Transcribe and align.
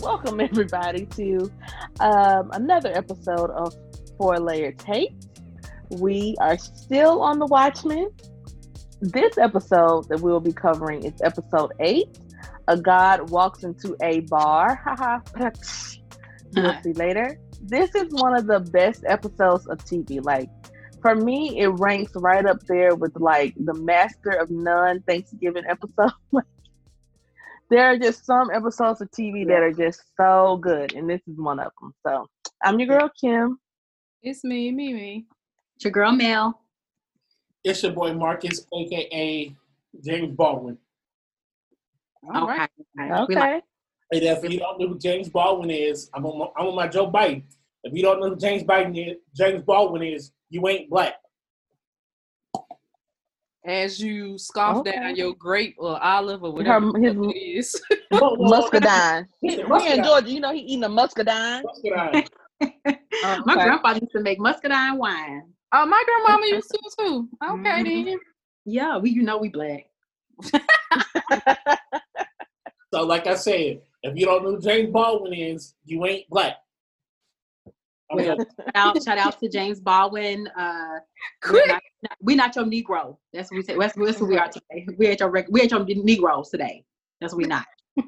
welcome 0.00 0.40
everybody 0.40 1.06
to 1.06 1.50
um, 2.00 2.50
another 2.52 2.90
episode 2.94 3.50
of 3.50 3.74
Four 4.16 4.38
Layer 4.38 4.72
Tape. 4.72 5.12
We 5.90 6.36
are 6.40 6.56
still 6.56 7.22
on 7.22 7.38
the 7.38 7.46
Watchmen. 7.46 8.10
This 9.00 9.38
episode 9.38 10.08
that 10.08 10.20
we'll 10.20 10.40
be 10.40 10.52
covering 10.52 11.04
is 11.04 11.20
episode 11.22 11.72
eight. 11.80 12.18
A 12.68 12.76
god 12.76 13.30
walks 13.30 13.64
into 13.64 13.96
a 14.02 14.20
bar. 14.20 14.76
Haha. 14.84 15.18
You'll 16.54 16.82
see 16.82 16.92
later. 16.92 17.38
This 17.62 17.94
is 17.94 18.12
one 18.12 18.36
of 18.36 18.46
the 18.46 18.60
best 18.60 19.04
episodes 19.06 19.66
of 19.66 19.78
TV. 19.78 20.24
Like 20.24 20.48
for 21.02 21.16
me, 21.16 21.58
it 21.58 21.68
ranks 21.68 22.12
right 22.14 22.46
up 22.46 22.60
there 22.66 22.94
with 22.94 23.16
like 23.16 23.54
the 23.56 23.74
Master 23.74 24.30
of 24.30 24.50
None 24.50 25.02
Thanksgiving 25.02 25.64
episode. 25.68 26.12
there 27.70 27.86
are 27.86 27.98
just 27.98 28.24
some 28.24 28.50
episodes 28.50 29.00
of 29.00 29.10
TV 29.10 29.46
that 29.46 29.62
are 29.62 29.72
just 29.72 30.02
so 30.16 30.56
good, 30.62 30.94
and 30.94 31.08
this 31.08 31.20
is 31.26 31.36
one 31.38 31.58
of 31.60 31.72
them. 31.80 31.92
So 32.06 32.26
I'm 32.64 32.78
your 32.80 32.88
girl 32.88 33.10
Kim. 33.20 33.58
It's 34.22 34.42
me, 34.44 34.70
Mimi. 34.70 35.26
It's 35.76 35.84
your 35.84 35.92
girl 35.92 36.12
Mel. 36.12 36.60
It's 37.64 37.82
your 37.82 37.92
boy 37.92 38.12
Marcus, 38.14 38.66
aka 38.74 39.54
James 40.04 40.34
Baldwin. 40.36 40.78
All 42.34 42.44
okay. 42.50 42.58
right. 42.58 42.70
We 42.96 43.12
Okay. 43.12 43.34
like- 43.34 43.64
And 44.10 44.22
if 44.22 44.50
you 44.50 44.58
don't 44.58 44.80
know 44.80 44.88
who 44.88 44.98
James 44.98 45.28
Baldwin 45.28 45.70
is, 45.70 46.10
I'm 46.14 46.24
on 46.26 46.38
my, 46.38 46.46
I'm 46.56 46.68
on 46.68 46.74
my 46.74 46.88
Joe 46.88 47.10
Biden. 47.10 47.42
If 47.84 47.92
you 47.94 48.02
don't 48.02 48.20
know 48.20 48.30
who 48.30 48.36
James 48.36 48.62
Biden 48.64 48.96
is, 48.96 49.18
James 49.34 49.62
Baldwin 49.62 50.02
is, 50.02 50.32
you 50.50 50.66
ain't 50.66 50.88
black. 50.90 51.16
As 53.66 54.00
you 54.00 54.38
scoff 54.38 54.78
Okay. 54.78 54.92
down 54.92 55.16
your 55.16 55.34
grape 55.34 55.74
or 55.78 56.02
olive 56.02 56.42
or 56.44 56.52
whatever 56.52 56.86
Her- 56.86 57.00
his- 57.00 57.14
fuck 57.14 57.34
it 57.34 57.56
is. 57.58 57.82
Muscadine. 58.38 59.26
He's 59.40 59.58
We 59.68 59.92
in. 59.92 60.04
Georgia, 60.04 60.30
you 60.30 60.40
know 60.40 60.52
he 60.52 60.60
eating 60.60 60.84
a 60.84 60.88
muscadine. 60.88 61.62
Muscadine. 61.64 62.24
My 63.44 63.54
okay. 63.54 63.64
grandfather 63.64 63.98
used 64.00 64.12
to 64.12 64.20
make 64.20 64.38
muscadine 64.38 64.96
wine. 64.96 65.42
oh, 65.72 65.86
my 65.86 66.02
grandmama 66.06 66.46
used 66.46 66.70
to 66.70 66.78
too. 66.98 67.28
Okay, 67.44 67.82
Mhm. 67.82 68.04
then. 68.06 68.18
Yeah, 68.64 68.96
we 68.98 69.10
you 69.10 69.22
know 69.22 69.38
we 69.38 69.48
black. 69.48 69.86
So, 72.92 73.02
like 73.04 73.26
I 73.26 73.34
said, 73.34 73.82
if 74.02 74.16
you 74.16 74.24
don't 74.24 74.42
know 74.42 74.52
who 74.52 74.60
James 74.62 74.90
Baldwin 74.90 75.34
is, 75.34 75.74
you 75.84 76.06
ain't 76.06 76.26
black. 76.30 76.56
Well, 78.10 78.36
shout 78.36 78.46
out, 78.74 79.02
shout 79.02 79.18
out 79.18 79.40
to 79.40 79.48
James 79.48 79.80
Baldwin. 79.80 80.48
Uh, 80.56 80.98
we're 81.50 81.66
not, 81.66 81.82
we 82.22 82.34
not 82.34 82.56
your 82.56 82.64
Negro. 82.64 83.16
That's 83.32 83.50
what 83.50 83.58
we 83.58 83.62
say. 83.62 83.76
That's, 83.76 83.94
that's 83.94 84.20
what 84.20 84.30
we 84.30 84.38
are 84.38 84.48
today. 84.48 84.86
We 84.96 85.08
ain't 85.08 85.20
your 85.20 85.30
we 85.50 85.60
ain't 85.60 85.70
your 85.70 85.84
Negroes 85.84 86.48
today. 86.50 86.84
That's 87.20 87.32
what 87.32 87.42
we 87.42 87.48
not. 87.48 87.66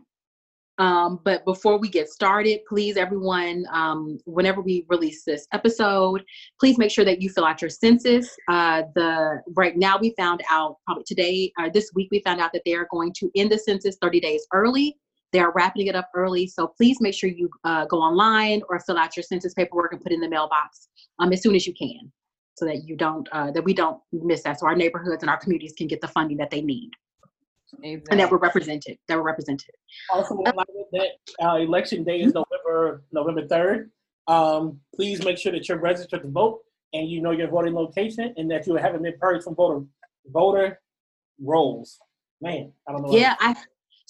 Um, 0.78 1.20
but 1.26 1.44
before 1.44 1.78
we 1.78 1.90
get 1.90 2.08
started, 2.08 2.60
please, 2.66 2.96
everyone, 2.96 3.66
um, 3.70 4.18
whenever 4.24 4.62
we 4.62 4.86
release 4.88 5.24
this 5.24 5.46
episode, 5.52 6.24
please 6.58 6.78
make 6.78 6.90
sure 6.90 7.04
that 7.04 7.20
you 7.20 7.28
fill 7.28 7.44
out 7.44 7.60
your 7.60 7.68
census. 7.68 8.34
Uh, 8.48 8.84
the 8.94 9.42
right 9.54 9.76
now 9.76 9.98
we 9.98 10.14
found 10.16 10.40
out 10.50 10.76
probably 10.86 11.04
today, 11.06 11.52
uh, 11.60 11.68
this 11.68 11.90
week 11.94 12.08
we 12.10 12.22
found 12.24 12.40
out 12.40 12.50
that 12.54 12.62
they 12.64 12.72
are 12.72 12.88
going 12.90 13.12
to 13.18 13.30
end 13.36 13.52
the 13.52 13.58
census 13.58 13.98
30 14.00 14.20
days 14.20 14.46
early. 14.54 14.96
They 15.32 15.40
are 15.40 15.52
wrapping 15.52 15.86
it 15.86 15.94
up 15.94 16.08
early, 16.14 16.46
so 16.46 16.66
please 16.66 17.00
make 17.00 17.14
sure 17.14 17.30
you 17.30 17.48
uh, 17.64 17.86
go 17.86 17.98
online 17.98 18.62
or 18.68 18.80
fill 18.80 18.98
out 18.98 19.16
your 19.16 19.22
census 19.22 19.54
paperwork 19.54 19.92
and 19.92 20.00
put 20.00 20.12
it 20.12 20.16
in 20.16 20.20
the 20.20 20.28
mailbox 20.28 20.88
um, 21.18 21.32
as 21.32 21.42
soon 21.42 21.54
as 21.54 21.66
you 21.66 21.74
can, 21.74 22.10
so 22.56 22.64
that 22.64 22.88
you 22.88 22.96
don't 22.96 23.28
uh, 23.32 23.50
that 23.52 23.62
we 23.62 23.72
don't 23.72 24.00
miss 24.12 24.42
that, 24.42 24.58
so 24.58 24.66
our 24.66 24.74
neighborhoods 24.74 25.22
and 25.22 25.30
our 25.30 25.38
communities 25.38 25.72
can 25.76 25.86
get 25.86 26.00
the 26.00 26.08
funding 26.08 26.36
that 26.38 26.50
they 26.50 26.62
need 26.62 26.90
and 27.82 28.20
that 28.20 28.30
we're 28.30 28.38
represented. 28.38 28.98
That 29.08 29.16
we're 29.16 29.22
represented. 29.22 29.70
also 30.12 30.42
that 30.92 31.08
uh, 31.42 31.56
election 31.56 32.04
day 32.04 32.20
is 32.20 32.34
November 32.34 33.02
November 33.12 33.46
third. 33.46 33.90
Um, 34.26 34.80
please 34.94 35.24
make 35.24 35.38
sure 35.38 35.52
that 35.52 35.68
you're 35.68 35.78
registered 35.78 36.22
to 36.22 36.28
vote 36.28 36.60
and 36.92 37.08
you 37.08 37.20
know 37.20 37.30
your 37.30 37.48
voting 37.48 37.74
location 37.74 38.34
and 38.36 38.50
that 38.50 38.66
you 38.66 38.76
haven't 38.76 39.02
been 39.02 39.14
purged 39.18 39.44
from 39.44 39.54
voter 39.54 39.84
voter 40.26 40.80
rolls. 41.42 41.98
Man, 42.40 42.72
I 42.88 42.92
don't 42.92 43.02
know. 43.02 43.12
Yeah, 43.12 43.36
I 43.40 43.56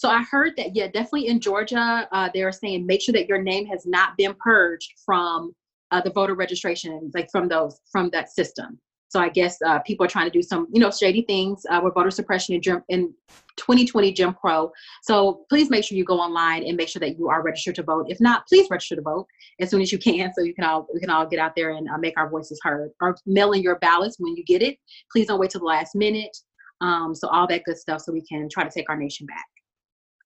so 0.00 0.08
I 0.08 0.22
heard 0.22 0.56
that 0.56 0.74
yeah, 0.74 0.86
definitely 0.86 1.26
in 1.26 1.40
Georgia, 1.40 2.08
uh, 2.10 2.30
they're 2.32 2.52
saying 2.52 2.86
make 2.86 3.02
sure 3.02 3.12
that 3.12 3.28
your 3.28 3.42
name 3.42 3.66
has 3.66 3.84
not 3.84 4.16
been 4.16 4.34
purged 4.40 4.94
from 5.04 5.52
uh, 5.90 6.00
the 6.00 6.08
voter 6.08 6.34
registration, 6.34 7.10
like 7.14 7.28
from 7.30 7.48
those 7.48 7.78
from 7.92 8.08
that 8.14 8.30
system. 8.30 8.80
So 9.10 9.20
I 9.20 9.28
guess 9.28 9.58
uh, 9.60 9.80
people 9.80 10.06
are 10.06 10.08
trying 10.08 10.24
to 10.24 10.30
do 10.30 10.40
some 10.40 10.68
you 10.72 10.80
know 10.80 10.90
shady 10.90 11.20
things 11.20 11.66
uh, 11.68 11.82
with 11.84 11.92
voter 11.92 12.10
suppression 12.10 12.54
in, 12.54 12.62
Jim, 12.62 12.82
in 12.88 13.12
2020 13.58 14.10
Jim 14.14 14.32
Crow. 14.32 14.72
So 15.02 15.44
please 15.50 15.68
make 15.68 15.84
sure 15.84 15.98
you 15.98 16.04
go 16.06 16.18
online 16.18 16.64
and 16.64 16.78
make 16.78 16.88
sure 16.88 17.00
that 17.00 17.18
you 17.18 17.28
are 17.28 17.42
registered 17.42 17.74
to 17.74 17.82
vote. 17.82 18.06
If 18.08 18.22
not, 18.22 18.46
please 18.46 18.68
register 18.70 18.96
to 18.96 19.02
vote 19.02 19.26
as 19.60 19.68
soon 19.68 19.82
as 19.82 19.92
you 19.92 19.98
can, 19.98 20.32
so 20.32 20.42
you 20.42 20.54
can 20.54 20.64
all 20.64 20.86
we 20.94 21.00
can 21.00 21.10
all 21.10 21.26
get 21.26 21.40
out 21.40 21.54
there 21.54 21.72
and 21.72 21.86
uh, 21.90 21.98
make 21.98 22.16
our 22.16 22.30
voices 22.30 22.58
heard. 22.62 22.90
Or 23.02 23.18
mail 23.26 23.52
in 23.52 23.60
your 23.60 23.78
ballots 23.80 24.16
when 24.18 24.34
you 24.34 24.44
get 24.44 24.62
it. 24.62 24.78
Please 25.12 25.26
don't 25.26 25.38
wait 25.38 25.50
till 25.50 25.60
the 25.60 25.66
last 25.66 25.94
minute. 25.94 26.34
Um, 26.80 27.14
so 27.14 27.28
all 27.28 27.46
that 27.48 27.64
good 27.64 27.76
stuff, 27.76 28.00
so 28.00 28.14
we 28.14 28.22
can 28.22 28.48
try 28.50 28.64
to 28.64 28.70
take 28.70 28.88
our 28.88 28.96
nation 28.96 29.26
back 29.26 29.44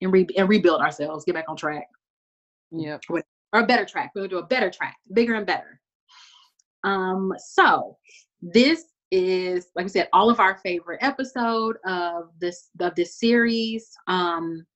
and, 0.01 0.13
re- 0.13 0.27
and 0.37 0.49
rebuild 0.49 0.81
ourselves, 0.81 1.25
get 1.25 1.35
back 1.35 1.47
on 1.49 1.57
track, 1.57 1.87
Yeah. 2.71 2.99
or 3.09 3.23
a 3.53 3.67
better 3.67 3.85
track. 3.85 4.11
We're 4.15 4.23
gonna 4.23 4.29
do 4.31 4.39
a 4.39 4.47
better 4.47 4.71
track, 4.71 4.97
bigger 5.13 5.35
and 5.35 5.47
better. 5.47 5.81
Um, 6.83 7.33
so 7.39 7.97
this 8.43 8.85
is, 9.11 9.69
like 9.77 9.85
I 9.85 9.89
said, 9.89 10.09
all 10.13 10.29
of 10.29 10.41
our 10.41 10.59
favorite 10.59 10.99
episode 11.03 11.77
of 11.87 12.31
this 12.41 12.71
of 12.81 12.95
this 12.95 13.19
series. 13.19 13.91
Um, 14.07 14.67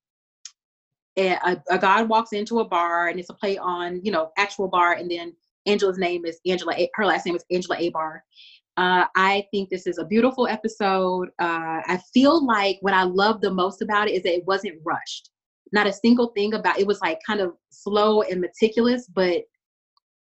a, 1.19 1.61
a 1.71 1.79
god 1.79 2.09
walks 2.09 2.33
into 2.33 2.61
a 2.61 2.65
bar, 2.65 3.09
and 3.09 3.19
it's 3.19 3.31
a 3.31 3.35
play 3.35 3.59
on 3.59 4.01
you 4.05 4.13
know 4.13 4.31
actual 4.39 4.69
bar, 4.69 4.93
and 4.95 5.11
then 5.11 5.35
Angela's 5.67 5.99
name 5.99 6.25
is 6.25 6.39
Angela. 6.47 6.75
Her 6.95 7.05
last 7.07 7.27
name 7.27 7.37
is 7.37 7.45
Angela 7.51 7.77
Abar. 7.79 8.21
Uh, 8.79 9.07
I 9.17 9.45
think 9.51 9.71
this 9.71 9.89
is 9.89 9.99
a 9.99 10.05
beautiful 10.05 10.47
episode. 10.47 11.31
Uh, 11.41 11.83
I 11.85 12.01
feel 12.15 12.47
like 12.47 12.79
what 12.81 12.95
I 12.95 13.03
love 13.03 13.41
the 13.41 13.51
most 13.51 13.83
about 13.83 14.07
it 14.07 14.13
is 14.13 14.23
that 14.23 14.37
it 14.37 14.47
wasn't 14.47 14.81
rushed. 14.85 15.31
Not 15.73 15.89
a 15.89 15.93
single 15.93 16.29
thing 16.29 16.55
about 16.55 16.79
it 16.79 16.87
was 16.87 17.01
like 17.01 17.19
kind 17.27 17.41
of 17.41 17.55
slow 17.71 18.23
and 18.23 18.41
meticulous, 18.41 19.09
but 19.09 19.43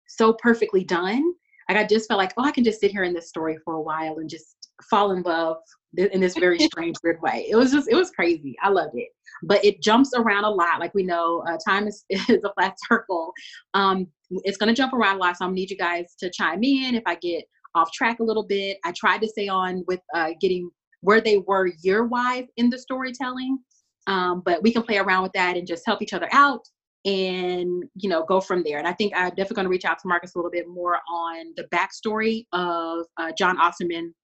so 0.07 0.35
perfectly 0.35 0.85
done. 0.85 1.35
Like 1.69 1.79
I 1.79 1.85
just 1.85 2.07
felt 2.07 2.19
like, 2.19 2.33
oh, 2.37 2.45
I 2.45 2.53
can 2.53 2.63
just 2.63 2.79
sit 2.79 2.93
here 2.93 3.03
in 3.03 3.13
this 3.13 3.29
story 3.29 3.59
for 3.65 3.75
a 3.75 3.83
while 3.83 4.19
and 4.19 4.31
just 4.31 4.69
fall 4.89 5.11
in 5.11 5.23
love 5.23 5.57
in 5.97 6.21
this 6.21 6.37
very 6.37 6.59
strange, 6.61 6.95
weird 7.03 7.21
way. 7.23 7.49
It 7.51 7.57
was 7.57 7.73
just, 7.73 7.89
it 7.91 7.97
was 7.97 8.13
crazy. 8.13 8.55
I 8.63 8.69
loved 8.69 8.95
it, 8.95 9.09
but 9.43 9.65
it 9.65 9.83
jumps 9.83 10.13
around 10.15 10.45
a 10.45 10.51
lot. 10.51 10.79
Like 10.79 10.95
we 10.95 11.03
know, 11.03 11.43
uh, 11.49 11.59
time 11.67 11.89
is, 11.89 12.05
is 12.09 12.45
a 12.45 12.53
flat 12.57 12.77
circle. 12.89 13.33
Um, 13.75 14.07
it's 14.45 14.59
gonna 14.59 14.75
jump 14.75 14.93
around 14.93 15.17
a 15.17 15.19
lot, 15.19 15.39
so 15.39 15.45
I'm 15.45 15.51
gonna 15.51 15.57
need 15.57 15.71
you 15.73 15.77
guys 15.77 16.15
to 16.21 16.31
chime 16.31 16.63
in 16.63 16.95
if 16.95 17.03
I 17.05 17.17
get 17.17 17.47
off 17.75 17.93
track 17.93 18.21
a 18.21 18.25
little 18.25 18.47
bit. 18.47 18.79
I 18.85 18.93
tried 18.93 19.21
to 19.23 19.29
stay 19.29 19.49
on 19.49 19.85
with 19.87 20.01
uh, 20.15 20.31
getting 20.41 20.71
where 21.01 21.21
they 21.21 21.39
were 21.39 21.71
year 21.83 22.05
wise 22.07 22.47
in 22.57 22.71
the 22.71 22.79
storytelling, 22.79 23.59
um, 24.07 24.43
but 24.45 24.63
we 24.63 24.73
can 24.73 24.83
play 24.83 24.99
around 24.99 25.23
with 25.23 25.33
that 25.33 25.57
and 25.57 25.67
just 25.67 25.85
help 25.87 26.01
each 26.01 26.15
other 26.15 26.29
out 26.33 26.61
and 27.05 27.85
you 27.97 28.09
know 28.09 28.25
go 28.25 28.41
from 28.41 28.63
there. 28.65 28.79
And 28.79 28.89
I 28.89 28.93
think 28.93 29.13
I'm 29.15 29.29
definitely 29.31 29.57
going 29.57 29.65
to 29.67 29.71
reach 29.71 29.85
out 29.85 29.99
to 29.99 30.09
Marcus 30.09 30.35
a 30.35 30.39
little 30.39 30.51
bit 30.51 30.67
more 30.69 30.99
on 31.09 31.53
the 31.57 31.65
backstory 31.65 32.47
of 32.53 33.07
uh, 33.19 33.33
John 33.37 33.59
Osterman. 33.59 34.15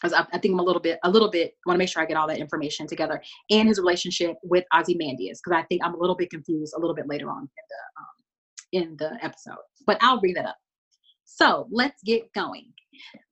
Because 0.00 0.12
I, 0.12 0.26
I 0.34 0.38
think 0.38 0.52
I'm 0.52 0.58
a 0.58 0.62
little 0.62 0.82
bit, 0.82 0.98
a 1.04 1.10
little 1.10 1.30
bit. 1.30 1.54
Want 1.64 1.76
to 1.76 1.78
make 1.78 1.88
sure 1.88 2.02
I 2.02 2.06
get 2.06 2.18
all 2.18 2.28
that 2.28 2.38
information 2.38 2.86
together 2.86 3.22
and 3.50 3.66
his 3.66 3.78
relationship 3.78 4.36
with 4.42 4.64
Ozymandias, 4.74 5.40
because 5.42 5.58
I 5.58 5.64
think 5.68 5.82
I'm 5.82 5.94
a 5.94 5.98
little 5.98 6.14
bit 6.14 6.28
confused 6.28 6.74
a 6.76 6.80
little 6.80 6.94
bit 6.94 7.08
later 7.08 7.30
on 7.30 7.42
in 7.42 7.64
the 7.70 8.82
um, 8.82 8.84
in 8.88 8.96
the 8.98 9.24
episode. 9.24 9.56
But 9.86 9.96
I'll 10.02 10.20
bring 10.20 10.34
that 10.34 10.44
up. 10.44 10.56
So 11.26 11.68
let's 11.70 12.02
get 12.02 12.32
going. 12.32 12.72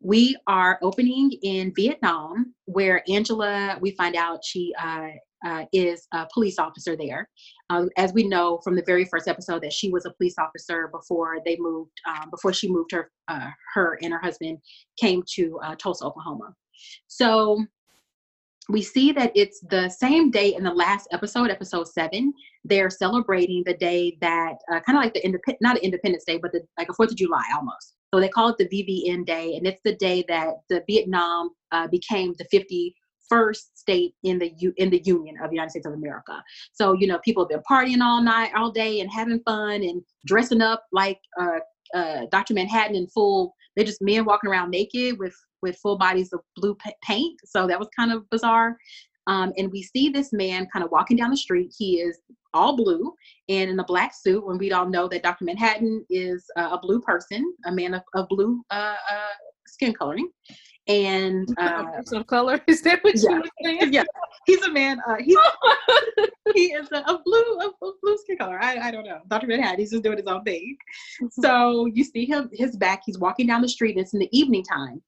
We 0.01 0.37
are 0.47 0.79
opening 0.83 1.33
in 1.43 1.73
Vietnam, 1.75 2.55
where 2.67 3.03
Angela, 3.09 3.79
we 3.81 3.93
find 3.93 4.15
out 4.15 4.45
she 4.45 4.75
uh, 4.79 5.09
uh, 5.45 5.65
is 5.73 6.07
a 6.13 6.27
police 6.33 6.59
officer 6.59 6.97
there. 6.97 7.29
Uh, 7.71 7.87
as 7.97 8.13
we 8.13 8.27
know 8.27 8.61
from 8.63 8.77
the 8.77 8.83
very 8.87 9.05
first 9.07 9.29
episode, 9.29 9.63
that 9.63 9.73
she 9.73 9.91
was 9.91 10.05
a 10.05 10.13
police 10.13 10.35
officer 10.39 10.89
before 10.89 11.39
they 11.45 11.57
moved, 11.59 11.93
um, 12.07 12.31
before 12.31 12.53
she 12.53 12.71
moved 12.71 12.93
her, 12.93 13.11
uh, 13.29 13.51
her 13.75 13.99
and 14.03 14.13
her 14.13 14.21
husband 14.21 14.59
came 14.99 15.23
to 15.35 15.59
uh, 15.65 15.75
Tulsa, 15.77 16.05
Oklahoma. 16.05 16.55
So 17.07 17.65
we 18.69 18.83
see 18.83 19.13
that 19.13 19.33
it's 19.35 19.61
the 19.69 19.89
same 19.89 20.31
day 20.31 20.55
in 20.55 20.63
the 20.63 20.73
last 20.73 21.09
episode, 21.13 21.51
episode 21.51 21.87
seven. 21.87 22.33
They're 22.65 22.91
celebrating 22.91 23.63
the 23.67 23.75
day 23.75 24.17
that 24.21 24.55
uh, 24.73 24.81
kind 24.81 24.97
of 24.97 25.05
like 25.05 25.15
the 25.15 25.25
independent, 25.25 25.61
not 25.61 25.77
Independence 25.79 26.25
Day, 26.25 26.39
but 26.39 26.53
the, 26.53 26.63
like 26.79 26.89
a 26.89 26.95
Fourth 26.95 27.11
of 27.11 27.17
July 27.17 27.45
almost. 27.55 27.95
So 28.13 28.21
they 28.21 28.29
call 28.29 28.49
it 28.49 28.57
the 28.59 28.69
VVN 28.69 29.27
Day, 29.27 29.57
and 29.57 29.67
it's 29.67 29.81
the 29.85 29.97
day 29.97 30.25
that 30.29 30.55
the 30.71 30.83
Vietnam 30.89 31.51
uh, 31.73 31.89
became 31.89 32.35
the 32.39 32.93
51st 33.33 33.65
state 33.75 34.15
in 34.23 34.39
the 34.39 34.53
U- 34.57 34.75
in 34.79 34.89
the 34.89 35.03
Union 35.05 35.37
of 35.43 35.51
the 35.51 35.57
United 35.57 35.71
States 35.71 35.87
of 35.87 35.93
America. 35.93 36.43
So 36.73 36.95
you 36.95 37.07
know, 37.07 37.19
people 37.19 37.43
have 37.43 37.51
been 37.51 37.63
partying 37.71 38.03
all 38.03 38.23
night, 38.23 38.53
all 38.57 38.71
day, 38.71 39.01
and 39.01 39.11
having 39.11 39.41
fun 39.41 39.83
and 39.83 40.03
dressing 40.27 40.63
up 40.63 40.85
like 40.91 41.19
uh, 41.39 41.59
uh, 41.95 42.27
Dr. 42.31 42.55
Manhattan 42.55 42.97
in 42.97 43.09
full. 43.09 43.55
They're 43.77 43.85
just 43.85 44.01
men 44.01 44.25
walking 44.25 44.49
around 44.49 44.71
naked 44.71 45.19
with 45.19 45.35
with 45.65 45.77
full 45.79 45.99
bodies 45.99 46.33
of 46.33 46.41
blue 46.55 46.77
paint. 47.03 47.41
So 47.45 47.67
that 47.67 47.81
was 47.81 47.89
kind 47.99 48.13
of 48.13 48.29
bizarre. 48.31 48.77
Um, 49.27 49.53
and 49.57 49.73
we 49.73 49.83
see 49.83 50.11
this 50.11 50.33
man 50.33 50.69
kind 50.73 50.85
of 50.85 50.91
walking 50.91 51.17
down 51.17 51.31
the 51.31 51.37
street. 51.37 51.75
He 51.77 52.01
is 52.01 52.21
all 52.53 52.77
blue 52.77 53.13
and 53.49 53.71
in 53.71 53.81
a 53.81 53.85
black 53.85 54.15
suit 54.15 54.47
when 54.47 54.59
we 54.59 54.71
all 54.73 54.89
know 54.89 55.09
that 55.09 55.23
Dr. 55.23 55.45
Manhattan 55.45 56.05
is 56.11 56.45
uh, 56.57 56.69
a 56.73 56.79
blue 56.79 57.01
person, 57.01 57.53
a 57.67 57.73
man 57.73 57.95
of, 57.95 58.03
of 58.15 58.29
blue 58.29 58.63
uh, 58.71 58.95
uh, 59.11 59.35
skin 59.67 59.93
coloring. 59.93 60.31
And 60.87 61.49
uh, 61.59 61.85
of 62.13 62.27
color 62.27 62.61
is 62.67 62.83
that 62.83 63.03
what 63.03 63.15
yeah. 63.17 63.31
you 63.31 63.37
were 63.37 63.43
saying? 63.65 63.93
yeah, 63.93 64.05
he's 64.47 64.63
a 64.63 64.71
man. 64.71 65.01
Uh, 65.09 65.17
he's 65.19 65.37
he 66.55 66.73
is 66.73 66.89
a, 66.93 66.99
a 66.99 67.21
blue 67.25 67.59
a, 67.61 67.71
a 67.85 67.93
blue 68.03 68.19
skin 68.19 68.37
color. 68.37 68.59
I, 68.63 68.89
I 68.89 68.91
don't 68.91 69.05
know. 69.05 69.21
Dr. 69.29 69.47
Manhattan, 69.47 69.81
he's 69.81 69.91
just 69.91 70.05
doing 70.05 70.19
his 70.19 70.27
own 70.27 70.45
thing. 70.45 70.77
So 71.31 71.87
you 71.87 72.05
see 72.05 72.27
him 72.27 72.51
his 72.53 72.77
back. 72.77 73.03
He's 73.07 73.19
walking 73.19 73.47
down 73.47 73.63
the 73.63 73.69
street. 73.69 73.97
It's 73.97 74.13
in 74.13 74.21
the 74.21 74.39
evening 74.39 74.63
time, 74.63 75.03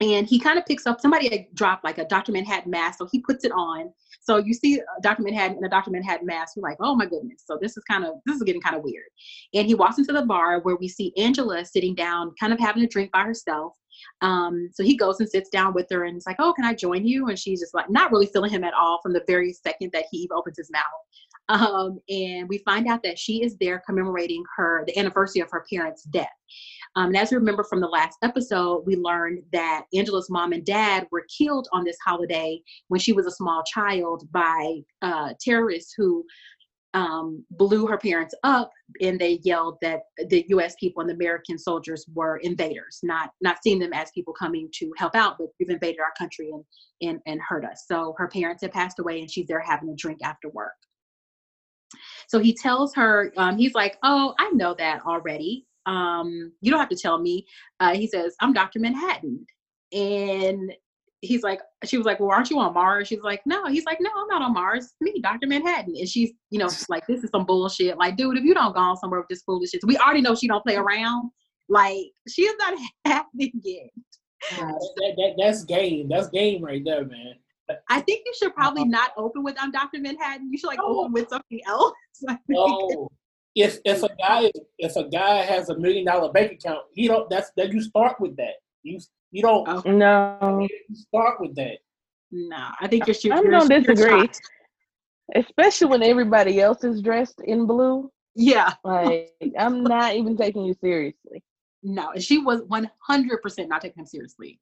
and 0.00 0.26
he 0.26 0.38
kind 0.38 0.58
of 0.58 0.66
picks 0.66 0.86
up 0.86 1.00
somebody 1.00 1.48
dropped 1.54 1.84
like 1.84 1.98
a 1.98 2.04
Dr. 2.04 2.32
Manhattan 2.32 2.70
mask, 2.70 2.98
so 2.98 3.08
he 3.10 3.20
puts 3.20 3.44
it 3.44 3.52
on. 3.52 3.90
So 4.20 4.38
you 4.38 4.52
see 4.52 4.80
Dr. 5.02 5.22
Manhattan 5.22 5.56
and 5.56 5.66
a 5.66 5.68
Dr. 5.68 5.90
Manhattan 5.90 6.26
mask. 6.26 6.54
You're 6.56 6.68
like, 6.68 6.76
oh 6.80 6.94
my 6.94 7.06
goodness. 7.06 7.44
So 7.46 7.58
this 7.60 7.76
is 7.76 7.84
kind 7.84 8.04
of 8.04 8.14
this 8.26 8.36
is 8.36 8.42
getting 8.42 8.60
kind 8.60 8.76
of 8.76 8.82
weird. 8.82 9.06
And 9.54 9.66
he 9.66 9.74
walks 9.74 9.98
into 9.98 10.12
the 10.12 10.26
bar 10.26 10.60
where 10.60 10.76
we 10.76 10.88
see 10.88 11.12
Angela 11.16 11.64
sitting 11.64 11.94
down, 11.94 12.32
kind 12.38 12.52
of 12.52 12.58
having 12.58 12.82
a 12.82 12.88
drink 12.88 13.12
by 13.12 13.22
herself. 13.22 13.74
Um, 14.20 14.68
so 14.74 14.82
he 14.82 14.96
goes 14.96 15.20
and 15.20 15.28
sits 15.28 15.48
down 15.48 15.72
with 15.72 15.86
her 15.90 16.04
and 16.04 16.16
it's 16.16 16.26
like, 16.26 16.36
oh, 16.38 16.52
can 16.52 16.66
I 16.66 16.74
join 16.74 17.06
you? 17.06 17.28
And 17.28 17.38
she's 17.38 17.60
just 17.60 17.72
like, 17.72 17.88
not 17.88 18.12
really 18.12 18.26
feeling 18.26 18.50
him 18.50 18.64
at 18.64 18.74
all 18.74 19.00
from 19.02 19.14
the 19.14 19.24
very 19.26 19.52
second 19.52 19.90
that 19.94 20.04
he 20.10 20.28
opens 20.34 20.58
his 20.58 20.70
mouth. 20.70 20.82
Um, 21.48 22.00
and 22.08 22.48
we 22.48 22.58
find 22.58 22.88
out 22.88 23.02
that 23.04 23.18
she 23.18 23.42
is 23.42 23.56
there 23.58 23.82
commemorating 23.86 24.42
her 24.56 24.82
the 24.86 24.98
anniversary 24.98 25.40
of 25.40 25.50
her 25.52 25.64
parents' 25.72 26.02
death. 26.02 26.28
Um, 26.96 27.08
and 27.08 27.16
as 27.16 27.30
we 27.30 27.36
remember 27.36 27.62
from 27.62 27.80
the 27.80 27.86
last 27.86 28.16
episode, 28.22 28.84
we 28.86 28.96
learned 28.96 29.42
that 29.52 29.84
Angela's 29.94 30.30
mom 30.30 30.52
and 30.52 30.64
dad 30.64 31.06
were 31.12 31.26
killed 31.36 31.68
on 31.72 31.84
this 31.84 31.98
holiday 32.04 32.60
when 32.88 32.98
she 32.98 33.12
was 33.12 33.26
a 33.26 33.30
small 33.30 33.62
child 33.64 34.26
by 34.32 34.80
uh, 35.02 35.34
terrorists 35.38 35.92
who 35.94 36.24
um, 36.94 37.44
blew 37.50 37.86
her 37.86 37.98
parents 37.98 38.34
up 38.42 38.70
and 39.02 39.20
they 39.20 39.40
yelled 39.42 39.76
that 39.82 40.00
the 40.30 40.46
U.S. 40.48 40.74
people 40.80 41.02
and 41.02 41.10
the 41.10 41.14
American 41.14 41.58
soldiers 41.58 42.06
were 42.14 42.38
invaders, 42.38 43.00
not 43.02 43.32
not 43.42 43.58
seeing 43.62 43.78
them 43.78 43.92
as 43.92 44.10
people 44.12 44.32
coming 44.32 44.70
to 44.76 44.90
help 44.96 45.14
out, 45.14 45.36
but 45.38 45.48
you've 45.58 45.68
invaded 45.68 46.00
our 46.00 46.14
country 46.18 46.50
and 46.50 46.64
and 47.02 47.20
and 47.26 47.40
hurt 47.46 47.66
us. 47.66 47.84
So 47.86 48.14
her 48.16 48.28
parents 48.28 48.62
had 48.62 48.72
passed 48.72 48.98
away, 48.98 49.20
and 49.20 49.30
she's 49.30 49.46
there 49.46 49.60
having 49.60 49.90
a 49.90 49.94
drink 49.94 50.20
after 50.24 50.48
work. 50.48 50.72
So 52.28 52.38
he 52.38 52.54
tells 52.54 52.94
her, 52.94 53.30
um, 53.36 53.58
he's 53.58 53.74
like, 53.74 53.98
"Oh, 54.02 54.34
I 54.38 54.48
know 54.52 54.74
that 54.78 55.04
already. 55.04 55.66
Um, 55.86 56.52
you 56.60 56.70
don't 56.70 56.80
have 56.80 56.88
to 56.90 56.96
tell 56.96 57.18
me." 57.18 57.46
Uh, 57.80 57.94
he 57.94 58.06
says, 58.06 58.34
"I'm 58.40 58.52
Dr. 58.52 58.80
Manhattan," 58.80 59.46
and 59.92 60.72
he's 61.20 61.42
like, 61.42 61.60
she 61.84 61.96
was 61.96 62.06
like, 62.06 62.20
well, 62.20 62.30
aren't 62.30 62.50
you 62.50 62.58
on 62.58 62.74
Mars? 62.74 63.08
She's 63.08 63.20
like, 63.22 63.42
no. 63.46 63.66
He's 63.66 63.84
like, 63.84 63.98
no, 64.00 64.10
I'm 64.16 64.28
not 64.28 64.42
on 64.42 64.52
Mars. 64.54 64.94
Me, 65.00 65.20
Dr. 65.20 65.46
Manhattan. 65.46 65.94
And 65.96 66.08
she's, 66.08 66.32
you 66.50 66.58
know, 66.58 66.68
like, 66.88 67.06
this 67.06 67.24
is 67.24 67.30
some 67.30 67.44
bullshit. 67.44 67.98
Like, 67.98 68.16
dude, 68.16 68.36
if 68.36 68.44
you 68.44 68.54
don't 68.54 68.74
go 68.74 68.80
on 68.80 68.96
somewhere 68.96 69.20
with 69.20 69.28
this 69.28 69.42
foolishness, 69.42 69.82
we 69.86 69.96
already 69.98 70.20
know 70.20 70.34
she 70.34 70.48
don't 70.48 70.64
play 70.64 70.76
around. 70.76 71.30
Like, 71.68 72.06
she 72.28 72.42
is 72.42 72.54
not 72.58 72.78
happening 73.04 73.52
yet. 73.62 73.90
That, 74.50 75.14
that, 75.16 75.34
that's 75.38 75.64
game. 75.64 76.08
That's 76.08 76.28
game 76.28 76.62
right 76.62 76.82
there, 76.84 77.04
man. 77.04 77.34
I 77.88 78.00
think 78.00 78.22
you 78.24 78.32
should 78.38 78.54
probably 78.54 78.84
not 78.84 79.10
open 79.16 79.42
with 79.42 79.56
I'm 79.58 79.72
Dr. 79.72 79.98
Manhattan. 79.98 80.50
You 80.52 80.58
should 80.58 80.68
like 80.68 80.78
oh. 80.80 81.00
open 81.00 81.12
with 81.12 81.28
something 81.28 81.60
else. 81.66 81.94
oh, 82.56 83.08
if 83.56 83.78
if 83.84 84.02
a 84.02 84.10
guy 84.16 84.52
if 84.78 84.94
a 84.96 85.08
guy 85.08 85.36
has 85.38 85.70
a 85.70 85.78
million 85.78 86.04
dollar 86.04 86.30
bank 86.30 86.52
account, 86.52 86.84
he 86.92 87.08
don't. 87.08 87.28
That's 87.30 87.50
that 87.56 87.72
you 87.72 87.80
start 87.80 88.20
with 88.20 88.36
that. 88.36 88.54
You 88.82 89.00
you 89.32 89.42
don't. 89.42 89.66
Oh. 89.66 89.82
No. 89.90 90.60
You 90.60 90.94
start 90.94 91.40
with 91.40 91.56
that. 91.56 91.78
No, 92.30 92.68
I 92.80 92.86
think 92.86 93.06
you're. 93.06 93.16
you're 93.22 93.34
I'm 93.34 93.50
gonna 93.50 93.80
disagree. 93.80 94.28
Especially 95.34 95.88
when 95.88 96.02
everybody 96.02 96.60
else 96.60 96.84
is 96.84 97.02
dressed 97.02 97.40
in 97.44 97.66
blue. 97.66 98.12
Yeah. 98.34 98.74
Like 98.84 99.32
I'm 99.58 99.82
not 99.82 100.14
even 100.14 100.36
taking 100.36 100.64
you 100.64 100.74
seriously. 100.80 101.42
No, 101.82 102.10
and 102.10 102.22
she 102.22 102.38
was 102.38 102.62
100% 102.62 103.68
not 103.68 103.80
taking 103.80 104.00
him 104.00 104.06
seriously. 104.06 104.60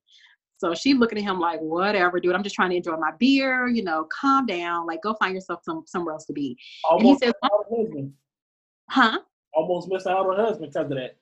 So 0.58 0.74
she 0.74 0.94
looking 0.94 1.18
at 1.18 1.24
him 1.24 1.40
like, 1.40 1.58
whatever, 1.60 2.20
dude. 2.20 2.34
I'm 2.34 2.42
just 2.42 2.54
trying 2.54 2.70
to 2.70 2.76
enjoy 2.76 2.96
my 2.96 3.12
beer. 3.18 3.66
You 3.66 3.82
know, 3.82 4.06
calm 4.20 4.46
down. 4.46 4.86
Like, 4.86 5.02
go 5.02 5.14
find 5.14 5.34
yourself 5.34 5.60
some 5.64 5.84
somewhere 5.86 6.12
else 6.12 6.26
to 6.26 6.32
be. 6.32 6.56
Almost 6.84 7.02
and 7.02 7.08
he 7.08 7.26
says, 7.26 8.12
"Huh?" 8.88 9.20
Almost 9.52 9.88
missed 9.88 10.06
out 10.06 10.26
on 10.26 10.36
her 10.36 10.42
husband 10.42 10.72
because 10.72 10.90
of 10.90 10.96
that. 10.96 11.16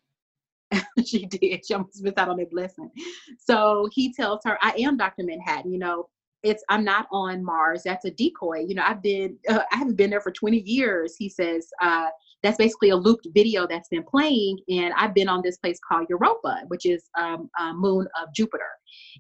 she 1.07 1.27
did. 1.27 1.67
She 1.67 1.75
almost 1.75 2.03
missed 2.03 2.19
out 2.19 2.29
on 2.29 2.41
a 2.41 2.47
blessing. 2.47 2.91
So 3.39 3.89
he 3.93 4.13
tells 4.13 4.41
her, 4.45 4.59
I 4.63 4.73
am 4.79 4.97
Dr. 4.97 5.25
Manhattan. 5.25 5.73
You 5.73 5.79
know, 5.79 6.09
it's 6.43 6.65
I'm 6.69 6.85
not 6.85 7.07
on 7.13 7.45
Mars. 7.45 7.83
That's 7.85 8.05
a 8.05 8.11
decoy. 8.11 8.65
You 8.67 8.75
know, 8.75 8.83
I've 8.85 9.03
been 9.03 9.37
uh, 9.49 9.61
I 9.71 9.77
haven't 9.77 9.97
been 9.97 10.11
there 10.11 10.21
for 10.21 10.33
20 10.33 10.61
years. 10.61 11.15
He 11.17 11.29
says 11.29 11.69
uh, 11.81 12.09
that's 12.43 12.57
basically 12.57 12.91
a 12.91 12.97
looped 12.97 13.29
video 13.33 13.67
that's 13.67 13.89
been 13.89 14.03
playing, 14.03 14.59
and 14.69 14.93
I've 14.97 15.15
been 15.15 15.29
on 15.29 15.43
this 15.45 15.59
place 15.59 15.79
called 15.87 16.07
Europa, 16.09 16.63
which 16.69 16.87
is 16.87 17.05
um, 17.19 17.49
a 17.59 17.73
moon 17.73 18.09
of 18.21 18.35
Jupiter. 18.35 18.65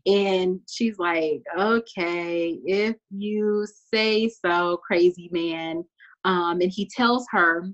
And 0.06 0.60
she's 0.68 0.98
like, 0.98 1.42
okay, 1.56 2.58
if 2.64 2.96
you 3.10 3.66
say 3.92 4.28
so, 4.28 4.78
crazy 4.78 5.28
man. 5.32 5.84
Um, 6.24 6.60
and 6.60 6.70
he 6.70 6.88
tells 6.88 7.26
her 7.30 7.68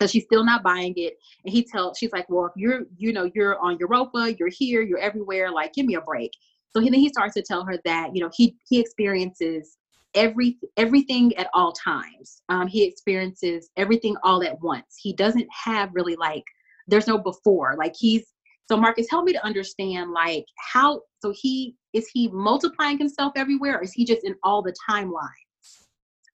so 0.00 0.06
she's 0.06 0.24
still 0.24 0.44
not 0.44 0.62
buying 0.62 0.94
it. 0.96 1.18
And 1.44 1.52
he 1.52 1.64
tells, 1.64 1.98
she's 1.98 2.12
like, 2.12 2.28
well, 2.28 2.46
if 2.46 2.52
you're, 2.56 2.82
you 2.96 3.12
know, 3.12 3.30
you're 3.34 3.58
on 3.58 3.76
Europa, 3.78 4.34
you're 4.38 4.48
here, 4.48 4.82
you're 4.82 4.98
everywhere, 4.98 5.50
like, 5.50 5.74
give 5.74 5.86
me 5.86 5.96
a 5.96 6.00
break. 6.00 6.30
So 6.70 6.80
he, 6.80 6.90
then 6.90 7.00
he 7.00 7.08
starts 7.08 7.34
to 7.34 7.42
tell 7.42 7.64
her 7.64 7.78
that, 7.84 8.14
you 8.14 8.22
know, 8.22 8.30
he, 8.32 8.56
he 8.68 8.78
experiences 8.78 9.76
every, 10.14 10.58
everything 10.76 11.36
at 11.36 11.48
all 11.52 11.72
times. 11.72 12.42
Um, 12.48 12.68
he 12.68 12.84
experiences 12.84 13.70
everything 13.76 14.16
all 14.22 14.42
at 14.44 14.60
once. 14.60 14.96
He 15.00 15.12
doesn't 15.12 15.48
have 15.50 15.90
really 15.94 16.16
like, 16.16 16.44
there's 16.86 17.06
no 17.06 17.18
before, 17.18 17.74
like 17.76 17.94
he's, 17.98 18.26
so 18.70 18.76
Marcus, 18.76 19.06
help 19.10 19.24
me 19.24 19.32
to 19.32 19.44
understand, 19.44 20.12
like 20.12 20.44
how, 20.72 21.00
so 21.20 21.32
he, 21.34 21.74
is 21.94 22.06
he 22.12 22.28
multiplying 22.28 22.98
himself 22.98 23.32
everywhere 23.34 23.78
or 23.78 23.82
is 23.82 23.92
he 23.92 24.04
just 24.04 24.24
in 24.24 24.34
all 24.44 24.62
the 24.62 24.74
timelines? 24.88 25.47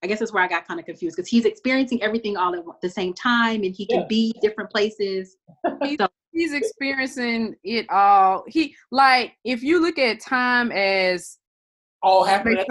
I 0.04 0.06
guess 0.06 0.18
that's 0.18 0.34
where 0.34 0.42
I 0.42 0.48
got 0.48 0.68
kind 0.68 0.78
of 0.78 0.84
confused 0.84 1.16
because 1.16 1.30
he's 1.30 1.46
experiencing 1.46 2.02
everything 2.02 2.36
all 2.36 2.54
at 2.54 2.62
the 2.82 2.90
same 2.90 3.14
time 3.14 3.62
and 3.62 3.74
he 3.74 3.86
can 3.86 4.00
yeah. 4.00 4.06
be 4.06 4.34
different 4.42 4.70
places. 4.70 5.36
so. 5.98 6.06
He's 6.30 6.52
experiencing 6.52 7.54
it 7.62 7.86
all. 7.90 8.44
He 8.48 8.74
like 8.90 9.34
if 9.44 9.62
you 9.62 9.80
look 9.80 9.98
at 9.98 10.20
time 10.20 10.72
as 10.72 11.38
all 12.02 12.22
happening. 12.22 12.62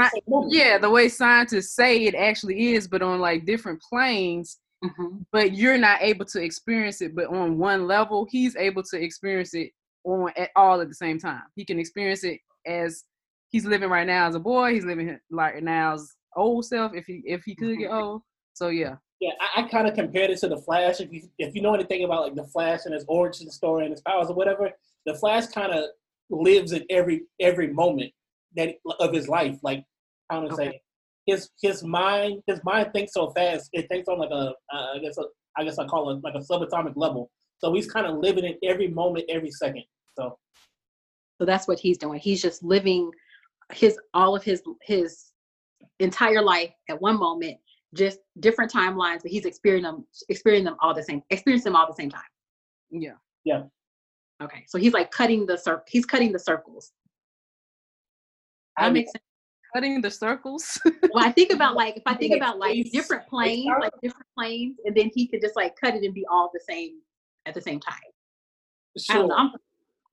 yeah, 0.49 0.77
the 0.77 0.89
way 0.89 1.09
scientists 1.09 1.75
say 1.75 2.05
it 2.05 2.13
actually 2.13 2.75
is, 2.75 2.87
but 2.87 3.01
on 3.01 3.19
like 3.19 3.45
different 3.45 3.81
planes. 3.81 4.59
Mm-hmm. 4.83 5.19
But 5.31 5.53
you're 5.53 5.77
not 5.77 6.01
able 6.01 6.25
to 6.25 6.41
experience 6.41 7.01
it, 7.01 7.15
but 7.15 7.27
on 7.27 7.57
one 7.57 7.87
level, 7.87 8.27
he's 8.29 8.55
able 8.57 8.83
to 8.83 9.01
experience 9.01 9.53
it 9.53 9.71
on 10.03 10.31
at 10.35 10.49
all 10.55 10.81
at 10.81 10.89
the 10.89 10.93
same 10.93 11.17
time. 11.17 11.43
He 11.55 11.65
can 11.65 11.79
experience 11.79 12.23
it 12.23 12.41
as 12.67 13.05
he's 13.49 13.65
living 13.65 13.89
right 13.89 14.05
now 14.05 14.27
as 14.27 14.35
a 14.35 14.39
boy. 14.39 14.73
He's 14.73 14.85
living 14.85 15.17
like 15.31 15.63
now 15.63 15.93
as 15.93 16.13
old 16.35 16.65
self 16.65 16.93
if 16.93 17.05
he 17.05 17.21
if 17.25 17.43
he 17.43 17.55
could 17.55 17.77
get 17.77 17.91
old. 17.91 18.21
So 18.53 18.69
yeah. 18.69 18.95
Yeah, 19.19 19.31
I, 19.39 19.61
I 19.61 19.67
kind 19.69 19.87
of 19.87 19.95
compared 19.95 20.31
it 20.31 20.39
to 20.39 20.49
the 20.49 20.57
Flash. 20.57 20.99
If 20.99 21.11
you 21.11 21.23
if 21.39 21.55
you 21.55 21.61
know 21.61 21.73
anything 21.73 22.03
about 22.03 22.23
like 22.23 22.35
the 22.35 22.45
Flash 22.45 22.81
and 22.85 22.93
his 22.93 23.05
origin 23.07 23.49
story 23.49 23.85
and 23.85 23.91
his 23.91 24.01
powers 24.01 24.29
or 24.29 24.35
whatever, 24.35 24.69
the 25.05 25.15
Flash 25.15 25.47
kind 25.47 25.71
of 25.71 25.85
lives 26.29 26.71
in 26.71 26.83
every 26.89 27.23
every 27.39 27.71
moment 27.71 28.11
that 28.55 28.75
of 28.99 29.13
his 29.13 29.27
life. 29.27 29.57
Like 29.63 29.83
I 30.29 30.35
don't 30.35 30.51
okay. 30.51 30.71
say, 30.71 30.81
his 31.25 31.49
his 31.61 31.83
mind 31.83 32.41
his 32.47 32.59
mind 32.63 32.91
thinks 32.93 33.13
so 33.13 33.29
fast. 33.31 33.69
It 33.73 33.87
thinks 33.89 34.07
on 34.07 34.19
like 34.19 34.31
a 34.31 34.53
uh, 34.73 34.93
I 34.95 34.99
guess 34.99 35.17
a, 35.17 35.23
I 35.57 35.63
guess 35.63 35.79
I 35.79 35.85
call 35.85 36.09
it 36.11 36.23
like 36.23 36.35
a 36.35 36.39
subatomic 36.39 36.93
level. 36.95 37.31
So 37.59 37.73
he's 37.73 37.89
kind 37.89 38.05
of 38.05 38.17
living 38.17 38.43
in 38.43 38.55
every 38.63 38.89
moment, 38.89 39.25
every 39.29 39.51
second. 39.51 39.83
So. 40.17 40.37
So 41.39 41.45
that's 41.45 41.67
what 41.67 41.79
he's 41.79 41.97
doing. 41.97 42.19
He's 42.19 42.41
just 42.41 42.61
living 42.61 43.09
his 43.71 43.97
all 44.13 44.35
of 44.35 44.43
his 44.43 44.61
his 44.81 45.32
entire 45.99 46.41
life 46.41 46.71
at 46.89 47.01
one 47.01 47.19
moment, 47.19 47.57
just 47.93 48.19
different 48.39 48.71
timelines, 48.71 49.21
but 49.21 49.31
he's 49.31 49.45
experiencing 49.45 49.91
them, 49.91 50.05
experiencing 50.29 50.65
them 50.65 50.77
all 50.81 50.93
the 50.93 51.03
same, 51.03 51.21
experiencing 51.29 51.71
them 51.71 51.75
all 51.75 51.87
the 51.87 51.95
same 51.95 52.09
time. 52.09 52.21
Yeah. 52.89 53.13
Yeah. 53.43 53.63
Okay. 54.41 54.65
So 54.67 54.77
he's 54.77 54.93
like 54.93 55.11
cutting 55.11 55.45
the 55.45 55.57
circle. 55.57 55.83
He's 55.87 56.05
cutting 56.05 56.31
the 56.31 56.39
circles. 56.39 56.91
That 58.77 58.85
I 58.85 58.89
makes 58.89 59.11
sense. 59.11 59.23
Cutting 59.73 60.01
the 60.01 60.11
circles. 60.11 60.79
well, 60.85 61.25
I 61.25 61.31
think 61.31 61.51
about 61.51 61.75
like 61.75 61.97
if 61.97 62.03
I 62.05 62.13
think 62.15 62.35
about 62.35 62.59
like 62.59 62.85
different 62.91 63.27
planes, 63.27 63.67
like 63.79 63.93
different 64.01 64.27
planes, 64.37 64.77
and 64.85 64.95
then 64.95 65.09
he 65.13 65.27
could 65.27 65.41
just 65.41 65.55
like 65.55 65.75
cut 65.79 65.95
it 65.95 66.03
and 66.03 66.13
be 66.13 66.25
all 66.31 66.51
the 66.53 66.59
same 66.67 66.99
at 67.45 67.53
the 67.53 67.61
same 67.61 67.79
time. 67.79 67.95
Sure. 68.97 69.15
I 69.15 69.19
don't 69.19 69.27
know. 69.29 69.35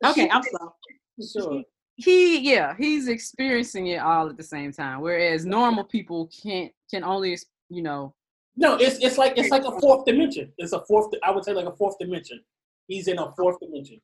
I'm, 0.03 0.11
okay, 0.11 0.31
I'm 0.31 0.43
slow. 1.31 1.45
Sure 1.45 1.63
he 1.97 2.39
yeah 2.39 2.75
he's 2.79 3.09
experiencing 3.09 3.89
it 3.89 3.99
all 3.99 4.29
at 4.29 4.37
the 4.37 4.43
same 4.43 4.73
time 4.73 5.01
whereas 5.01 5.45
normal 5.45 5.85
people 5.85 6.31
can't 6.43 6.73
can 6.91 7.05
only 7.05 7.37
you 7.69 7.83
know 7.83 8.15
no 8.57 8.77
it's 8.77 8.99
it's 8.99 9.19
like 9.19 9.37
it's 9.37 9.51
like 9.51 9.65
a 9.65 9.81
fourth 9.81 10.05
dimension 10.05 10.51
it's 10.59 10.73
a 10.73 10.81
fourth 10.87 11.13
i 11.23 11.31
would 11.31 11.45
say 11.45 11.53
like 11.53 11.67
a 11.67 11.77
fourth 11.77 11.97
dimension 11.99 12.41
he's 12.87 13.09
in 13.09 13.19
a 13.19 13.27
oh. 13.27 13.35
fourth 13.37 13.59
dimension 13.61 14.01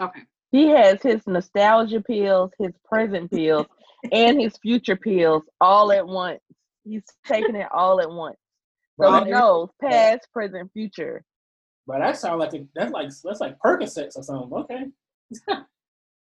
okay 0.00 0.20
he 0.52 0.68
has 0.68 1.02
his 1.02 1.26
nostalgia 1.26 2.00
pills 2.00 2.50
his 2.58 2.72
present 2.84 3.30
pills 3.30 3.66
and 4.12 4.40
his 4.40 4.56
future 4.58 4.96
pills 4.96 5.42
all 5.60 5.90
at 5.92 6.06
once 6.06 6.40
he's 6.84 7.02
taking 7.26 7.56
it 7.56 7.68
all 7.72 8.00
at 8.00 8.10
once 8.10 8.36
So 9.00 9.10
Right. 9.10 9.26
he 9.26 9.30
knows 9.30 9.68
past, 9.80 10.28
present, 10.32 10.72
future. 10.72 11.24
But 11.86 11.98
that 12.00 12.16
sounds 12.16 12.40
like 12.40 12.54
a, 12.54 12.66
that's 12.74 12.92
like 12.92 13.10
that's 13.22 13.40
like 13.40 13.58
Percocets 13.58 14.16
or 14.16 14.22
something. 14.22 14.52
Okay. 14.52 14.84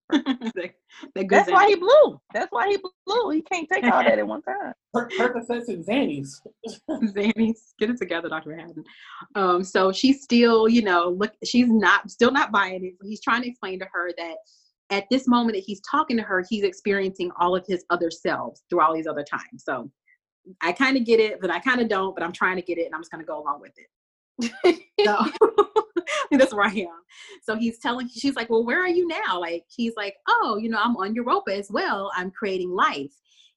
that, 0.09 0.53
that 1.15 1.27
That's 1.29 1.45
thing. 1.45 1.53
why 1.53 1.67
he 1.67 1.75
blew. 1.75 2.19
That's 2.33 2.51
why 2.51 2.69
he 2.69 2.77
blew. 3.05 3.29
He 3.31 3.41
can't 3.41 3.67
take 3.71 3.83
all 3.85 4.03
that 4.03 4.19
at 4.19 4.27
one 4.27 4.41
time. 4.41 4.73
Per- 4.93 5.09
Percocets 5.09 5.67
and 5.67 5.85
Xannies. 5.85 6.41
Zanny's 6.89 7.73
get 7.79 7.89
it 7.89 7.97
together, 7.97 8.29
Dr. 8.29 8.49
Manhattan. 8.49 8.83
Um, 9.35 9.63
so 9.63 9.91
she's 9.91 10.23
still, 10.23 10.67
you 10.67 10.81
know, 10.81 11.09
look, 11.09 11.33
she's 11.43 11.69
not 11.69 12.09
still 12.09 12.31
not 12.31 12.51
buying 12.51 12.85
it. 12.85 12.93
He's 13.03 13.21
trying 13.21 13.41
to 13.43 13.49
explain 13.49 13.79
to 13.79 13.87
her 13.91 14.11
that 14.17 14.35
at 14.89 15.05
this 15.11 15.27
moment 15.27 15.55
that 15.55 15.63
he's 15.65 15.81
talking 15.81 16.15
to 16.17 16.23
her, 16.23 16.45
he's 16.49 16.63
experiencing 16.63 17.31
all 17.39 17.55
of 17.55 17.65
his 17.67 17.83
other 17.89 18.09
selves 18.09 18.63
through 18.69 18.81
all 18.81 18.93
these 18.93 19.07
other 19.07 19.23
times. 19.23 19.63
So 19.63 19.91
I 20.61 20.71
kind 20.71 20.95
of 20.95 21.03
get 21.03 21.19
it, 21.19 21.41
but 21.41 21.51
I 21.51 21.59
kind 21.59 21.81
of 21.81 21.89
don't, 21.89 22.15
but 22.15 22.23
I'm 22.23 22.31
trying 22.31 22.55
to 22.55 22.61
get 22.61 22.77
it 22.77 22.85
and 22.85 22.95
I'm 22.95 23.01
just 23.01 23.11
gonna 23.11 23.25
go 23.25 23.41
along 23.41 23.61
with 23.61 23.73
it. 23.77 23.87
So 25.05 25.25
that's 26.38 26.53
where 26.53 26.65
I 26.65 26.72
am. 26.72 27.01
So 27.43 27.55
he's 27.55 27.79
telling, 27.79 28.10
she's 28.10 28.36
like, 28.36 28.50
Well, 28.50 28.65
where 28.65 28.81
are 28.81 28.88
you 28.89 29.07
now? 29.07 29.39
Like, 29.39 29.63
he's 29.69 29.93
like, 29.96 30.15
Oh, 30.27 30.57
you 30.62 30.69
know, 30.69 30.79
I'm 30.81 30.98
on 30.98 31.15
Europa 31.15 31.55
as 31.55 31.69
well. 31.72 32.12
I'm 32.15 32.31
creating 32.31 32.72
life. 32.72 33.13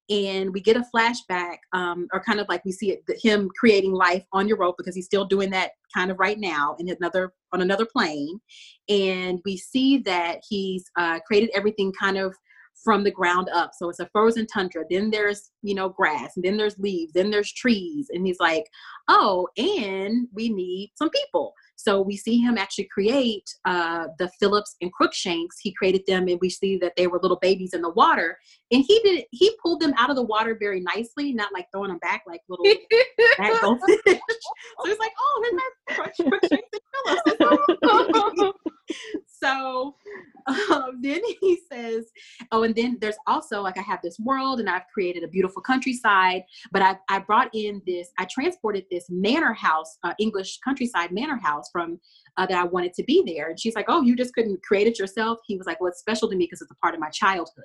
And 0.09 0.53
we 0.53 0.61
get 0.61 0.77
a 0.77 0.85
flashback, 0.93 1.59
um, 1.73 2.09
or 2.13 2.21
kind 2.21 2.41
of 2.41 2.49
like 2.49 2.65
we 2.65 2.73
see 2.73 2.91
it, 2.91 3.05
him 3.23 3.49
creating 3.59 3.93
life 3.93 4.25
on 4.33 4.49
Europa 4.49 4.75
because 4.79 4.97
he's 4.97 5.05
still 5.07 5.25
doing 5.25 5.51
that 5.51 5.71
kind 5.97 6.11
of 6.11 6.19
right 6.19 6.39
now 6.39 6.75
in 6.81 6.89
another 6.89 7.33
on 7.53 7.63
another 7.63 7.87
plane. 7.87 8.41
And 8.89 9.39
we 9.45 9.57
see 9.57 9.99
that 9.99 10.41
he's 10.49 10.85
uh, 10.99 11.21
created 11.29 11.51
everything 11.55 11.93
kind 11.99 12.19
of 12.19 12.35
from 12.83 13.05
the 13.05 13.11
ground 13.11 13.49
up. 13.53 13.73
So 13.77 13.89
it's 13.89 14.01
a 14.01 14.09
frozen 14.13 14.47
tundra. 14.47 14.85
Then 14.89 15.11
there's, 15.11 15.51
you 15.63 15.75
know, 15.75 15.89
grass, 15.89 16.33
and 16.37 16.45
then 16.45 16.57
there's 16.57 16.79
leaves, 16.79 17.13
then 17.13 17.31
there's 17.31 17.53
trees. 17.53 18.09
And 18.11 18.27
he's 18.27 18.41
like, 18.41 18.65
oh, 19.09 19.49
and 19.57 20.29
we 20.33 20.49
need 20.49 20.93
some 20.97 21.11
people. 21.11 21.55
So 21.83 22.03
we 22.03 22.15
see 22.15 22.39
him 22.39 22.59
actually 22.59 22.89
create 22.93 23.49
uh, 23.65 24.09
the 24.19 24.29
Phillips 24.39 24.77
and 24.83 24.93
Crookshanks. 24.93 25.57
He 25.59 25.73
created 25.73 26.03
them, 26.07 26.29
and 26.29 26.39
we 26.39 26.51
see 26.51 26.77
that 26.77 26.93
they 26.95 27.07
were 27.07 27.19
little 27.23 27.39
babies 27.39 27.73
in 27.73 27.81
the 27.81 27.89
water. 27.91 28.37
And 28.71 28.85
he 28.87 29.01
did 29.01 29.25
he 29.31 29.57
pulled 29.63 29.81
them 29.81 29.95
out 29.97 30.11
of 30.11 30.17
the 30.17 30.23
water 30.23 30.57
very 30.61 30.81
nicely, 30.81 31.33
not 31.33 31.55
like 31.55 31.69
throwing 31.73 31.89
them 31.89 31.99
back 31.99 32.25
like 32.27 32.43
little 32.51 32.67
bad 33.39 33.61
goldfish. 33.63 33.97
so 34.07 34.21
he's 34.85 34.99
like, 34.99 35.13
oh, 35.19 35.51
my 35.53 35.95
Crooks- 35.95 36.19
Crookshanks 36.19 36.69
and 37.07 37.39
Phillips. 37.39 38.59
so 39.43 39.97
um, 40.47 40.99
then 41.01 41.21
he 41.41 41.61
says, 41.71 42.07
oh, 42.53 42.63
and 42.63 42.75
then 42.75 42.99
there's 43.01 43.19
also 43.27 43.63
like 43.63 43.79
I 43.79 43.83
have 43.83 44.01
this 44.03 44.19
world, 44.19 44.61
and 44.61 44.69
I've 44.69 44.87
created 44.93 45.23
a 45.23 45.29
beautiful 45.29 45.63
countryside 45.63 46.45
but 46.73 46.83
I, 46.83 46.97
I 47.09 47.19
brought 47.21 47.51
in 47.55 47.83
this, 47.87 48.11
I 48.19 48.27
transported 48.31 48.85
this 48.91 49.07
manor 49.09 49.53
house, 49.53 49.99
uh, 50.03 50.15
English 50.19 50.59
countryside 50.65 51.13
manor 51.13 51.37
house 51.37 51.69
from 51.73 51.99
uh, 52.37 52.47
that 52.47 52.57
I 52.57 52.65
wanted 52.65 52.95
to 52.95 53.05
be 53.05 53.23
there. 53.27 53.51
And 53.51 53.59
she's 53.59 53.75
like, 53.75 53.87
Oh, 53.89 54.03
you 54.03 54.17
just 54.17 54.35
couldn't 54.35 54.63
create 54.63 54.87
it 54.87 54.99
yourself? 54.99 55.39
He 55.47 55.57
was 55.57 55.67
like, 55.67 55.81
Well, 55.81 55.91
it's 55.91 56.01
special 56.01 56.29
to 56.29 56.37
me 56.37 56.45
because 56.45 56.63
it's 56.63 56.71
a 56.71 56.77
part 56.77 56.95
of 56.95 57.01
my 57.01 57.11
childhood. 57.11 57.65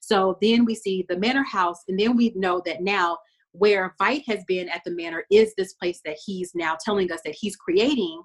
So 0.00 0.38
then 0.42 0.64
we 0.64 0.74
see 0.74 1.06
the 1.08 1.18
manor 1.18 1.44
house, 1.44 1.82
and 1.88 1.98
then 1.98 2.16
we 2.16 2.32
know 2.34 2.62
that 2.66 2.82
now 2.82 3.18
where 3.52 3.94
Veidt 4.00 4.24
has 4.26 4.42
been 4.46 4.68
at 4.70 4.82
the 4.84 4.90
manor 4.90 5.24
is 5.30 5.54
this 5.56 5.74
place 5.74 6.00
that 6.04 6.16
he's 6.24 6.52
now 6.54 6.76
telling 6.82 7.12
us 7.12 7.20
that 7.24 7.36
he's 7.38 7.56
creating 7.56 8.22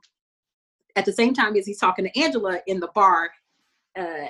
at 0.98 1.06
the 1.06 1.14
same 1.14 1.34
time 1.34 1.56
as 1.56 1.66
he's 1.66 1.80
talking 1.80 2.06
to 2.06 2.20
Angela 2.20 2.60
in 2.68 2.80
the 2.82 2.90
bar 2.94 3.30
uh, 3.98 4.28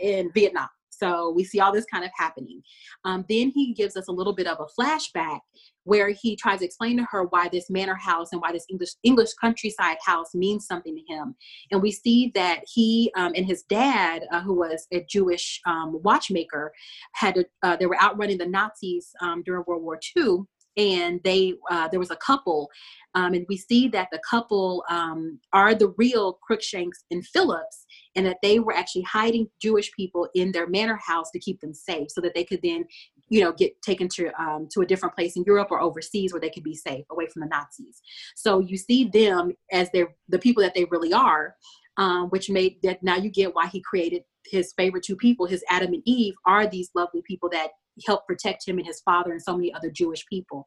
in 0.00 0.30
Vietnam. 0.32 0.68
So 0.90 1.32
we 1.34 1.44
see 1.44 1.60
all 1.60 1.72
this 1.72 1.86
kind 1.86 2.04
of 2.04 2.10
happening. 2.14 2.62
Um, 3.06 3.24
then 3.28 3.50
he 3.54 3.72
gives 3.72 3.96
us 3.96 4.08
a 4.08 4.12
little 4.12 4.34
bit 4.34 4.46
of 4.46 4.58
a 4.60 4.80
flashback 4.80 5.40
where 5.84 6.10
he 6.10 6.36
tries 6.36 6.58
to 6.58 6.66
explain 6.66 6.98
to 6.98 7.06
her 7.10 7.24
why 7.24 7.48
this 7.48 7.70
manor 7.70 7.94
house 7.94 8.32
and 8.32 8.40
why 8.40 8.52
this 8.52 8.66
English 8.68 8.90
English 9.02 9.32
countryside 9.40 9.96
house 10.04 10.34
means 10.34 10.66
something 10.66 10.94
to 10.94 11.14
him. 11.14 11.34
And 11.70 11.80
we 11.80 11.90
see 11.90 12.32
that 12.34 12.60
he 12.66 13.10
um, 13.16 13.32
and 13.34 13.46
his 13.46 13.62
dad, 13.62 14.24
uh, 14.30 14.42
who 14.42 14.54
was 14.54 14.86
a 14.92 15.04
Jewish 15.08 15.60
um, 15.66 16.00
watchmaker, 16.02 16.70
had 17.14 17.36
to, 17.36 17.46
uh, 17.62 17.76
they 17.76 17.86
were 17.86 18.00
outrunning 18.00 18.38
the 18.38 18.46
Nazis 18.46 19.10
um, 19.22 19.42
during 19.42 19.64
World 19.66 19.82
War 19.82 19.98
II. 20.16 20.40
And 20.76 21.20
they, 21.24 21.54
uh, 21.70 21.88
there 21.88 21.98
was 21.98 22.10
a 22.10 22.16
couple, 22.16 22.68
um, 23.14 23.34
and 23.34 23.46
we 23.48 23.56
see 23.56 23.88
that 23.88 24.08
the 24.12 24.20
couple 24.28 24.84
um, 24.88 25.40
are 25.52 25.74
the 25.74 25.94
real 25.98 26.38
Crookshanks 26.46 27.04
and 27.10 27.26
Phillips, 27.26 27.86
and 28.16 28.24
that 28.26 28.38
they 28.42 28.58
were 28.58 28.74
actually 28.74 29.02
hiding 29.02 29.48
Jewish 29.60 29.90
people 29.92 30.28
in 30.34 30.52
their 30.52 30.66
manor 30.66 30.98
house 31.04 31.30
to 31.32 31.38
keep 31.38 31.60
them 31.60 31.74
safe, 31.74 32.08
so 32.10 32.20
that 32.20 32.34
they 32.34 32.44
could 32.44 32.60
then, 32.62 32.84
you 33.28 33.40
know, 33.40 33.52
get 33.52 33.80
taken 33.82 34.08
to 34.08 34.30
um, 34.40 34.68
to 34.72 34.80
a 34.82 34.86
different 34.86 35.14
place 35.14 35.36
in 35.36 35.44
Europe 35.46 35.68
or 35.70 35.80
overseas 35.80 36.32
where 36.32 36.40
they 36.40 36.50
could 36.50 36.64
be 36.64 36.74
safe, 36.74 37.04
away 37.10 37.26
from 37.26 37.40
the 37.40 37.48
Nazis. 37.48 38.00
So 38.36 38.60
you 38.60 38.76
see 38.76 39.04
them 39.04 39.52
as 39.72 39.90
they're 39.92 40.14
the 40.28 40.38
people 40.38 40.62
that 40.62 40.74
they 40.74 40.86
really 40.90 41.12
are, 41.12 41.56
um, 41.96 42.28
which 42.28 42.50
made 42.50 42.76
that 42.82 43.02
now 43.02 43.16
you 43.16 43.30
get 43.30 43.54
why 43.54 43.66
he 43.66 43.80
created 43.80 44.22
his 44.46 44.72
favorite 44.76 45.04
two 45.04 45.16
people, 45.16 45.46
his 45.46 45.64
Adam 45.68 45.92
and 45.92 46.02
Eve, 46.04 46.34
are 46.46 46.66
these 46.66 46.90
lovely 46.94 47.22
people 47.26 47.48
that 47.50 47.70
help 48.06 48.26
protect 48.26 48.66
him 48.66 48.78
and 48.78 48.86
his 48.86 49.00
father 49.00 49.32
and 49.32 49.42
so 49.42 49.56
many 49.56 49.72
other 49.74 49.90
Jewish 49.90 50.24
people. 50.26 50.66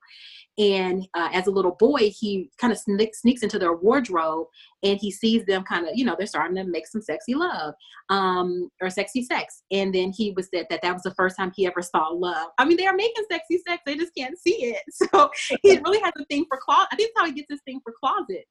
And 0.57 1.07
uh, 1.15 1.29
as 1.33 1.47
a 1.47 1.51
little 1.51 1.75
boy, 1.79 2.11
he 2.11 2.51
kind 2.59 2.71
of 2.71 2.77
sneaks, 2.77 3.21
sneaks 3.21 3.41
into 3.41 3.57
their 3.57 3.75
wardrobe 3.75 4.47
and 4.83 4.99
he 4.99 5.09
sees 5.09 5.45
them 5.45 5.63
kind 5.63 5.87
of, 5.87 5.93
you 5.95 6.05
know, 6.05 6.15
they're 6.17 6.27
starting 6.27 6.55
to 6.57 6.63
make 6.63 6.87
some 6.87 7.01
sexy 7.01 7.33
love 7.33 7.73
um, 8.09 8.69
or 8.81 8.89
sexy 8.89 9.23
sex. 9.23 9.63
And 9.71 9.93
then 9.93 10.11
he 10.15 10.31
was 10.31 10.49
said 10.53 10.67
that 10.69 10.81
that 10.83 10.93
was 10.93 11.03
the 11.03 11.15
first 11.15 11.37
time 11.37 11.51
he 11.55 11.65
ever 11.65 11.81
saw 11.81 12.09
love. 12.09 12.49
I 12.59 12.65
mean, 12.65 12.77
they 12.77 12.85
are 12.85 12.95
making 12.95 13.25
sexy 13.31 13.59
sex, 13.67 13.81
they 13.85 13.95
just 13.95 14.13
can't 14.15 14.37
see 14.37 14.75
it. 14.75 14.81
So 15.13 15.29
he 15.61 15.77
really 15.79 15.99
has 15.99 16.13
a 16.19 16.25
thing 16.25 16.45
for 16.47 16.57
closet. 16.57 16.87
I 16.91 16.95
think 16.95 17.11
that's 17.15 17.21
how 17.21 17.27
he 17.27 17.33
gets 17.33 17.47
this 17.49 17.59
thing 17.65 17.81
for 17.83 17.93
closet. 17.99 18.45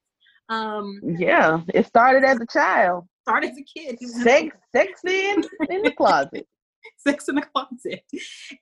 Um, 0.48 1.00
Yeah, 1.02 1.60
it 1.74 1.86
started 1.86 2.24
as 2.24 2.40
a 2.40 2.46
child. 2.46 3.06
started 3.22 3.50
as 3.50 3.58
a 3.58 3.62
kid. 3.62 3.96
He 3.98 4.06
was 4.06 4.22
Sex, 4.22 4.56
sex 4.74 5.00
in, 5.04 5.44
in 5.70 5.82
the 5.82 5.92
closet. 5.92 6.46
sex 6.98 7.28
in 7.28 7.36
the 7.36 7.42
closet. 7.42 8.02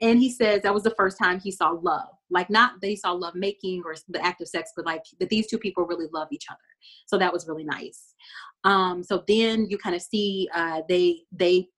And 0.01 0.19
he 0.19 0.31
says 0.31 0.63
that 0.63 0.75
was 0.75 0.83
the 0.83 0.95
first 0.97 1.19
time 1.19 1.41
he 1.41 1.51
saw 1.51 1.71
love. 1.71 2.09
Like 2.31 2.51
not 2.51 2.81
that 2.81 2.87
he 2.89 2.97
saw 2.97 3.13
love 3.13 3.35
making 3.35 3.83
or 3.85 3.95
the 4.09 4.25
act 4.25 4.41
of 4.41 4.49
sex, 4.49 4.73
but 4.77 4.85
like 4.87 5.03
that 5.19 5.31
these 5.31 5.47
two 5.47 5.59
people 5.59 5.85
really 5.85 6.07
love 6.13 6.29
each 6.31 6.47
other. 6.51 6.59
So 7.07 7.19
that 7.19 7.33
was 7.33 7.49
really 7.49 7.65
nice. 7.65 8.15
Um, 8.65 9.03
so 9.03 9.25
then 9.27 9.67
you 9.71 9.79
kind 9.79 9.97
of 9.97 10.03
see 10.03 10.49
uh, 10.55 10.83
they 10.89 11.23
they 11.33 11.69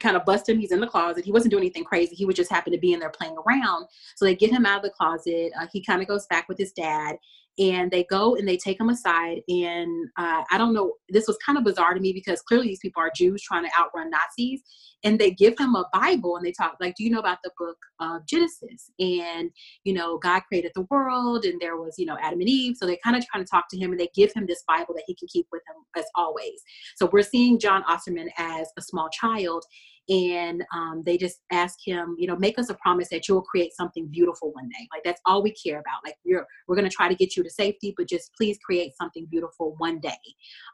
kind 0.00 0.16
of 0.16 0.24
bust 0.24 0.48
him. 0.48 0.58
He's 0.60 0.72
in 0.72 0.80
the 0.80 0.86
closet. 0.86 1.24
He 1.24 1.32
wasn't 1.32 1.50
doing 1.50 1.62
anything 1.62 1.84
crazy. 1.84 2.14
He 2.14 2.24
would 2.24 2.36
just 2.36 2.50
happen 2.52 2.72
to 2.72 2.78
be 2.78 2.92
in 2.92 3.00
there 3.00 3.10
playing 3.10 3.36
around. 3.46 3.86
So 4.14 4.24
they 4.24 4.36
get 4.36 4.50
him 4.50 4.64
out 4.64 4.76
of 4.78 4.82
the 4.84 4.90
closet. 4.90 5.52
Uh, 5.60 5.66
he 5.72 5.82
kind 5.82 6.00
of 6.02 6.06
goes 6.08 6.26
back 6.26 6.48
with 6.48 6.58
his 6.58 6.72
dad 6.72 7.16
and 7.58 7.90
they 7.90 8.04
go 8.04 8.36
and 8.36 8.46
they 8.46 8.56
take 8.56 8.80
him 8.80 8.88
aside. 8.88 9.40
And 9.48 10.08
uh, 10.16 10.42
I 10.50 10.58
don't 10.58 10.74
know, 10.74 10.94
this 11.08 11.26
was 11.26 11.36
kind 11.44 11.58
of 11.58 11.64
bizarre 11.64 11.94
to 11.94 12.00
me 12.00 12.12
because 12.12 12.40
clearly 12.42 12.68
these 12.68 12.78
people 12.78 13.02
are 13.02 13.10
Jews 13.14 13.42
trying 13.42 13.64
to 13.64 13.70
outrun 13.78 14.10
Nazis. 14.10 14.62
And 15.04 15.18
they 15.18 15.30
give 15.30 15.56
him 15.58 15.76
a 15.76 15.88
Bible 15.92 16.36
and 16.36 16.44
they 16.44 16.50
talk, 16.50 16.76
like, 16.80 16.96
do 16.96 17.04
you 17.04 17.10
know 17.10 17.20
about 17.20 17.38
the 17.44 17.52
book 17.56 17.76
of 18.00 18.26
Genesis? 18.26 18.90
And, 18.98 19.50
you 19.84 19.92
know, 19.92 20.18
God 20.18 20.40
created 20.48 20.72
the 20.74 20.86
world 20.90 21.44
and 21.44 21.60
there 21.60 21.76
was, 21.76 21.94
you 21.98 22.06
know, 22.06 22.16
Adam 22.20 22.40
and 22.40 22.48
Eve. 22.48 22.76
So 22.76 22.86
they 22.86 22.98
kind 23.04 23.16
of 23.16 23.24
trying 23.26 23.44
to 23.44 23.50
talk 23.50 23.66
to 23.70 23.78
him 23.78 23.92
and 23.92 24.00
they 24.00 24.10
give 24.14 24.32
him 24.32 24.46
this 24.46 24.64
Bible 24.66 24.94
that 24.94 25.04
he 25.06 25.14
can 25.14 25.28
keep 25.28 25.46
with 25.52 25.62
him 25.68 25.84
as 25.96 26.06
always. 26.16 26.62
So 26.96 27.08
we're 27.12 27.22
seeing 27.22 27.60
John 27.60 27.84
Osterman 27.86 28.28
as 28.38 28.68
a 28.76 28.82
small 28.82 29.08
child 29.10 29.64
and 30.08 30.64
um, 30.74 31.02
they 31.04 31.18
just 31.18 31.40
ask 31.52 31.78
him 31.84 32.16
you 32.18 32.26
know 32.26 32.36
make 32.36 32.58
us 32.58 32.70
a 32.70 32.74
promise 32.74 33.08
that 33.10 33.28
you'll 33.28 33.42
create 33.42 33.74
something 33.74 34.06
beautiful 34.06 34.52
one 34.52 34.68
day. 34.68 34.88
Like 34.92 35.02
that's 35.04 35.20
all 35.26 35.42
we 35.42 35.52
care 35.52 35.80
about. 35.80 36.00
Like 36.04 36.14
we're 36.24 36.46
we're 36.66 36.76
to 36.80 36.88
try 36.88 37.08
to 37.08 37.14
get 37.14 37.36
you 37.36 37.42
to 37.42 37.50
safety 37.50 37.94
but 37.96 38.08
just 38.08 38.32
please 38.34 38.58
create 38.64 38.92
something 38.96 39.26
beautiful 39.30 39.74
one 39.78 39.98
day. 40.00 40.16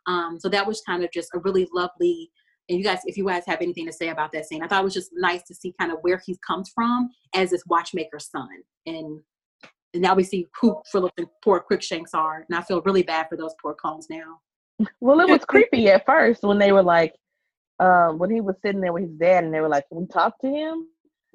Um, 0.06 0.38
so 0.38 0.48
that 0.48 0.66
was 0.66 0.82
kind 0.82 1.02
of 1.02 1.10
just 1.12 1.30
a 1.34 1.38
really 1.40 1.68
lovely 1.72 2.30
and 2.68 2.78
you 2.78 2.84
guys 2.84 3.00
if 3.04 3.16
you 3.16 3.26
guys 3.26 3.44
have 3.46 3.60
anything 3.60 3.86
to 3.86 3.92
say 3.92 4.08
about 4.08 4.32
that 4.32 4.46
scene 4.46 4.62
i 4.62 4.66
thought 4.66 4.80
it 4.80 4.84
was 4.84 4.94
just 4.94 5.10
nice 5.14 5.42
to 5.42 5.54
see 5.54 5.74
kind 5.78 5.92
of 5.92 5.98
where 6.00 6.22
he 6.24 6.34
comes 6.46 6.70
from 6.74 7.10
as 7.34 7.50
this 7.50 7.62
watchmaker's 7.66 8.30
son. 8.30 8.48
And 8.86 9.20
and 9.92 10.02
now 10.02 10.14
we 10.14 10.24
see 10.24 10.46
who 10.60 10.80
philip 10.90 11.12
and 11.18 11.26
poor 11.42 11.60
Crookshanks 11.60 12.14
are 12.14 12.44
and 12.48 12.56
i 12.56 12.62
feel 12.62 12.82
really 12.82 13.02
bad 13.02 13.28
for 13.28 13.36
those 13.36 13.54
poor 13.60 13.74
clones 13.74 14.06
now. 14.10 14.40
Well, 15.00 15.20
it 15.20 15.28
was 15.28 15.44
creepy 15.44 15.88
at 15.88 16.04
first 16.04 16.42
when 16.42 16.58
they 16.58 16.72
were 16.72 16.82
like, 16.82 17.14
um, 17.78 18.18
when 18.18 18.30
he 18.30 18.40
was 18.40 18.56
sitting 18.62 18.80
there 18.80 18.92
with 18.92 19.04
his 19.04 19.12
dad 19.12 19.44
and 19.44 19.52
they 19.52 19.60
were 19.60 19.68
like, 19.68 19.88
Can 19.88 19.98
we 19.98 20.06
talk 20.06 20.38
to 20.40 20.48
him? 20.48 20.88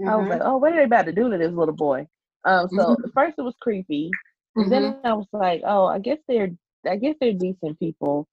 I 0.08 0.16
was 0.16 0.30
like, 0.30 0.42
Oh, 0.44 0.58
what 0.58 0.74
are 0.74 0.78
they 0.78 0.84
about 0.84 1.06
to 1.06 1.12
do 1.12 1.30
to 1.30 1.38
this 1.38 1.52
little 1.52 1.76
boy? 1.76 2.08
Um, 2.46 2.70
so 2.70 2.94
at 2.94 3.14
first 3.14 3.36
it 3.38 3.42
was 3.42 3.56
creepy. 3.62 4.10
Mhm. 4.58 4.70
Then 4.70 5.00
I 5.04 5.14
was 5.14 5.28
like, 5.34 5.62
Oh, 5.66 5.86
I 5.86 6.00
guess 6.00 6.20
they're 6.28 6.52
I 6.90 6.96
guess 6.96 7.16
they're 7.20 7.34
decent 7.34 7.78
people. 7.80 8.28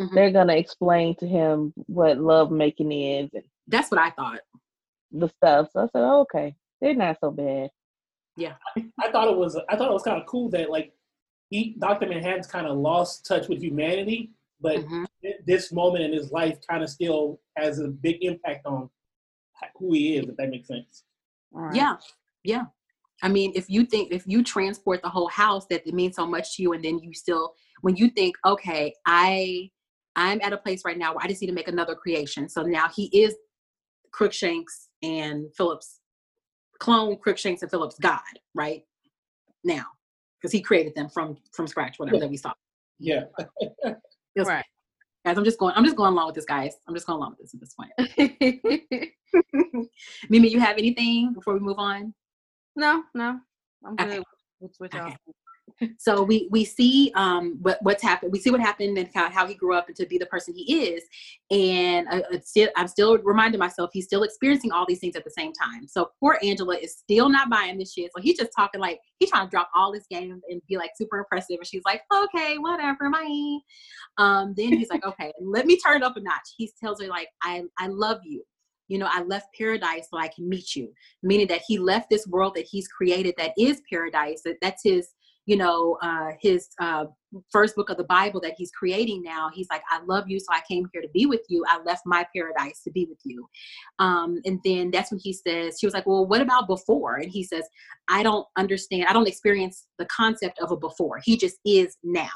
Mhm. 0.00 0.14
They're 0.14 0.32
gonna 0.32 0.54
explain 0.54 1.14
to 1.16 1.26
him 1.26 1.74
what 1.86 2.18
love 2.18 2.50
making 2.50 2.92
is 2.92 3.30
and 3.34 3.44
that's 3.66 3.90
what 3.90 4.00
i 4.00 4.10
thought 4.10 4.40
the 5.12 5.28
stuff. 5.28 5.68
So 5.72 5.80
I 5.80 5.84
said, 5.84 6.02
oh, 6.02 6.20
okay, 6.20 6.54
they're 6.80 6.94
not 6.94 7.18
so 7.20 7.30
bad. 7.30 7.70
Yeah. 8.36 8.54
I 9.00 9.10
thought 9.10 9.28
it 9.28 9.36
was 9.36 9.58
I 9.68 9.76
thought 9.76 9.90
it 9.90 9.92
was 9.92 10.02
kind 10.02 10.20
of 10.20 10.26
cool 10.26 10.48
that 10.50 10.70
like 10.70 10.92
he 11.50 11.74
Dr. 11.78 12.06
Manhattan's 12.06 12.46
kind 12.46 12.66
of 12.66 12.78
lost 12.78 13.26
touch 13.26 13.48
with 13.48 13.62
humanity, 13.62 14.30
but 14.60 14.76
Mhm. 14.78 15.06
thi- 15.22 15.38
this 15.46 15.72
moment 15.72 16.04
in 16.04 16.12
his 16.12 16.30
life 16.30 16.58
kind 16.68 16.82
of 16.82 16.90
still 16.90 17.40
has 17.56 17.78
a 17.78 17.88
big 17.88 18.22
impact 18.22 18.66
on 18.66 18.90
who 19.76 19.92
he 19.92 20.16
is, 20.16 20.26
if 20.28 20.36
that 20.36 20.48
makes 20.50 20.68
sense. 20.68 21.04
All 21.54 21.62
right. 21.62 21.74
Yeah, 21.74 21.96
yeah. 22.44 22.64
I 23.22 23.28
mean, 23.28 23.52
if 23.54 23.68
you 23.68 23.84
think 23.84 24.12
if 24.12 24.26
you 24.26 24.42
transport 24.42 25.02
the 25.02 25.08
whole 25.08 25.28
house 25.28 25.66
that 25.66 25.86
it 25.86 25.94
means 25.94 26.16
so 26.16 26.26
much 26.26 26.56
to 26.56 26.62
you, 26.62 26.72
and 26.72 26.82
then 26.84 26.98
you 26.98 27.12
still 27.12 27.54
when 27.82 27.96
you 27.96 28.08
think, 28.10 28.36
okay, 28.44 28.94
I 29.06 29.70
I'm 30.16 30.40
at 30.42 30.52
a 30.52 30.58
place 30.58 30.84
right 30.84 30.98
now 30.98 31.14
where 31.14 31.24
I 31.24 31.28
just 31.28 31.40
need 31.40 31.48
to 31.48 31.52
make 31.54 31.68
another 31.68 31.94
creation. 31.94 32.48
So 32.48 32.62
now 32.62 32.88
he 32.88 33.06
is 33.06 33.36
Crookshanks 34.12 34.88
and 35.02 35.54
Phillips 35.54 36.00
clone 36.78 37.16
Crookshanks 37.16 37.62
and 37.62 37.70
Phillips 37.70 37.96
God, 38.00 38.20
right? 38.54 38.84
Now, 39.64 39.84
because 40.40 40.52
he 40.52 40.60
created 40.62 40.94
them 40.94 41.08
from 41.10 41.36
from 41.52 41.66
scratch, 41.66 41.98
whatever 41.98 42.16
yeah. 42.16 42.20
that 42.22 42.30
we 42.30 42.36
saw. 42.38 42.52
Yeah. 42.98 43.24
right. 44.36 44.64
Guys, 45.24 45.36
I'm 45.36 45.44
just 45.44 45.58
going. 45.58 45.74
I'm 45.76 45.84
just 45.84 45.96
going 45.96 46.12
along 46.12 46.26
with 46.26 46.34
this, 46.34 46.46
guys. 46.46 46.74
I'm 46.88 46.94
just 46.94 47.06
going 47.06 47.18
along 47.18 47.36
with 47.38 47.40
this 47.40 47.54
at 47.54 47.60
this 47.60 47.74
point. 47.74 47.92
Mimi, 50.30 50.48
you 50.48 50.60
have 50.60 50.78
anything 50.78 51.34
before 51.34 51.54
we 51.54 51.60
move 51.60 51.78
on? 51.78 52.14
No, 52.74 53.02
no. 53.14 53.38
I'm 53.84 53.96
good 53.96 54.08
okay. 54.08 54.22
with 54.60 54.74
what 54.78 54.94
y'all. 54.94 55.08
Okay 55.08 55.16
so 55.98 56.22
we 56.22 56.48
we 56.50 56.64
see 56.64 57.12
um, 57.14 57.58
what 57.60 57.78
what's 57.82 58.02
happened. 58.02 58.32
We 58.32 58.40
see 58.40 58.50
what 58.50 58.60
happened 58.60 58.98
and 58.98 59.08
how, 59.14 59.30
how 59.30 59.46
he 59.46 59.54
grew 59.54 59.74
up 59.74 59.88
and 59.88 59.96
to 59.96 60.06
be 60.06 60.18
the 60.18 60.26
person 60.26 60.54
he 60.54 60.90
is. 60.90 61.04
And 61.50 62.08
uh, 62.08 62.40
still, 62.42 62.68
I'm 62.76 62.88
still 62.88 63.18
reminding 63.18 63.58
myself 63.58 63.90
he's 63.92 64.04
still 64.04 64.22
experiencing 64.22 64.72
all 64.72 64.86
these 64.86 65.00
things 65.00 65.16
at 65.16 65.24
the 65.24 65.30
same 65.30 65.52
time. 65.52 65.86
So 65.88 66.10
poor 66.20 66.38
Angela 66.42 66.76
is 66.76 66.96
still 66.96 67.28
not 67.28 67.50
buying 67.50 67.78
this 67.78 67.92
shit. 67.92 68.10
So 68.14 68.22
he's 68.22 68.38
just 68.38 68.50
talking 68.54 68.80
like 68.80 69.00
he's 69.18 69.30
trying 69.30 69.46
to 69.46 69.50
drop 69.50 69.70
all 69.74 69.92
this 69.92 70.06
game 70.10 70.40
and 70.48 70.60
be 70.68 70.76
like 70.76 70.90
super 70.96 71.18
impressive. 71.18 71.56
And 71.58 71.66
she's 71.66 71.84
like, 71.84 72.02
okay, 72.12 72.58
whatever, 72.58 73.08
my. 73.08 73.58
Um, 74.18 74.54
then 74.56 74.72
he's 74.72 74.90
like, 74.90 75.04
okay, 75.04 75.32
let 75.40 75.66
me 75.66 75.78
turn 75.78 75.98
it 75.98 76.02
up 76.02 76.16
a 76.16 76.20
notch. 76.20 76.54
He 76.56 76.70
tells 76.80 77.00
her 77.00 77.08
like, 77.08 77.28
I 77.42 77.64
I 77.78 77.86
love 77.88 78.20
you 78.24 78.42
you 78.90 78.98
know, 78.98 79.08
I 79.08 79.22
left 79.22 79.54
paradise 79.56 80.08
so 80.10 80.18
I 80.18 80.26
can 80.26 80.48
meet 80.48 80.74
you. 80.74 80.92
Meaning 81.22 81.46
that 81.46 81.62
he 81.66 81.78
left 81.78 82.10
this 82.10 82.26
world 82.26 82.56
that 82.56 82.66
he's 82.68 82.88
created 82.88 83.34
that 83.38 83.52
is 83.56 83.80
paradise. 83.88 84.42
That 84.44 84.56
that's 84.60 84.82
his 84.82 85.10
you 85.50 85.56
know, 85.56 85.98
uh, 86.00 86.30
his 86.40 86.68
uh, 86.80 87.06
first 87.50 87.74
book 87.74 87.90
of 87.90 87.96
the 87.96 88.04
Bible 88.04 88.40
that 88.40 88.54
he's 88.56 88.70
creating 88.70 89.20
now, 89.20 89.50
he's 89.52 89.66
like, 89.68 89.82
I 89.90 90.00
love 90.04 90.26
you, 90.28 90.38
so 90.38 90.46
I 90.52 90.60
came 90.68 90.88
here 90.92 91.02
to 91.02 91.08
be 91.08 91.26
with 91.26 91.40
you. 91.48 91.64
I 91.66 91.80
left 91.84 92.02
my 92.06 92.24
paradise 92.32 92.82
to 92.84 92.92
be 92.92 93.04
with 93.06 93.18
you. 93.24 93.48
Um, 93.98 94.40
and 94.44 94.60
then 94.64 94.92
that's 94.92 95.10
when 95.10 95.18
he 95.18 95.32
says, 95.32 95.78
she 95.80 95.88
was 95.88 95.92
like, 95.92 96.06
Well, 96.06 96.24
what 96.24 96.40
about 96.40 96.68
before? 96.68 97.16
And 97.16 97.28
he 97.28 97.42
says, 97.42 97.64
I 98.08 98.22
don't 98.22 98.46
understand, 98.56 99.06
I 99.08 99.12
don't 99.12 99.26
experience 99.26 99.88
the 99.98 100.06
concept 100.06 100.60
of 100.60 100.70
a 100.70 100.76
before. 100.76 101.18
He 101.24 101.36
just 101.36 101.56
is 101.66 101.96
now. 102.04 102.30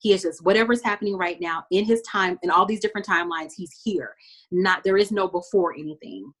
He 0.00 0.12
is 0.12 0.20
just 0.20 0.44
whatever's 0.44 0.84
happening 0.84 1.16
right 1.16 1.40
now 1.40 1.64
in 1.70 1.86
his 1.86 2.02
time, 2.02 2.38
in 2.42 2.50
all 2.50 2.66
these 2.66 2.80
different 2.80 3.06
timelines, 3.06 3.52
he's 3.56 3.80
here. 3.82 4.14
Not 4.50 4.84
there 4.84 4.98
is 4.98 5.10
no 5.10 5.26
before 5.26 5.72
anything 5.72 6.34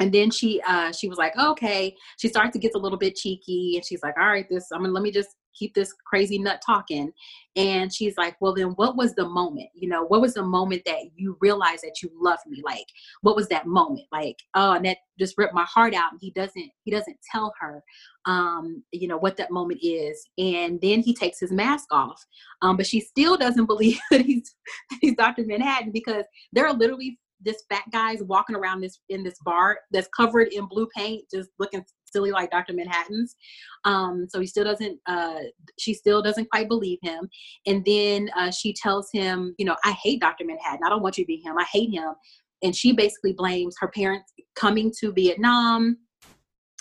and 0.00 0.12
then 0.12 0.30
she 0.30 0.60
uh 0.66 0.92
she 0.92 1.08
was 1.08 1.18
like 1.18 1.36
okay. 1.36 1.94
She 2.18 2.28
starts 2.28 2.52
to 2.52 2.58
get 2.58 2.74
a 2.74 2.78
little 2.78 2.98
bit 2.98 3.16
cheeky 3.16 3.72
and 3.76 3.84
she's 3.84 4.02
like 4.02 4.14
all 4.18 4.28
right 4.28 4.48
this 4.48 4.68
i'm 4.72 4.80
gonna 4.80 4.92
let 4.92 5.02
me 5.02 5.10
just 5.10 5.36
keep 5.58 5.74
this 5.74 5.92
crazy 6.06 6.38
nut 6.38 6.62
talking. 6.64 7.12
And 7.56 7.92
she's 7.92 8.16
like 8.16 8.36
well 8.40 8.54
then 8.54 8.68
what 8.76 8.96
was 8.96 9.14
the 9.14 9.28
moment? 9.28 9.68
You 9.74 9.88
know 9.88 10.04
what 10.04 10.20
was 10.20 10.34
the 10.34 10.44
moment 10.44 10.82
that 10.86 11.00
you 11.16 11.36
realized 11.40 11.82
that 11.82 12.02
you 12.02 12.10
loved 12.14 12.46
me? 12.46 12.62
Like 12.64 12.86
what 13.22 13.34
was 13.36 13.48
that 13.48 13.66
moment? 13.66 14.06
Like 14.12 14.36
oh 14.54 14.72
and 14.72 14.84
that 14.84 14.98
just 15.18 15.36
ripped 15.36 15.54
my 15.54 15.64
heart 15.64 15.94
out 15.94 16.12
and 16.12 16.20
he 16.22 16.30
doesn't 16.30 16.70
he 16.84 16.90
doesn't 16.90 17.16
tell 17.32 17.52
her 17.60 17.82
um 18.26 18.84
you 18.92 19.08
know 19.08 19.18
what 19.18 19.36
that 19.38 19.50
moment 19.50 19.80
is. 19.82 20.24
And 20.38 20.80
then 20.80 21.00
he 21.00 21.14
takes 21.14 21.40
his 21.40 21.50
mask 21.50 21.86
off 21.90 22.24
um 22.62 22.76
but 22.76 22.86
she 22.86 23.00
still 23.00 23.36
doesn't 23.36 23.66
believe 23.78 23.98
that 24.10 24.20
he's 24.20 24.54
he's 25.00 25.16
dr 25.16 25.42
manhattan 25.44 25.90
because 25.90 26.24
there 26.52 26.66
are 26.66 26.72
literally 26.72 27.18
this 27.40 27.64
fat 27.68 27.84
guy's 27.92 28.22
walking 28.22 28.56
around 28.56 28.80
this 28.80 29.00
in 29.08 29.22
this 29.22 29.38
bar 29.44 29.78
that's 29.90 30.08
covered 30.16 30.48
in 30.52 30.66
blue 30.66 30.88
paint, 30.94 31.24
just 31.32 31.50
looking 31.58 31.84
silly 32.04 32.30
like 32.30 32.50
Dr. 32.50 32.72
Manhattan's. 32.72 33.36
Um, 33.84 34.26
so 34.28 34.40
he 34.40 34.46
still 34.46 34.64
doesn't, 34.64 34.98
uh, 35.06 35.40
she 35.78 35.94
still 35.94 36.22
doesn't 36.22 36.50
quite 36.50 36.68
believe 36.68 36.98
him. 37.02 37.28
And 37.66 37.84
then 37.84 38.30
uh, 38.36 38.50
she 38.50 38.72
tells 38.72 39.08
him, 39.12 39.54
you 39.58 39.66
know, 39.66 39.76
I 39.84 39.92
hate 39.92 40.20
Dr. 40.20 40.44
Manhattan. 40.44 40.80
I 40.84 40.88
don't 40.88 41.02
want 41.02 41.18
you 41.18 41.24
to 41.24 41.28
be 41.28 41.36
him. 41.36 41.58
I 41.58 41.66
hate 41.70 41.92
him. 41.92 42.14
And 42.62 42.74
she 42.74 42.92
basically 42.92 43.32
blames 43.32 43.76
her 43.80 43.88
parents 43.88 44.32
coming 44.56 44.92
to 45.00 45.12
Vietnam 45.12 45.96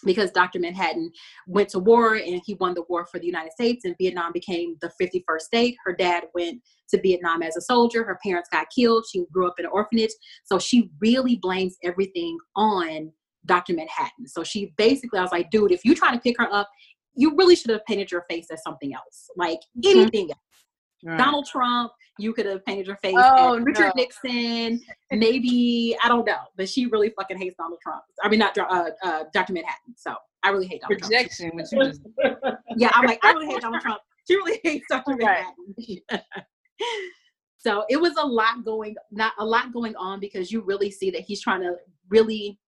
because 0.08 0.32
Dr. 0.32 0.60
Manhattan 0.60 1.12
went 1.46 1.70
to 1.70 1.80
war 1.80 2.16
and 2.16 2.42
he 2.46 2.56
won 2.56 2.74
the 2.74 2.84
war 2.90 3.06
for 3.06 3.20
the 3.20 3.26
United 3.26 3.52
States 3.52 3.86
and 3.86 3.96
Vietnam 4.00 4.32
became 4.34 4.78
the 4.82 4.92
51st 5.02 5.42
state. 5.42 5.76
Her 5.86 5.94
dad 5.94 6.24
went 6.34 6.62
to 6.90 7.02
Vietnam 7.02 7.44
as 7.44 7.56
a 7.56 7.62
soldier. 7.62 8.04
Her 8.04 8.18
parents 8.24 8.50
got 8.52 8.68
killed. 8.76 9.06
She 9.12 9.24
grew 9.32 9.48
up 9.48 9.56
in 9.60 9.66
an 9.66 9.72
orphanage. 9.72 10.12
So 10.46 10.58
she 10.58 10.90
really 11.00 11.36
blames 11.36 11.78
everything 11.84 12.38
on 12.56 13.12
Dr. 13.46 13.74
Manhattan. 13.74 14.28
So 14.28 14.44
she 14.44 14.74
basically, 14.78 15.20
I 15.20 15.22
was 15.22 15.32
like, 15.32 15.50
dude, 15.52 15.72
if 15.72 15.86
you 15.86 15.96
try 15.96 16.14
to 16.14 16.20
pick 16.20 16.36
her 16.40 16.52
up, 16.54 16.70
you 17.16 17.36
really 17.36 17.56
should 17.56 17.72
have 17.72 17.86
painted 17.86 18.12
your 18.12 18.26
face 18.30 18.48
as 18.52 18.62
something 18.62 18.94
else, 18.94 19.30
like 19.36 19.60
mm-hmm. 19.78 20.00
anything 20.00 20.30
else. 20.30 20.40
Right. 21.04 21.18
Donald 21.18 21.46
Trump, 21.46 21.92
you 22.18 22.34
could 22.34 22.46
have 22.46 22.66
painted 22.66 22.88
your 22.88 22.96
face 22.98 23.16
oh, 23.18 23.60
Richard 23.60 23.92
no. 23.96 24.04
Nixon, 24.04 24.82
maybe 25.12 25.96
I 26.04 26.08
don't 26.08 26.26
know, 26.26 26.40
but 26.56 26.68
she 26.68 26.88
really 26.88 27.10
fucking 27.12 27.38
hates 27.38 27.56
Donald 27.58 27.80
Trump. 27.82 28.04
I 28.24 28.30
mean, 28.30 28.40
not 28.40 28.58
uh, 28.58 28.90
uh, 29.04 29.24
Dr. 29.34 29.54
Manhattan. 29.54 29.96
So 29.96 30.16
I 30.44 30.50
really 30.50 30.68
hate 30.68 30.82
Donald 30.82 31.02
Projection, 31.02 31.52
Trump. 31.52 31.70
Just... 31.70 32.02
yeah, 32.78 32.92
I'm 32.94 33.06
like, 33.06 33.24
I 33.24 33.32
really 33.32 33.48
hate 33.48 33.62
Donald 33.62 33.82
Trump. 33.84 34.02
She 34.28 34.36
really 34.36 34.60
hates 34.64 34.86
Dr. 34.90 35.16
Right. 35.16 35.46
Manhattan. 35.78 36.26
so 37.58 37.86
it 37.90 38.02
was 38.02 38.14
a 38.18 38.26
lot 38.26 38.66
going, 38.66 38.96
not 39.12 39.34
a 39.38 39.46
lot 39.46 39.72
going 39.72 39.96
on 39.96 40.20
because 40.20 40.52
you 40.52 40.62
really 40.62 40.90
see 40.90 41.12
that 41.12 41.22
he's 41.22 41.42
trying 41.42 41.62
to 41.62 41.76
really 42.10 42.60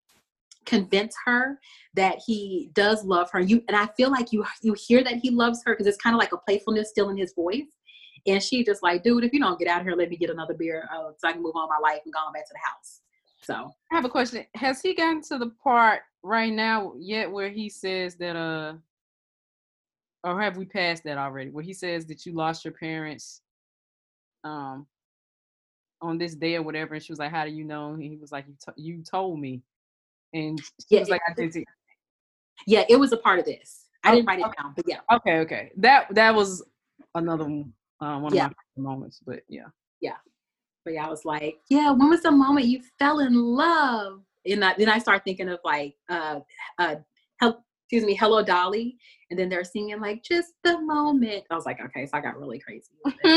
convince 0.66 1.16
her 1.26 1.60
that 1.96 2.20
he 2.26 2.70
does 2.74 3.04
love 3.04 3.30
her. 3.32 3.40
You 3.40 3.64
and 3.68 3.76
I 3.76 3.88
feel 3.98 4.12
like 4.12 4.32
you 4.32 4.46
you 4.62 4.74
hear 4.74 5.04
that 5.04 5.16
he 5.16 5.32
loves 5.32 5.64
her 5.66 5.74
because 5.74 5.88
it's 5.88 5.98
kind 5.98 6.16
of 6.16 6.20
like 6.20 6.32
a 6.32 6.38
playfulness 6.38 6.90
still 6.90 7.10
in 7.10 7.18
his 7.18 7.34
voice. 7.34 7.66
And 8.28 8.42
she 8.42 8.64
just 8.64 8.84
like, 8.84 9.04
dude, 9.04 9.24
if 9.24 9.34
you 9.34 9.40
don't 9.40 9.60
get 9.60 9.68
out 9.68 9.82
of 9.82 9.88
here, 9.88 9.96
let 9.96 10.10
me 10.10 10.18
get 10.18 10.30
another 10.30 10.54
beer 10.54 10.88
uh, 10.94 11.12
so 11.18 11.28
I 11.28 11.34
can 11.34 11.42
move 11.42 11.56
on 11.56 11.70
my 11.70 11.80
life 11.82 12.02
and 12.06 12.14
go 12.14 12.20
on 12.20 12.34
back 12.34 12.48
to 12.48 12.54
the 12.54 12.60
house. 12.60 13.02
So 13.42 13.72
I 13.92 13.96
have 13.96 14.06
a 14.06 14.10
question. 14.10 14.46
Has 14.56 14.82
he 14.82 14.94
gotten 14.94 15.22
to 15.24 15.38
the 15.38 15.50
part 15.64 16.02
right 16.24 16.54
now 16.54 16.94
yet 17.00 17.32
where 17.32 17.50
he 17.50 17.70
says 17.70 18.16
that 18.16 18.36
uh 18.36 18.74
or 20.24 20.42
have 20.42 20.58
we 20.58 20.66
passed 20.66 21.04
that 21.06 21.18
already? 21.18 21.50
Where 21.50 21.64
he 21.64 21.74
says 21.74 22.06
that 22.08 22.26
you 22.26 22.34
lost 22.34 22.66
your 22.66 22.74
parents 22.74 23.42
um 24.44 24.86
on 26.02 26.18
this 26.18 26.36
day 26.36 26.56
or 26.56 26.62
whatever, 26.62 26.94
and 26.94 27.04
she 27.04 27.12
was 27.12 27.20
like, 27.20 27.32
"How 27.32 27.46
do 27.46 27.52
you 27.52 27.64
know?" 27.64 27.94
And 27.94 28.04
he 28.04 28.18
was 28.18 28.32
like, 28.32 28.46
"You, 28.48 28.56
to- 28.62 28.82
you 28.82 29.04
told 29.04 29.40
me," 29.40 29.62
and 30.34 30.60
she 30.60 30.68
yeah, 30.90 31.00
was 31.02 31.10
like, 31.10 31.22
"I 31.28 31.34
did." 31.34 31.66
Yeah, 32.68 32.84
it 32.90 32.98
was 32.98 33.12
a 33.12 33.18
part 33.18 33.40
of 33.40 33.46
this. 33.46 33.86
I 34.04 34.12
didn't 34.12 34.28
write 34.28 34.40
it 34.40 34.46
down, 34.58 34.74
but 34.76 34.86
yeah. 34.88 35.00
Okay, 35.12 35.40
okay. 35.40 35.72
That 35.78 36.14
that 36.16 36.34
was 36.34 36.64
another 37.16 37.46
one 37.46 37.74
uh, 38.02 38.20
one 38.20 38.34
yeah. 38.34 38.48
of 38.48 38.54
my 38.78 38.90
moments. 38.90 39.20
But 39.26 39.42
yeah, 39.48 39.68
yeah. 40.02 40.18
But 40.86 40.94
yeah, 40.94 41.06
I 41.06 41.10
was 41.10 41.26
like, 41.26 41.58
yeah. 41.70 41.92
When 41.92 42.10
was 42.10 42.22
the 42.22 42.32
moment 42.32 42.68
you 42.68 42.82
fell 42.98 43.20
in 43.20 43.34
love? 43.34 44.22
And 44.46 44.64
I, 44.64 44.74
then 44.78 44.90
I 44.90 45.00
start 45.00 45.24
thinking 45.26 45.50
of 45.50 45.60
like, 45.64 45.96
uh, 46.10 46.40
uh, 46.78 46.96
help, 47.40 47.62
excuse 47.84 48.06
me, 48.06 48.16
Hello 48.16 48.44
Dolly, 48.44 48.98
and 49.30 49.38
then 49.38 49.50
they're 49.50 49.64
singing 49.64 50.00
like 50.00 50.24
just 50.24 50.54
the 50.64 50.80
moment. 50.82 51.44
I 51.52 51.56
was 51.56 51.66
like, 51.66 51.80
okay, 51.82 52.06
so 52.06 52.18
I 52.18 52.22
got 52.22 52.40
really 52.40 52.60
crazy. 52.60 52.92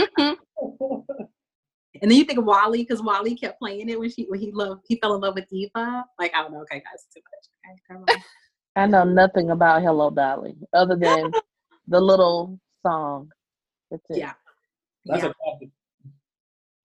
and 2.01 2.11
then 2.11 2.12
you 2.12 2.25
think 2.25 2.38
of 2.38 2.44
WALL-E 2.44 2.83
because 2.83 3.03
WALL-E 3.03 3.37
kept 3.37 3.59
playing 3.59 3.88
it 3.88 3.98
when 3.98 4.11
she 4.11 4.25
when 4.25 4.40
he 4.40 4.53
loved 4.53 4.83
he 4.87 4.98
fell 5.01 5.14
in 5.14 5.20
love 5.20 5.35
with 5.35 5.46
Eva. 5.51 6.05
Like 6.18 6.33
I 6.35 6.42
don't 6.42 6.53
know, 6.53 6.61
okay, 6.62 6.81
guys, 6.81 7.07
too 7.12 7.20
much. 7.33 8.09
Okay, 8.09 8.22
I 8.77 8.87
know 8.87 9.05
nothing 9.05 9.51
about 9.51 9.83
Hello 9.83 10.11
Dolly 10.11 10.57
other 10.72 10.96
than 10.96 11.31
the 11.88 12.01
little 12.01 12.59
song. 12.87 13.31
That's 13.90 14.03
it. 14.11 14.18
Yeah. 14.18 14.33
That's 15.04 15.24
yeah. 15.24 15.30
a. 15.30 15.66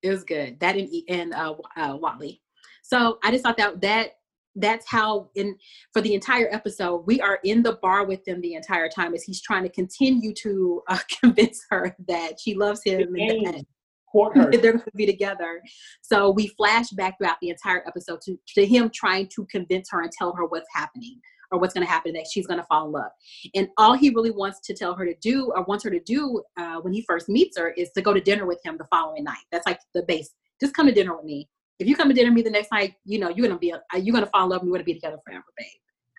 It 0.04 0.10
was 0.10 0.24
good. 0.24 0.60
That 0.60 0.78
and 0.78 0.90
and 1.10 1.34
uh, 1.34 1.56
uh, 1.76 1.98
WALL-E. 1.98 2.42
So 2.84 3.18
I 3.24 3.32
just 3.32 3.44
thought 3.44 3.58
that 3.58 3.82
that 3.82 4.12
that's 4.56 4.90
how 4.90 5.30
in 5.36 5.56
for 5.94 6.02
the 6.02 6.14
entire 6.14 6.48
episode 6.52 7.06
we 7.06 7.22
are 7.22 7.40
in 7.44 7.62
the 7.62 7.74
bar 7.82 8.06
with 8.06 8.24
them 8.26 8.42
the 8.42 8.56
entire 8.56 8.90
time 8.90 9.14
as 9.14 9.24
he's 9.24 9.42
trying 9.42 9.64
to 9.64 9.70
continue 9.70 10.34
to 10.34 10.82
uh, 10.88 11.00
convince 11.22 11.64
her 11.70 11.96
that 12.08 12.40
she 12.40 12.56
loves 12.56 12.82
him 12.84 13.16
and 13.16 13.46
that 13.48 13.66
they're 14.62 14.74
going 14.74 14.80
to 14.80 14.92
be 14.96 15.06
together. 15.06 15.62
So 16.02 16.32
we 16.32 16.48
flash 16.48 16.90
back 16.90 17.18
throughout 17.18 17.38
the 17.42 17.50
entire 17.50 17.84
episode 17.88 18.22
to, 18.22 18.38
to 18.56 18.66
him 18.66 18.90
trying 18.94 19.28
to 19.36 19.46
convince 19.52 19.90
her 19.92 20.02
and 20.02 20.12
tell 20.12 20.34
her 20.36 20.46
what's 20.46 20.70
happening 20.74 21.20
or 21.52 21.60
what's 21.60 21.74
going 21.74 21.86
to 21.86 21.92
happen 21.92 22.14
that 22.14 22.28
she's 22.32 22.48
going 22.48 22.60
to 22.60 22.66
fall 22.66 22.86
in 22.86 22.92
love. 22.92 23.12
And 23.56 23.70
all 23.78 23.94
he 23.94 24.10
really 24.10 24.32
wants 24.32 24.60
to 24.62 24.74
tell 24.74 24.94
her 24.96 25.06
to 25.06 25.16
do 25.22 25.52
or 25.56 25.64
wants 25.64 25.84
her 25.84 25.90
to 25.90 26.00
do 26.00 26.42
uh, 26.58 26.78
when 26.82 26.94
he 26.94 27.04
first 27.08 27.30
meets 27.30 27.58
her 27.58 27.70
is 27.72 27.92
to 27.92 28.02
go 28.02 28.14
to 28.14 28.22
dinner 28.22 28.46
with 28.46 28.60
him 28.64 28.78
the 28.78 28.86
following 28.86 29.24
night. 29.24 29.44
That's 29.52 29.66
like 29.66 29.80
the 29.94 30.04
base. 30.04 30.32
Just 30.60 30.76
come 30.76 30.88
to 30.88 30.94
dinner 30.94 31.16
with 31.16 31.26
me. 31.26 31.48
If 31.80 31.88
you 31.88 31.96
come 31.96 32.10
to 32.10 32.14
dinner 32.14 32.30
with 32.30 32.36
me 32.36 32.42
the 32.42 32.50
next 32.50 32.72
night, 32.72 32.96
you 33.06 33.20
know 33.20 33.30
you're 33.30 33.48
gonna 33.48 33.60
be 33.60 33.70
a, 33.70 33.82
uh, 33.94 33.98
you're 33.98 34.14
gonna 34.14 34.26
fall 34.26 34.46
in 34.46 34.50
love. 34.50 34.62
and 34.62 34.72
We're 34.72 34.78
gonna 34.78 34.86
be 34.86 34.96
together 34.96 35.18
forever, 35.24 35.44
babe. 35.56 35.68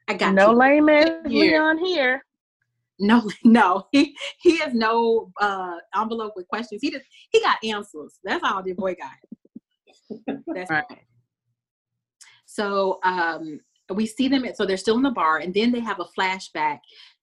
I 0.07 0.15
got 0.15 0.33
no 0.35 0.53
you. 0.53 0.57
lame 0.57 0.89
ass 0.89 1.11
Leon 1.27 1.79
here. 1.79 2.23
No, 3.01 3.29
no, 3.45 3.87
he 3.93 4.17
he 4.41 4.59
has 4.59 4.73
no 4.73 5.33
uh 5.41 5.77
envelope 5.97 6.35
with 6.37 6.47
questions. 6.49 6.81
He 6.81 6.91
just 6.91 7.05
he 7.31 7.41
got 7.41 7.59
answers. 7.65 8.19
That's 8.23 8.43
all 8.45 8.63
the 8.63 8.73
boy 8.73 8.95
got. 8.95 10.37
That's 10.47 10.71
right. 10.71 10.85
So 12.47 12.99
um 13.05 13.61
we 13.91 14.07
see 14.07 14.29
them. 14.29 14.45
So 14.55 14.67
they're 14.67 14.77
still 14.77 14.97
in 14.97 15.03
the 15.03 15.11
bar, 15.11 15.39
and 15.39 15.53
then 15.53 15.73
they 15.73 15.81
have 15.81 16.01
a 16.01 16.07
flashback. 16.19 16.79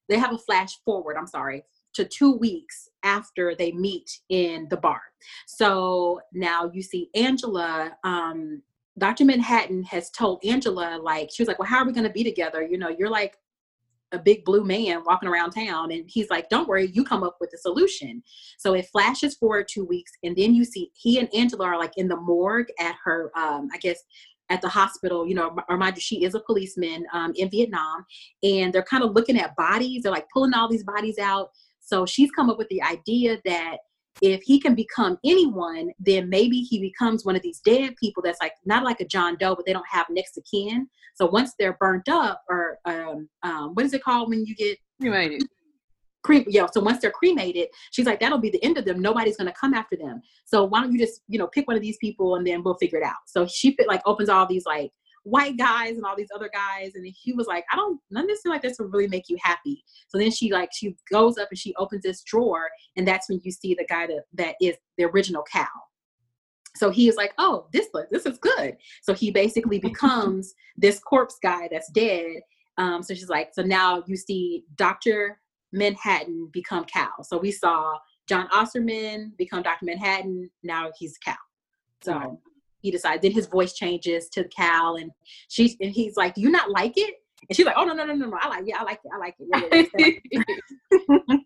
They 0.10 0.18
have 0.18 0.34
a 0.34 0.38
flash 0.38 0.78
forward. 0.86 1.18
I'm 1.18 1.28
sorry 1.28 1.64
to 1.96 2.06
two 2.06 2.34
weeks 2.34 2.90
after 3.04 3.56
they 3.56 3.72
meet 3.72 4.20
in 4.30 4.68
the 4.70 4.78
bar. 4.78 5.02
So 5.48 6.22
now 6.34 6.70
you 6.74 6.82
see 6.82 7.10
Angela. 7.16 7.96
Um, 8.04 8.62
Dr. 8.98 9.26
Manhattan 9.26 9.84
has 9.84 10.10
told 10.12 10.44
Angela, 10.46 11.00
like, 11.02 11.30
she 11.34 11.42
was 11.42 11.48
like, 11.48 11.60
Well, 11.60 11.68
how 11.68 11.80
are 11.80 11.86
we 11.86 11.94
going 11.94 12.08
to 12.08 12.14
be 12.14 12.24
together? 12.24 12.64
You 12.64 12.78
know, 12.78 12.90
you're 12.90 13.10
like 13.10 13.36
a 14.12 14.20
big 14.20 14.46
blue 14.46 14.64
man 14.64 15.04
walking 15.06 15.28
around 15.28 15.52
town. 15.52 15.92
And 15.92 16.06
he's 16.08 16.30
like, 16.30 16.50
Don't 16.50 16.68
worry, 16.68 16.92
you 16.94 17.04
come 17.04 17.24
up 17.24 17.38
with 17.40 17.52
a 17.54 17.58
solution. 17.58 18.22
So 18.58 18.74
it 18.74 18.88
flashes 18.88 19.36
forward 19.36 19.68
two 19.70 19.86
weeks. 19.86 20.12
And 20.24 20.36
then 20.36 20.54
you 20.54 20.66
see 20.66 20.92
he 20.94 21.20
and 21.20 21.34
Angela 21.34 21.66
are 21.66 21.80
like 21.80 21.94
in 21.98 22.08
the 22.08 22.18
morgue 22.18 22.70
at 22.80 22.96
her, 23.04 23.32
um, 23.38 23.70
I 23.74 23.78
guess, 23.78 24.02
at 24.50 24.62
the 24.62 24.70
hospital, 24.70 25.28
you 25.28 25.36
know, 25.36 25.56
remind 25.70 25.96
you, 25.96 26.02
she 26.02 26.24
is 26.24 26.36
a 26.36 26.40
policeman 26.40 27.06
um, 27.14 27.34
in 27.36 27.50
Vietnam, 27.50 28.06
and 28.44 28.72
they're 28.72 28.84
kind 28.84 29.04
of 29.04 29.14
looking 29.14 29.40
at 29.40 29.56
bodies. 29.56 30.04
They're 30.04 30.12
like 30.12 30.28
pulling 30.34 30.54
all 30.54 30.70
these 30.70 30.84
bodies 30.84 31.18
out. 31.20 31.50
So 31.80 32.06
she's 32.06 32.32
come 32.32 32.50
up 32.50 32.58
with 32.58 32.70
the 32.70 32.82
idea 32.82 33.40
that 33.46 33.78
if 34.22 34.42
he 34.44 34.60
can 34.60 34.76
become 34.76 35.18
anyone, 35.26 35.92
then 36.00 36.30
maybe 36.30 36.62
he 36.62 36.80
becomes 36.80 37.26
one 37.26 37.36
of 37.36 37.42
these 37.42 37.60
dead 37.60 37.96
people 37.98 38.24
that's 38.24 38.40
like 38.42 38.54
not 38.66 38.84
like 38.84 39.02
a 39.02 39.06
John 39.06 39.36
Doe, 39.38 39.56
but 39.56 39.66
they 39.66 39.74
don't 39.74 39.86
have 39.90 40.06
next 40.10 40.32
to 40.34 40.42
kin. 40.42 40.88
So 41.16 41.26
once 41.26 41.54
they're 41.60 41.78
burnt 41.80 42.08
up, 42.08 42.42
or 42.50 42.80
um, 42.86 43.30
um, 43.44 43.72
what 43.74 43.86
is 43.86 43.94
it 43.94 44.04
called 44.04 44.30
when 44.30 44.46
you 44.46 44.56
get 44.56 44.78
cremated? 45.02 45.44
Crem- 46.26 46.46
yeah. 46.48 46.66
So 46.74 46.82
once 46.82 47.02
they're 47.02 47.12
cremated, 47.12 47.68
she's 47.92 48.06
like, 48.06 48.20
that'll 48.20 48.40
be 48.40 48.50
the 48.50 48.64
end 48.64 48.78
of 48.78 48.86
them. 48.86 49.02
Nobody's 49.02 49.38
gonna 49.38 49.54
come 49.60 49.74
after 49.74 49.96
them. 49.96 50.22
So 50.46 50.64
why 50.66 50.82
don't 50.82 50.92
you 50.92 51.00
just 51.00 51.22
you 51.28 51.38
know 51.38 51.48
pick 51.48 51.68
one 51.68 51.76
of 51.76 51.82
these 51.82 51.98
people 51.98 52.36
and 52.36 52.46
then 52.46 52.64
we'll 52.64 52.76
figure 52.76 53.00
it 53.00 53.06
out. 53.06 53.16
So 53.28 53.46
she 53.48 53.76
like 53.88 54.02
opens 54.06 54.30
all 54.30 54.46
these 54.46 54.66
like 54.66 54.92
white 55.26 55.58
guys 55.58 55.98
and 55.98 56.06
all 56.06 56.16
these 56.16 56.30
other 56.34 56.50
guys. 56.54 56.92
And 56.94 57.06
he 57.06 57.34
was 57.34 57.48
like, 57.48 57.66
I 57.74 57.76
don't, 57.76 58.00
none 58.12 58.24
of 58.26 58.30
this 58.30 58.46
like 58.46 58.62
this 58.62 58.78
will 58.80 58.88
really 58.88 59.08
make 59.08 59.28
you 59.28 59.38
happy. 59.42 59.84
So 60.08 60.18
then 60.18 60.32
she 60.32 60.52
like, 60.52 60.70
she 60.72 60.96
goes 61.12 61.38
up 61.38 61.48
and 61.50 61.58
she 61.58 61.74
opens 61.76 62.04
this 62.04 62.22
drawer. 62.22 62.70
And 62.96 63.08
that's 63.08 63.28
when 63.28 63.42
you 63.44 63.52
see 63.52 63.74
the 63.74 63.86
guy 63.86 64.08
that, 64.08 64.24
that 64.36 64.56
is 64.62 64.76
the 64.98 65.06
original 65.06 65.44
Cal. 65.44 65.68
So 66.76 66.92
he 66.92 67.08
is 67.08 67.16
like, 67.16 67.34
oh, 67.38 67.68
this 67.74 67.88
this 68.12 68.26
is 68.26 68.38
good. 68.38 68.78
So 69.02 69.14
he 69.14 69.32
basically 69.32 69.80
becomes 69.90 70.54
this 70.78 71.00
corpse 71.00 71.38
guy 71.42 71.70
that's 71.72 71.90
dead. 71.92 72.42
Um, 72.78 73.02
so 73.02 73.14
she's 73.14 73.30
like, 73.30 73.50
so 73.54 73.64
now 73.64 74.04
you 74.06 74.18
see 74.18 74.66
Dr. 74.76 75.40
Manhattan 75.76 76.50
become 76.52 76.86
Cal. 76.86 77.24
So 77.24 77.38
we 77.38 77.52
saw 77.52 77.98
John 78.28 78.48
Osterman 78.52 79.34
become 79.38 79.62
Dr. 79.62 79.86
Manhattan. 79.86 80.50
Now 80.64 80.90
he's 80.98 81.18
Cal. 81.18 81.36
So 82.02 82.40
he 82.80 82.92
decides. 82.92 83.22
Then 83.22 83.32
his 83.32 83.48
voice 83.48 83.74
changes 83.74 84.30
to 84.30 84.46
Cal, 84.46 84.96
and 84.96 85.12
she's 85.50 85.76
and 85.82 85.92
he's 85.92 86.16
like, 86.16 86.36
"Do 86.36 86.42
you 86.42 86.50
not 86.50 86.72
like 86.72 86.94
it?" 86.98 87.16
And 87.50 87.56
she's 87.56 87.66
like, 87.66 87.76
"Oh 87.78 87.84
no, 87.84 87.94
no, 87.94 88.06
no, 88.06 88.14
no, 88.14 88.28
no! 88.28 88.38
I 88.42 88.48
like 88.48 88.68
it. 88.68 88.76
I 88.78 88.84
like 88.84 89.00
it. 89.04 89.12
I 89.14 89.18
like 89.18 89.36
it." 89.40 90.22
Yeah, 90.32 90.44
yeah, 91.12 91.38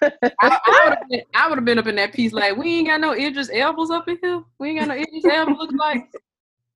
I, 0.40 1.48
would 1.48 1.58
have 1.58 1.64
been, 1.64 1.78
up 1.78 1.86
in 1.86 1.96
that 1.96 2.12
piece 2.12 2.32
like 2.32 2.56
we 2.56 2.78
ain't 2.78 2.88
got 2.88 3.00
no 3.00 3.12
Idris 3.12 3.50
Elbas 3.50 3.90
up 3.90 4.08
in 4.08 4.18
here. 4.22 4.42
We 4.58 4.70
ain't 4.70 4.80
got 4.80 4.88
no 4.88 4.94
Idris 4.94 5.24
Elbas. 5.24 5.58
look 5.58 5.72
like. 5.78 6.08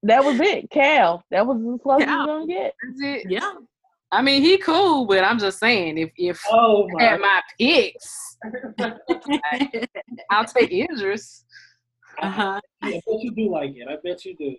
That 0.04 0.24
was 0.24 0.38
it, 0.40 0.70
Cal. 0.70 1.24
That 1.30 1.46
was 1.46 1.58
as 1.58 1.80
close 1.82 2.04
Cal. 2.04 2.20
as 2.20 2.26
you 2.26 2.26
gonna 2.26 2.46
get. 2.46 2.74
That's 2.82 3.02
it. 3.02 3.30
Yeah. 3.30 3.52
I 4.10 4.22
mean, 4.22 4.42
he 4.42 4.56
cool, 4.58 5.06
but 5.06 5.22
I'm 5.22 5.38
just 5.38 5.58
saying, 5.58 5.98
if 5.98 6.10
if 6.16 6.42
oh 6.50 6.88
my. 6.92 7.04
I 7.04 7.10
had 7.10 7.20
my 7.20 7.42
picks, 7.58 8.38
I'll 10.30 10.44
take 10.46 10.72
Idris. 10.72 11.44
Uh-huh. 12.20 12.60
Yeah, 12.82 12.88
I 12.88 12.92
bet 13.06 13.22
you 13.22 13.34
do 13.34 13.50
like 13.50 13.70
it. 13.76 13.86
I 13.88 13.96
bet 14.02 14.24
you 14.24 14.36
do. 14.36 14.56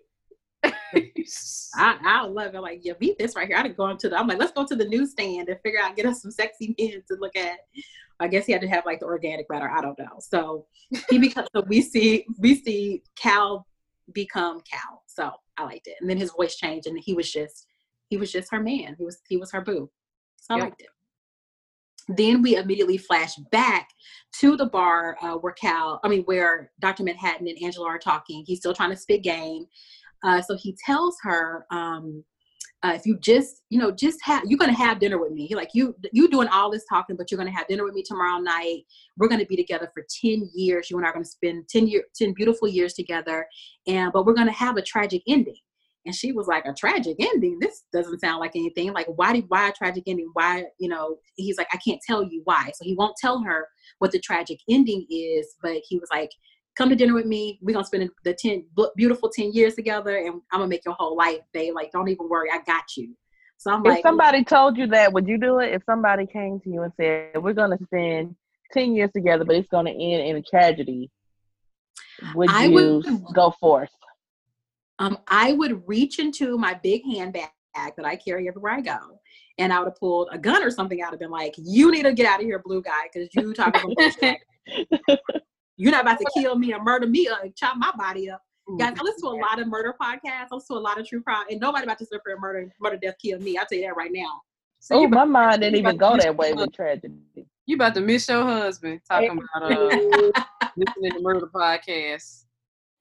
I, 1.76 1.98
I 2.04 2.26
love 2.26 2.54
it. 2.54 2.60
Like, 2.60 2.82
yeah, 2.84 2.94
beat 3.00 3.18
this 3.18 3.36
right 3.36 3.48
here. 3.48 3.58
I'd 3.58 3.76
go 3.76 3.88
into 3.88 4.10
the. 4.10 4.18
I'm 4.18 4.28
like, 4.28 4.40
let's 4.40 4.52
go 4.52 4.66
to 4.66 4.76
the 4.76 4.88
newsstand 4.88 5.50
and 5.50 5.60
figure 5.62 5.80
out, 5.82 5.96
get 5.96 6.06
us 6.06 6.22
some 6.22 6.32
sexy 6.32 6.76
men 6.80 7.04
to 7.08 7.18
look 7.20 7.36
at. 7.36 7.60
I 8.20 8.28
guess 8.28 8.46
he 8.46 8.52
had 8.52 8.62
to 8.62 8.68
have 8.68 8.86
like 8.86 9.00
the 9.00 9.06
organic 9.06 9.50
matter. 9.50 9.70
I 9.70 9.82
don't 9.82 9.98
know. 9.98 10.20
So 10.20 10.66
he 11.10 11.18
becomes. 11.18 11.48
so 11.56 11.64
we 11.68 11.82
see 11.82 12.26
we 12.38 12.56
see 12.56 13.04
Cal 13.16 13.66
become 14.14 14.62
Cal. 14.62 15.04
So 15.08 15.32
I 15.58 15.64
liked 15.64 15.88
it. 15.88 15.96
And 16.02 16.10
then 16.10 16.18
his 16.18 16.32
voice 16.32 16.56
changed, 16.56 16.88
and 16.88 17.00
he 17.00 17.14
was 17.14 17.32
just 17.32 17.66
he 18.10 18.17
was 18.17 18.32
just 18.32 18.52
her 18.52 18.60
man. 18.60 18.95
He 18.98 19.06
was 19.06 19.19
he 19.28 19.38
was 19.38 19.52
her 19.52 19.62
boo. 19.62 19.89
So 20.38 20.56
yep. 20.56 20.62
I 20.62 20.65
liked 20.65 20.82
it. 20.82 20.88
Then 22.10 22.41
we 22.41 22.56
immediately 22.56 22.98
flash 22.98 23.36
back 23.52 23.89
to 24.39 24.58
the 24.58 24.65
bar 24.65 25.15
uh, 25.22 25.36
where 25.36 25.54
Cal, 25.54 26.00
I 26.04 26.08
mean, 26.08 26.24
where 26.24 26.72
Dr. 26.80 27.04
Manhattan 27.04 27.48
and 27.48 27.62
Angela 27.62 27.88
are 27.88 28.00
talking. 28.00 28.43
He's 28.48 28.60
still 28.60 28.74
trying 28.74 28.89
to 28.89 28.98
spit 28.98 29.22
game. 29.22 29.65
Uh, 30.24 30.41
so 30.41 30.56
he 30.56 30.76
tells 30.84 31.17
her, 31.22 31.65
um, 31.72 32.24
uh, 32.82 32.93
if 32.95 33.06
you 33.06 33.17
just, 33.19 33.62
you 33.69 33.78
know, 33.78 33.91
just 33.91 34.19
have, 34.24 34.43
you're 34.48 34.58
going 34.58 34.74
to 34.74 34.78
have 34.78 35.00
dinner 35.00 35.19
with 35.19 35.34
me. 35.34 35.45
He 35.45 35.54
like, 35.54 35.72
you, 35.74 35.95
you 36.13 36.30
doing 36.30 36.48
all 36.48 36.72
this 36.72 36.86
talking, 36.89 37.15
but 37.15 37.30
you're 37.30 37.38
going 37.38 37.52
to 37.52 37.58
have 37.58 37.67
dinner 37.67 37.84
with 37.84 37.93
me 37.93 38.04
tomorrow 38.04 38.39
night. 38.39 38.84
We're 39.17 39.28
going 39.28 39.41
to 39.41 39.45
be 39.45 39.58
together 39.58 39.91
for 39.93 40.04
10 40.22 40.50
years. 40.56 40.89
You 40.89 40.98
and 40.98 41.06
I 41.06 41.10
are 41.10 41.13
going 41.13 41.26
to 41.26 41.30
spend 41.30 41.67
10 41.69 41.88
year, 41.88 42.06
10 42.15 42.34
beautiful 42.34 42.67
years 42.67 42.93
together. 42.93 43.45
And, 43.86 44.12
but 44.13 44.26
we're 44.26 44.34
going 44.34 44.48
to 44.48 44.54
have 44.54 44.78
a 44.78 44.82
tragic 44.82 45.22
ending. 45.28 45.58
And 46.06 46.16
she 46.16 46.32
was 46.32 46.48
like, 46.48 46.66
a 46.66 46.74
tragic 46.74 47.18
ending? 47.20 47.58
This 47.60 47.84
doesn't 47.92 48.20
sound 48.20 48.40
like 48.40 48.56
anything. 48.56 48.94
Like, 48.94 49.08
why 49.16 49.34
did 49.34 49.46
why 49.50 49.68
a 49.68 49.72
tragic 49.74 50.04
ending? 50.08 50.30
Why, 50.34 50.64
you 50.80 50.90
know, 50.90 51.18
he's 51.36 51.58
like, 51.58 51.68
I 51.74 51.78
can't 51.78 52.00
tell 52.06 52.24
you 52.24 52.42
why. 52.46 52.72
So 52.76 52.84
he 52.84 52.96
won't 52.96 53.18
tell 53.22 53.44
her 53.44 53.68
what 54.00 54.12
the 54.12 54.20
tragic 54.20 54.60
ending 54.70 55.06
is, 55.10 55.56
but 55.62 55.82
he 55.88 56.00
was 56.00 56.10
like, 56.12 56.32
come 56.78 56.90
to 56.90 56.96
dinner 56.96 57.14
with 57.14 57.26
me. 57.26 57.60
We're 57.62 57.74
gonna 57.74 57.86
spend 57.86 58.10
the 58.24 58.34
10 58.34 58.66
beautiful 58.96 59.30
10 59.30 59.52
years 59.52 59.76
together 59.76 60.18
and 60.18 60.42
I'm 60.52 60.60
gonna 60.60 60.68
make 60.68 60.86
your 60.86 60.96
whole 60.96 61.18
life, 61.18 61.42
babe. 61.54 61.76
Like, 61.76 61.92
don't 61.92 62.08
even 62.08 62.30
worry, 62.30 62.50
I 62.52 62.60
got 62.66 62.86
you. 62.96 63.16
So 63.58 63.72
I'm 63.72 63.84
like 63.84 64.00
if 64.00 64.06
like, 64.06 64.10
somebody 64.10 64.44
told 64.46 64.78
you 64.78 64.88
that, 64.88 65.12
would 65.12 65.28
you 65.28 65.38
do 65.38 65.60
it? 65.60 65.74
If 65.74 65.84
somebody 65.84 66.26
came 66.26 66.62
to 66.62 66.70
you 66.70 66.84
and 66.84 66.94
said, 66.96 67.44
We're 67.44 67.54
gonna 67.54 67.78
spend 67.84 68.36
10 68.72 68.96
years 68.96 69.12
together, 69.14 69.44
but 69.44 69.58
it's 69.58 69.68
gonna 69.70 69.92
end 69.92 70.28
in 70.28 70.38
a 70.38 70.42
tragedy, 70.42 71.12
would 72.34 72.50
I 72.50 72.66
you 72.66 73.02
would, 73.04 73.34
go 73.34 73.52
forth? 73.60 73.90
Um, 75.00 75.18
I 75.28 75.54
would 75.54 75.88
reach 75.88 76.20
into 76.20 76.58
my 76.58 76.74
big 76.76 77.04
handbag 77.06 77.50
that 77.74 78.06
I 78.06 78.16
carry 78.18 78.48
everywhere 78.48 78.74
I 78.74 78.82
go, 78.82 79.20
and 79.58 79.72
I 79.72 79.80
would 79.80 79.86
have 79.86 80.00
pulled 80.00 80.28
a 80.32 80.38
gun 80.38 80.62
or 80.62 80.70
something 80.70 81.02
out 81.02 81.14
of 81.14 81.20
been 81.20 81.32
like, 81.32 81.56
"You 81.58 81.92
need 81.92 82.04
to 82.04 82.14
get 82.14 82.26
out 82.26 82.42
of 82.42 82.46
here, 82.46 82.62
blue 82.64 82.82
guy, 82.82 83.10
because 83.12 83.30
you 83.34 83.54
talking 83.54 83.92
about 83.92 84.38
you're 85.78 85.92
not 85.92 86.02
about 86.02 86.20
to 86.20 86.26
kill 86.36 86.58
me 86.58 86.74
or 86.74 86.84
murder 86.84 87.08
me 87.08 87.30
or 87.30 87.50
chop 87.56 87.78
my 87.78 87.92
body 87.98 88.30
up." 88.30 88.42
Guys, 88.78 88.96
I 89.00 89.04
listen 89.04 89.22
to 89.22 89.30
a 89.30 89.40
lot 89.40 89.60
of 89.60 89.68
murder 89.68 89.96
podcasts. 90.00 90.50
I 90.52 90.56
listen 90.56 90.76
to 90.76 90.80
a 90.80 90.82
lot 90.82 91.00
of 91.00 91.08
true 91.08 91.24
crime, 91.24 91.46
and 91.50 91.60
nobody 91.60 91.86
about 91.86 91.98
to 92.00 92.06
sit 92.06 92.20
there 92.24 92.36
and 92.36 92.42
murder, 92.42 92.72
murder, 92.80 92.98
death, 92.98 93.16
kill 93.22 93.40
me. 93.40 93.58
I'll 93.58 93.66
tell 93.66 93.80
you 93.80 93.86
that 93.86 93.96
right 93.96 94.12
now. 94.14 94.42
So 94.80 94.96
oh, 94.96 95.08
my 95.08 95.26
mind 95.26 95.62
didn't 95.62 95.80
even 95.80 95.98
go 95.98 96.18
that 96.18 96.36
way 96.36 96.54
with 96.54 96.72
tragedy. 96.74 97.18
You 97.66 97.76
about 97.76 97.96
to 97.96 98.02
miss 98.02 98.28
your 98.28 98.44
husband 98.44 99.02
talking 99.10 99.32
about 99.56 99.72
uh, 99.72 100.44
listening 100.76 101.12
to 101.12 101.22
murder 101.22 101.48
podcasts 101.48 102.46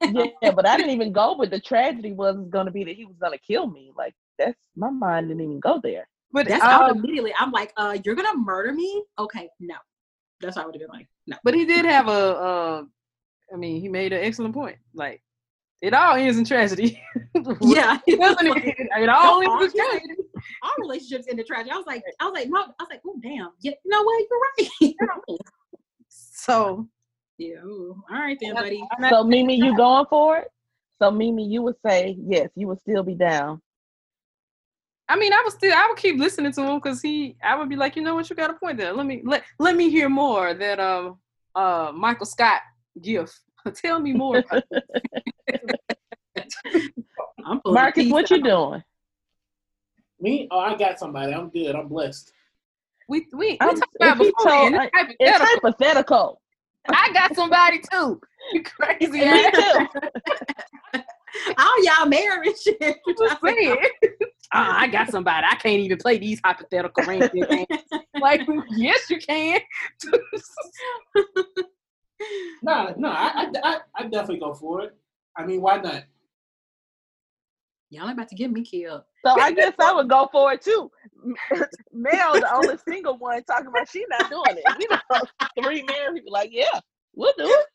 yeah, 0.01 0.51
but 0.51 0.67
I 0.67 0.77
didn't 0.77 0.91
even 0.91 1.11
go. 1.11 1.35
But 1.37 1.51
the 1.51 1.59
tragedy 1.59 2.13
was 2.13 2.37
going 2.49 2.65
to 2.65 2.71
be 2.71 2.83
that 2.83 2.95
he 2.95 3.05
was 3.05 3.17
going 3.17 3.33
to 3.33 3.39
kill 3.39 3.67
me. 3.67 3.91
Like 3.97 4.15
that's 4.37 4.57
my 4.75 4.89
mind 4.89 5.27
didn't 5.27 5.43
even 5.43 5.59
go 5.59 5.79
there. 5.83 6.07
But 6.31 6.47
that's 6.47 6.63
um, 6.63 6.97
immediately. 6.97 7.33
I'm 7.37 7.51
like, 7.51 7.73
uh, 7.77 7.97
you're 8.03 8.15
gonna 8.15 8.37
murder 8.37 8.71
me? 8.71 9.03
Okay, 9.17 9.49
no. 9.59 9.75
That's 10.41 10.55
what 10.55 10.63
I 10.63 10.65
would 10.65 10.75
have 10.75 10.81
been 10.81 10.89
like. 10.89 11.07
No. 11.27 11.37
But 11.43 11.53
he 11.53 11.65
did 11.65 11.85
have 11.85 12.07
a. 12.07 12.11
Uh, 12.11 12.83
I 13.51 13.57
mean, 13.57 13.81
he 13.81 13.89
made 13.89 14.13
an 14.13 14.23
excellent 14.23 14.53
point. 14.53 14.77
Like, 14.93 15.21
it 15.81 15.93
all 15.93 16.15
ends 16.15 16.37
in 16.37 16.45
tragedy. 16.45 17.01
yeah, 17.61 17.99
it 18.07 18.19
doesn't. 18.19 18.45
Even, 18.45 18.63
it 18.77 19.09
all 19.09 19.41
ends 19.41 19.73
in 19.73 19.81
tragedy. 19.81 20.13
All 20.61 20.73
relationships 20.79 21.27
end 21.27 21.39
in 21.39 21.45
tragedy. 21.45 21.71
I 21.71 21.77
was 21.77 21.87
like, 21.87 22.03
I 22.19 22.25
was 22.25 22.33
like, 22.33 22.49
no. 22.49 22.59
I 22.59 22.83
was 22.83 22.87
like, 22.89 23.01
oh 23.05 23.19
damn. 23.21 23.51
Yeah, 23.61 23.71
you 23.83 23.91
know 23.91 24.03
what? 24.03 24.25
You're 24.29 24.93
right. 24.95 25.37
so 26.09 26.87
yeah. 27.39 27.55
Ooh. 27.63 27.95
All 28.11 28.19
right 28.19 28.37
then, 28.39 28.53
buddy. 28.53 28.83
So 29.09 29.23
Mimi, 29.23 29.55
you 29.55 29.75
going 29.75 30.05
for 30.09 30.37
it? 30.37 30.51
So 31.01 31.09
Mimi, 31.09 31.45
you 31.45 31.61
would 31.61 31.77
say 31.85 32.17
yes, 32.19 32.49
you 32.55 32.67
would 32.67 32.79
still 32.81 33.01
be 33.03 33.15
down. 33.15 33.61
I 35.07 35.15
mean, 35.15 35.31
I 35.33 35.41
would 35.43 35.53
still, 35.53 35.73
I 35.73 35.87
would 35.87 35.97
keep 35.97 36.19
listening 36.19 36.51
to 36.51 36.61
him 36.61 36.77
because 36.77 37.01
he, 37.01 37.37
I 37.43 37.55
would 37.55 37.69
be 37.69 37.77
like, 37.77 37.95
you 37.95 38.03
know 38.03 38.13
what, 38.13 38.29
you 38.29 38.35
got 38.35 38.51
a 38.51 38.53
point 38.53 38.77
there. 38.77 38.93
Let 38.93 39.05
me 39.05 39.21
let 39.23 39.43
let 39.57 39.75
me 39.75 39.89
hear 39.89 40.09
more 40.09 40.53
that 40.53 40.79
um 40.79 41.17
uh 41.55 41.91
Michael 41.95 42.25
Scott 42.25 42.61
gift. 43.01 43.39
Tell 43.75 43.99
me 43.99 44.13
more. 44.13 44.43
Marcus, 47.65 48.11
what 48.11 48.29
you 48.29 48.43
doing? 48.43 48.83
Me? 50.19 50.47
Oh, 50.51 50.59
I 50.59 50.75
got 50.75 50.99
somebody. 50.99 51.33
I'm 51.33 51.49
good. 51.49 51.73
I'm 51.75 51.87
blessed. 51.87 52.33
We 53.07 53.25
we, 53.31 53.51
we 53.51 53.57
talked 53.57 53.95
about 53.95 54.17
before. 54.17 54.45
Told, 54.45 54.73
it's, 54.73 54.91
hypothetical. 54.93 55.15
it's 55.19 55.37
hypothetical. 55.39 56.41
I 56.93 57.11
got 57.13 57.35
somebody 57.35 57.81
too. 57.91 58.19
You 58.53 58.63
crazy? 58.63 59.19
Me 59.19 59.51
too. 59.51 59.87
All 61.57 61.83
y'all 61.83 62.07
married 62.07 62.57
shit. 62.57 62.81
uh, 62.81 63.35
I 64.51 64.87
got 64.87 65.09
somebody. 65.09 65.45
I 65.49 65.55
can't 65.55 65.79
even 65.79 65.97
play 65.97 66.17
these 66.17 66.41
hypothetical 66.43 67.05
games. 67.05 67.29
like, 68.19 68.41
yes, 68.71 69.09
you 69.09 69.19
can. 69.19 69.59
no, 72.63 72.93
no, 72.97 73.09
I, 73.09 73.31
I, 73.35 73.51
I, 73.63 73.77
I 73.95 74.03
definitely 74.03 74.39
go 74.39 74.53
for 74.53 74.83
it. 74.83 74.95
I 75.37 75.45
mean, 75.45 75.61
why 75.61 75.77
not? 75.77 76.03
Y'all 77.91 78.09
about 78.09 78.29
to 78.29 78.35
get 78.35 78.51
me 78.51 78.63
killed. 78.63 79.01
So 79.25 79.31
I 79.39 79.51
guess 79.51 79.73
I 79.79 79.93
would 79.93 80.09
go 80.09 80.29
for 80.31 80.53
it 80.53 80.61
too. 80.61 80.91
Mel, 81.91 82.33
the 82.33 82.53
only 82.53 82.75
single 82.87 83.17
one, 83.17 83.43
talking 83.43 83.67
about 83.67 83.89
she 83.89 84.05
not 84.09 84.29
doing 84.29 84.43
it. 84.57 84.63
You 84.79 84.87
know, 84.89 85.21
three 85.63 85.83
married 85.83 86.15
people 86.15 86.31
like, 86.31 86.49
yeah, 86.51 86.79
we'll 87.15 87.33
do 87.37 87.45
it. 87.45 87.65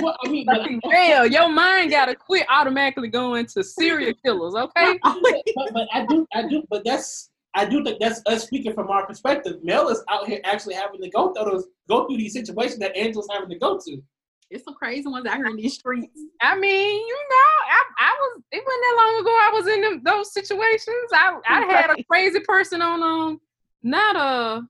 Well, 0.00 0.16
I 0.24 0.28
mean, 0.28 0.46
Mel, 0.86 1.26
your 1.26 1.48
mind 1.48 1.90
gotta 1.90 2.14
quit 2.14 2.46
automatically 2.48 3.08
going 3.08 3.46
to 3.46 3.64
serial 3.64 4.14
killers, 4.24 4.54
okay? 4.54 4.98
but, 5.02 5.42
but, 5.54 5.74
but 5.74 5.88
I 5.92 6.06
do, 6.06 6.26
I 6.32 6.48
do, 6.48 6.62
but 6.70 6.84
that's 6.84 7.30
I 7.54 7.64
do 7.64 7.82
think 7.82 7.98
that's 8.00 8.22
us 8.26 8.44
speaking 8.44 8.72
from 8.72 8.88
our 8.88 9.06
perspective. 9.06 9.64
Mel 9.64 9.88
is 9.88 10.02
out 10.08 10.28
here 10.28 10.40
actually 10.44 10.74
having 10.74 11.00
to 11.02 11.10
go 11.10 11.34
through 11.34 11.50
those, 11.50 11.66
go 11.88 12.06
through 12.06 12.18
these 12.18 12.32
situations 12.32 12.78
that 12.78 12.96
Angela's 12.96 13.28
having 13.32 13.48
to 13.48 13.58
go 13.58 13.78
to. 13.84 14.02
It's 14.50 14.64
some 14.64 14.74
crazy 14.74 15.06
ones 15.06 15.26
out 15.26 15.36
here 15.36 15.46
in 15.46 15.56
these 15.56 15.74
streets. 15.74 16.20
I 16.40 16.58
mean, 16.58 17.06
you 17.06 17.14
know, 17.30 17.64
I, 17.70 17.82
I 17.98 18.16
was 18.18 18.42
it 18.50 18.64
wasn't 18.64 18.82
that 18.82 18.96
long 18.96 19.20
ago 19.20 19.30
I 19.30 19.50
was 19.52 19.66
in 19.66 19.80
them, 19.82 20.02
those 20.04 20.32
situations. 20.32 21.12
I 21.12 21.38
I 21.46 21.60
had 21.66 21.90
a 21.90 22.02
crazy 22.04 22.40
person 22.40 22.80
on 22.80 23.02
um 23.02 23.40
not 23.82 24.16
a 24.16 24.62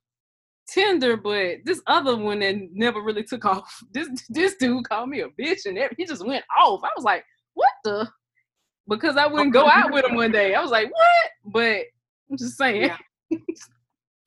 Tinder, 0.69 1.17
but 1.17 1.59
this 1.65 1.81
other 1.87 2.17
one 2.17 2.41
that 2.41 2.57
never 2.73 3.01
really 3.01 3.23
took 3.23 3.45
off. 3.45 3.83
This 3.93 4.09
this 4.29 4.57
dude 4.57 4.89
called 4.89 5.09
me 5.09 5.21
a 5.21 5.29
bitch 5.29 5.67
and 5.67 5.79
he 5.97 6.05
just 6.05 6.27
went 6.27 6.45
off. 6.59 6.81
I 6.83 6.91
was 6.97 7.05
like, 7.05 7.25
what 7.55 7.73
the? 7.85 8.09
Because 8.89 9.17
I 9.17 9.27
wouldn't 9.27 9.53
go 9.53 9.69
out 9.69 9.93
with 9.93 10.07
him 10.07 10.17
one 10.17 10.33
day. 10.33 10.55
I 10.55 10.63
was 10.63 10.71
like, 10.71 10.91
what? 10.91 11.31
But 11.53 11.85
I'm 12.31 12.37
just 12.37 12.57
saying. 12.57 12.91
Yeah. 13.31 13.39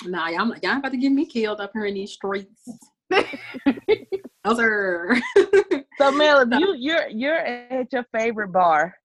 nah, 0.06 0.30
y'all, 0.30 0.54
y'all 0.62 0.78
about 0.78 0.92
to 0.92 0.98
get 0.98 1.12
me 1.12 1.26
killed 1.26 1.60
up 1.60 1.72
here 1.74 1.86
in 1.86 1.96
these 1.96 2.12
streets. 2.12 2.70
Are 4.44 5.18
so 5.98 6.12
Mel, 6.12 6.42
if 6.42 6.50
you 6.60 6.76
you're 6.78 7.08
you're 7.10 7.38
at 7.38 7.92
your 7.94 8.06
favorite 8.16 8.52
bar, 8.52 8.96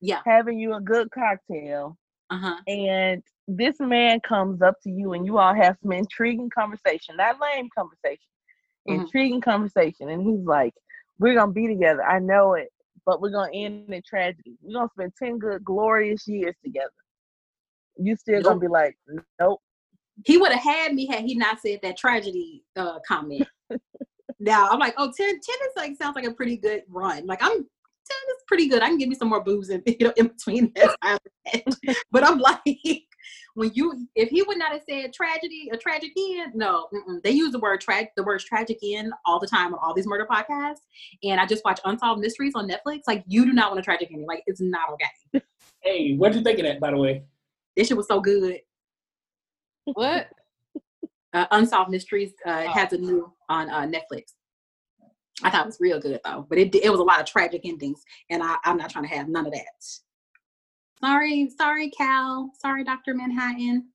yeah, 0.00 0.20
having 0.26 0.58
you 0.58 0.74
a 0.74 0.80
good 0.80 1.10
cocktail, 1.10 1.96
uh-huh. 2.30 2.56
and 2.66 3.22
this 3.48 3.76
man 3.80 4.20
comes 4.20 4.60
up 4.60 4.74
to 4.82 4.90
you 4.90 5.14
and 5.14 5.24
you 5.24 5.38
all 5.38 5.54
have 5.54 5.76
some 5.82 5.92
intriguing 5.92 6.50
conversation, 6.56 7.16
not 7.16 7.36
lame 7.40 7.68
conversation, 7.76 8.28
mm-hmm. 8.88 9.00
intriguing 9.00 9.40
conversation, 9.40 10.10
and 10.10 10.22
he's 10.22 10.44
like, 10.44 10.74
"We're 11.18 11.34
gonna 11.34 11.52
be 11.52 11.68
together. 11.68 12.02
I 12.02 12.18
know 12.18 12.54
it, 12.54 12.68
but 13.06 13.22
we're 13.22 13.30
gonna 13.30 13.52
end 13.54 13.90
in 13.90 14.02
tragedy. 14.06 14.58
We're 14.60 14.74
gonna 14.74 14.88
spend 14.94 15.12
ten 15.18 15.38
good, 15.38 15.64
glorious 15.64 16.28
years 16.28 16.54
together." 16.62 16.90
You 17.96 18.14
still 18.16 18.36
nope. 18.36 18.44
gonna 18.44 18.60
be 18.60 18.68
like, 18.68 18.96
"Nope." 19.40 19.60
He 20.26 20.36
would 20.36 20.52
have 20.52 20.62
had 20.62 20.92
me 20.92 21.06
had 21.06 21.24
he 21.24 21.34
not 21.34 21.60
said 21.60 21.80
that 21.82 21.96
tragedy 21.96 22.62
uh, 22.76 22.98
comment. 23.08 23.48
now 24.42 24.68
I'm 24.68 24.78
like, 24.78 24.94
oh, 24.98 25.10
10, 25.16 25.28
10 25.28 25.36
is 25.36 25.40
like 25.76 25.96
sounds 25.96 26.16
like 26.16 26.26
a 26.26 26.32
pretty 26.32 26.56
good 26.56 26.82
run. 26.88 27.26
Like 27.26 27.42
I'm 27.42 27.50
10 27.50 27.60
is 27.60 28.42
pretty 28.48 28.68
good. 28.68 28.82
I 28.82 28.88
can 28.88 28.98
give 28.98 29.08
me 29.08 29.14
some 29.14 29.28
more 29.28 29.42
booze 29.42 29.70
in, 29.70 29.82
you 29.86 29.96
know, 30.06 30.12
in 30.16 30.28
between 30.28 30.72
that. 30.74 31.20
but 32.10 32.26
I'm 32.26 32.38
like, 32.38 32.60
when 33.54 33.70
you 33.74 34.08
if 34.16 34.30
he 34.30 34.42
would 34.42 34.58
not 34.58 34.72
have 34.72 34.82
said 34.88 35.12
tragedy, 35.12 35.70
a 35.72 35.76
tragic 35.76 36.10
end, 36.18 36.54
no, 36.54 36.88
they 37.22 37.30
use 37.30 37.52
the 37.52 37.58
word 37.60 37.80
tra- 37.80 38.08
the 38.16 38.24
words 38.24 38.44
tragic 38.44 38.78
end 38.82 39.12
all 39.26 39.38
the 39.38 39.46
time 39.46 39.72
on 39.72 39.80
all 39.80 39.94
these 39.94 40.06
murder 40.06 40.26
podcasts. 40.28 40.80
And 41.22 41.40
I 41.40 41.46
just 41.46 41.64
watch 41.64 41.80
Unsolved 41.84 42.20
Mysteries 42.20 42.52
on 42.56 42.68
Netflix. 42.68 43.02
Like 43.06 43.22
you 43.26 43.44
do 43.44 43.52
not 43.52 43.70
want 43.70 43.80
a 43.80 43.82
tragic 43.82 44.08
ending. 44.10 44.26
Like 44.26 44.42
it's 44.46 44.60
not 44.60 44.90
okay. 44.92 45.42
Hey, 45.80 46.14
what'd 46.16 46.36
you 46.36 46.42
think 46.42 46.58
of 46.58 46.64
that, 46.64 46.80
by 46.80 46.90
the 46.90 46.96
way? 46.96 47.24
This 47.76 47.88
shit 47.88 47.96
was 47.96 48.08
so 48.08 48.20
good. 48.20 48.60
What? 49.84 50.28
Uh, 51.32 51.46
Unsolved 51.52 51.90
Mysteries 51.90 52.32
uh, 52.46 52.64
oh. 52.66 52.70
has 52.72 52.92
a 52.92 52.98
new 52.98 53.32
on 53.48 53.70
uh, 53.70 53.86
Netflix. 53.86 54.34
I 55.42 55.50
thought 55.50 55.62
it 55.62 55.66
was 55.66 55.78
real 55.80 56.00
good 56.00 56.20
though, 56.24 56.46
but 56.48 56.58
it 56.58 56.74
it 56.74 56.90
was 56.90 57.00
a 57.00 57.04
lot 57.04 57.20
of 57.20 57.26
tragic 57.26 57.62
endings, 57.64 58.02
and 58.30 58.42
I, 58.42 58.56
I'm 58.64 58.76
not 58.76 58.90
trying 58.90 59.08
to 59.08 59.14
have 59.14 59.28
none 59.28 59.46
of 59.46 59.52
that. 59.52 59.64
Sorry, 61.00 61.50
sorry, 61.56 61.90
Cal. 61.90 62.50
Sorry, 62.60 62.84
Doctor 62.84 63.14
Manhattan. 63.14 63.88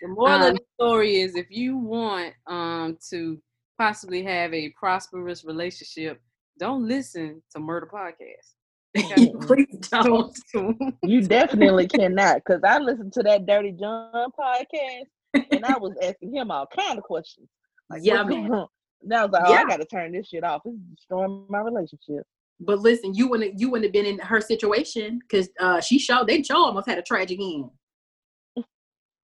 The 0.00 0.08
moral 0.08 0.34
um, 0.34 0.42
of 0.42 0.54
the 0.54 0.64
story 0.78 1.20
is, 1.20 1.34
if 1.34 1.46
you 1.50 1.76
want 1.76 2.34
um 2.46 2.98
to 3.10 3.40
possibly 3.78 4.22
have 4.22 4.52
a 4.52 4.70
prosperous 4.78 5.44
relationship, 5.44 6.20
don't 6.58 6.86
listen 6.86 7.42
to 7.52 7.60
murder 7.60 7.88
podcasts. 7.92 8.54
Okay? 8.98 9.32
Please 9.40 9.88
don't. 9.88 10.38
you 11.02 11.22
definitely 11.22 11.88
cannot, 11.88 12.36
because 12.36 12.60
I 12.62 12.78
listened 12.78 13.14
to 13.14 13.22
that 13.22 13.46
Dirty 13.46 13.72
John 13.72 14.30
podcast 14.38 15.06
and 15.34 15.64
I 15.64 15.78
was 15.78 15.94
asking 16.02 16.34
him 16.34 16.50
all 16.50 16.66
kind 16.66 16.98
of 16.98 17.04
questions. 17.04 17.48
Like, 17.90 18.02
yeah, 18.04 18.22
man. 18.22 18.66
Now 19.04 19.22
I 19.22 19.24
was 19.24 19.32
like, 19.32 19.42
oh, 19.46 19.52
yeah. 19.52 19.60
I 19.60 19.64
got 19.64 19.80
to 19.80 19.86
turn 19.86 20.12
this 20.12 20.28
shit 20.28 20.44
off. 20.44 20.62
It's 20.64 20.76
destroying 20.96 21.46
my 21.48 21.60
relationship. 21.60 22.24
But 22.60 22.78
listen, 22.78 23.14
you 23.14 23.28
wouldn't 23.28 23.58
you 23.58 23.70
wouldn't 23.70 23.86
have 23.86 23.92
been 23.92 24.06
in 24.06 24.18
her 24.20 24.40
situation 24.40 25.18
because 25.18 25.48
uh, 25.60 25.80
she 25.80 25.98
showed 25.98 26.28
they 26.28 26.42
show 26.42 26.64
almost 26.64 26.88
had 26.88 26.98
a 26.98 27.02
tragic 27.02 27.40
end. 27.40 27.70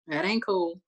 that 0.07 0.25
ain't 0.25 0.43
cool. 0.43 0.81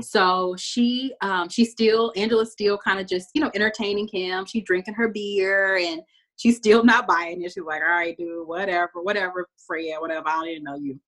So 0.00 0.54
she 0.56 1.12
um 1.20 1.48
she's 1.48 1.72
still 1.72 2.12
Angela's 2.16 2.52
still 2.52 2.78
kind 2.78 3.00
of 3.00 3.06
just 3.06 3.30
you 3.34 3.40
know 3.40 3.50
entertaining 3.54 4.08
him. 4.08 4.46
She's 4.46 4.62
drinking 4.62 4.94
her 4.94 5.08
beer 5.08 5.78
and 5.78 6.02
she's 6.36 6.56
still 6.56 6.84
not 6.84 7.08
buying 7.08 7.42
it. 7.42 7.52
She's 7.52 7.64
like, 7.64 7.82
all 7.82 7.88
right, 7.88 8.16
dude, 8.16 8.46
whatever, 8.46 9.02
whatever, 9.02 9.48
Freya, 9.66 9.96
whatever. 9.98 10.28
I 10.28 10.36
don't 10.36 10.48
even 10.48 10.64
know 10.64 10.76
you. 10.76 11.00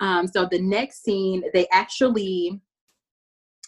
Um, 0.00 0.26
so 0.26 0.48
the 0.50 0.60
next 0.60 1.04
scene, 1.04 1.44
they 1.52 1.68
actually 1.70 2.58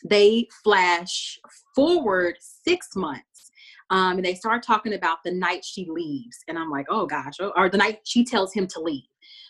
they 0.05 0.47
flash 0.65 1.39
forward 1.75 2.37
six 2.41 2.89
months 2.97 3.51
um, 3.91 4.17
and 4.17 4.25
they 4.25 4.35
start 4.35 4.63
talking 4.63 4.95
about 4.95 5.19
the 5.25 5.33
night 5.33 5.65
she 5.65 5.87
leaves 5.89 6.39
and 6.49 6.59
i'm 6.59 6.71
like 6.71 6.87
oh 6.89 7.07
gosh 7.07 7.35
or 7.57 7.69
the 7.69 7.79
night 7.79 8.01
she 8.05 8.25
tells 8.25 8.53
him 8.53 8.67
to 8.67 8.81
leave 8.81 9.05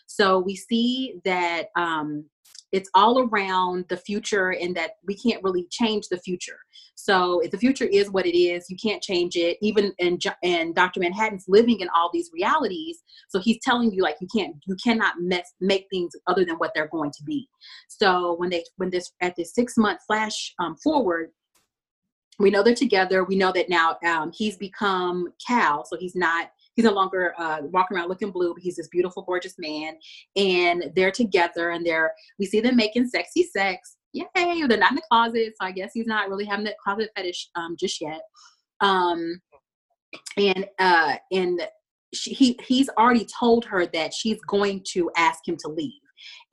so 0.05 0.39
we 0.39 0.55
see 0.55 1.15
that 1.25 1.67
um, 1.75 2.25
it's 2.73 2.89
all 2.95 3.29
around 3.29 3.85
the 3.87 3.97
future 3.97 4.53
and 4.53 4.75
that 4.75 4.95
we 5.05 5.15
can't 5.15 5.43
really 5.43 5.67
change 5.69 6.07
the 6.09 6.17
future. 6.17 6.57
So 7.03 7.41
the 7.51 7.57
future 7.57 7.83
is 7.83 8.09
what 8.09 8.25
it 8.25 8.37
is, 8.37 8.69
you 8.69 8.77
can't 8.81 9.03
change 9.03 9.35
it. 9.35 9.57
Even 9.61 9.91
and 9.99 10.23
and 10.41 10.73
Dr. 10.73 11.01
Manhattan's 11.01 11.43
living 11.49 11.81
in 11.81 11.89
all 11.93 12.09
these 12.13 12.29
realities, 12.33 13.03
so 13.27 13.41
he's 13.41 13.59
telling 13.61 13.91
you 13.91 14.01
like 14.01 14.15
you 14.21 14.27
can't 14.33 14.55
you 14.65 14.77
cannot 14.81 15.15
mess, 15.19 15.51
make 15.59 15.87
things 15.91 16.13
other 16.27 16.45
than 16.45 16.55
what 16.55 16.71
they're 16.73 16.87
going 16.87 17.11
to 17.11 17.23
be. 17.25 17.45
So 17.89 18.35
when 18.37 18.49
they 18.49 18.63
when 18.77 18.89
this 18.89 19.11
at 19.19 19.35
this 19.35 19.53
six 19.53 19.77
month 19.77 19.99
flash 20.07 20.53
um, 20.59 20.77
forward, 20.77 21.31
we 22.39 22.49
know 22.49 22.63
they're 22.63 22.73
together. 22.73 23.25
We 23.25 23.35
know 23.35 23.51
that 23.51 23.67
now 23.67 23.97
um, 24.07 24.31
he's 24.33 24.55
become 24.55 25.27
Cal, 25.45 25.83
so 25.83 25.97
he's 25.99 26.15
not 26.15 26.51
he's 26.73 26.85
no 26.85 26.93
longer 26.93 27.33
uh, 27.37 27.63
walking 27.63 27.97
around 27.97 28.07
looking 28.07 28.31
blue, 28.31 28.53
but 28.53 28.63
he's 28.63 28.77
this 28.77 28.87
beautiful, 28.87 29.23
gorgeous 29.23 29.55
man. 29.57 29.97
And 30.37 30.85
they're 30.95 31.11
together 31.11 31.71
and 31.71 31.85
they're, 31.85 32.13
we 32.39 32.45
see 32.45 32.61
them 32.61 32.75
making 32.77 33.09
sexy 33.09 33.43
sex. 33.43 33.97
Yay, 34.13 34.25
they're 34.35 34.77
not 34.77 34.91
in 34.91 34.95
the 34.95 35.01
closet. 35.09 35.53
So 35.59 35.65
I 35.65 35.71
guess 35.71 35.91
he's 35.93 36.05
not 36.05 36.29
really 36.29 36.45
having 36.45 36.65
that 36.65 36.77
closet 36.83 37.09
fetish 37.15 37.49
um, 37.55 37.75
just 37.79 37.99
yet. 37.99 38.21
Um, 38.79 39.41
and, 40.37 40.65
uh, 40.79 41.15
and 41.31 41.67
she, 42.13 42.33
he, 42.33 42.59
he's 42.65 42.89
already 42.97 43.25
told 43.39 43.65
her 43.65 43.87
that 43.87 44.13
she's 44.13 44.39
going 44.47 44.83
to 44.93 45.09
ask 45.17 45.39
him 45.47 45.57
to 45.65 45.69
leave. 45.69 45.99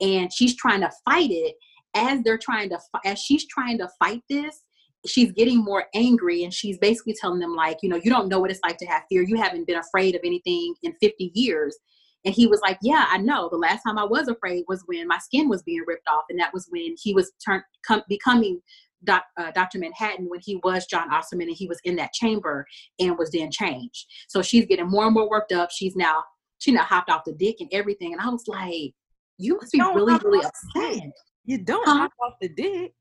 And 0.01 0.31
she's 0.33 0.55
trying 0.55 0.81
to 0.81 0.91
fight 1.05 1.29
it 1.31 1.55
as 1.95 2.21
they're 2.23 2.39
trying 2.39 2.69
to, 2.69 2.79
as 3.05 3.19
she's 3.19 3.45
trying 3.47 3.77
to 3.77 3.89
fight 3.99 4.21
this, 4.29 4.63
she's 5.07 5.31
getting 5.31 5.63
more 5.63 5.85
angry 5.95 6.43
and 6.43 6.53
she's 6.53 6.77
basically 6.77 7.15
telling 7.19 7.39
them 7.39 7.55
like 7.55 7.77
you 7.81 7.89
know 7.89 7.99
you 8.03 8.11
don't 8.11 8.27
know 8.27 8.39
what 8.39 8.51
it's 8.51 8.59
like 8.63 8.77
to 8.77 8.85
have 8.85 9.01
fear 9.09 9.23
you 9.23 9.35
haven't 9.35 9.65
been 9.65 9.79
afraid 9.79 10.15
of 10.15 10.21
anything 10.23 10.75
in 10.83 10.93
50 11.01 11.31
years 11.33 11.75
and 12.25 12.33
he 12.33 12.47
was 12.47 12.59
like 12.61 12.77
yeah 12.81 13.05
i 13.09 13.17
know 13.17 13.49
the 13.49 13.57
last 13.57 13.83
time 13.83 13.97
i 13.97 14.03
was 14.03 14.27
afraid 14.27 14.63
was 14.67 14.83
when 14.87 15.07
my 15.07 15.17
skin 15.17 15.49
was 15.49 15.63
being 15.63 15.83
ripped 15.87 16.07
off 16.07 16.23
and 16.29 16.39
that 16.39 16.53
was 16.53 16.67
when 16.69 16.95
he 17.01 17.13
was 17.13 17.31
turned 17.43 17.63
com- 17.85 18.03
becoming 18.07 18.61
doc, 19.03 19.23
uh, 19.37 19.51
dr 19.51 19.77
manhattan 19.77 20.27
when 20.29 20.39
he 20.43 20.59
was 20.63 20.85
john 20.85 21.11
osterman 21.11 21.47
and 21.47 21.57
he 21.57 21.67
was 21.67 21.79
in 21.83 21.95
that 21.95 22.13
chamber 22.13 22.65
and 22.99 23.17
was 23.17 23.31
then 23.31 23.49
changed 23.51 24.05
so 24.27 24.41
she's 24.41 24.65
getting 24.65 24.89
more 24.89 25.05
and 25.05 25.13
more 25.13 25.29
worked 25.29 25.51
up 25.51 25.69
she's 25.71 25.95
now 25.95 26.23
she 26.59 26.71
now 26.71 26.83
hopped 26.83 27.09
off 27.09 27.23
the 27.25 27.33
dick 27.33 27.57
and 27.59 27.69
everything 27.71 28.13
and 28.13 28.21
i 28.21 28.29
was 28.29 28.47
like 28.47 28.93
you 29.37 29.55
must 29.55 29.71
be 29.71 29.79
really 29.79 30.17
really 30.23 30.45
upset 30.45 31.11
you 31.45 31.57
don't 31.57 31.87
huh? 31.87 31.97
hop 31.97 32.11
off 32.23 32.33
the 32.41 32.49
dick 32.49 32.93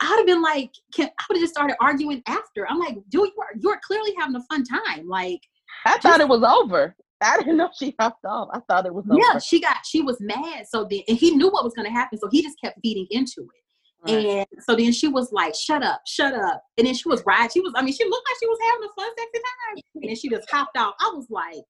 I'd 0.00 0.16
have 0.16 0.26
been 0.26 0.40
like, 0.40 0.70
can, 0.94 1.10
I 1.18 1.24
would 1.28 1.36
have 1.36 1.42
just 1.42 1.52
started 1.52 1.76
arguing 1.80 2.22
after. 2.26 2.66
I'm 2.68 2.78
like, 2.78 2.94
dude, 3.10 3.28
you 3.36 3.42
are, 3.42 3.54
you're 3.60 3.80
clearly 3.86 4.14
having 4.18 4.34
a 4.34 4.42
fun 4.50 4.64
time. 4.64 5.06
Like, 5.06 5.40
I 5.84 5.96
just, 5.96 6.02
thought 6.02 6.20
it 6.20 6.28
was 6.28 6.42
over. 6.42 6.96
I 7.20 7.38
didn't 7.38 7.56
know 7.56 7.70
she 7.78 7.94
hopped 7.98 8.24
off. 8.24 8.48
I 8.52 8.60
thought 8.60 8.86
it 8.86 8.94
was 8.94 9.04
over. 9.10 9.18
Yeah, 9.18 9.38
she 9.38 9.60
got, 9.60 9.78
she 9.86 10.02
was 10.02 10.20
mad. 10.20 10.66
So 10.68 10.86
then, 10.88 11.00
and 11.08 11.16
he 11.16 11.30
knew 11.30 11.48
what 11.48 11.64
was 11.64 11.74
going 11.74 11.86
to 11.86 11.92
happen. 11.92 12.18
So 12.18 12.28
he 12.30 12.42
just 12.42 12.60
kept 12.60 12.78
feeding 12.82 13.06
into 13.10 13.42
it. 13.42 14.12
Right. 14.12 14.46
And 14.52 14.62
so 14.62 14.76
then 14.76 14.92
she 14.92 15.08
was 15.08 15.32
like, 15.32 15.54
shut 15.54 15.82
up, 15.82 16.02
shut 16.06 16.34
up. 16.34 16.62
And 16.76 16.86
then 16.86 16.94
she 16.94 17.08
was 17.08 17.22
right. 17.24 17.50
She 17.50 17.60
was, 17.60 17.72
I 17.74 17.82
mean, 17.82 17.94
she 17.94 18.04
looked 18.04 18.28
like 18.28 18.36
she 18.38 18.46
was 18.46 18.58
having 18.62 18.88
a 18.88 18.92
fun, 19.00 19.10
sexy 19.18 19.38
time. 19.38 19.82
And 19.94 20.08
then 20.10 20.16
she 20.16 20.28
just 20.28 20.50
hopped 20.50 20.76
off. 20.76 20.94
I 21.00 21.10
was 21.14 21.26
like, 21.30 21.64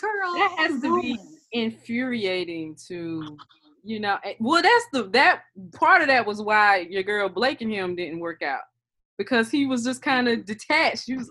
girl. 0.00 0.34
That 0.34 0.54
has 0.58 0.80
to 0.82 1.00
be 1.00 1.18
infuriating 1.52 2.76
to 2.88 3.36
you 3.82 3.98
know 3.98 4.18
eh, 4.24 4.34
well 4.38 4.62
that's 4.62 4.86
the 4.92 5.04
that 5.04 5.42
part 5.74 6.00
of 6.02 6.08
that 6.08 6.24
was 6.24 6.40
why 6.40 6.86
your 6.90 7.02
girl 7.02 7.28
blake 7.28 7.60
and 7.60 7.72
him 7.72 7.96
didn't 7.96 8.20
work 8.20 8.42
out 8.42 8.60
because 9.18 9.50
he 9.50 9.66
was 9.66 9.82
just 9.82 10.00
kind 10.02 10.28
of 10.28 10.44
detached 10.44 11.06
he 11.06 11.16
was 11.16 11.30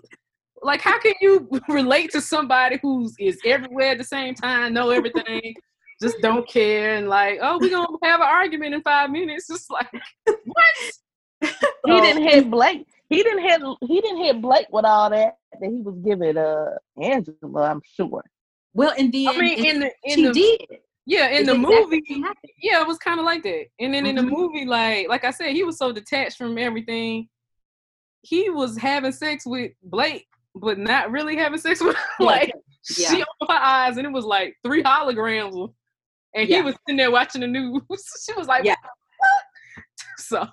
like 0.62 0.82
how 0.82 1.00
can 1.00 1.14
you 1.22 1.48
relate 1.70 2.12
to 2.12 2.22
somebody 2.22 2.80
who's 2.82 3.14
is 3.20 3.40
everywhere 3.46 3.92
at 3.92 3.98
the 3.98 4.04
same 4.04 4.34
time 4.36 4.74
know 4.74 4.90
everything 4.90 5.54
just 6.02 6.22
don't 6.22 6.48
care 6.48 6.96
and 6.96 7.10
like, 7.10 7.40
oh, 7.42 7.60
we're 7.60 7.70
gonna 7.70 7.98
have 8.04 8.22
an 8.22 8.28
argument 8.28 8.74
in 8.74 8.82
five 8.82 9.10
minutes. 9.10 9.48
Just 9.48 9.70
like 9.70 9.90
what? 10.46 11.52
he 11.86 12.02
didn't 12.02 12.24
hit 12.24 12.50
Blake. 12.50 12.86
He 13.10 13.22
didn't 13.22 13.44
hit 13.44 13.62
he 13.82 14.00
didn't 14.02 14.24
hit 14.24 14.42
Blake 14.42 14.68
with 14.72 14.86
all 14.86 15.10
that 15.10 15.38
that 15.60 15.70
he 15.70 15.82
was 15.82 15.96
giving 16.06 16.38
uh 16.38 16.70
Angela, 17.02 17.64
I'm 17.70 17.82
sure. 17.96 18.24
Well, 18.74 18.94
and 18.98 19.12
then 19.12 19.28
I 19.28 19.38
mean, 19.38 19.66
in 19.66 19.80
the 19.82 19.92
in 20.06 20.16
she 20.16 20.24
the 20.28 20.32
did. 20.32 20.80
yeah 21.06 21.28
in 21.30 21.42
It's 21.42 21.50
the 21.50 21.56
exactly 21.56 22.04
movie, 22.08 22.24
yeah, 22.62 22.80
it 22.82 22.88
was 22.88 22.98
kind 22.98 23.20
of 23.20 23.26
like 23.26 23.44
that. 23.44 23.66
And 23.80 23.94
then 23.94 24.06
in 24.06 24.16
the 24.16 24.22
Mhm. 24.22 24.30
movie, 24.30 24.66
like 24.66 25.10
like 25.10 25.26
I 25.26 25.32
said, 25.32 25.52
he 25.52 25.64
was 25.64 25.78
so 25.78 25.92
detached 25.92 26.38
from 26.38 26.58
everything. 26.58 27.28
He 28.22 28.50
was 28.50 28.78
having 28.78 29.12
sex 29.12 29.46
with 29.46 29.74
Blake, 29.84 30.28
but 30.56 30.78
not 30.78 31.12
really 31.12 31.36
having 31.36 31.60
sex 31.60 31.82
with 31.82 31.96
Yeah, 32.20 32.26
like 32.26 32.54
yeah. 32.98 33.10
she 33.10 33.16
opened 33.16 33.50
her 33.50 33.64
eyes 33.64 33.98
and 33.98 34.06
it 34.06 34.12
was 34.12 34.26
like 34.26 34.56
three 34.64 34.84
holograms, 34.84 35.64
of- 35.64 35.72
and 36.36 36.48
he 36.48 36.62
was 36.62 36.76
sitting 36.86 36.98
there 36.98 37.12
watching 37.12 37.42
the 37.42 37.48
news. 37.48 37.82
she 38.26 38.34
was 38.34 38.48
like, 38.48 38.64
Yeah. 38.64 38.76
"What?" 39.18 39.44
so 40.18 40.48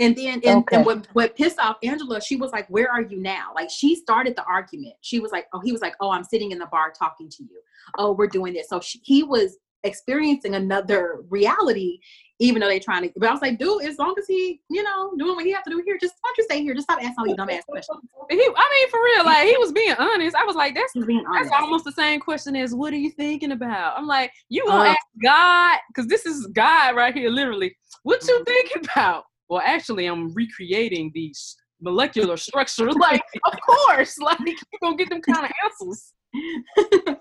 And 0.00 0.14
then, 0.16 0.40
and, 0.44 0.58
Okay. 0.62 0.76
and 0.76 0.86
what, 0.86 1.08
what 1.12 1.36
pissed 1.36 1.58
off 1.58 1.76
Angela, 1.82 2.20
she 2.20 2.36
was 2.36 2.52
like, 2.52 2.68
Where 2.68 2.90
are 2.90 3.02
you 3.02 3.18
now? 3.20 3.50
Like, 3.54 3.68
she 3.70 3.96
started 3.96 4.36
the 4.36 4.44
argument. 4.44 4.94
She 5.00 5.18
was 5.20 5.32
like, 5.32 5.46
Oh, 5.52 5.60
he 5.64 5.72
was 5.72 5.80
like, 5.80 5.94
Oh, 6.00 6.10
I'm 6.10 6.24
sitting 6.24 6.52
in 6.52 6.58
the 6.58 6.66
bar 6.66 6.92
talking 6.96 7.28
to 7.28 7.42
you. 7.42 7.60
Oh, 7.98 8.12
we're 8.12 8.28
doing 8.28 8.52
this. 8.54 8.68
So 8.68 8.80
she, 8.80 9.00
he 9.02 9.22
was 9.24 9.56
experiencing 9.84 10.54
another 10.54 11.24
reality, 11.30 11.98
even 12.40 12.60
though 12.60 12.68
they're 12.68 12.80
trying 12.80 13.02
to. 13.02 13.12
But 13.16 13.28
I 13.28 13.32
was 13.32 13.40
like, 13.42 13.58
Dude, 13.58 13.82
as 13.84 13.98
long 13.98 14.14
as 14.18 14.26
he, 14.26 14.60
you 14.70 14.82
know, 14.82 15.12
doing 15.18 15.34
what 15.36 15.44
he 15.44 15.52
have 15.52 15.64
to 15.64 15.70
do 15.70 15.82
here, 15.84 15.98
just 16.00 16.14
why 16.20 16.28
don't 16.28 16.38
you 16.38 16.44
stay 16.44 16.62
here? 16.62 16.74
Just 16.74 16.84
stop 16.86 16.98
asking 17.02 17.14
all 17.18 17.24
these 17.24 17.34
dumbass 17.36 17.64
questions. 17.66 17.98
he, 18.30 18.36
I 18.36 18.80
mean, 18.80 18.90
for 18.90 19.02
real, 19.02 19.24
like 19.24 19.46
he 19.48 19.56
was 19.58 19.72
being 19.72 19.94
honest. 19.98 20.36
I 20.36 20.44
was 20.44 20.56
like, 20.56 20.74
that's 20.74 20.92
That's 20.94 21.50
almost 21.60 21.84
the 21.84 21.92
same 21.92 22.20
question 22.20 22.54
as 22.56 22.74
what 22.74 22.92
are 22.92 22.96
you 22.98 23.10
thinking 23.10 23.52
about? 23.52 23.96
I'm 23.98 24.06
like, 24.06 24.32
you 24.48 24.64
gonna 24.66 24.90
Uh, 24.90 24.92
ask 24.92 25.06
God 25.22 25.78
because 25.88 26.08
this 26.08 26.26
is 26.26 26.46
God 26.48 26.96
right 26.96 27.14
here, 27.14 27.30
literally. 27.30 27.76
What 28.02 28.26
you 28.26 28.38
Mhm. 28.40 28.46
thinking 28.46 28.82
about? 28.92 29.24
Well, 29.48 29.62
actually, 29.64 30.06
I'm 30.06 30.32
recreating 30.34 31.10
these 31.14 31.56
molecular 31.80 32.36
structures. 32.36 32.94
Like, 33.00 33.22
of 33.44 33.54
course, 33.66 34.18
like 34.18 34.38
you 34.40 34.56
gonna 34.82 34.96
get 34.96 35.08
them 35.10 35.20
kind 35.22 35.44
of 35.46 35.52
answers. 35.64 36.12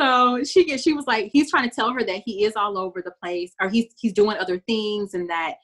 so 0.00 0.42
she 0.44 0.76
she 0.78 0.92
was 0.92 1.06
like 1.06 1.30
he's 1.32 1.50
trying 1.50 1.68
to 1.68 1.74
tell 1.74 1.92
her 1.92 2.02
that 2.02 2.22
he 2.24 2.44
is 2.44 2.54
all 2.56 2.78
over 2.78 3.02
the 3.02 3.12
place 3.22 3.52
or 3.60 3.68
he's 3.68 3.86
he's 3.98 4.12
doing 4.12 4.36
other 4.38 4.58
things 4.66 5.14
and 5.14 5.28
that 5.28 5.54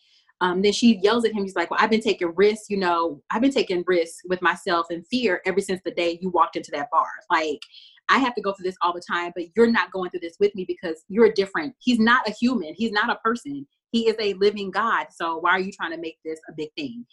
um, 0.41 0.63
then 0.63 0.73
she 0.73 1.01
yells 1.03 1.25
at 1.25 1.33
him 1.33 1.43
he's 1.43 1.57
like 1.57 1.71
well 1.71 1.81
i've 1.83 1.91
been 1.91 2.01
taking 2.01 2.33
risks 2.37 2.67
you 2.69 2.77
know 2.77 3.23
i've 3.31 3.43
been 3.43 3.51
taking 3.53 3.83
risks 3.87 4.21
with 4.29 4.41
myself 4.43 4.87
and 4.91 5.07
fear 5.09 5.41
ever 5.47 5.61
since 5.61 5.81
the 5.85 5.91
day 5.91 6.19
you 6.21 6.31
walked 6.31 6.57
into 6.57 6.71
that 6.73 6.89
bar. 6.93 7.09
Like 7.31 7.61
i 8.09 8.19
have 8.19 8.35
to 8.35 8.43
go 8.43 8.53
through 8.53 8.65
this 8.65 8.77
all 8.83 8.93
the 8.93 9.03
time 9.11 9.33
but 9.35 9.45
you're 9.57 9.71
not 9.71 9.93
going 9.93 10.11
through 10.11 10.21
this 10.21 10.37
with 10.39 10.55
me 10.55 10.65
because 10.67 11.05
you're 11.09 11.33
different. 11.33 11.75
He's 11.79 11.99
not 11.99 12.29
a 12.29 12.33
human. 12.33 12.75
He's 12.77 12.93
not 12.93 13.11
a 13.11 13.17
person 13.17 13.67
he 13.93 14.09
is 14.09 14.17
a 14.21 14.35
living 14.35 14.71
god 14.71 15.07
so 15.11 15.39
why 15.39 15.51
are 15.51 15.61
you 15.61 15.73
trying 15.73 15.93
to 15.93 15.99
make 15.99 16.19
this 16.25 16.41
a 16.49 16.53
big 16.53 16.69
thing? 16.77 17.05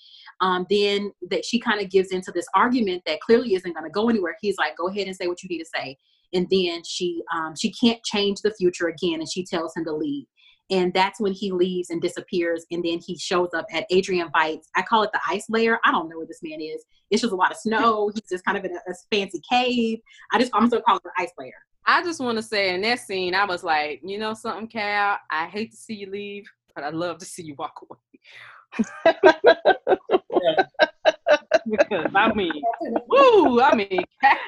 Um, 0.41 0.65
then 0.69 1.11
that 1.29 1.45
she 1.45 1.59
kind 1.59 1.81
of 1.81 1.89
gives 1.89 2.11
into 2.11 2.31
this 2.31 2.47
argument 2.53 3.03
that 3.05 3.21
clearly 3.21 3.53
isn't 3.55 3.73
going 3.73 3.85
to 3.85 3.91
go 3.91 4.09
anywhere. 4.09 4.35
He's 4.41 4.57
like 4.57 4.77
go 4.77 4.87
ahead 4.87 5.07
and 5.07 5.15
say 5.15 5.27
what 5.27 5.41
you 5.43 5.49
need 5.49 5.63
to 5.63 5.69
say. 5.75 5.97
And 6.33 6.47
then 6.49 6.83
she 6.85 7.21
um, 7.33 7.53
she 7.59 7.71
can't 7.71 8.03
change 8.03 8.41
the 8.41 8.53
future 8.53 8.87
again 8.87 9.19
and 9.19 9.31
she 9.31 9.45
tells 9.45 9.75
him 9.75 9.85
to 9.85 9.93
leave. 9.93 10.25
And 10.71 10.91
that's 10.95 11.19
when 11.19 11.31
he 11.31 11.51
leaves 11.51 11.91
and 11.91 12.01
disappears 12.01 12.65
and 12.71 12.83
then 12.83 12.99
he 13.05 13.17
shows 13.17 13.49
up 13.53 13.67
at 13.71 13.85
Adrian 13.91 14.29
Veidt's 14.35 14.67
i 14.75 14.81
call 14.81 15.03
it 15.03 15.11
the 15.13 15.19
ice 15.29 15.45
layer 15.47 15.79
i 15.85 15.91
don't 15.91 16.09
know 16.09 16.17
where 16.17 16.27
this 16.27 16.41
man 16.43 16.59
is. 16.59 16.83
It's 17.11 17.21
just 17.21 17.33
a 17.33 17.37
lot 17.37 17.51
of 17.51 17.57
snow. 17.57 18.11
He's 18.13 18.29
just 18.29 18.45
kind 18.45 18.57
of 18.57 18.65
in 18.65 18.71
a, 18.71 18.79
a 18.89 18.93
fancy 19.11 19.41
cave. 19.49 19.99
I 20.31 20.39
just 20.39 20.51
i'm 20.53 20.63
just 20.63 20.71
gonna 20.71 20.83
call 20.83 20.97
it 20.97 21.03
the 21.03 21.11
ice 21.17 21.31
layer 21.37 21.53
I 21.87 22.01
just 22.01 22.19
want 22.19 22.37
to 22.37 22.41
say 22.41 22.73
in 22.73 22.81
that 22.81 22.99
scene, 22.99 23.35
I 23.35 23.45
was 23.45 23.63
like, 23.63 24.01
you 24.03 24.17
know 24.17 24.33
something, 24.33 24.67
Cal? 24.67 25.19
I 25.29 25.45
hate 25.45 25.69
to 25.69 25.77
see 25.77 25.93
you 25.93 26.09
leave, 26.09 26.43
but 26.75 26.83
I 26.83 26.89
love 26.89 27.17
to 27.19 27.25
see 27.25 27.43
you 27.43 27.55
walk 27.57 27.79
away. 27.83 27.99
because 31.69 32.11
I 32.13 32.33
mean, 32.33 32.51
woo! 33.07 33.61
I 33.61 33.73
mean, 33.75 34.03
that 34.21 34.39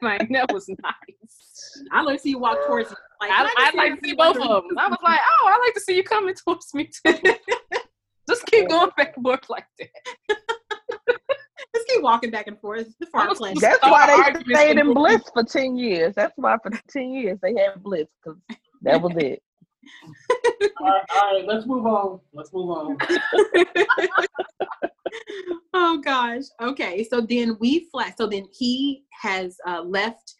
thing 0.00 0.32
that 0.32 0.50
was 0.52 0.68
nice. 0.68 1.82
i 1.92 2.00
love 2.02 2.14
to 2.14 2.18
see 2.20 2.30
you 2.30 2.38
walk 2.38 2.56
towards 2.66 2.90
me. 2.90 2.96
like, 3.20 3.30
I, 3.30 3.36
can 3.36 3.46
I'd 3.46 3.54
just 3.64 3.76
like 3.76 4.00
to 4.00 4.08
see 4.08 4.14
both 4.14 4.36
of 4.36 4.42
them. 4.64 4.78
I 4.78 4.88
was 4.88 4.98
like, 5.04 5.20
oh, 5.22 5.48
I 5.52 5.58
like 5.58 5.74
to 5.74 5.80
see 5.80 5.96
you 5.96 6.02
coming 6.04 6.34
towards 6.34 6.72
me 6.74 6.88
too. 7.06 7.18
Just 8.28 8.46
keep 8.46 8.68
going 8.70 8.90
back 8.96 9.12
and 9.16 9.22
forth 9.22 9.50
like 9.50 9.66
that. 9.78 9.88
Let's 11.74 11.84
keep 11.92 12.02
walking 12.02 12.30
back 12.30 12.46
and 12.46 12.58
forth 12.58 12.86
before 12.98 13.20
I 13.20 13.26
I'm 13.26 13.34
play. 13.34 13.50
just- 13.50 13.60
That's 13.60 13.76
Start 13.76 13.92
why 13.92 14.32
they 14.32 14.42
stayed 14.54 14.78
in 14.78 14.94
bliss 14.94 15.20
for 15.34 15.42
ten 15.44 15.76
years. 15.76 16.14
That's 16.14 16.32
why 16.36 16.56
for 16.62 16.70
ten 16.90 17.12
years 17.12 17.38
they 17.42 17.50
had 17.50 17.82
bliss 17.82 18.06
because 18.24 18.38
that 18.80 19.02
was 19.02 19.12
it. 19.16 19.42
All, 20.80 20.86
right, 20.86 21.02
all 21.14 21.38
right, 21.38 21.44
let's 21.46 21.66
move 21.66 21.86
on. 21.86 22.20
Let's 22.32 22.52
move 22.52 22.70
on. 22.70 22.96
oh 25.74 25.98
gosh. 25.98 26.44
Okay. 26.60 27.04
So 27.04 27.20
then 27.20 27.56
we 27.60 27.88
flash. 27.90 28.14
So 28.16 28.26
then 28.26 28.46
he 28.56 29.04
has 29.22 29.56
uh, 29.66 29.82
left 29.82 30.34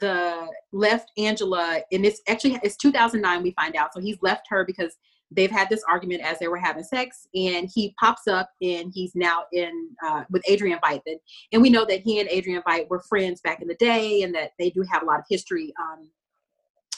the 0.00 0.46
left 0.72 1.10
Angela, 1.16 1.80
and 1.92 2.04
it's 2.04 2.20
actually 2.28 2.58
it's 2.62 2.76
2009. 2.76 3.42
We 3.42 3.52
find 3.52 3.76
out. 3.76 3.92
So 3.94 4.00
he's 4.00 4.18
left 4.22 4.46
her 4.50 4.64
because 4.64 4.96
they've 5.30 5.50
had 5.50 5.68
this 5.68 5.82
argument 5.88 6.22
as 6.22 6.38
they 6.38 6.48
were 6.48 6.56
having 6.58 6.84
sex, 6.84 7.26
and 7.34 7.68
he 7.74 7.94
pops 8.00 8.26
up 8.26 8.50
and 8.62 8.90
he's 8.94 9.14
now 9.14 9.44
in 9.52 9.90
uh, 10.06 10.24
with 10.30 10.42
Adrian 10.48 10.78
Veidt. 10.84 11.02
And- 11.06 11.20
And 11.52 11.62
we 11.62 11.70
know 11.70 11.84
that 11.84 12.00
he 12.00 12.20
and 12.20 12.28
Adrian 12.30 12.62
Veidt 12.66 12.88
were 12.88 13.00
friends 13.00 13.40
back 13.42 13.60
in 13.62 13.68
the 13.68 13.74
day, 13.76 14.22
and 14.22 14.34
that 14.34 14.52
they 14.58 14.70
do 14.70 14.82
have 14.90 15.02
a 15.02 15.06
lot 15.06 15.18
of 15.18 15.24
history. 15.28 15.72
Um, 15.80 16.10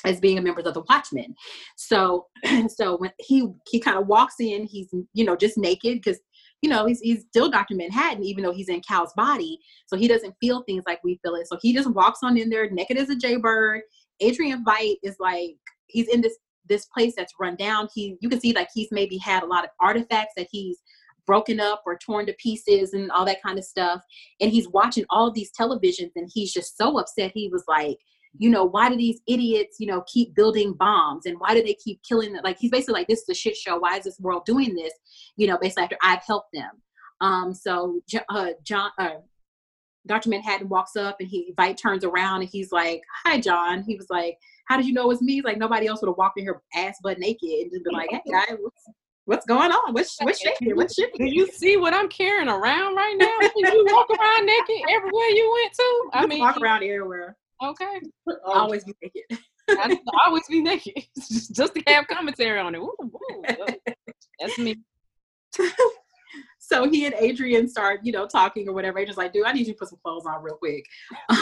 as 0.05 0.21
being 0.21 0.39
a 0.39 0.43
members 0.43 0.67
of 0.67 0.75
the 0.75 0.83
Watchmen, 0.89 1.35
so 1.77 2.27
so 2.69 2.97
when 2.99 3.13
he 3.19 3.47
he 3.69 3.81
kind 3.81 3.99
of 3.99 4.07
walks 4.07 4.37
in, 4.41 4.65
he's 4.65 4.89
you 5.15 5.25
know 5.25 5.37
just 5.37 5.59
naked 5.59 6.01
because 6.03 6.19
you 6.63 6.69
know, 6.69 6.87
he's, 6.87 7.01
he's 7.01 7.23
still 7.23 7.51
Dr. 7.51 7.75
Manhattan, 7.75 8.23
even 8.23 8.45
though 8.45 8.53
he's 8.53 8.69
in 8.69 8.83
Cal's 8.83 9.13
body. 9.17 9.59
So 9.87 9.97
he 9.97 10.07
doesn't 10.07 10.35
feel 10.41 10.63
things 10.63 10.85
like 10.87 11.01
we 11.03 11.19
feel 11.23 11.35
it. 11.37 11.49
So 11.49 11.57
he 11.61 11.73
just 11.73 11.91
walks 11.91 12.21
on 12.23 12.37
in 12.37 12.51
there 12.51 12.69
naked 12.71 12.99
as 12.99 13.09
a 13.09 13.17
jaybird. 13.17 13.83
Adrian 14.21 14.65
Veidt 14.65 14.97
is 15.03 15.17
like, 15.19 15.57
he's 15.87 16.09
in 16.09 16.21
this 16.21 16.37
this 16.69 16.87
place 16.87 17.15
that's 17.17 17.33
run 17.41 17.57
down. 17.57 17.89
He 17.95 18.17
you 18.21 18.29
can 18.29 18.41
see 18.41 18.53
like 18.53 18.69
he's 18.73 18.89
maybe 18.93 19.19
had 19.19 19.43
a 19.43 19.47
lot 19.47 19.65
of 19.65 19.71
artifacts 19.81 20.35
that 20.37 20.47
he's 20.51 20.79
broken 21.27 21.59
up 21.59 21.83
or 21.85 21.99
torn 21.99 22.27
to 22.27 22.35
pieces 22.35 22.93
and 22.93 23.11
all 23.11 23.25
that 23.25 23.43
kind 23.43 23.59
of 23.59 23.65
stuff. 23.65 24.01
And 24.41 24.51
he's 24.51 24.69
watching 24.69 25.05
all 25.11 25.33
these 25.33 25.51
televisions 25.59 26.13
and 26.17 26.31
he's 26.33 26.53
just 26.53 26.77
so 26.77 26.99
upset. 26.99 27.33
He 27.35 27.49
was 27.49 27.65
like, 27.67 27.99
you 28.38 28.51
know, 28.51 28.64
why 28.64 28.88
do 28.88 28.97
these 28.97 29.21
idiots, 29.27 29.77
you 29.81 29.87
know, 29.87 30.05
keep 30.07 30.35
building 30.35 30.73
bombs 30.75 31.27
and 31.27 31.38
why 31.38 31.55
do 31.55 31.62
they 31.62 31.75
keep 31.75 32.01
killing 32.03 32.33
them? 32.33 32.43
Like 32.45 32.59
he's 32.59 32.71
basically 32.71 32.95
like, 32.95 33.09
this 33.09 33.23
is 33.23 33.29
a 33.29 33.35
shit 33.35 33.57
show. 33.57 33.79
Why 33.79 33.97
is 33.97 34.05
this 34.05 34.21
world 34.21 34.45
doing 34.47 34.75
this? 34.75 34.93
You 35.37 35.49
know, 35.49 35.59
basically 35.59 35.85
after 35.85 35.99
I've 36.03 36.23
helped 36.27 36.53
them. 36.53 36.71
Um, 37.21 37.53
so 37.53 38.01
uh, 38.29 38.51
John, 38.62 38.90
uh, 38.99 39.16
Dr. 40.07 40.31
Manhattan 40.31 40.69
walks 40.69 40.97
up 40.97 41.16
and 41.21 41.29
he 41.29 41.53
Veidt 41.59 41.77
turns 41.77 42.05
around 42.05 42.40
and 42.40 42.51
he's 42.51 42.73
like, 42.73 43.03
"Hi, 43.25 43.38
John." 43.38 43.83
He 43.83 43.97
was 43.97 44.07
like, 44.09 44.38
"How 44.66 44.79
did 44.79 44.87
you 44.87 44.95
know 44.95 45.03
it 45.03 45.09
was 45.09 45.21
me?" 45.21 45.35
He's 45.35 45.45
like, 45.45 45.59
"Nobody 45.59 45.87
else 45.87 46.01
would 46.01 46.09
have 46.09 46.16
walked 46.16 46.38
in 46.38 46.45
here 46.45 46.62
ass 46.75 46.97
butt 47.03 47.19
naked 47.19 47.49
and 47.49 47.71
just 47.71 47.85
been 47.85 47.93
like, 47.93 48.09
hey, 48.11 48.23
guy, 48.31 48.55
what's, 48.59 48.85
what's 49.27 49.47
going 49.47 49.71
on? 49.71 49.93
What's 49.93 50.16
what's 50.23 50.40
shaking? 50.40 50.75
What's 50.77 50.95
Do 50.97 51.11
you 51.19 51.47
see 51.49 51.77
what 51.77 51.93
I'm 51.93 52.09
carrying 52.09 52.49
around 52.49 52.97
right 52.97 53.14
now? 53.19 53.38
Can 53.40 53.75
you 53.75 53.87
walk 53.90 54.09
around 54.09 54.47
naked 54.47 54.88
everywhere 54.90 55.29
you 55.29 55.61
went 55.62 55.73
to? 55.75 56.11
I 56.14 56.27
mean, 56.27 56.40
walk 56.40 56.61
around 56.61 56.83
everywhere. 56.83 57.37
Okay. 57.62 58.01
Always 58.44 58.85
be 58.85 58.94
naked. 59.03 59.38
I 59.70 59.99
always 60.27 60.46
be 60.49 60.62
naked 60.62 60.94
just 61.16 61.75
to 61.75 61.83
have 61.87 62.07
commentary 62.09 62.59
on 62.59 62.75
it. 62.75 62.79
Ooh, 62.79 62.94
ooh, 63.03 63.42
that's 64.40 64.59
me. 64.59 64.77
so 66.59 66.88
he 66.88 67.07
and 67.07 67.14
Adrian 67.18 67.68
start, 67.68 68.01
you 68.03 68.12
know, 68.12 68.27
talking 68.27 68.68
or 68.68 68.73
whatever. 68.73 68.99
Adrian's 68.99 69.16
like, 69.16 69.33
dude, 69.33 69.46
I 69.46 69.53
need 69.53 69.66
you 69.66 69.75
to 69.75 69.79
put 69.79 69.88
some 69.88 69.99
clothes 70.05 70.27
on 70.27 70.42
real 70.42 70.57
quick. 70.57 70.85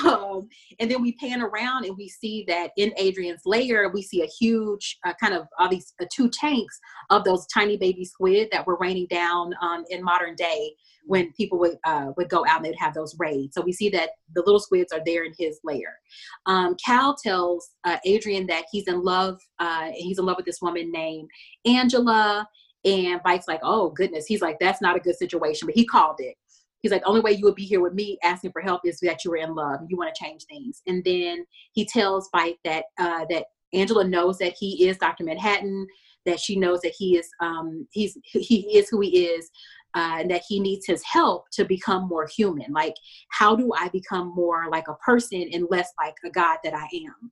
Um, 0.04 0.48
and 0.78 0.90
then 0.90 1.00
we 1.00 1.12
pan 1.14 1.42
around 1.42 1.84
and 1.84 1.96
we 1.96 2.08
see 2.08 2.44
that 2.48 2.72
in 2.76 2.92
Adrian's 2.98 3.42
lair, 3.46 3.88
we 3.88 4.02
see 4.02 4.22
a 4.22 4.28
huge 4.38 4.98
uh, 5.06 5.14
kind 5.20 5.34
of 5.34 5.46
all 5.58 5.68
these 5.68 5.94
uh, 6.00 6.06
two 6.12 6.28
tanks 6.30 6.78
of 7.10 7.24
those 7.24 7.46
tiny 7.46 7.76
baby 7.76 8.04
squid 8.04 8.48
that 8.52 8.66
were 8.66 8.76
raining 8.78 9.06
down 9.08 9.52
um, 9.62 9.84
in 9.90 10.02
modern 10.02 10.34
day 10.34 10.74
when 11.08 11.32
people 11.32 11.58
would 11.58 11.78
uh, 11.84 12.12
would 12.16 12.28
go 12.28 12.44
out 12.46 12.58
and 12.58 12.64
they'd 12.66 12.78
have 12.78 12.92
those 12.92 13.16
raids. 13.18 13.54
So 13.54 13.62
we 13.62 13.72
see 13.72 13.88
that 13.90 14.10
the 14.34 14.42
little 14.44 14.60
squids 14.60 14.92
are 14.92 15.00
there 15.04 15.24
in 15.24 15.32
his 15.38 15.58
lair. 15.64 15.98
Um, 16.44 16.76
Cal 16.84 17.16
tells 17.16 17.70
uh, 17.84 17.96
Adrian 18.04 18.46
that 18.48 18.66
he's 18.70 18.86
in 18.88 19.02
love. 19.02 19.40
Uh, 19.58 19.90
he's 19.94 20.18
in 20.18 20.26
love 20.26 20.36
with 20.36 20.46
this 20.46 20.60
woman 20.60 20.92
named 20.92 21.28
Angela. 21.66 22.46
And 22.84 23.20
Mike's 23.24 23.48
like, 23.48 23.60
oh 23.62 23.88
goodness. 23.90 24.26
He's 24.26 24.42
like, 24.42 24.58
that's 24.60 24.82
not 24.82 24.96
a 24.96 25.00
good 25.00 25.16
situation. 25.16 25.66
But 25.66 25.74
he 25.74 25.86
called 25.86 26.16
it. 26.18 26.36
He's 26.80 26.92
like, 26.92 27.02
the 27.02 27.08
only 27.08 27.22
way 27.22 27.32
you 27.32 27.44
would 27.44 27.56
be 27.56 27.64
here 27.64 27.80
with 27.80 27.94
me 27.94 28.18
asking 28.22 28.52
for 28.52 28.60
help 28.60 28.82
is 28.84 29.00
that 29.00 29.24
you 29.24 29.30
were 29.30 29.38
in 29.38 29.54
love. 29.54 29.80
You 29.88 29.96
want 29.96 30.14
to 30.14 30.24
change 30.24 30.44
things. 30.44 30.82
And 30.86 31.02
then 31.04 31.44
he 31.72 31.86
tells 31.86 32.28
Mike 32.34 32.58
that 32.64 32.84
uh, 32.98 33.24
that 33.30 33.46
Angela 33.72 34.04
knows 34.04 34.38
that 34.38 34.54
he 34.58 34.88
is 34.88 34.98
Dr. 34.98 35.24
Manhattan, 35.24 35.86
that 36.28 36.38
she 36.38 36.56
knows 36.56 36.80
that 36.82 36.94
he 36.96 37.16
is 37.16 37.28
um, 37.40 37.86
he's 37.90 38.16
he 38.24 38.76
is 38.76 38.88
who 38.88 39.00
he 39.00 39.24
is, 39.24 39.50
uh, 39.94 40.16
and 40.20 40.30
that 40.30 40.42
he 40.46 40.60
needs 40.60 40.86
his 40.86 41.02
help 41.04 41.50
to 41.50 41.64
become 41.64 42.08
more 42.08 42.26
human. 42.26 42.72
Like, 42.72 42.94
how 43.30 43.56
do 43.56 43.72
I 43.76 43.88
become 43.88 44.34
more 44.34 44.68
like 44.70 44.88
a 44.88 44.94
person 44.94 45.48
and 45.52 45.66
less 45.70 45.92
like 45.98 46.14
a 46.24 46.30
god 46.30 46.58
that 46.64 46.74
I 46.74 46.88
am? 46.94 47.30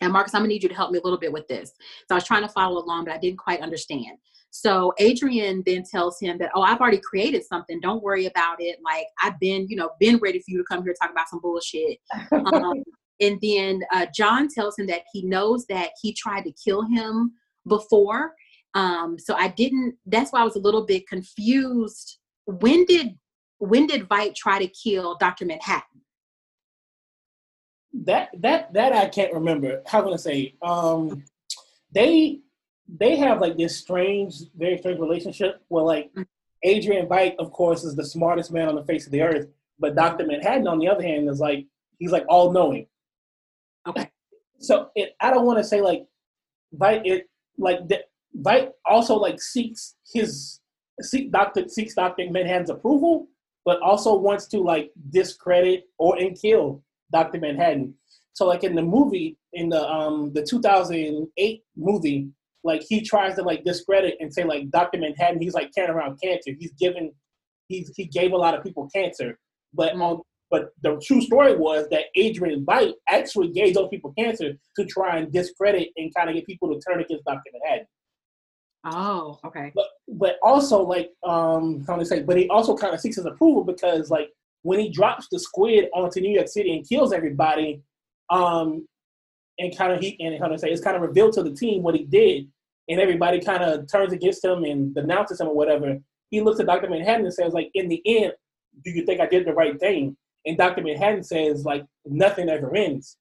And 0.00 0.12
Marcus, 0.12 0.34
I'm 0.34 0.40
gonna 0.40 0.48
need 0.48 0.62
you 0.62 0.68
to 0.68 0.74
help 0.74 0.90
me 0.90 0.98
a 0.98 1.02
little 1.02 1.18
bit 1.18 1.32
with 1.32 1.48
this. 1.48 1.72
So 2.08 2.14
I 2.14 2.14
was 2.14 2.24
trying 2.24 2.42
to 2.42 2.48
follow 2.48 2.82
along, 2.82 3.04
but 3.04 3.14
I 3.14 3.18
didn't 3.18 3.38
quite 3.38 3.60
understand. 3.60 4.18
So 4.50 4.92
Adrian 4.98 5.62
then 5.64 5.82
tells 5.82 6.20
him 6.20 6.36
that, 6.38 6.50
oh, 6.54 6.60
I've 6.60 6.80
already 6.80 7.00
created 7.00 7.42
something. 7.44 7.80
Don't 7.80 8.02
worry 8.02 8.26
about 8.26 8.56
it. 8.60 8.78
Like 8.84 9.06
I've 9.22 9.40
been, 9.40 9.66
you 9.68 9.76
know, 9.76 9.90
been 9.98 10.18
ready 10.18 10.40
for 10.40 10.44
you 10.48 10.58
to 10.58 10.64
come 10.64 10.84
here 10.84 10.94
talk 11.00 11.10
about 11.10 11.28
some 11.28 11.40
bullshit. 11.40 11.98
Um, 12.32 12.82
and 13.20 13.38
then 13.40 13.80
uh, 13.92 14.06
John 14.14 14.48
tells 14.48 14.78
him 14.78 14.86
that 14.88 15.02
he 15.10 15.22
knows 15.22 15.64
that 15.66 15.92
he 16.02 16.12
tried 16.12 16.42
to 16.42 16.52
kill 16.52 16.82
him 16.82 17.32
before. 17.66 18.34
Um, 18.74 19.18
so 19.18 19.34
I 19.34 19.48
didn't. 19.48 19.96
That's 20.06 20.32
why 20.32 20.40
I 20.40 20.44
was 20.44 20.56
a 20.56 20.60
little 20.60 20.84
bit 20.86 21.06
confused. 21.06 22.18
When 22.46 22.84
did 22.84 23.18
when 23.58 23.86
did 23.86 24.08
Veidt 24.08 24.34
try 24.34 24.58
to 24.58 24.66
kill 24.66 25.16
Doctor 25.18 25.44
Manhattan? 25.44 26.00
That 28.04 28.30
that 28.40 28.72
that 28.72 28.92
I 28.92 29.08
can't 29.08 29.32
remember. 29.32 29.82
How 29.86 30.02
can 30.02 30.12
I 30.12 30.16
say? 30.16 30.54
Um, 30.62 31.24
they 31.92 32.40
they 32.88 33.16
have 33.16 33.40
like 33.40 33.56
this 33.56 33.78
strange, 33.78 34.34
very 34.56 34.78
strange 34.78 34.98
relationship 34.98 35.62
where 35.68 35.84
like 35.84 36.12
mm. 36.14 36.26
Adrian 36.62 37.06
Veidt, 37.06 37.36
of 37.38 37.52
course, 37.52 37.84
is 37.84 37.94
the 37.94 38.04
smartest 38.04 38.52
man 38.52 38.68
on 38.68 38.74
the 38.74 38.84
face 38.84 39.06
of 39.06 39.12
the 39.12 39.22
earth, 39.22 39.48
but 39.78 39.94
Doctor 39.94 40.26
Manhattan, 40.26 40.66
on 40.66 40.78
the 40.78 40.88
other 40.88 41.02
hand, 41.02 41.28
is 41.28 41.40
like 41.40 41.66
he's 41.98 42.12
like 42.12 42.24
all 42.28 42.52
knowing. 42.52 42.86
Okay. 43.86 44.10
So 44.58 44.90
it, 44.94 45.14
I 45.20 45.30
don't 45.30 45.46
want 45.46 45.58
to 45.58 45.64
say 45.64 45.80
like 45.80 46.06
Veidt 46.76 47.02
it 47.04 47.28
like 47.58 47.86
the, 47.88 48.02
Veidt 48.40 48.70
also 48.86 49.16
like 49.16 49.40
seeks 49.40 49.94
his 50.12 50.60
seek 51.00 51.30
Doctor 51.32 51.68
seeks 51.68 51.94
Doctor 51.94 52.28
Manhattan's 52.30 52.70
approval, 52.70 53.28
but 53.64 53.80
also 53.80 54.14
wants 54.14 54.46
to 54.48 54.60
like 54.60 54.90
discredit 55.10 55.84
or 55.98 56.18
and 56.18 56.38
kill 56.40 56.82
Doctor 57.12 57.38
Manhattan. 57.38 57.94
So 58.34 58.46
like 58.46 58.64
in 58.64 58.74
the 58.74 58.82
movie, 58.82 59.36
in 59.52 59.68
the 59.68 59.88
um 59.88 60.32
the 60.32 60.42
2008 60.42 61.62
movie, 61.76 62.28
like 62.64 62.82
he 62.88 63.02
tries 63.02 63.36
to 63.36 63.42
like 63.42 63.64
discredit 63.64 64.16
and 64.20 64.32
say 64.32 64.44
like 64.44 64.70
Doctor 64.70 64.98
Manhattan, 64.98 65.40
he's 65.40 65.54
like 65.54 65.72
carrying 65.74 65.94
around 65.94 66.18
cancer. 66.22 66.52
He's 66.58 66.72
given, 66.72 67.12
he's 67.68 67.92
he 67.96 68.06
gave 68.06 68.32
a 68.32 68.36
lot 68.36 68.54
of 68.54 68.62
people 68.62 68.88
cancer, 68.94 69.38
but 69.74 69.94
on 69.94 70.22
but 70.50 70.68
the 70.82 71.00
true 71.02 71.22
story 71.22 71.56
was 71.56 71.88
that 71.88 72.04
Adrian 72.14 72.66
Veidt 72.66 72.92
actually 73.08 73.48
gave 73.48 73.72
those 73.72 73.88
people 73.88 74.12
cancer 74.18 74.52
to 74.76 74.84
try 74.84 75.16
and 75.16 75.32
discredit 75.32 75.88
and 75.96 76.14
kind 76.14 76.28
of 76.28 76.34
get 76.34 76.46
people 76.46 76.68
to 76.68 76.78
turn 76.86 77.00
against 77.00 77.24
Dr. 77.24 77.40
Manhattan. 77.54 77.86
Oh, 78.84 79.38
okay. 79.44 79.72
But 79.74 79.86
but 80.08 80.36
also 80.42 80.82
like 80.82 81.12
um 81.22 81.84
how 81.86 81.96
to 81.96 82.04
say, 82.04 82.22
but 82.22 82.36
he 82.36 82.48
also 82.48 82.76
kind 82.76 82.94
of 82.94 83.00
seeks 83.00 83.16
his 83.16 83.26
approval 83.26 83.64
because 83.64 84.10
like 84.10 84.30
when 84.62 84.78
he 84.78 84.88
drops 84.88 85.28
the 85.30 85.38
squid 85.38 85.88
onto 85.94 86.20
New 86.20 86.30
York 86.32 86.48
City 86.48 86.76
and 86.76 86.88
kills 86.88 87.12
everybody, 87.12 87.82
um, 88.30 88.86
and 89.58 89.76
kind 89.76 89.92
of 89.92 90.00
he 90.00 90.16
and 90.20 90.38
how 90.40 90.48
to 90.48 90.58
say 90.58 90.70
it's 90.70 90.82
kind 90.82 90.96
of 90.96 91.02
revealed 91.02 91.32
to 91.34 91.42
the 91.42 91.54
team 91.54 91.82
what 91.82 91.94
he 91.94 92.04
did, 92.04 92.48
and 92.88 93.00
everybody 93.00 93.40
kind 93.40 93.62
of 93.62 93.90
turns 93.90 94.12
against 94.12 94.44
him 94.44 94.64
and 94.64 94.94
denounces 94.94 95.40
him 95.40 95.48
or 95.48 95.54
whatever. 95.54 95.98
He 96.30 96.40
looks 96.40 96.60
at 96.60 96.66
Dr. 96.66 96.88
Manhattan 96.88 97.26
and 97.26 97.34
says 97.34 97.52
like, 97.52 97.70
in 97.74 97.88
the 97.88 98.02
end, 98.06 98.32
do 98.84 98.90
you 98.90 99.04
think 99.04 99.20
I 99.20 99.26
did 99.26 99.46
the 99.46 99.52
right 99.52 99.78
thing? 99.78 100.16
And 100.46 100.56
Dr. 100.56 100.82
Manhattan 100.82 101.22
says 101.22 101.64
like 101.64 101.84
nothing 102.06 102.48
ever 102.48 102.74
ends. 102.74 103.16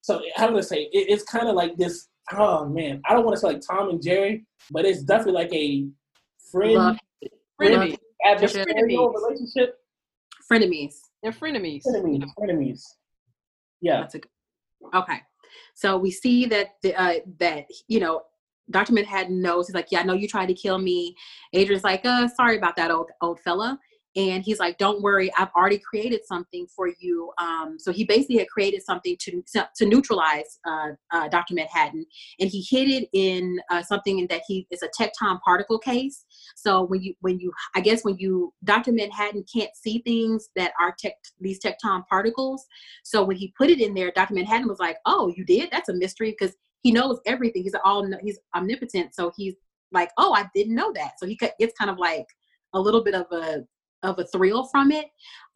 So 0.00 0.20
how 0.34 0.48
do 0.48 0.58
I 0.58 0.60
say 0.60 0.82
it, 0.92 1.08
it's 1.08 1.24
kind 1.24 1.48
of 1.48 1.54
like 1.54 1.76
this. 1.76 2.08
Oh 2.32 2.66
man, 2.66 3.02
I 3.06 3.14
don't 3.14 3.24
want 3.24 3.36
to 3.36 3.40
say 3.40 3.48
like 3.48 3.62
Tom 3.66 3.90
and 3.90 4.02
Jerry, 4.02 4.46
but 4.70 4.84
it's 4.84 5.02
definitely 5.02 5.32
like 5.32 5.52
a 5.52 5.86
friend, 6.50 6.98
frenemy, 7.60 7.96
adversarial 8.26 9.12
relationship. 9.14 9.78
Frenemies. 10.50 10.94
They're 11.22 11.32
frenemies. 11.32 11.82
Frenemies. 11.86 12.24
Frenemies. 12.38 12.82
Yeah. 13.80 14.00
That's 14.00 14.14
a 14.14 14.18
good. 14.20 14.30
Okay. 14.94 15.20
So 15.74 15.96
we 15.96 16.10
see 16.10 16.46
that 16.46 16.74
the, 16.82 16.94
uh, 17.00 17.20
that 17.38 17.66
you 17.88 18.00
know 18.00 18.22
Dr. 18.70 18.92
Manhattan 18.92 19.42
knows. 19.42 19.68
He's 19.68 19.74
like, 19.74 19.88
yeah, 19.90 20.00
I 20.00 20.02
know 20.04 20.14
you 20.14 20.28
tried 20.28 20.46
to 20.46 20.54
kill 20.54 20.78
me. 20.78 21.14
Adrian's 21.52 21.84
like, 21.84 22.04
uh, 22.04 22.28
sorry 22.28 22.56
about 22.56 22.76
that, 22.76 22.90
old 22.90 23.10
old 23.20 23.40
fella 23.40 23.78
and 24.16 24.44
he's 24.44 24.58
like 24.58 24.78
don't 24.78 25.02
worry 25.02 25.32
i've 25.36 25.50
already 25.56 25.78
created 25.78 26.20
something 26.24 26.66
for 26.74 26.88
you. 27.00 27.32
Um, 27.38 27.76
so 27.78 27.92
he 27.92 28.04
basically 28.04 28.38
had 28.38 28.48
created 28.48 28.82
something 28.82 29.16
to 29.20 29.42
to 29.76 29.86
neutralize 29.86 30.58
uh, 30.66 30.90
uh, 31.12 31.28
dr 31.28 31.52
manhattan 31.52 32.06
and 32.40 32.50
he 32.50 32.66
hid 32.68 32.88
it 32.88 33.08
in 33.12 33.58
uh, 33.70 33.82
something 33.82 34.26
that 34.28 34.42
he 34.46 34.66
is 34.70 34.82
a 34.82 34.88
tecton 34.88 35.40
particle 35.40 35.78
case. 35.78 36.24
So 36.56 36.82
when 36.82 37.02
you 37.02 37.14
when 37.20 37.38
you 37.38 37.52
i 37.74 37.80
guess 37.80 38.04
when 38.04 38.16
you 38.18 38.52
dr 38.64 38.90
manhattan 38.90 39.44
can't 39.52 39.70
see 39.74 40.02
things 40.04 40.48
that 40.56 40.72
are 40.80 40.94
tech 40.98 41.14
these 41.40 41.60
tecton 41.60 42.06
particles. 42.08 42.66
So 43.02 43.24
when 43.24 43.36
he 43.36 43.52
put 43.56 43.70
it 43.70 43.80
in 43.80 43.94
there 43.94 44.12
dr 44.12 44.32
manhattan 44.32 44.68
was 44.68 44.78
like 44.78 44.98
oh 45.06 45.32
you 45.36 45.44
did? 45.44 45.70
That's 45.70 45.88
a 45.88 45.94
mystery 45.94 46.34
because 46.38 46.54
he 46.82 46.92
knows 46.92 47.18
everything. 47.26 47.62
He's 47.62 47.74
all 47.84 48.06
he's 48.22 48.38
omnipotent. 48.54 49.14
So 49.14 49.32
he's 49.36 49.54
like 49.92 50.10
oh 50.18 50.34
i 50.34 50.46
didn't 50.54 50.74
know 50.74 50.92
that. 50.94 51.12
So 51.18 51.26
he 51.26 51.36
gets 51.36 51.74
kind 51.78 51.90
of 51.90 51.98
like 51.98 52.26
a 52.74 52.80
little 52.80 53.02
bit 53.02 53.14
of 53.14 53.26
a 53.30 53.64
of 54.04 54.18
a 54.18 54.24
thrill 54.26 54.64
from 54.66 54.92
it. 54.92 55.06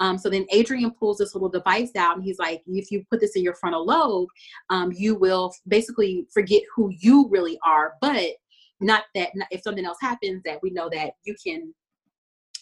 Um, 0.00 0.18
so 0.18 0.28
then 0.28 0.46
Adrian 0.50 0.90
pulls 0.90 1.18
this 1.18 1.34
little 1.34 1.48
device 1.48 1.94
out 1.96 2.16
and 2.16 2.24
he's 2.24 2.38
like, 2.38 2.62
if 2.66 2.90
you 2.90 3.04
put 3.10 3.20
this 3.20 3.36
in 3.36 3.42
your 3.42 3.54
frontal 3.54 3.86
lobe, 3.86 4.28
um, 4.70 4.92
you 4.92 5.14
will 5.14 5.52
basically 5.68 6.26
forget 6.32 6.62
who 6.74 6.90
you 6.98 7.28
really 7.30 7.58
are. 7.64 7.94
But 8.00 8.32
not 8.80 9.04
that 9.14 9.30
if 9.50 9.62
something 9.62 9.84
else 9.84 9.98
happens, 10.00 10.42
that 10.44 10.60
we 10.62 10.70
know 10.70 10.88
that 10.90 11.12
you 11.24 11.34
can 11.44 11.74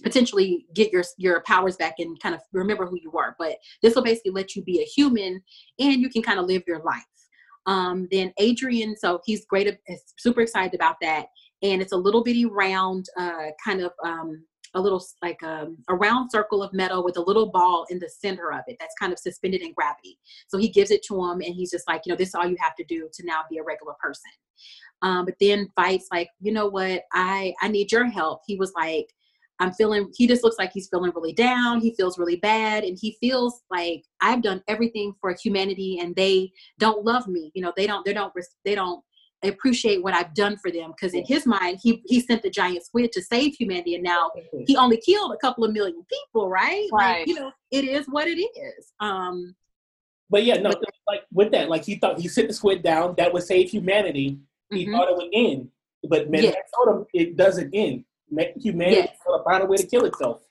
potentially 0.02 0.66
get 0.74 0.92
your 0.92 1.04
your 1.16 1.42
powers 1.42 1.76
back 1.76 1.94
and 1.98 2.20
kind 2.20 2.34
of 2.34 2.40
remember 2.52 2.86
who 2.86 2.98
you 3.00 3.10
were. 3.10 3.34
But 3.38 3.56
this 3.82 3.94
will 3.94 4.02
basically 4.02 4.32
let 4.32 4.54
you 4.54 4.62
be 4.62 4.80
a 4.80 4.84
human 4.84 5.42
and 5.78 6.00
you 6.00 6.10
can 6.10 6.22
kind 6.22 6.38
of 6.38 6.46
live 6.46 6.62
your 6.66 6.82
life. 6.82 7.04
Um, 7.66 8.06
then 8.10 8.32
Adrian, 8.38 8.96
so 8.96 9.20
he's 9.24 9.44
great, 9.46 9.76
super 10.18 10.40
excited 10.40 10.74
about 10.74 10.96
that. 11.02 11.26
And 11.62 11.82
it's 11.82 11.92
a 11.92 11.96
little 11.96 12.22
bitty 12.22 12.44
round, 12.44 13.06
uh, 13.18 13.46
kind 13.64 13.80
of 13.80 13.92
um, 14.04 14.44
a 14.76 14.80
little 14.80 15.02
like 15.22 15.42
um, 15.42 15.78
a 15.88 15.94
round 15.94 16.30
circle 16.30 16.62
of 16.62 16.72
metal 16.72 17.02
with 17.02 17.16
a 17.16 17.22
little 17.22 17.50
ball 17.50 17.86
in 17.90 17.98
the 17.98 18.08
center 18.08 18.52
of 18.52 18.60
it 18.68 18.76
that's 18.78 18.94
kind 19.00 19.12
of 19.12 19.18
suspended 19.18 19.62
in 19.62 19.72
gravity. 19.72 20.18
So 20.48 20.58
he 20.58 20.68
gives 20.68 20.90
it 20.90 21.02
to 21.08 21.14
him, 21.14 21.40
and 21.40 21.54
he's 21.54 21.70
just 21.70 21.88
like, 21.88 22.02
you 22.04 22.12
know, 22.12 22.16
this 22.16 22.28
is 22.28 22.34
all 22.34 22.46
you 22.46 22.56
have 22.60 22.76
to 22.76 22.84
do 22.84 23.08
to 23.12 23.26
now 23.26 23.40
be 23.50 23.58
a 23.58 23.64
regular 23.64 23.94
person. 24.00 24.30
Um, 25.02 25.24
but 25.24 25.34
then 25.40 25.68
Veidt's 25.78 26.08
like, 26.12 26.28
you 26.40 26.52
know 26.52 26.68
what, 26.68 27.02
I 27.12 27.54
I 27.60 27.68
need 27.68 27.90
your 27.90 28.06
help. 28.06 28.42
He 28.46 28.56
was 28.56 28.72
like, 28.76 29.12
I'm 29.58 29.72
feeling. 29.72 30.12
He 30.14 30.26
just 30.26 30.44
looks 30.44 30.58
like 30.58 30.72
he's 30.72 30.88
feeling 30.88 31.12
really 31.14 31.32
down. 31.32 31.80
He 31.80 31.94
feels 31.94 32.18
really 32.18 32.36
bad, 32.36 32.84
and 32.84 32.98
he 33.00 33.16
feels 33.20 33.62
like 33.70 34.04
I've 34.20 34.42
done 34.42 34.62
everything 34.68 35.14
for 35.20 35.34
humanity, 35.42 35.98
and 36.00 36.14
they 36.14 36.52
don't 36.78 37.04
love 37.04 37.26
me. 37.26 37.50
You 37.54 37.62
know, 37.62 37.72
they 37.76 37.86
don't. 37.86 38.04
They 38.04 38.12
don't. 38.12 38.32
They 38.64 38.74
don't 38.74 39.02
appreciate 39.46 40.02
what 40.02 40.14
I've 40.14 40.34
done 40.34 40.56
for 40.56 40.70
them 40.70 40.92
because 40.92 41.14
in 41.14 41.24
his 41.24 41.46
mind 41.46 41.78
he 41.82 42.02
he 42.06 42.20
sent 42.20 42.42
the 42.42 42.50
giant 42.50 42.84
squid 42.84 43.12
to 43.12 43.22
save 43.22 43.54
humanity 43.54 43.94
and 43.94 44.04
now 44.04 44.30
he 44.66 44.76
only 44.76 44.98
killed 44.98 45.32
a 45.32 45.36
couple 45.38 45.64
of 45.64 45.72
million 45.72 46.04
people 46.10 46.48
right? 46.48 46.88
Right. 46.92 47.18
like, 47.18 47.28
you 47.28 47.34
know 47.34 47.52
it 47.70 47.84
is 47.84 48.06
what 48.06 48.28
it 48.28 48.38
is. 48.38 48.92
Um 49.00 49.54
but 50.30 50.44
yeah 50.44 50.56
no 50.56 50.70
but, 50.70 50.82
like 51.06 51.22
with 51.32 51.52
that 51.52 51.68
like 51.68 51.84
he 51.84 51.96
thought 51.96 52.20
he 52.20 52.28
sent 52.28 52.48
the 52.48 52.54
squid 52.54 52.82
down 52.82 53.14
that 53.18 53.32
would 53.32 53.42
save 53.42 53.70
humanity. 53.70 54.38
He 54.70 54.84
mm-hmm. 54.84 54.94
thought 54.94 55.10
it 55.10 55.16
would 55.16 55.30
end 55.32 55.68
but 56.08 56.30
man 56.30 56.44
yes. 56.44 56.54
told 56.74 56.96
him 56.96 57.06
it 57.12 57.36
doesn't 57.36 57.74
end. 57.74 58.04
Humanity 58.56 58.96
yes. 58.96 59.16
will 59.26 59.42
find 59.44 59.62
a 59.62 59.66
way 59.66 59.76
to 59.76 59.86
kill 59.86 60.04
itself. 60.04 60.42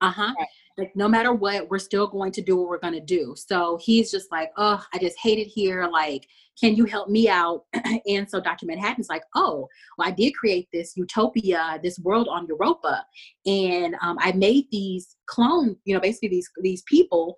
Uh-huh. 0.00 0.34
Right 0.38 0.48
like 0.80 0.96
no 0.96 1.06
matter 1.06 1.32
what 1.32 1.68
we're 1.68 1.78
still 1.78 2.06
going 2.06 2.32
to 2.32 2.40
do 2.40 2.56
what 2.56 2.68
we're 2.68 2.78
going 2.78 2.94
to 2.94 3.00
do 3.00 3.34
so 3.36 3.78
he's 3.82 4.10
just 4.10 4.32
like 4.32 4.50
oh 4.56 4.82
i 4.92 4.98
just 4.98 5.18
hate 5.18 5.38
it 5.38 5.46
here 5.46 5.86
like 5.86 6.26
can 6.58 6.74
you 6.74 6.84
help 6.84 7.08
me 7.08 7.28
out 7.28 7.64
and 8.06 8.28
so 8.28 8.40
dr 8.40 8.64
manhattan's 8.64 9.08
like 9.10 9.22
oh 9.36 9.68
well 9.98 10.08
i 10.08 10.10
did 10.10 10.32
create 10.32 10.66
this 10.72 10.96
utopia 10.96 11.78
this 11.82 11.98
world 12.00 12.28
on 12.28 12.46
europa 12.48 13.04
and 13.46 13.94
um, 14.02 14.16
i 14.20 14.32
made 14.32 14.64
these 14.72 15.16
clone 15.26 15.76
you 15.84 15.94
know 15.94 16.00
basically 16.00 16.28
these 16.28 16.48
these 16.62 16.82
people 16.82 17.36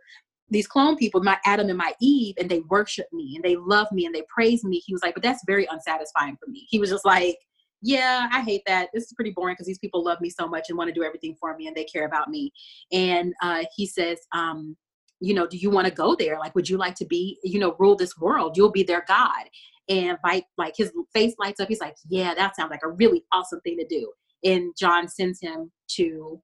these 0.50 0.66
clone 0.66 0.96
people, 0.96 1.22
my 1.22 1.38
Adam 1.46 1.70
and 1.70 1.78
my 1.78 1.94
Eve, 1.98 2.34
and 2.38 2.50
they 2.50 2.60
worship 2.68 3.06
me 3.10 3.32
and 3.36 3.42
they 3.42 3.56
love 3.56 3.86
me 3.90 4.04
and 4.04 4.14
they 4.14 4.22
praise 4.28 4.62
me. 4.64 4.82
He 4.84 4.92
was 4.92 5.02
like, 5.02 5.14
but 5.14 5.22
that's 5.22 5.42
very 5.46 5.66
unsatisfying 5.70 6.36
for 6.36 6.50
me. 6.50 6.66
He 6.68 6.78
was 6.78 6.90
just 6.90 7.06
like, 7.06 7.38
yeah, 7.82 8.28
I 8.32 8.40
hate 8.42 8.62
that. 8.66 8.90
This 8.94 9.04
is 9.04 9.12
pretty 9.12 9.32
boring 9.32 9.54
because 9.54 9.66
these 9.66 9.78
people 9.78 10.04
love 10.04 10.20
me 10.20 10.30
so 10.30 10.46
much 10.46 10.66
and 10.68 10.78
want 10.78 10.88
to 10.88 10.94
do 10.94 11.04
everything 11.04 11.36
for 11.38 11.56
me 11.56 11.66
and 11.66 11.76
they 11.76 11.84
care 11.84 12.06
about 12.06 12.30
me. 12.30 12.52
And 12.92 13.34
uh, 13.42 13.64
he 13.76 13.86
says, 13.86 14.18
um, 14.32 14.76
you 15.20 15.34
know, 15.34 15.46
do 15.46 15.56
you 15.56 15.68
want 15.68 15.86
to 15.86 15.92
go 15.92 16.14
there? 16.14 16.38
Like, 16.38 16.54
would 16.54 16.68
you 16.68 16.76
like 16.76 16.94
to 16.96 17.04
be, 17.04 17.38
you 17.42 17.58
know, 17.58 17.76
rule 17.78 17.96
this 17.96 18.16
world? 18.18 18.56
You'll 18.56 18.72
be 18.72 18.84
their 18.84 19.04
God. 19.06 19.44
And 19.88 20.16
like, 20.24 20.46
like 20.56 20.74
his 20.76 20.92
face 21.12 21.34
lights 21.38 21.60
up. 21.60 21.68
He's 21.68 21.80
like, 21.80 21.96
yeah, 22.08 22.34
that 22.34 22.56
sounds 22.56 22.70
like 22.70 22.84
a 22.84 22.90
really 22.90 23.24
awesome 23.32 23.60
thing 23.60 23.76
to 23.78 23.86
do. 23.86 24.12
And 24.44 24.72
John 24.78 25.08
sends 25.08 25.40
him 25.40 25.70
to 25.96 26.40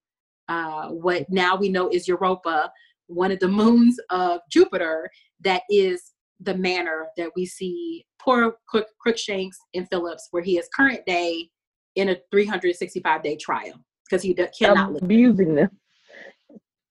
uh, 0.49 0.89
what 0.89 1.27
now 1.29 1.57
we 1.57 1.69
know 1.69 1.89
is 1.89 2.09
Europa, 2.09 2.71
one 3.07 3.31
of 3.31 3.39
the 3.39 3.49
moons 3.49 3.99
of 4.11 4.41
Jupiter 4.51 5.09
that 5.41 5.63
is 5.71 6.13
the 6.41 6.55
manner 6.55 7.09
that 7.17 7.31
we 7.35 7.45
see 7.45 8.07
poor 8.21 8.57
Crookshanks 9.01 9.59
and 9.75 9.89
Phillips, 9.89 10.29
where 10.31 10.43
he 10.43 10.59
is 10.59 10.69
current 10.75 11.05
day 11.07 11.51
in 11.97 12.11
a 12.11 12.17
365 12.31 13.23
day 13.23 13.37
trial 13.37 13.75
because 14.09 14.23
he 14.23 14.35
cannot 14.59 14.93
live. 14.93 15.03
abusing 15.03 15.55
them. 15.55 15.71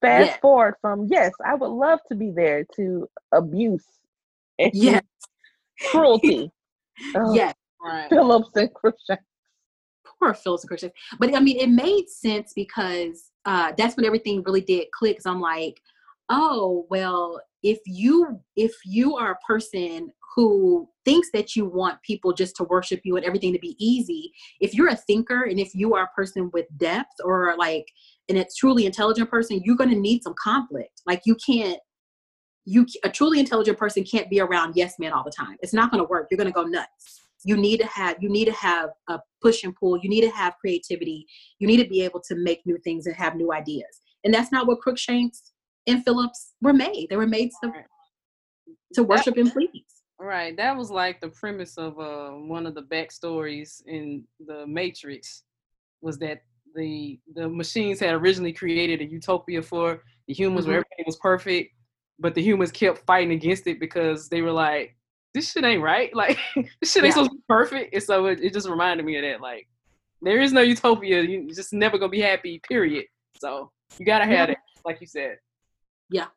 Fast 0.02 0.28
yeah. 0.28 0.38
forward 0.42 0.76
from 0.82 1.08
yes, 1.10 1.32
I 1.46 1.56
would 1.56 1.70
love 1.70 2.00
to 2.10 2.16
be 2.16 2.32
there 2.36 2.66
to 2.76 3.08
abuse. 3.34 3.86
And 4.60 4.72
yes, 4.74 5.04
Cruelty. 5.92 6.52
Oh, 7.16 7.32
yes. 7.32 7.54
Right. 7.80 8.10
Phillips 8.10 8.50
and 8.56 8.74
Crookshanks. 8.74 9.24
Poor 10.20 10.34
Phillips 10.34 10.64
and 10.64 10.68
Crookshanks. 10.68 11.00
But 11.20 11.36
I 11.36 11.40
mean, 11.40 11.58
it 11.58 11.70
made 11.70 12.10
sense 12.10 12.54
because 12.56 13.30
uh, 13.46 13.74
that's 13.78 13.96
when 13.96 14.04
everything 14.04 14.42
really 14.42 14.62
did 14.62 14.90
click. 14.92 15.18
Because 15.18 15.28
I'm 15.28 15.40
like, 15.40 15.80
oh 16.30 16.86
well, 16.90 17.42
if 17.64 17.80
you 17.86 18.40
if 18.56 18.74
you 18.86 19.16
are 19.16 19.32
a 19.32 19.46
person 19.46 20.12
who 20.36 20.88
thinks 21.04 21.30
that 21.34 21.56
you 21.56 21.66
want 21.66 22.02
people 22.04 22.32
just 22.32 22.56
to 22.56 22.64
worship 22.66 23.02
you 23.04 23.16
and 23.18 23.26
everything 23.26 23.54
to 23.54 23.60
be 23.60 23.76
easy, 23.80 24.32
if 24.60 24.74
you're 24.74 24.90
a 24.90 24.96
thinker 24.96 25.44
and 25.44 25.60
if 25.60 25.74
you 25.74 25.96
are 25.96 26.04
a 26.04 26.16
person 26.16 26.52
with 26.54 26.66
depth 26.78 27.16
or 27.24 27.56
like 27.58 27.88
and 28.30 28.38
it's 28.38 28.56
truly 28.56 28.86
intelligent 28.86 29.30
person, 29.30 29.62
you're 29.64 29.76
going 29.76 29.90
to 29.90 29.96
need 29.96 30.22
some 30.22 30.36
conflict. 30.42 31.02
Like 31.06 31.22
you 31.26 31.36
can't 31.36 31.80
you 32.66 32.86
a 33.04 33.10
truly 33.10 33.40
intelligent 33.40 33.78
person 33.78 34.04
can't 34.04 34.30
be 34.30 34.42
around 34.42 34.74
yes 34.76 34.96
men 35.00 35.14
all 35.14 35.24
the 35.24 35.32
time. 35.32 35.58
It's 35.62 35.74
not 35.74 35.90
going 35.90 36.04
to 36.04 36.10
work. 36.10 36.28
You're 36.30 36.38
going 36.38 36.52
to 36.52 36.54
go 36.54 36.64
nuts. 36.64 37.22
You 37.46 37.56
need 37.56 37.80
to 37.80 37.88
have 37.88 38.18
you 38.20 38.30
need 38.30 38.46
to 38.46 38.54
have 38.54 38.90
a 39.08 39.20
push 39.42 39.64
and 39.64 39.76
pull. 39.76 39.98
You 39.98 40.10
need 40.10 40.22
to 40.22 40.32
have 40.32 40.56
creativity. 40.60 41.26
You 41.60 41.68
need 41.68 41.82
to 41.82 41.90
be 41.90 42.02
able 42.04 42.22
to 42.28 42.36
make 42.36 42.62
new 42.66 42.78
things 42.84 43.08
and 43.08 43.16
have 43.16 43.36
new 43.36 43.54
ideas. 43.54 44.02
And 44.24 44.34
that's 44.34 44.52
not 44.52 44.68
what 44.68 44.82
Crookshanks 44.82 45.54
and 45.88 46.04
Phillips 46.04 46.54
were 46.62 46.74
made. 46.74 47.08
They 47.10 47.18
were 47.18 47.28
made 47.28 47.52
to 47.64 47.72
to 48.94 49.04
worship 49.04 49.36
that, 49.36 49.42
and 49.42 49.52
please. 49.52 49.84
Right. 50.20 50.56
That 50.58 50.76
was 50.76 50.90
like 50.90 51.22
the 51.22 51.30
premise 51.30 51.78
of 51.78 52.00
uh, 52.00 52.30
one 52.32 52.66
of 52.66 52.74
the 52.74 52.82
backstories 52.84 53.82
in 53.86 54.24
the 54.46 54.66
Matrix 54.68 55.44
was 56.02 56.18
that 56.20 56.42
the 56.76 57.20
the 57.34 57.48
machines 57.48 58.00
had 58.00 58.14
originally 58.14 58.54
created 58.54 59.02
a 59.02 59.06
utopia 59.06 59.62
for 59.62 60.04
the 60.28 60.34
humans 60.34 60.66
mm-hmm. 60.66 60.72
where 60.72 60.80
everything 60.80 61.06
was 61.06 61.18
perfect 61.18 61.72
but 62.20 62.34
the 62.36 62.42
humans 62.42 62.72
kept 62.72 63.06
fighting 63.06 63.32
against 63.32 63.68
it 63.68 63.80
because 63.80 64.30
they 64.30 64.42
were 64.42 64.52
like, 64.52 64.96
this 65.34 65.52
shit 65.52 65.64
ain't 65.64 65.84
right. 65.84 66.12
Like 66.16 66.38
this 66.82 66.92
shit 66.92 67.04
ain't 67.04 67.10
yeah. 67.10 67.12
supposed 67.12 67.32
to 67.32 67.38
be 67.38 67.44
perfect. 67.48 67.94
And 67.94 68.04
so 68.04 68.26
it, 68.28 68.40
it, 68.42 68.54
just 68.54 68.68
reminded 68.68 69.06
me 69.06 69.18
of 69.18 69.24
that. 69.24 69.42
Like 69.42 69.68
there 70.22 70.42
is 70.42 70.54
no 70.54 70.62
utopia. 70.62 71.22
You 71.22 71.54
just 71.54 71.74
never 71.74 71.98
gonna 71.98 72.10
be 72.10 72.22
happy. 72.22 72.60
Period. 72.68 73.06
So 73.40 73.72
you 74.00 74.06
gotta 74.06 74.26
have 74.26 74.50
yeah. 74.50 74.54
it, 74.54 74.58
like 74.86 75.00
you 75.00 75.08
said. 75.08 75.38
Yeah, 76.10 76.28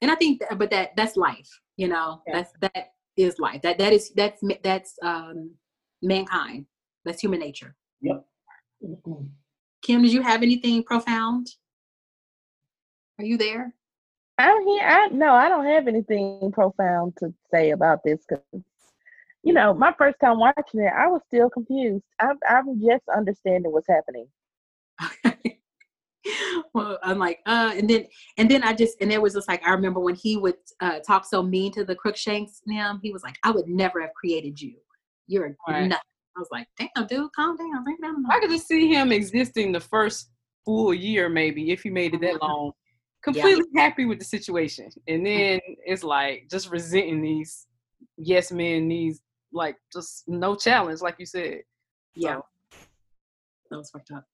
and 0.00 0.10
I 0.10 0.14
think, 0.16 0.40
that, 0.40 0.58
but 0.58 0.70
that 0.70 0.96
that's 0.96 1.16
life. 1.16 1.48
You 1.76 1.88
know, 1.88 2.22
yeah. 2.26 2.34
that's 2.34 2.52
that 2.60 2.92
is 3.16 3.38
life. 3.38 3.62
That 3.62 3.78
that 3.78 3.92
is 3.92 4.10
that's 4.10 4.42
that's 4.62 4.94
um 5.02 5.52
mankind. 6.02 6.66
That's 7.04 7.20
human 7.20 7.40
nature. 7.40 7.74
Yep. 8.00 8.24
Kim, 9.82 10.02
did 10.02 10.12
you 10.12 10.22
have 10.22 10.42
anything 10.42 10.82
profound? 10.84 11.48
Are 13.18 13.24
you 13.24 13.36
there? 13.36 13.74
I'm 14.38 14.66
here. 14.66 14.82
I 14.82 15.08
no, 15.08 15.34
I 15.34 15.48
don't 15.48 15.66
have 15.66 15.88
anything 15.88 16.50
profound 16.52 17.16
to 17.18 17.32
say 17.50 17.70
about 17.70 18.00
this 18.04 18.24
because, 18.28 18.64
you 19.42 19.52
know, 19.52 19.74
my 19.74 19.94
first 19.98 20.16
time 20.20 20.38
watching 20.38 20.80
it, 20.80 20.92
I 20.96 21.06
was 21.06 21.20
still 21.26 21.50
confused. 21.50 22.04
I'm, 22.20 22.38
I'm 22.48 22.80
just 22.80 23.04
understanding 23.14 23.72
what's 23.72 23.88
happening. 23.88 24.26
Okay. 25.24 25.61
well, 26.74 26.98
I'm 27.02 27.18
like, 27.18 27.40
uh, 27.46 27.72
and 27.76 27.88
then 27.88 28.06
and 28.38 28.50
then 28.50 28.62
I 28.62 28.72
just 28.72 29.00
and 29.00 29.12
it 29.12 29.20
was 29.20 29.34
just 29.34 29.48
like 29.48 29.66
I 29.66 29.70
remember 29.70 30.00
when 30.00 30.14
he 30.14 30.36
would 30.36 30.56
uh, 30.80 31.00
talk 31.00 31.24
so 31.24 31.42
mean 31.42 31.72
to 31.72 31.84
the 31.84 31.94
Crookshanks. 31.94 32.62
Now 32.66 32.98
he 33.02 33.12
was 33.12 33.22
like, 33.22 33.36
I 33.42 33.50
would 33.50 33.68
never 33.68 34.00
have 34.00 34.14
created 34.14 34.60
you. 34.60 34.74
You're 35.26 35.56
right. 35.68 35.88
nothing. 35.88 36.02
I 36.36 36.40
was 36.40 36.48
like, 36.50 36.66
damn, 36.78 37.06
dude, 37.06 37.30
calm 37.36 37.56
down, 37.56 37.84
bring 37.84 37.98
down. 38.02 38.24
I 38.30 38.40
could 38.40 38.50
just 38.50 38.66
see 38.66 38.88
him 38.88 39.12
existing 39.12 39.72
the 39.72 39.80
first 39.80 40.30
full 40.64 40.94
year, 40.94 41.28
maybe 41.28 41.72
if 41.72 41.82
he 41.82 41.90
made 41.90 42.14
it 42.14 42.22
that 42.22 42.34
mm-hmm. 42.34 42.44
long 42.44 42.72
completely 43.22 43.64
yeah. 43.72 43.82
happy 43.82 44.04
with 44.04 44.18
the 44.18 44.24
situation. 44.24 44.88
And 45.08 45.24
then 45.24 45.60
it's 45.86 46.04
like 46.04 46.48
just 46.50 46.70
resenting 46.70 47.22
these 47.22 47.66
yes 48.16 48.52
men, 48.52 48.88
these 48.88 49.20
like 49.52 49.76
just 49.92 50.24
no 50.26 50.54
challenge, 50.54 51.00
like 51.00 51.16
you 51.18 51.26
said. 51.26 51.60
Yeah. 52.14 52.36
So. 52.36 52.44
That 53.70 53.76
was 53.78 53.90
fucked 53.90 54.10
up. 54.10 54.24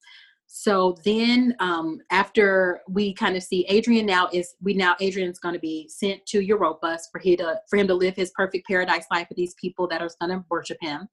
So 0.51 0.97
then 1.05 1.55
um 1.61 2.01
after 2.11 2.81
we 2.89 3.13
kind 3.13 3.37
of 3.37 3.43
see 3.43 3.67
Adrian 3.69 4.07
now 4.07 4.29
is 4.33 4.55
we 4.63 4.73
now 4.73 4.97
Adrian's 4.99 5.39
gonna 5.39 5.59
be 5.59 5.89
sent 5.89 6.25
to 6.27 6.41
Europa 6.41 6.99
for 7.13 7.21
him 7.21 7.37
to 7.37 7.61
for 7.69 7.79
him 7.79 7.87
to 7.87 7.95
live 7.95 8.17
his 8.17 8.31
perfect 8.31 8.67
paradise 8.67 9.05
life 9.13 9.29
with 9.29 9.37
these 9.37 9.55
people 9.61 9.87
that 9.89 10.01
are 10.01 10.11
gonna 10.21 10.45
worship 10.51 10.79
him. 10.81 11.07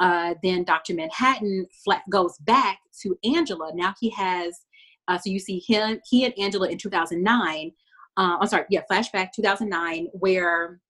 Uh 0.00 0.34
then 0.42 0.64
Dr. 0.64 0.94
Manhattan 0.94 1.66
flat 1.82 2.02
goes 2.10 2.36
back 2.38 2.78
to 3.02 3.18
Angela. 3.24 3.72
Now 3.74 3.94
he 3.98 4.10
has 4.10 4.64
uh, 5.08 5.18
so 5.18 5.30
you 5.30 5.38
see 5.38 5.62
him, 5.66 6.00
he 6.08 6.24
and 6.24 6.32
Angela 6.38 6.68
in 6.68 6.78
2009. 6.78 7.72
Uh, 8.16 8.36
I'm 8.40 8.46
sorry, 8.46 8.64
yeah, 8.70 8.82
flashback 8.90 9.32
2009, 9.34 10.08
where 10.12 10.80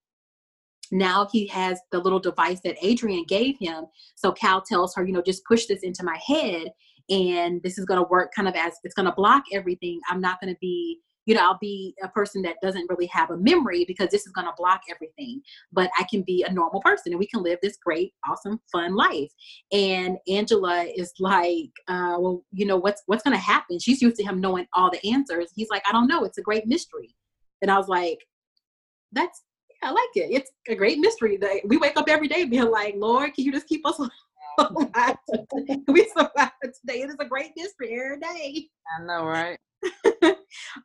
now 0.92 1.26
he 1.32 1.46
has 1.48 1.80
the 1.90 1.98
little 1.98 2.20
device 2.20 2.60
that 2.64 2.76
Adrian 2.82 3.24
gave 3.26 3.56
him. 3.58 3.86
So 4.14 4.30
Cal 4.32 4.60
tells 4.60 4.94
her, 4.94 5.04
you 5.04 5.12
know, 5.12 5.22
just 5.22 5.44
push 5.44 5.66
this 5.66 5.82
into 5.82 6.04
my 6.04 6.18
head, 6.24 6.68
and 7.10 7.62
this 7.62 7.78
is 7.78 7.84
going 7.84 8.02
to 8.02 8.08
work 8.08 8.32
kind 8.34 8.48
of 8.48 8.54
as 8.54 8.74
it's 8.82 8.94
going 8.94 9.06
to 9.06 9.12
block 9.12 9.44
everything. 9.52 10.00
I'm 10.08 10.20
not 10.20 10.40
going 10.40 10.52
to 10.52 10.58
be 10.60 11.00
you 11.26 11.34
know, 11.34 11.42
I'll 11.42 11.58
be 11.60 11.94
a 12.02 12.08
person 12.08 12.42
that 12.42 12.56
doesn't 12.62 12.88
really 12.90 13.06
have 13.06 13.30
a 13.30 13.36
memory 13.36 13.84
because 13.86 14.10
this 14.10 14.26
is 14.26 14.32
going 14.32 14.46
to 14.46 14.52
block 14.56 14.82
everything. 14.90 15.40
But 15.72 15.90
I 15.98 16.04
can 16.04 16.22
be 16.22 16.44
a 16.46 16.52
normal 16.52 16.80
person 16.82 17.12
and 17.12 17.18
we 17.18 17.26
can 17.26 17.42
live 17.42 17.58
this 17.62 17.78
great, 17.82 18.12
awesome, 18.28 18.60
fun 18.70 18.94
life. 18.94 19.30
And 19.72 20.18
Angela 20.28 20.86
is 20.94 21.12
like, 21.18 21.70
uh, 21.88 22.16
well, 22.18 22.44
you 22.52 22.66
know, 22.66 22.76
what's 22.76 23.02
what's 23.06 23.22
going 23.22 23.36
to 23.36 23.42
happen? 23.42 23.78
She's 23.78 24.02
used 24.02 24.16
to 24.16 24.24
him 24.24 24.40
knowing 24.40 24.66
all 24.74 24.90
the 24.90 25.04
answers. 25.10 25.50
He's 25.54 25.70
like, 25.70 25.82
I 25.88 25.92
don't 25.92 26.08
know. 26.08 26.24
It's 26.24 26.38
a 26.38 26.42
great 26.42 26.66
mystery. 26.66 27.14
And 27.62 27.70
I 27.70 27.78
was 27.78 27.88
like, 27.88 28.18
that's 29.12 29.42
I 29.82 29.90
like 29.90 30.10
it. 30.14 30.30
It's 30.30 30.50
a 30.68 30.74
great 30.74 30.98
mystery. 30.98 31.36
That 31.36 31.60
We 31.66 31.76
wake 31.76 31.96
up 31.96 32.08
every 32.08 32.28
day 32.28 32.44
being 32.44 32.70
like, 32.70 32.94
Lord, 32.96 33.34
can 33.34 33.44
you 33.44 33.52
just 33.52 33.68
keep 33.68 33.86
us 33.86 34.00
alive? 34.58 35.16
we 35.88 36.08
survive 36.16 36.52
today. 36.62 37.02
It 37.02 37.10
is 37.10 37.16
a 37.20 37.24
great 37.24 37.52
mystery 37.56 37.94
every 37.94 38.20
day. 38.20 38.68
I 38.98 39.04
know, 39.04 39.24
right? 39.24 39.58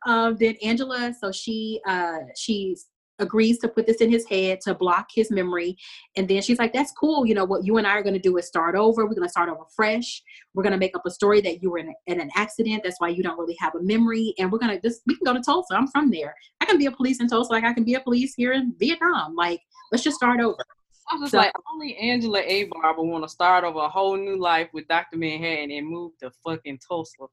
um, 0.06 0.36
then 0.38 0.56
Angela, 0.62 1.14
so 1.18 1.32
she 1.32 1.80
uh, 1.86 2.18
she 2.36 2.76
agrees 3.18 3.58
to 3.58 3.68
put 3.68 3.86
this 3.86 3.98
in 3.98 4.10
his 4.10 4.26
head 4.26 4.58
to 4.62 4.74
block 4.74 5.08
his 5.14 5.30
memory, 5.30 5.76
and 6.16 6.28
then 6.28 6.42
she's 6.42 6.58
like, 6.58 6.72
"That's 6.72 6.92
cool. 6.92 7.26
You 7.26 7.34
know 7.34 7.44
what 7.44 7.64
you 7.64 7.76
and 7.78 7.86
I 7.86 7.92
are 7.92 8.02
going 8.02 8.14
to 8.14 8.20
do 8.20 8.36
is 8.36 8.46
start 8.46 8.74
over. 8.74 9.04
We're 9.04 9.14
going 9.14 9.28
to 9.28 9.28
start 9.28 9.48
over 9.48 9.64
fresh. 9.74 10.22
We're 10.54 10.62
going 10.62 10.72
to 10.72 10.78
make 10.78 10.96
up 10.96 11.06
a 11.06 11.10
story 11.10 11.40
that 11.42 11.62
you 11.62 11.70
were 11.70 11.78
in, 11.78 11.88
a, 11.88 12.12
in 12.12 12.20
an 12.20 12.30
accident. 12.34 12.82
That's 12.84 13.00
why 13.00 13.08
you 13.08 13.22
don't 13.22 13.38
really 13.38 13.56
have 13.60 13.74
a 13.74 13.82
memory, 13.82 14.34
and 14.38 14.50
we're 14.50 14.58
going 14.58 14.74
to 14.74 14.80
just 14.86 15.02
we 15.06 15.16
can 15.16 15.24
go 15.24 15.34
to 15.34 15.40
Tulsa. 15.40 15.74
I'm 15.74 15.88
from 15.88 16.10
there. 16.10 16.34
I 16.60 16.64
can 16.64 16.78
be 16.78 16.86
a 16.86 16.92
police 16.92 17.20
in 17.20 17.28
Tulsa, 17.28 17.52
like 17.52 17.64
I 17.64 17.72
can 17.72 17.84
be 17.84 17.94
a 17.94 18.00
police 18.00 18.34
here 18.34 18.52
in 18.52 18.74
Vietnam. 18.78 19.34
Like 19.34 19.60
let's 19.92 20.04
just 20.04 20.16
start 20.16 20.40
over." 20.40 20.64
I 21.10 21.16
was 21.16 21.30
so, 21.30 21.38
like, 21.38 21.52
only 21.72 21.96
Angela 21.96 22.42
Abar 22.42 22.96
would 22.96 23.04
want 23.04 23.24
to 23.24 23.28
start 23.28 23.64
over 23.64 23.80
a 23.80 23.88
whole 23.88 24.16
new 24.16 24.36
life 24.36 24.68
with 24.72 24.86
Dr. 24.88 25.16
Manhattan 25.16 25.70
and 25.70 25.86
move 25.86 26.12
to 26.20 26.30
fucking 26.44 26.78
Tulsa. 26.86 27.26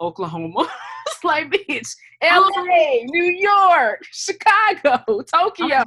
Oklahoma. 0.00 0.68
it's 1.06 1.24
like, 1.24 1.50
bitch, 1.50 1.94
LA, 2.22 2.50
oh. 2.54 3.00
New 3.04 3.24
York, 3.24 4.00
Chicago, 4.10 5.22
Tokyo. 5.22 5.82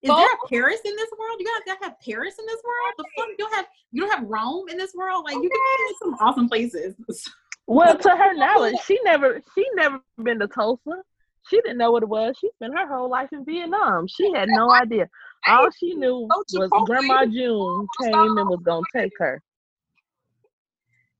Is 0.00 0.10
there 0.10 0.32
a 0.32 0.48
Paris 0.48 0.80
in 0.84 0.94
this 0.94 1.10
world? 1.18 1.36
You 1.40 1.46
gotta 1.66 1.84
have 1.84 1.94
Paris 2.04 2.36
in 2.38 2.46
this 2.46 2.60
world? 2.64 2.94
The 2.98 3.04
fuck? 3.16 3.28
You 3.30 3.36
don't 3.38 3.54
have 3.54 3.66
you 3.90 4.02
don't 4.02 4.16
have 4.16 4.28
Rome 4.28 4.68
in 4.68 4.78
this 4.78 4.94
world? 4.94 5.24
Like 5.24 5.34
you 5.34 5.50
can 5.50 5.50
have 5.50 5.96
some 6.00 6.26
awesome 6.26 6.48
places. 6.48 6.94
Well, 7.70 7.98
to 7.98 8.08
her 8.08 8.32
knowledge, 8.32 8.76
she 8.86 8.98
never 9.04 9.42
she 9.54 9.62
never 9.74 10.00
been 10.22 10.38
to 10.38 10.46
Tulsa. 10.46 11.02
She 11.48 11.60
didn't 11.62 11.78
know 11.78 11.90
what 11.90 12.02
it 12.02 12.08
was. 12.08 12.36
She 12.40 12.50
spent 12.54 12.76
her 12.76 12.86
whole 12.86 13.10
life 13.10 13.28
in 13.32 13.44
Vietnam. 13.44 14.06
She 14.08 14.32
had 14.32 14.48
no 14.48 14.70
idea. 14.82 15.08
All 15.46 15.68
she 15.78 15.94
knew 15.94 16.28
was 16.28 16.86
Grandma 16.86 17.24
June 17.26 17.86
came 18.02 18.14
and 18.14 18.48
was 18.48 18.60
gonna 18.64 18.82
take 18.94 19.12
her. 19.18 19.42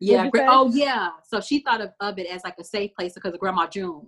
Yeah. 0.01 0.31
Oh, 0.35 0.71
yeah. 0.73 1.11
So 1.27 1.41
she 1.41 1.61
thought 1.61 1.81
of, 1.81 1.91
of 2.01 2.19
it 2.19 2.27
as 2.27 2.43
like 2.45 2.55
a 2.59 2.65
safe 2.65 2.95
place 2.95 3.15
because 3.15 3.35
of 3.35 3.41
Grandma 3.41 3.67
June. 3.67 4.07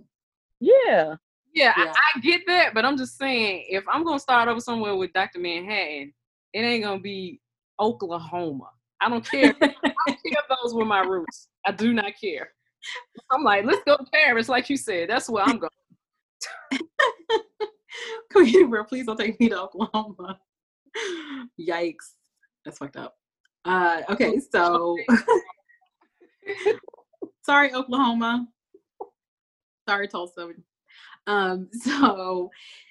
Yeah. 0.59 1.15
Yeah, 1.53 1.73
yeah. 1.77 1.91
I, 1.91 2.17
I, 2.17 2.19
get 2.21 2.41
that, 2.47 2.73
but 2.73 2.85
I'm 2.85 2.95
just 2.95 3.17
saying, 3.17 3.65
if 3.69 3.83
I'm 3.91 4.05
gonna 4.05 4.19
start 4.19 4.47
over 4.47 4.61
somewhere 4.61 4.95
with 4.95 5.11
Dr. 5.11 5.39
Manhattan, 5.39 6.13
it 6.53 6.59
ain't 6.59 6.83
gonna 6.85 7.01
be 7.01 7.41
Oklahoma. 7.77 8.69
I 9.01 9.09
don't 9.09 9.29
care. 9.29 9.53
I 9.61 9.67
don't 9.67 9.83
care 10.05 10.17
if 10.23 10.57
those 10.63 10.73
were 10.73 10.85
my 10.85 11.01
roots. 11.01 11.49
I 11.65 11.73
do 11.73 11.91
not 11.91 12.13
care. 12.21 12.51
I'm 13.31 13.43
like, 13.43 13.65
let's 13.65 13.83
go 13.85 13.97
to 13.97 14.05
Paris, 14.13 14.47
like 14.47 14.69
you 14.69 14.77
said. 14.77 15.09
That's 15.09 15.29
where 15.29 15.43
I'm 15.43 15.57
going. 15.57 15.69
Computer, 18.31 18.83
please 18.83 19.05
don't 19.05 19.19
take 19.19 19.39
me 19.39 19.49
to 19.49 19.61
Oklahoma. 19.61 20.39
Yikes. 21.59 22.15
That's 22.65 22.77
fucked 22.77 22.97
up. 22.97 23.15
Uh, 23.65 24.01
okay, 24.09 24.39
so 24.51 24.97
Sorry, 27.43 27.73
Oklahoma. 27.73 28.47
Sorry, 29.87 30.07
Tulsa. 30.07 30.49
Um, 31.27 31.69
so 31.73 32.49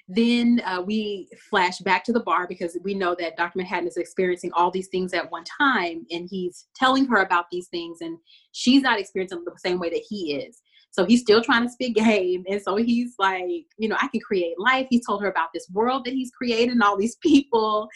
then 0.09 0.61
uh, 0.65 0.83
we 0.85 1.29
flash 1.49 1.79
back 1.79 2.05
to 2.05 2.13
the 2.13 2.21
bar 2.21 2.47
because 2.49 2.77
we 2.83 2.95
know 2.95 3.15
that 3.19 3.37
Dr. 3.37 3.59
Manhattan 3.59 3.89
is 3.89 3.97
experiencing 3.97 4.53
all 4.53 4.71
these 4.71 4.89
things 4.89 5.15
at 5.15 5.31
one 5.31 5.45
time, 5.45 6.05
and 6.11 6.29
he's 6.29 6.67
telling 6.75 7.07
her 7.07 7.19
about 7.19 7.47
these 7.51 7.69
things, 7.69 7.99
and 8.01 8.19
she's 8.53 8.83
not 8.83 8.99
experiencing 8.99 9.45
them 9.45 9.55
the 9.55 9.61
same 9.61 9.79
way 9.79 9.91
that 9.91 10.05
he 10.09 10.35
is. 10.35 10.63
So 10.93 11.05
he's 11.05 11.21
still 11.21 11.43
trying 11.43 11.63
to 11.63 11.71
spit 11.71 11.95
game. 11.95 12.45
And 12.49 12.61
so 12.61 12.77
he's 12.77 13.15
like, 13.19 13.67
you 13.79 13.89
know, 13.89 13.97
I 14.01 14.09
can 14.09 14.21
create 14.21 14.59
life. 14.59 14.89
He 14.91 15.01
told 15.01 15.23
her 15.23 15.29
about 15.29 15.51
this 15.55 15.69
world 15.73 16.05
that 16.05 16.15
he's 16.15 16.31
created 16.31 16.73
and 16.73 16.83
all 16.83 16.97
these 16.97 17.17
people. 17.23 17.89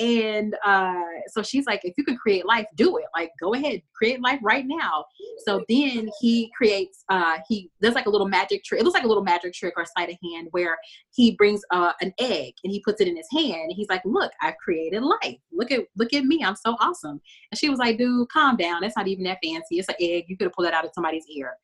And 0.00 0.56
uh, 0.64 0.94
so 1.28 1.42
she's 1.42 1.66
like, 1.66 1.82
if 1.84 1.92
you 1.98 2.04
can 2.04 2.16
create 2.16 2.46
life, 2.46 2.66
do 2.74 2.96
it. 2.96 3.04
Like, 3.14 3.32
go 3.38 3.52
ahead, 3.52 3.82
create 3.94 4.22
life 4.22 4.40
right 4.42 4.64
now. 4.66 5.04
So 5.44 5.62
then 5.68 6.08
he 6.20 6.50
creates, 6.56 7.04
uh, 7.10 7.38
he 7.46 7.70
does 7.82 7.94
like 7.94 8.06
a 8.06 8.10
little 8.10 8.26
magic 8.26 8.64
trick. 8.64 8.80
It 8.80 8.84
looks 8.84 8.94
like 8.94 9.04
a 9.04 9.08
little 9.08 9.22
magic 9.22 9.52
trick 9.52 9.74
or 9.76 9.84
sleight 9.84 10.08
of 10.08 10.16
hand 10.32 10.48
where 10.52 10.78
he 11.14 11.32
brings 11.32 11.60
uh, 11.70 11.92
an 12.00 12.14
egg 12.18 12.54
and 12.64 12.72
he 12.72 12.80
puts 12.80 13.02
it 13.02 13.08
in 13.08 13.16
his 13.16 13.28
hand. 13.30 13.64
And 13.68 13.72
he's 13.76 13.90
like, 13.90 14.00
look, 14.06 14.32
I've 14.40 14.56
created 14.56 15.02
life. 15.02 15.36
Look 15.52 15.70
at, 15.70 15.80
look 15.96 16.14
at 16.14 16.24
me. 16.24 16.42
I'm 16.42 16.56
so 16.56 16.76
awesome. 16.80 17.20
And 17.52 17.58
she 17.58 17.68
was 17.68 17.78
like, 17.78 17.98
dude, 17.98 18.30
calm 18.30 18.56
down. 18.56 18.80
That's 18.80 18.96
not 18.96 19.06
even 19.06 19.24
that 19.24 19.38
fancy. 19.44 19.78
It's 19.78 19.88
an 19.88 19.96
egg. 20.00 20.24
You 20.28 20.38
could 20.38 20.46
have 20.46 20.54
pulled 20.54 20.66
that 20.66 20.74
out 20.74 20.86
of 20.86 20.92
somebody's 20.94 21.26
ear 21.28 21.56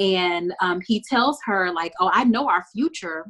and 0.00 0.52
um, 0.60 0.80
he 0.86 1.04
tells 1.08 1.38
her 1.44 1.72
like 1.72 1.92
oh 2.00 2.10
i 2.12 2.24
know 2.24 2.48
our 2.48 2.64
future 2.72 3.26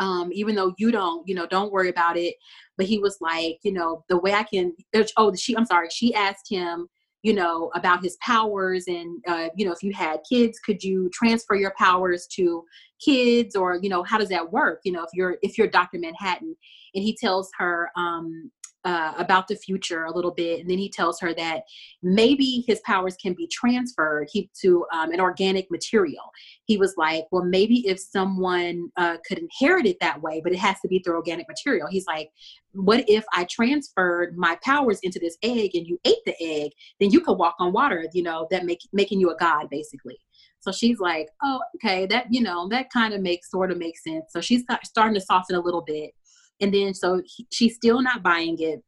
um, 0.00 0.30
even 0.32 0.54
though 0.54 0.74
you 0.78 0.90
don't 0.90 1.26
you 1.28 1.34
know 1.34 1.46
don't 1.46 1.70
worry 1.70 1.90
about 1.90 2.16
it. 2.16 2.34
But 2.78 2.86
he 2.86 2.98
was 2.98 3.18
like 3.20 3.58
you 3.62 3.72
know 3.72 4.04
the 4.08 4.18
way 4.18 4.32
i 4.32 4.42
can 4.42 4.72
oh 5.16 5.34
she 5.34 5.54
i'm 5.56 5.66
sorry 5.66 5.88
she 5.90 6.14
asked 6.14 6.48
him 6.48 6.88
you 7.22 7.34
know 7.34 7.70
about 7.74 8.02
his 8.02 8.16
powers 8.22 8.84
and 8.88 9.22
uh, 9.28 9.48
you 9.56 9.66
know 9.66 9.72
if 9.72 9.82
you 9.82 9.92
had 9.92 10.20
kids 10.28 10.58
could 10.58 10.82
you 10.82 11.10
transfer 11.12 11.54
your 11.54 11.74
powers 11.78 12.26
to 12.32 12.64
kids? 13.04 13.56
Or 13.56 13.78
you 13.82 13.88
know 13.88 14.02
how 14.02 14.18
does 14.18 14.28
that 14.30 14.52
work? 14.52 14.80
You 14.84 14.92
know 14.92 15.02
if 15.02 15.10
you're 15.12 15.36
if 15.42 15.58
you're 15.58 15.68
dr 15.68 15.98
manhattan. 15.98 16.56
And 16.94 17.02
he 17.02 17.16
tells 17.16 17.50
her 17.58 17.90
um 17.96 18.50
uh, 18.84 19.12
about 19.16 19.48
the 19.48 19.56
future 19.56 20.04
a 20.04 20.14
little 20.14 20.32
bit, 20.32 20.60
and 20.60 20.68
then 20.68 20.78
he 20.78 20.88
tells 20.88 21.20
her 21.20 21.32
that 21.34 21.62
maybe 22.02 22.64
his 22.66 22.80
powers 22.80 23.16
can 23.16 23.34
be 23.34 23.46
transferred 23.46 24.28
he, 24.32 24.50
to 24.60 24.84
um, 24.92 25.12
an 25.12 25.20
organic 25.20 25.70
material. 25.70 26.30
He 26.64 26.76
was 26.76 26.94
like, 26.96 27.26
"Well, 27.30 27.44
maybe 27.44 27.86
if 27.86 28.00
someone 28.00 28.90
uh, 28.96 29.18
could 29.26 29.38
inherit 29.38 29.86
it 29.86 29.98
that 30.00 30.20
way, 30.20 30.40
but 30.42 30.52
it 30.52 30.58
has 30.58 30.80
to 30.80 30.88
be 30.88 30.98
through 30.98 31.16
organic 31.16 31.48
material." 31.48 31.86
He's 31.88 32.06
like, 32.06 32.30
"What 32.72 33.04
if 33.08 33.24
I 33.32 33.44
transferred 33.44 34.36
my 34.36 34.58
powers 34.64 34.98
into 35.02 35.18
this 35.18 35.36
egg, 35.42 35.70
and 35.74 35.86
you 35.86 35.98
ate 36.04 36.24
the 36.26 36.34
egg? 36.40 36.72
Then 37.00 37.10
you 37.10 37.20
could 37.20 37.38
walk 37.38 37.56
on 37.58 37.72
water. 37.72 38.06
You 38.12 38.24
know, 38.24 38.48
that 38.50 38.64
make 38.64 38.80
making 38.92 39.20
you 39.20 39.30
a 39.30 39.36
god, 39.36 39.68
basically." 39.70 40.18
So 40.60 40.72
she's 40.72 40.98
like, 41.00 41.28
"Oh, 41.42 41.60
okay, 41.76 42.06
that 42.06 42.26
you 42.30 42.40
know 42.40 42.68
that 42.68 42.90
kind 42.90 43.14
of 43.14 43.20
makes 43.20 43.50
sort 43.50 43.70
of 43.70 43.78
makes 43.78 44.02
sense." 44.02 44.26
So 44.30 44.40
she's 44.40 44.64
starting 44.84 45.14
to 45.14 45.20
soften 45.20 45.56
a 45.56 45.60
little 45.60 45.82
bit 45.82 46.12
and 46.62 46.72
then 46.72 46.94
so 46.94 47.20
he, 47.24 47.46
she's 47.50 47.74
still 47.74 48.00
not 48.00 48.22
buying 48.22 48.56
it. 48.58 48.82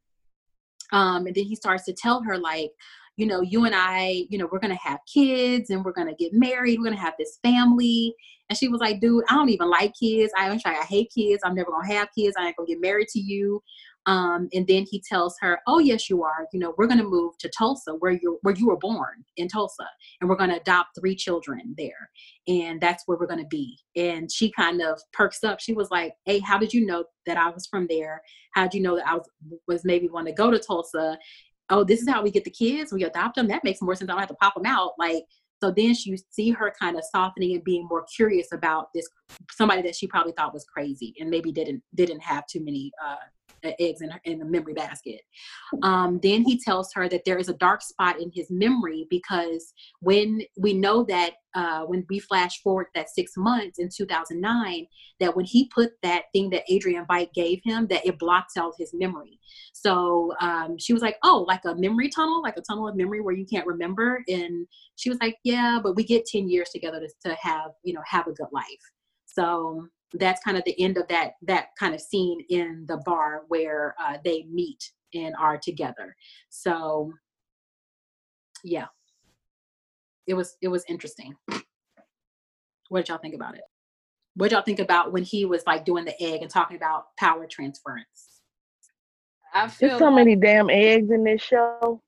Um 0.93 1.27
and 1.27 1.35
then 1.35 1.45
he 1.45 1.57
starts 1.57 1.85
to 1.85 1.93
tell 1.93 2.23
her 2.23 2.39
like 2.39 2.71
you 3.17 3.27
know 3.27 3.43
you 3.43 3.65
and 3.65 3.75
i 3.77 4.25
you 4.29 4.39
know 4.39 4.49
we're 4.51 4.59
gonna 4.59 4.75
have 4.83 4.99
kids 5.13 5.71
and 5.71 5.85
we're 5.85 5.93
gonna 5.93 6.15
get 6.15 6.33
married 6.33 6.79
we're 6.79 6.87
gonna 6.87 6.97
have 6.97 7.15
this 7.19 7.39
family. 7.43 8.15
And 8.49 8.59
she 8.59 8.69
was 8.69 8.81
like 8.81 9.01
dude 9.01 9.25
i 9.29 9.35
don't 9.35 9.51
even 9.51 9.69
like 9.69 9.93
kids. 10.01 10.33
I 10.39 10.49
am 10.49 10.59
i 10.65 10.85
hate 10.85 11.13
kids. 11.17 11.43
I'm 11.45 11.55
never 11.55 11.71
gonna 11.71 11.93
have 11.93 12.09
kids. 12.17 12.37
I 12.39 12.47
ain't 12.47 12.57
gonna 12.57 12.69
get 12.69 12.81
married 12.81 13.09
to 13.09 13.21
you 13.21 13.63
um, 14.07 14.49
and 14.53 14.67
then 14.67 14.85
he 14.89 15.01
tells 15.01 15.37
her, 15.41 15.61
"Oh 15.67 15.79
yes, 15.79 16.11
you 16.11 16.23
are. 16.23 16.47
You 16.53 16.61
know, 16.61 16.75
we're 16.77 16.87
going 16.87 16.99
to 16.99 17.05
move 17.05 17.39
to 17.39 17.49
Tulsa, 17.49 17.93
where 17.93 18.13
you 18.13 18.39
where 18.43 18.55
you 18.55 18.67
were 18.67 18.77
born 18.77 19.25
in 19.37 19.49
Tulsa, 19.49 19.87
and 20.21 20.29
we're 20.29 20.37
going 20.37 20.51
to 20.51 20.61
adopt 20.61 20.99
three 20.99 21.17
children 21.17 21.75
there, 21.79 22.11
and 22.47 22.81
that's 22.81 23.05
where 23.07 23.17
we're 23.19 23.27
going 23.27 23.43
to 23.43 23.47
be." 23.47 23.79
And 23.97 24.31
she 24.31 24.51
kind 24.53 24.83
of 24.83 25.01
perks 25.13 25.43
up. 25.43 25.61
She 25.61 25.73
was 25.73 25.91
like, 25.91 26.15
"Hey, 26.27 26.39
how 26.39 26.59
did 26.59 26.75
you 26.75 26.85
know 26.85 27.05
that 27.27 27.39
I 27.39 27.51
was 27.51 27.67
from 27.67 27.87
there? 27.89 28.23
How 28.53 28.65
did 28.65 28.75
you 28.75 28.83
know 28.83 28.97
that 28.97 29.09
I 29.09 29.15
was 29.15 29.29
was 29.67 29.85
maybe 29.85 30.09
want 30.09 30.27
to 30.27 30.35
go 30.35 30.51
to 30.51 30.59
Tulsa? 30.59 31.19
Oh, 31.71 31.83
this 31.83 32.03
is 32.03 32.09
how 32.09 32.23
we 32.23 32.31
get 32.31 32.45
the 32.45 32.51
kids. 32.51 32.93
We 32.93 33.05
adopt 33.05 33.37
them. 33.37 33.49
That 33.49 33.65
makes 33.65 33.81
more 33.81 33.95
sense. 33.95 34.11
I 34.11 34.13
don't 34.13 34.21
have 34.21 34.29
to 34.29 34.35
pop 34.35 34.55
them 34.55 34.67
out. 34.67 34.93
Like." 34.99 35.25
So 35.63 35.71
then 35.71 35.95
you 36.05 36.19
see 36.31 36.51
her 36.51 36.75
kind 36.79 36.99
of 36.99 37.05
softening 37.11 37.55
and 37.55 37.65
being 37.65 37.87
more 37.89 38.05
curious 38.15 38.49
about 38.53 38.89
this 38.93 39.09
somebody 39.51 39.81
that 39.83 39.97
she 39.97 40.07
probably 40.07 40.33
thought 40.33 40.53
was 40.53 40.65
crazy 40.65 41.15
and 41.19 41.31
maybe 41.31 41.53
didn't 41.53 41.83
didn't 41.95 42.21
have 42.21 42.47
too 42.47 42.63
many 42.63 42.93
uh, 43.03 43.17
eggs 43.79 44.01
in, 44.01 44.11
her, 44.11 44.21
in 44.25 44.39
the 44.39 44.45
memory 44.45 44.75
basket. 44.75 45.21
Um, 45.83 46.21
then 46.23 46.43
he 46.43 46.61
tells 46.61 46.93
her 46.95 47.09
that 47.09 47.25
there 47.25 47.39
is 47.39 47.49
a 47.49 47.55
dark 47.55 47.83
spot 47.83 48.21
in 48.21 48.31
his 48.35 48.51
memory 48.51 49.07
because 49.11 49.73
when 50.01 50.43
we 50.57 50.75
know 50.75 51.05
that 51.05 51.35
uh, 51.55 51.85
when 51.85 52.05
we 52.11 52.19
flash 52.19 52.61
forward 52.63 52.87
that 52.95 53.09
six 53.09 53.33
months 53.37 53.79
in 53.79 53.89
2009, 53.89 54.87
that 55.21 55.37
when 55.37 55.45
he 55.45 55.69
put 55.69 55.93
that 56.03 56.25
thing 56.33 56.51
that 56.51 56.65
Adrian 56.69 57.07
Veidt 57.07 57.33
gave 57.33 57.61
him, 57.65 57.87
that 57.87 58.05
it 58.05 58.19
blocks 58.19 58.57
out 58.57 58.75
his 58.77 58.93
memory. 58.93 59.39
So 59.73 60.35
um, 60.41 60.77
she 60.79 60.93
was 60.93 61.03
like, 61.03 61.17
"Oh, 61.23 61.45
like 61.47 61.65
a 61.65 61.75
memory 61.77 62.09
tunnel, 62.09 62.43
like 62.43 62.57
a 62.57 62.63
tunnel 62.63 62.89
of 62.89 62.97
memory 62.97 63.21
where 63.21 63.35
you 63.35 63.47
can't 63.47 63.67
remember." 63.67 64.23
And 64.29 64.67
she 64.97 65.09
was 65.09 65.19
like, 65.21 65.37
"Yeah, 65.45 65.79
but 65.83 65.95
we 65.95 66.05
get 66.05 66.27
10 66.27 66.49
years 66.49 66.71
together 66.71 67.01
to, 67.01 67.29
to 67.29 67.37
have 67.41 67.71
you 67.85 67.95
know 67.95 68.03
have 68.07 68.27
a 68.27 68.33
good 68.33 68.49
life." 68.53 68.65
So 69.27 69.87
that's 70.15 70.43
kind 70.43 70.57
of 70.57 70.65
the 70.65 70.81
end 70.81 70.97
of 70.97 71.07
that 71.09 71.33
that 71.43 71.69
kind 71.79 71.95
of 71.95 72.01
scene 72.01 72.41
in 72.49 72.85
the 72.89 72.99
bar 73.05 73.43
where 73.49 73.95
uh, 74.01 74.17
they 74.25 74.45
meet 74.51 74.93
and 75.15 75.35
are 75.39 75.59
together. 75.59 76.15
So 76.51 77.13
yeah. 78.63 78.87
It 80.27 80.35
was 80.35 80.57
it 80.63 80.69
was 80.69 80.85
interesting. 80.89 81.35
What 82.89 83.01
did 83.01 83.09
y'all 83.09 83.19
think 83.19 83.35
about 83.35 83.57
it? 83.57 83.63
What 84.37 84.49
did 84.49 84.55
y'all 84.55 84.65
think 84.65 84.81
about 84.81 85.13
when 85.13 85.23
he 85.23 85.45
was 85.45 85.63
like 85.67 85.85
doing 85.85 86.05
the 86.05 86.21
egg 86.23 86.43
and 86.43 86.51
talking 86.51 86.77
about 86.77 87.05
power 87.19 87.47
transference? 87.47 88.41
I 89.53 89.69
feel 89.69 89.91
There's 89.91 89.99
so 90.01 90.07
like, 90.07 90.17
many 90.17 90.37
damn 90.37 90.71
eggs 90.71 91.11
in 91.11 91.25
this 91.25 91.43
show. 91.43 92.01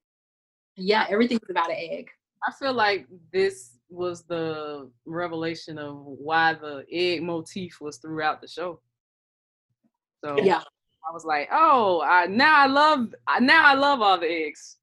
Yeah 0.77 1.07
everything's 1.11 1.51
about 1.51 1.71
an 1.71 1.77
egg. 1.79 2.09
I 2.47 2.53
feel 2.53 2.73
like 2.73 3.07
this 3.33 3.76
was 3.89 4.25
the 4.25 4.91
revelation 5.05 5.79
of 5.79 5.97
why 6.05 6.55
the 6.55 6.85
egg 6.91 7.23
motif 7.23 7.81
was 7.81 7.99
throughout 7.99 8.41
the 8.41 8.49
show. 8.49 8.81
So 10.25 10.39
yeah, 10.43 10.63
I 11.09 11.13
was 11.13 11.25
like, 11.25 11.49
oh, 11.53 12.03
I, 12.03 12.27
now 12.27 12.57
I 12.57 12.67
love 12.67 13.15
now 13.41 13.65
I 13.65 13.75
love 13.75 14.01
all 14.01 14.19
the 14.19 14.27
eggs. 14.27 14.77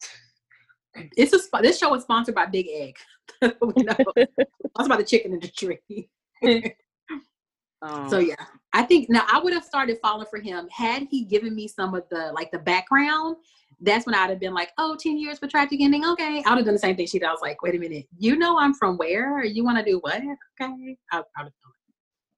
It's 1.18 1.34
a 1.34 1.62
this 1.62 1.80
show 1.80 1.93
is 1.95 2.04
sponsored 2.04 2.36
by 2.36 2.45
Big 2.45 2.68
Egg. 2.68 2.95
we 3.41 3.84
know. 3.84 3.95
That's 4.16 4.86
about 4.86 4.99
the 4.99 5.06
chicken 5.06 5.34
in 5.34 5.39
the 5.39 5.47
tree. 5.49 6.10
um, 7.82 8.10
so 8.10 8.20
yeah, 8.20 8.36
I 8.74 8.84
think 8.84 9.10
now 9.10 9.26
I 9.32 9.39
would 9.39 9.54
have 9.54 9.64
started 9.64 9.97
following 10.01 10.28
for 10.30 10.39
him 10.39 10.68
had 10.72 11.08
he 11.10 11.26
given 11.26 11.56
me 11.56 11.68
some 11.68 11.93
of 11.93 12.04
the 12.10 12.32
like 12.34 12.51
the 12.51 12.60
background 12.60 13.38
that's 13.84 14.05
when 14.05 14.15
I'd 14.15 14.29
have 14.29 14.39
been 14.39 14.53
like, 14.53 14.71
oh, 14.77 14.95
10 14.99 15.17
years 15.17 15.39
for 15.39 15.47
tragic 15.47 15.81
ending. 15.81 16.05
Okay. 16.05 16.41
I 16.45 16.49
would 16.49 16.57
have 16.57 16.65
done 16.65 16.73
the 16.73 16.79
same 16.79 16.95
thing 16.95 17.05
she 17.05 17.19
did. 17.19 17.25
I 17.25 17.31
was 17.31 17.41
like, 17.41 17.61
wait 17.61 17.75
a 17.75 17.79
minute. 17.79 18.07
You 18.17 18.38
know 18.38 18.57
I'm 18.57 18.73
from 18.73 18.97
where? 18.97 19.43
You 19.43 19.63
want 19.63 19.77
to 19.77 19.84
do 19.84 19.99
what? 19.99 20.15
Okay. 20.15 20.97
I, 21.11 21.17
I 21.17 21.17
would 21.17 21.21
have 21.21 21.25
done 21.38 21.47
it. 21.47 21.53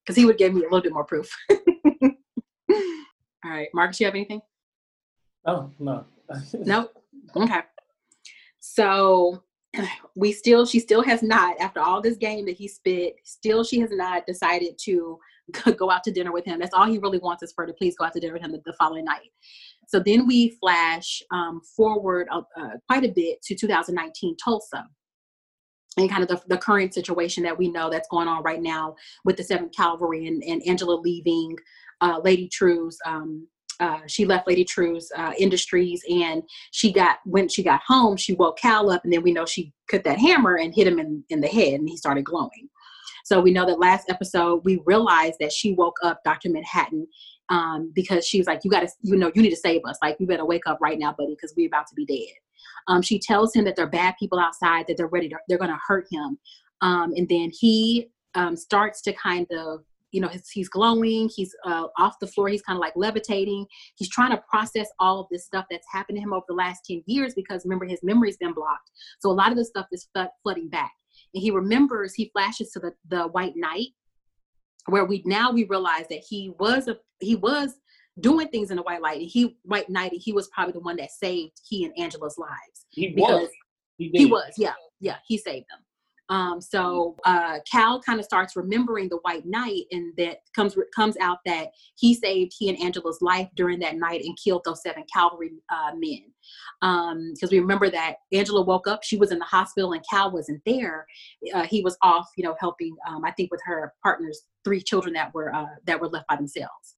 Because 0.03 0.15
he 0.15 0.25
would 0.25 0.37
give 0.37 0.53
me 0.53 0.61
a 0.61 0.63
little 0.63 0.81
bit 0.81 0.93
more 0.93 1.05
proof. 1.05 1.31
All 1.49 1.57
right. 3.45 3.69
Marcus, 3.73 3.99
you 3.99 4.07
have 4.07 4.15
anything? 4.15 4.41
Oh, 5.45 5.69
no. 5.79 6.05
nope. 6.53 6.91
Okay. 7.35 7.61
So 8.59 9.43
we 10.15 10.31
still, 10.31 10.65
she 10.65 10.79
still 10.79 11.03
has 11.03 11.21
not, 11.21 11.59
after 11.59 11.79
all 11.79 12.01
this 12.01 12.17
game 12.17 12.45
that 12.47 12.55
he 12.55 12.67
spit, 12.67 13.15
still 13.23 13.63
she 13.63 13.79
has 13.79 13.91
not 13.91 14.25
decided 14.25 14.79
to 14.85 15.19
go 15.77 15.91
out 15.91 16.03
to 16.03 16.11
dinner 16.11 16.31
with 16.31 16.45
him. 16.45 16.59
That's 16.59 16.73
all 16.73 16.87
he 16.87 16.97
really 16.97 17.19
wants 17.19 17.43
is 17.43 17.53
for 17.53 17.63
her 17.63 17.67
to 17.67 17.73
please 17.73 17.95
go 17.95 18.05
out 18.05 18.13
to 18.13 18.19
dinner 18.19 18.33
with 18.33 18.41
him 18.41 18.51
the, 18.51 18.61
the 18.65 18.73
following 18.73 19.05
night. 19.05 19.31
So 19.87 19.99
then 19.99 20.27
we 20.27 20.57
flash 20.61 21.21
um, 21.31 21.61
forward 21.75 22.27
uh, 22.31 22.41
uh, 22.57 22.69
quite 22.87 23.03
a 23.03 23.09
bit 23.09 23.41
to 23.43 23.55
2019 23.55 24.35
Tulsa 24.37 24.85
and 25.97 26.09
kind 26.09 26.23
of 26.23 26.29
the, 26.29 26.41
the 26.47 26.57
current 26.57 26.93
situation 26.93 27.43
that 27.43 27.57
we 27.57 27.69
know 27.69 27.89
that's 27.89 28.09
going 28.09 28.27
on 28.27 28.43
right 28.43 28.61
now 28.61 28.95
with 29.23 29.37
the 29.37 29.43
7th 29.43 29.73
Cavalry 29.73 30.27
and, 30.27 30.43
and 30.43 30.61
Angela 30.67 30.95
leaving 30.95 31.55
uh, 32.01 32.19
Lady 32.23 32.49
Trieu's. 32.49 32.99
Um, 33.05 33.47
uh, 33.79 33.99
she 34.07 34.25
left 34.25 34.47
Lady 34.47 34.63
Trieu's 34.63 35.11
uh, 35.17 35.33
Industries 35.37 36.01
and 36.09 36.43
she 36.71 36.93
got 36.93 37.17
when 37.25 37.49
she 37.49 37.61
got 37.61 37.81
home 37.85 38.15
she 38.15 38.33
woke 38.33 38.57
Cal 38.57 38.89
up 38.89 39.03
and 39.03 39.11
then 39.11 39.21
we 39.21 39.33
know 39.33 39.45
she 39.45 39.73
cut 39.89 40.03
that 40.05 40.17
hammer 40.17 40.55
and 40.55 40.73
hit 40.73 40.87
him 40.87 40.97
in, 40.97 41.23
in 41.29 41.41
the 41.41 41.47
head 41.47 41.73
and 41.79 41.89
he 41.89 41.97
started 41.97 42.23
glowing. 42.23 42.69
So 43.25 43.41
we 43.41 43.51
know 43.51 43.65
that 43.65 43.79
last 43.79 44.09
episode 44.09 44.61
we 44.63 44.81
realized 44.85 45.37
that 45.39 45.51
she 45.51 45.73
woke 45.73 45.97
up 46.03 46.23
Dr. 46.23 46.49
Manhattan 46.49 47.07
um, 47.49 47.91
because 47.93 48.25
she 48.25 48.37
was 48.37 48.47
like, 48.47 48.61
"You 48.63 48.71
got 48.71 48.81
to, 48.81 48.89
you 49.01 49.15
know, 49.15 49.31
you 49.33 49.41
need 49.41 49.49
to 49.49 49.55
save 49.55 49.81
us. 49.85 49.97
Like, 50.01 50.17
you 50.19 50.27
better 50.27 50.45
wake 50.45 50.67
up 50.67 50.79
right 50.81 50.99
now, 50.99 51.13
buddy, 51.17 51.35
because 51.35 51.53
we're 51.55 51.67
about 51.67 51.87
to 51.87 51.95
be 51.95 52.05
dead." 52.05 52.33
Um, 52.87 53.01
she 53.01 53.19
tells 53.19 53.53
him 53.55 53.65
that 53.65 53.75
there 53.75 53.85
are 53.85 53.89
bad 53.89 54.15
people 54.19 54.39
outside, 54.39 54.85
that 54.87 54.97
they're 54.97 55.07
ready 55.07 55.29
to, 55.29 55.37
they're 55.47 55.57
going 55.57 55.71
to 55.71 55.79
hurt 55.87 56.07
him, 56.11 56.37
um, 56.81 57.13
and 57.15 57.27
then 57.29 57.51
he 57.51 58.09
um, 58.35 58.55
starts 58.55 59.01
to 59.03 59.13
kind 59.13 59.47
of 59.51 59.81
you 60.15 60.21
know, 60.21 60.29
he's, 60.29 60.49
he's 60.49 60.69
glowing, 60.69 61.29
he's 61.35 61.53
uh, 61.65 61.87
off 61.99 62.17
the 62.21 62.27
floor, 62.27 62.47
he's 62.47 62.61
kind 62.61 62.77
of 62.77 62.79
like 62.79 62.93
levitating. 62.95 63.65
He's 63.95 64.07
trying 64.07 64.31
to 64.31 64.41
process 64.49 64.87
all 64.97 65.19
of 65.19 65.27
this 65.29 65.45
stuff 65.45 65.65
that's 65.69 65.85
happened 65.91 66.17
to 66.17 66.21
him 66.21 66.31
over 66.31 66.45
the 66.47 66.55
last 66.55 66.85
10 66.85 67.03
years 67.05 67.33
because 67.33 67.65
remember, 67.65 67.85
his 67.85 67.99
memory's 68.01 68.37
been 68.37 68.53
blocked. 68.53 68.91
So 69.19 69.29
a 69.29 69.33
lot 69.33 69.51
of 69.51 69.57
this 69.57 69.67
stuff 69.67 69.87
is 69.91 70.07
flooding 70.41 70.69
back. 70.69 70.93
And 71.33 71.43
he 71.43 71.51
remembers, 71.51 72.13
he 72.13 72.29
flashes 72.29 72.71
to 72.71 72.79
the, 72.79 72.93
the 73.09 73.27
white 73.27 73.57
knight 73.57 73.89
where 74.87 75.05
we 75.05 75.21
now 75.25 75.51
we 75.51 75.63
realize 75.65 76.05
that 76.09 76.23
he 76.27 76.53
was 76.59 76.87
a 76.87 76.97
he 77.19 77.35
was 77.35 77.75
doing 78.19 78.47
things 78.47 78.71
in 78.71 78.77
the 78.77 78.83
white 78.83 79.01
light 79.01 79.19
and 79.19 79.29
he 79.29 79.57
white 79.63 79.89
knight 79.89 80.11
he 80.13 80.31
was 80.31 80.47
probably 80.49 80.73
the 80.73 80.79
one 80.79 80.95
that 80.95 81.11
saved 81.11 81.59
he 81.67 81.85
and 81.85 81.93
angela's 81.97 82.37
lives 82.37 82.85
he 82.89 83.13
was 83.17 83.49
he, 83.97 84.09
he, 84.13 84.25
was 84.25 84.53
yeah 84.57 84.73
yeah 84.99 85.17
he 85.27 85.37
saved 85.37 85.65
them 85.69 85.79
Um, 86.29 86.59
so 86.59 87.15
uh, 87.25 87.59
Cal 87.71 88.01
kind 88.01 88.19
of 88.19 88.25
starts 88.25 88.55
remembering 88.55 89.09
the 89.09 89.19
White 89.21 89.45
Knight, 89.45 89.83
and 89.91 90.11
that 90.17 90.39
comes 90.55 90.75
comes 90.95 91.15
out 91.17 91.39
that 91.45 91.67
he 91.95 92.15
saved 92.15 92.53
he 92.57 92.69
and 92.69 92.79
Angela's 92.79 93.19
life 93.21 93.47
during 93.55 93.79
that 93.79 93.97
night 93.97 94.23
and 94.23 94.37
killed 94.43 94.63
those 94.65 94.81
seven 94.81 95.03
cavalry 95.13 95.51
uh, 95.69 95.91
men. 95.95 96.23
Because 96.81 97.49
um, 97.49 97.49
we 97.51 97.59
remember 97.59 97.89
that 97.91 98.15
Angela 98.33 98.63
woke 98.63 98.87
up, 98.87 99.03
she 99.03 99.17
was 99.17 99.31
in 99.31 99.39
the 99.39 99.45
hospital, 99.45 99.93
and 99.93 100.03
Cal 100.09 100.31
wasn't 100.31 100.61
there. 100.65 101.05
Uh, 101.53 101.63
he 101.63 101.83
was 101.83 101.95
off, 102.01 102.27
you 102.37 102.43
know, 102.43 102.55
helping. 102.59 102.95
Um, 103.07 103.23
I 103.23 103.31
think 103.31 103.51
with 103.51 103.61
her 103.65 103.93
partner's 104.01 104.41
three 104.65 104.81
children 104.81 105.13
that 105.13 105.33
were 105.33 105.55
uh, 105.55 105.67
that 105.85 106.01
were 106.01 106.09
left 106.09 106.27
by 106.27 106.35
themselves. 106.35 106.95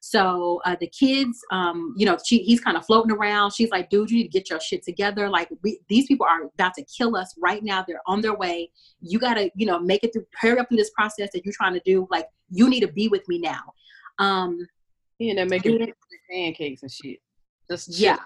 So 0.00 0.62
uh, 0.64 0.76
the 0.80 0.86
kids, 0.86 1.38
um, 1.52 1.94
you 1.96 2.06
know, 2.06 2.16
she, 2.24 2.38
he's 2.38 2.60
kind 2.60 2.78
of 2.78 2.86
floating 2.86 3.12
around. 3.12 3.52
She's 3.52 3.68
like, 3.68 3.90
dude, 3.90 4.10
you 4.10 4.18
need 4.18 4.32
to 4.32 4.38
get 4.38 4.48
your 4.48 4.58
shit 4.58 4.82
together. 4.82 5.28
Like 5.28 5.50
we, 5.62 5.80
these 5.88 6.06
people 6.06 6.24
are 6.24 6.44
about 6.54 6.72
to 6.74 6.84
kill 6.84 7.14
us 7.14 7.34
right 7.38 7.62
now. 7.62 7.84
They're 7.86 8.00
on 8.06 8.22
their 8.22 8.34
way. 8.34 8.70
You 9.00 9.18
got 9.18 9.34
to, 9.34 9.50
you 9.54 9.66
know, 9.66 9.78
make 9.78 10.04
it 10.04 10.14
through, 10.14 10.26
hurry 10.40 10.58
up 10.60 10.68
through 10.68 10.78
this 10.78 10.90
process 10.90 11.28
that 11.34 11.44
you're 11.44 11.52
trying 11.54 11.74
to 11.74 11.82
do. 11.84 12.06
Like 12.10 12.26
you 12.48 12.70
need 12.70 12.80
to 12.80 12.88
be 12.88 13.08
with 13.08 13.28
me 13.28 13.38
now. 13.38 13.60
Um, 14.18 14.66
you 15.18 15.34
know, 15.34 15.44
making 15.44 15.92
pancakes 16.30 16.82
and 16.82 16.90
shit. 16.90 17.18
Just 17.70 17.88
yeah. 17.98 18.16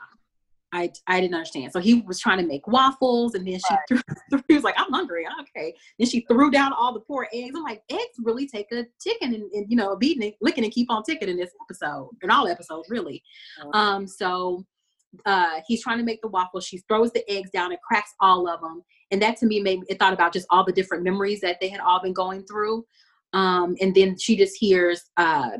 I, 0.72 0.90
I 1.06 1.20
didn't 1.20 1.34
understand. 1.34 1.72
So 1.72 1.80
he 1.80 2.00
was 2.00 2.18
trying 2.18 2.38
to 2.38 2.46
make 2.46 2.66
waffles, 2.66 3.34
and 3.34 3.46
then 3.46 3.58
she 3.58 3.74
threw, 4.30 4.42
he 4.48 4.54
was 4.54 4.64
like, 4.64 4.74
"I'm 4.78 4.90
hungry." 4.90 5.26
Okay. 5.40 5.74
Then 5.98 6.08
she 6.08 6.24
threw 6.30 6.50
down 6.50 6.72
all 6.72 6.94
the 6.94 7.00
poor 7.00 7.28
eggs. 7.32 7.52
I'm 7.54 7.62
like, 7.62 7.82
eggs 7.90 8.16
really 8.22 8.46
take 8.46 8.72
a 8.72 8.86
ticking 8.98 9.34
and, 9.34 9.50
and 9.52 9.66
you 9.68 9.76
know, 9.76 9.94
beating 9.96 10.28
it, 10.28 10.34
licking 10.40 10.64
and 10.64 10.72
keep 10.72 10.90
on 10.90 11.02
ticking 11.02 11.28
in 11.28 11.36
this 11.36 11.50
episode, 11.62 12.10
in 12.22 12.30
all 12.30 12.48
episodes, 12.48 12.88
really. 12.88 13.22
Um. 13.74 14.06
So, 14.06 14.64
uh, 15.26 15.60
he's 15.66 15.82
trying 15.82 15.98
to 15.98 16.04
make 16.04 16.22
the 16.22 16.28
waffles. 16.28 16.66
She 16.66 16.78
throws 16.88 17.12
the 17.12 17.30
eggs 17.30 17.50
down 17.50 17.72
and 17.72 17.80
cracks 17.86 18.14
all 18.20 18.48
of 18.48 18.60
them, 18.62 18.82
and 19.10 19.20
that 19.20 19.36
to 19.38 19.46
me 19.46 19.60
made 19.60 19.80
it 19.88 19.98
thought 19.98 20.14
about 20.14 20.32
just 20.32 20.46
all 20.50 20.64
the 20.64 20.72
different 20.72 21.04
memories 21.04 21.40
that 21.42 21.58
they 21.60 21.68
had 21.68 21.80
all 21.80 22.00
been 22.00 22.14
going 22.14 22.44
through. 22.44 22.84
Um. 23.34 23.76
And 23.82 23.94
then 23.94 24.18
she 24.18 24.36
just 24.36 24.56
hears 24.58 25.02
uh 25.18 25.50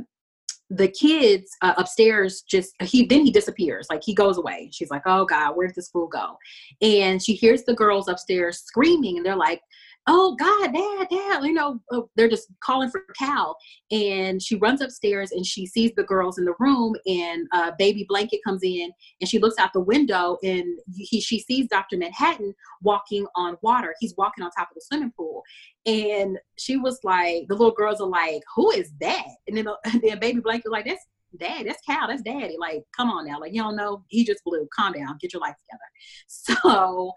the 0.77 0.89
kids 0.89 1.57
uh, 1.61 1.75
upstairs 1.77 2.43
just 2.43 2.75
he 2.83 3.05
then 3.05 3.25
he 3.25 3.31
disappears 3.31 3.87
like 3.91 4.03
he 4.03 4.15
goes 4.15 4.39
away. 4.39 4.71
She's 4.73 4.91
like 4.91 5.03
oh 5.07 5.25
god 5.25 5.57
where 5.57 5.67
did 5.67 5.77
this 5.77 5.89
fool 5.89 6.07
go? 6.07 6.39
And 6.81 7.23
she 7.23 7.35
hears 7.35 7.65
the 7.65 7.75
girls 7.75 8.09
upstairs 8.09 8.59
screaming 8.59 9.17
and 9.17 9.27
they're 9.27 9.37
like 9.37 9.63
oh 10.07 10.35
God, 10.35 10.73
dad, 10.73 11.09
dad, 11.11 11.45
you 11.45 11.53
know, 11.53 11.81
uh, 11.93 12.01
they're 12.17 12.29
just 12.29 12.49
calling 12.61 12.91
for 12.91 13.03
Cal. 13.17 13.57
And 13.91 14.43
she 14.43 14.57
runs 14.57 14.81
upstairs 14.81 15.33
and 15.33 15.47
she 15.47 15.67
sees 15.67 15.93
the 15.97 16.03
girls 16.03 16.39
in 16.39 16.45
the 16.45 16.55
room 16.59 16.95
and 17.07 17.47
uh, 17.53 17.73
baby 17.79 18.05
blanket 18.09 18.41
comes 18.45 18.63
in 18.65 18.91
and 19.21 19.29
she 19.29 19.39
looks 19.39 19.59
out 19.59 19.73
the 19.73 19.81
window 19.81 20.39
and 20.43 20.65
he, 20.97 21.21
she 21.21 21.39
sees 21.39 21.69
Dr. 21.69 21.97
Manhattan 21.97 22.55
walking 22.83 23.27
on 23.37 23.57
water. 23.63 23.95
He's 24.01 24.15
walking 24.17 24.43
on 24.43 24.51
top 24.51 24.71
of 24.71 24.75
the 24.75 24.83
swimming 24.83 25.13
pool. 25.17 25.43
And 25.87 26.39
she 26.59 26.77
was 26.77 26.99
like, 27.05 27.47
the 27.49 27.55
little 27.55 27.75
girls 27.75 28.01
are 28.01 28.09
like, 28.09 28.43
who 28.55 28.71
is 28.73 28.93
that? 29.01 29.27
And 29.47 29.57
then, 29.57 29.69
and 29.85 30.01
then 30.03 30.19
baby 30.19 30.41
blanket 30.41 30.73
like, 30.73 30.87
that's 30.87 31.07
dad, 31.39 31.67
that's 31.67 31.81
Cal, 31.83 32.09
that's 32.09 32.23
daddy. 32.23 32.57
Like, 32.59 32.85
come 32.97 33.11
on 33.11 33.27
now. 33.27 33.41
Like, 33.41 33.55
you 33.55 33.63
don't 33.63 33.77
know, 33.77 34.05
he 34.09 34.25
just 34.25 34.45
blew. 34.45 34.69
Calm 34.77 34.93
down, 34.93 35.19
get 35.21 35.33
your 35.33 35.41
life 35.41 35.57
together. 35.59 35.83
So 36.29 37.13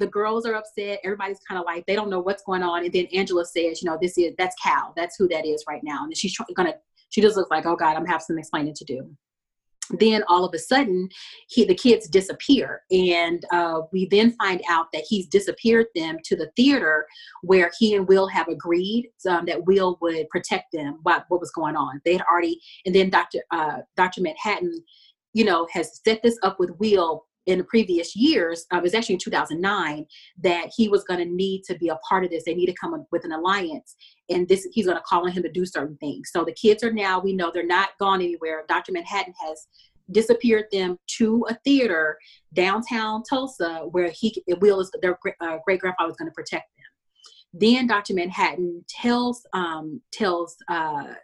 the 0.00 0.08
girls 0.08 0.46
are 0.46 0.54
upset. 0.54 0.98
Everybody's 1.04 1.38
kind 1.46 1.60
of 1.60 1.66
like 1.66 1.86
they 1.86 1.94
don't 1.94 2.10
know 2.10 2.20
what's 2.20 2.42
going 2.42 2.62
on. 2.62 2.84
And 2.84 2.92
then 2.92 3.06
Angela 3.14 3.44
says, 3.44 3.80
you 3.80 3.88
know, 3.88 3.98
this 4.00 4.18
is 4.18 4.32
that's 4.36 4.56
Cal. 4.60 4.92
That's 4.96 5.14
who 5.16 5.28
that 5.28 5.46
is 5.46 5.64
right 5.68 5.82
now. 5.84 6.02
And 6.02 6.16
she's 6.16 6.36
gonna. 6.56 6.74
She 7.10 7.20
just 7.20 7.36
looks 7.36 7.50
like, 7.50 7.66
oh 7.66 7.76
God, 7.76 7.96
I'm 7.96 8.06
have 8.06 8.22
some 8.22 8.38
explaining 8.38 8.74
to 8.74 8.84
do. 8.84 9.10
Then 9.98 10.22
all 10.28 10.44
of 10.44 10.54
a 10.54 10.58
sudden, 10.58 11.08
he 11.48 11.64
the 11.64 11.74
kids 11.74 12.08
disappear, 12.08 12.82
and 12.90 13.44
uh, 13.52 13.80
we 13.92 14.06
then 14.06 14.32
find 14.32 14.62
out 14.68 14.86
that 14.92 15.04
he's 15.08 15.26
disappeared 15.26 15.86
them 15.94 16.18
to 16.24 16.36
the 16.36 16.50
theater 16.56 17.06
where 17.42 17.70
he 17.78 17.96
and 17.96 18.06
Will 18.06 18.28
have 18.28 18.48
agreed 18.48 19.10
um, 19.28 19.46
that 19.46 19.64
Will 19.64 19.98
would 20.00 20.28
protect 20.28 20.72
them. 20.72 21.00
What 21.02 21.24
what 21.28 21.40
was 21.40 21.50
going 21.50 21.76
on? 21.76 22.00
They 22.04 22.12
had 22.12 22.24
already, 22.30 22.60
and 22.86 22.94
then 22.94 23.10
Doctor 23.10 23.40
uh, 23.50 23.78
Doctor 23.96 24.20
Manhattan, 24.20 24.84
you 25.32 25.44
know, 25.44 25.66
has 25.72 26.00
set 26.04 26.22
this 26.22 26.38
up 26.44 26.60
with 26.60 26.70
Will 26.78 27.26
in 27.50 27.58
the 27.58 27.64
previous 27.64 28.14
years, 28.14 28.66
uh, 28.72 28.78
it 28.78 28.82
was 28.82 28.94
actually 28.94 29.14
in 29.14 29.20
2009, 29.20 30.06
that 30.42 30.70
he 30.76 30.88
was 30.88 31.04
going 31.04 31.18
to 31.20 31.34
need 31.34 31.62
to 31.64 31.76
be 31.76 31.88
a 31.88 31.98
part 32.08 32.24
of 32.24 32.30
this. 32.30 32.44
They 32.44 32.54
need 32.54 32.66
to 32.66 32.74
come 32.80 32.94
up 32.94 33.06
with 33.10 33.24
an 33.24 33.32
alliance, 33.32 33.96
and 34.28 34.48
this 34.48 34.66
he's 34.72 34.86
going 34.86 34.96
to 34.96 35.02
call 35.02 35.26
on 35.26 35.32
him 35.32 35.42
to 35.42 35.50
do 35.50 35.66
certain 35.66 35.96
things. 35.96 36.30
So 36.32 36.44
the 36.44 36.52
kids 36.52 36.84
are 36.84 36.92
now, 36.92 37.20
we 37.20 37.32
know 37.32 37.50
they're 37.52 37.66
not 37.66 37.90
gone 37.98 38.20
anywhere. 38.20 38.64
Dr. 38.68 38.92
Manhattan 38.92 39.34
has 39.44 39.66
disappeared 40.12 40.64
them 40.72 40.96
to 41.18 41.46
a 41.48 41.54
theater 41.64 42.18
downtown 42.52 43.22
Tulsa 43.28 43.80
where 43.90 44.10
he 44.10 44.42
Will 44.60 44.84
their 45.02 45.18
uh, 45.40 45.58
great 45.64 45.80
grandfather 45.80 46.08
was 46.08 46.16
going 46.16 46.30
to 46.30 46.34
protect 46.34 46.68
them. 46.76 47.60
Then 47.60 47.86
Dr. 47.86 48.14
Manhattan 48.14 48.84
tells 48.88 49.46
um, 49.52 50.00
tells 50.12 50.56
uh, 50.68 51.14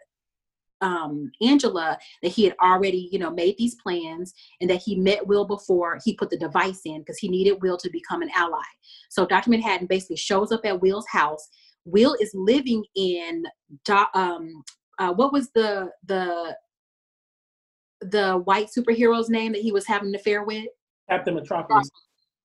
um, 0.81 1.31
Angela 1.41 1.97
that 2.21 2.31
he 2.31 2.43
had 2.43 2.55
already, 2.61 3.09
you 3.11 3.19
know, 3.19 3.31
made 3.31 3.55
these 3.57 3.75
plans 3.75 4.33
and 4.61 4.69
that 4.69 4.81
he 4.83 4.95
met 4.95 5.25
Will 5.25 5.45
before 5.45 5.99
he 6.03 6.15
put 6.15 6.29
the 6.29 6.37
device 6.37 6.81
in 6.85 6.99
because 6.99 7.17
he 7.17 7.29
needed 7.29 7.61
Will 7.61 7.77
to 7.77 7.89
become 7.89 8.21
an 8.21 8.29
ally. 8.35 8.63
So 9.09 9.25
Dr. 9.25 9.49
Manhattan 9.49 9.87
basically 9.87 10.17
shows 10.17 10.51
up 10.51 10.61
at 10.65 10.81
Will's 10.81 11.07
house. 11.07 11.47
Will 11.85 12.15
is 12.19 12.31
living 12.33 12.83
in 12.95 13.43
um, 14.13 14.63
uh, 14.99 15.13
what 15.13 15.31
was 15.31 15.49
the 15.51 15.89
the 16.05 16.55
the 18.01 18.37
white 18.43 18.67
superhero's 18.67 19.29
name 19.29 19.53
that 19.53 19.61
he 19.61 19.71
was 19.71 19.87
having 19.87 20.09
an 20.09 20.15
affair 20.15 20.43
with? 20.43 20.65
Captain 21.09 21.35
Metropolis. 21.35 21.89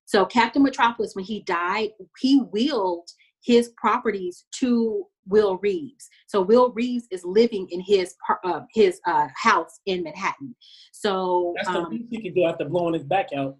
So 0.04 0.24
Captain 0.24 0.62
Metropolis, 0.62 1.14
when 1.14 1.24
he 1.24 1.42
died, 1.42 1.90
he 2.18 2.42
willed 2.52 3.08
his 3.42 3.70
properties 3.76 4.44
to 4.60 5.06
Will 5.26 5.58
Reeves. 5.58 6.08
So 6.26 6.40
Will 6.42 6.72
Reeves 6.72 7.06
is 7.10 7.24
living 7.24 7.68
in 7.70 7.80
his 7.80 8.14
uh, 8.44 8.60
his 8.72 9.00
uh, 9.06 9.28
house 9.34 9.80
in 9.86 10.02
Manhattan. 10.02 10.54
So 10.92 11.54
that's 11.56 11.68
the 11.68 11.78
um, 11.78 11.90
least 11.90 12.06
he 12.10 12.22
could 12.22 12.34
do 12.34 12.44
after 12.44 12.64
blowing 12.64 12.94
his 12.94 13.04
back 13.04 13.28
out. 13.36 13.56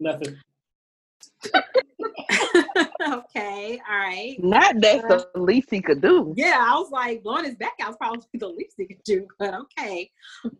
Nothing. 0.00 0.36
okay, 3.08 3.80
all 3.88 3.96
right. 3.98 4.36
Not 4.38 4.80
that's 4.80 5.04
uh, 5.04 5.24
the 5.34 5.40
least 5.40 5.68
he 5.70 5.80
could 5.80 6.00
do. 6.00 6.34
Yeah, 6.36 6.58
I 6.58 6.74
was 6.74 6.90
like 6.90 7.22
blowing 7.22 7.44
his 7.44 7.56
back 7.56 7.74
out 7.80 7.88
was 7.88 7.96
probably 7.96 8.22
the 8.34 8.48
least 8.48 8.74
he 8.76 8.86
could 8.86 9.02
do, 9.04 9.26
but 9.38 9.54
okay. 9.54 10.10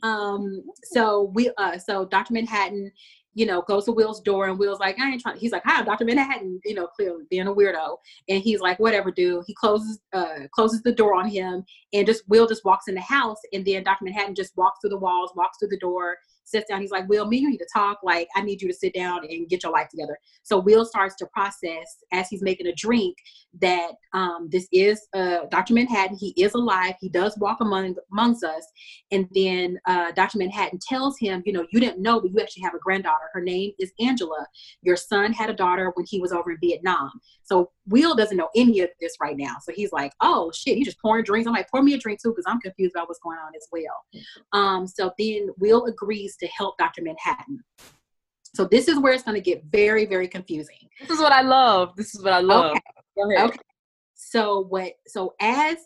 Um, 0.03 0.62
so 0.84 1.32
we 1.34 1.50
uh 1.59 1.78
so 1.78 2.05
Dr. 2.07 2.34
Manhattan 2.34 2.90
you 3.35 3.47
know, 3.47 3.62
goes 3.62 3.87
to 3.87 3.93
Will's 3.93 4.20
door 4.20 4.49
and 4.49 4.59
Will's 4.59 4.80
like, 4.80 4.99
I 4.99 5.09
ain't 5.09 5.20
trying. 5.20 5.39
He's 5.39 5.53
like, 5.53 5.62
hi, 5.64 5.78
I'm 5.78 5.85
Dr. 5.85 6.05
Manhattan, 6.05 6.61
you 6.64 6.74
know, 6.74 6.87
clearly 6.87 7.24
being 7.30 7.47
a 7.47 7.55
weirdo. 7.55 7.97
And 8.28 8.43
he's 8.43 8.61
like, 8.61 8.78
whatever, 8.78 9.11
dude. 9.11 9.45
He 9.47 9.55
closes 9.55 10.01
uh 10.12 10.47
closes 10.55 10.83
the 10.83 10.93
door 10.93 11.14
on 11.14 11.28
him 11.28 11.64
and 11.93 12.07
just 12.07 12.28
Will 12.28 12.47
just 12.47 12.64
walks 12.64 12.89
in 12.89 12.95
the 12.95 13.01
house 13.01 13.39
and 13.53 13.64
then 13.64 13.85
Dr. 13.85 14.05
Manhattan 14.05 14.35
just 14.35 14.57
walks 14.57 14.80
through 14.80 14.91
the 14.91 14.99
walls, 14.99 15.33
walks 15.35 15.59
through 15.59 15.68
the 15.68 15.78
door, 15.78 16.16
sits 16.45 16.68
down. 16.68 16.80
He's 16.80 16.90
like, 16.90 17.09
Will, 17.09 17.26
me, 17.26 17.38
you 17.38 17.51
need 17.51 17.59
to 17.59 17.68
talk. 17.72 17.99
Like, 18.03 18.28
I 18.36 18.43
need 18.43 18.62
you 18.62 18.68
to 18.68 18.74
sit 18.74 18.95
down 18.95 19.20
and 19.28 19.49
get 19.49 19.62
your 19.62 19.72
life 19.72 19.88
together. 19.88 20.18
So 20.43 20.59
Will 20.59 20.84
starts 20.84 21.16
to 21.16 21.26
process 21.26 22.05
as 22.12 22.28
he's 22.28 22.43
making 22.43 22.66
a 22.66 22.74
drink 22.74 23.16
that 23.61 23.93
um, 24.12 24.49
this 24.51 24.68
is 24.72 25.07
uh, 25.14 25.40
Dr. 25.51 25.74
Manhattan. 25.74 26.16
He 26.16 26.30
is 26.36 26.55
alive. 26.55 26.95
He 27.01 27.09
does 27.09 27.36
walk 27.38 27.59
among 27.61 27.97
amongst 28.12 28.45
us. 28.45 28.66
And 29.11 29.28
then 29.34 29.78
uh, 29.86 30.12
Dr. 30.12 30.38
Manhattan 30.38 30.78
tells 30.86 31.18
him, 31.18 31.43
you 31.45 31.53
know, 31.53 31.66
you 31.70 31.80
didn't 31.80 32.03
know, 32.03 32.20
but 32.20 32.30
you 32.30 32.40
actually 32.40 32.62
have 32.62 32.74
a 32.74 32.78
granddaughter. 32.78 33.30
Her 33.32 33.43
name 33.43 33.72
is 33.78 33.93
Angela. 34.01 34.47
Your 34.82 34.97
son 34.97 35.32
had 35.32 35.51
a 35.51 35.55
daughter 35.55 35.93
when 35.95 36.07
he 36.09 36.20
was 36.20 36.32
over 36.32 36.53
in 36.53 36.59
Vietnam. 36.61 37.11
So 37.45 37.70
Will 37.89 38.14
doesn't 38.14 38.37
know 38.37 38.49
any 38.55 38.80
of 38.80 38.91
this 39.01 39.16
right 39.20 39.37
now. 39.37 39.57
So 39.62 39.72
he's 39.72 39.93
like, 39.93 40.12
oh 40.20 40.53
shit, 40.55 40.76
he's 40.76 40.87
just 40.87 41.01
pouring 41.01 41.24
drinks. 41.24 41.47
I'm 41.47 41.53
like, 41.53 41.70
pour 41.70 41.83
me 41.83 41.95
a 41.95 41.99
drink 41.99 42.22
too, 42.22 42.30
because 42.30 42.45
I'm 42.47 42.61
confused 42.61 42.95
about 42.95 43.09
what's 43.09 43.20
going 43.20 43.39
on 43.39 43.53
as 43.57 43.66
well. 43.72 44.22
Um, 44.53 44.87
so 44.87 45.12
then 45.18 45.49
Will 45.59 45.87
agrees 45.87 46.37
to 46.37 46.47
help 46.47 46.78
Dr. 46.78 47.03
Manhattan. 47.03 47.59
So 48.55 48.66
this 48.70 48.87
is 48.87 48.99
where 48.99 49.12
it's 49.12 49.22
going 49.22 49.35
to 49.35 49.41
get 49.41 49.64
very, 49.70 50.05
very 50.05 50.28
confusing. 50.28 50.76
This 51.01 51.11
is 51.11 51.20
what 51.20 51.33
I 51.33 51.43
love. 51.43 51.97
This 51.97 52.14
is 52.14 52.22
what 52.22 52.35
I 52.35 52.41
love. 52.41 52.76
Okay. 53.18 53.43
okay. 53.43 53.59
So 54.14 54.66
what? 54.68 54.93
So 55.07 55.35
as 55.41 55.78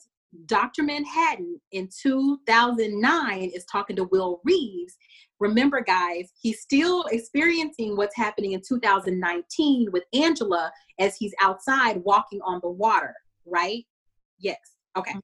Dr. 0.44 0.82
Manhattan 0.82 1.61
in 1.72 1.88
2009 2.03 3.51
is 3.55 3.64
talking 3.64 3.97
to 3.97 4.05
Will 4.05 4.40
Reeves. 4.44 4.97
Remember, 5.39 5.80
guys, 5.80 6.30
he's 6.41 6.61
still 6.61 7.05
experiencing 7.11 7.97
what's 7.97 8.16
happening 8.16 8.53
in 8.53 8.62
2019 8.66 9.91
with 9.93 10.05
Angela 10.14 10.72
as 10.99 11.16
he's 11.16 11.34
outside 11.43 12.03
walking 12.05 12.41
on 12.43 12.61
the 12.62 12.70
water, 12.70 13.14
right? 13.45 13.84
Yes. 14.39 14.59
Okay. 14.97 15.11
Mm-hmm. 15.11 15.20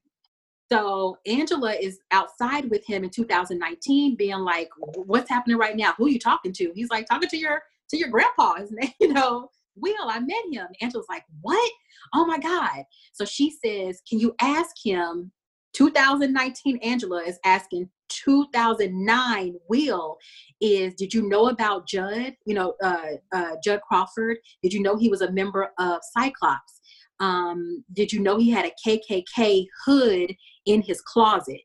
So 0.71 1.17
Angela 1.27 1.73
is 1.73 1.99
outside 2.11 2.69
with 2.69 2.85
him 2.85 3.03
in 3.03 3.09
2019, 3.09 4.15
being 4.15 4.39
like, 4.39 4.69
"What's 4.95 5.29
happening 5.29 5.57
right 5.57 5.75
now? 5.75 5.93
Who 5.97 6.05
are 6.05 6.09
you 6.09 6.19
talking 6.19 6.53
to?" 6.53 6.71
He's 6.73 6.89
like, 6.89 7.05
"Talking 7.05 7.29
to 7.29 7.37
your 7.37 7.61
to 7.89 7.97
your 7.97 8.09
grandpa, 8.09 8.55
his 8.59 8.71
name, 8.71 8.91
you 8.99 9.13
know, 9.13 9.49
Will. 9.75 10.09
I 10.09 10.19
met 10.19 10.45
him." 10.51 10.67
Angela's 10.81 11.05
like, 11.09 11.25
"What? 11.41 11.71
Oh 12.15 12.25
my 12.25 12.39
god!" 12.39 12.85
So 13.11 13.23
she 13.25 13.51
says, 13.51 14.01
"Can 14.09 14.19
you 14.19 14.33
ask 14.41 14.75
him 14.83 15.31
2019 15.73 16.77
Angela 16.77 17.23
is 17.23 17.39
asking 17.43 17.89
2009 18.09 19.55
Will 19.69 20.17
is 20.61 20.93
did 20.95 21.13
you 21.13 21.27
know 21.27 21.49
about 21.49 21.87
Judd? 21.87 22.35
You 22.45 22.55
know, 22.55 22.73
uh, 22.83 23.05
uh, 23.33 23.55
Judd 23.63 23.81
Crawford. 23.87 24.37
Did 24.61 24.73
you 24.73 24.81
know 24.81 24.95
he 24.95 25.09
was 25.09 25.21
a 25.21 25.31
member 25.31 25.71
of 25.79 25.99
Cyclops? 26.15 26.79
Um, 27.19 27.83
did 27.93 28.11
you 28.11 28.19
know 28.19 28.37
he 28.37 28.49
had 28.49 28.65
a 28.65 28.87
KKK 28.87 29.65
hood 29.85 30.35
in 30.65 30.81
his 30.81 31.01
closet? 31.01 31.61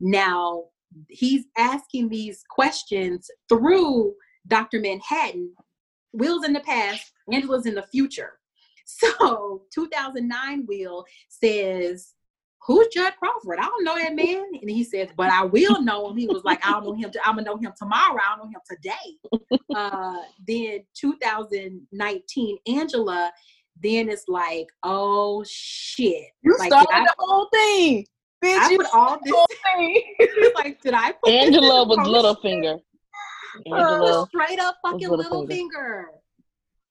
Now 0.00 0.64
he's 1.08 1.44
asking 1.56 2.08
these 2.08 2.44
questions 2.50 3.30
through 3.48 4.14
Dr. 4.46 4.80
Manhattan. 4.80 5.52
Will's 6.12 6.44
in 6.44 6.52
the 6.52 6.60
past, 6.60 7.12
Angela's 7.32 7.66
in 7.66 7.74
the 7.74 7.86
future. 7.92 8.34
So 8.84 9.62
2009 9.72 10.66
Will 10.66 11.04
says, 11.28 12.14
who's 12.66 12.88
Judd 12.88 13.14
Crawford? 13.18 13.58
I 13.58 13.64
don't 13.64 13.84
know 13.84 13.98
that 13.98 14.14
man. 14.14 14.44
And 14.60 14.70
he 14.70 14.84
says, 14.84 15.08
but 15.16 15.30
I 15.30 15.44
will 15.44 15.82
know 15.82 16.10
him. 16.10 16.16
He 16.16 16.26
was 16.26 16.44
like, 16.44 16.64
I 16.66 16.72
don't 16.72 16.84
know 16.84 16.94
him. 16.94 17.10
To, 17.10 17.20
I'm 17.26 17.36
gonna 17.36 17.46
know 17.46 17.56
him 17.56 17.72
tomorrow. 17.76 18.18
I 18.20 18.36
don't 18.36 18.50
know 18.50 18.50
him 18.50 18.60
today. 18.68 19.58
uh, 19.74 20.18
then 20.46 20.84
2019, 20.94 22.58
Angela 22.68 23.32
then 23.80 24.08
it's 24.08 24.24
like, 24.28 24.68
oh 24.82 25.44
shit. 25.46 26.26
You 26.42 26.56
like, 26.58 26.68
started 26.68 26.92
I, 26.92 27.04
the 27.04 27.14
whole 27.18 27.48
thing. 27.52 28.06
Bitch, 28.44 28.58
I 28.58 28.70
you 28.70 28.78
put 28.78 28.86
all 28.92 29.18
this. 29.22 29.32
whole 29.32 29.46
thing. 29.76 30.02
like, 30.56 30.80
did 30.80 30.94
I 30.94 31.12
put 31.12 31.32
Angela 31.32 31.82
in 31.82 31.88
was 31.88 31.98
post? 31.98 32.10
Littlefinger. 32.10 32.80
Angela. 33.66 34.26
straight 34.28 34.58
up 34.58 34.76
fucking 34.84 35.08
Littlefinger. 35.08 35.16
little 35.16 35.46
finger. 35.46 36.06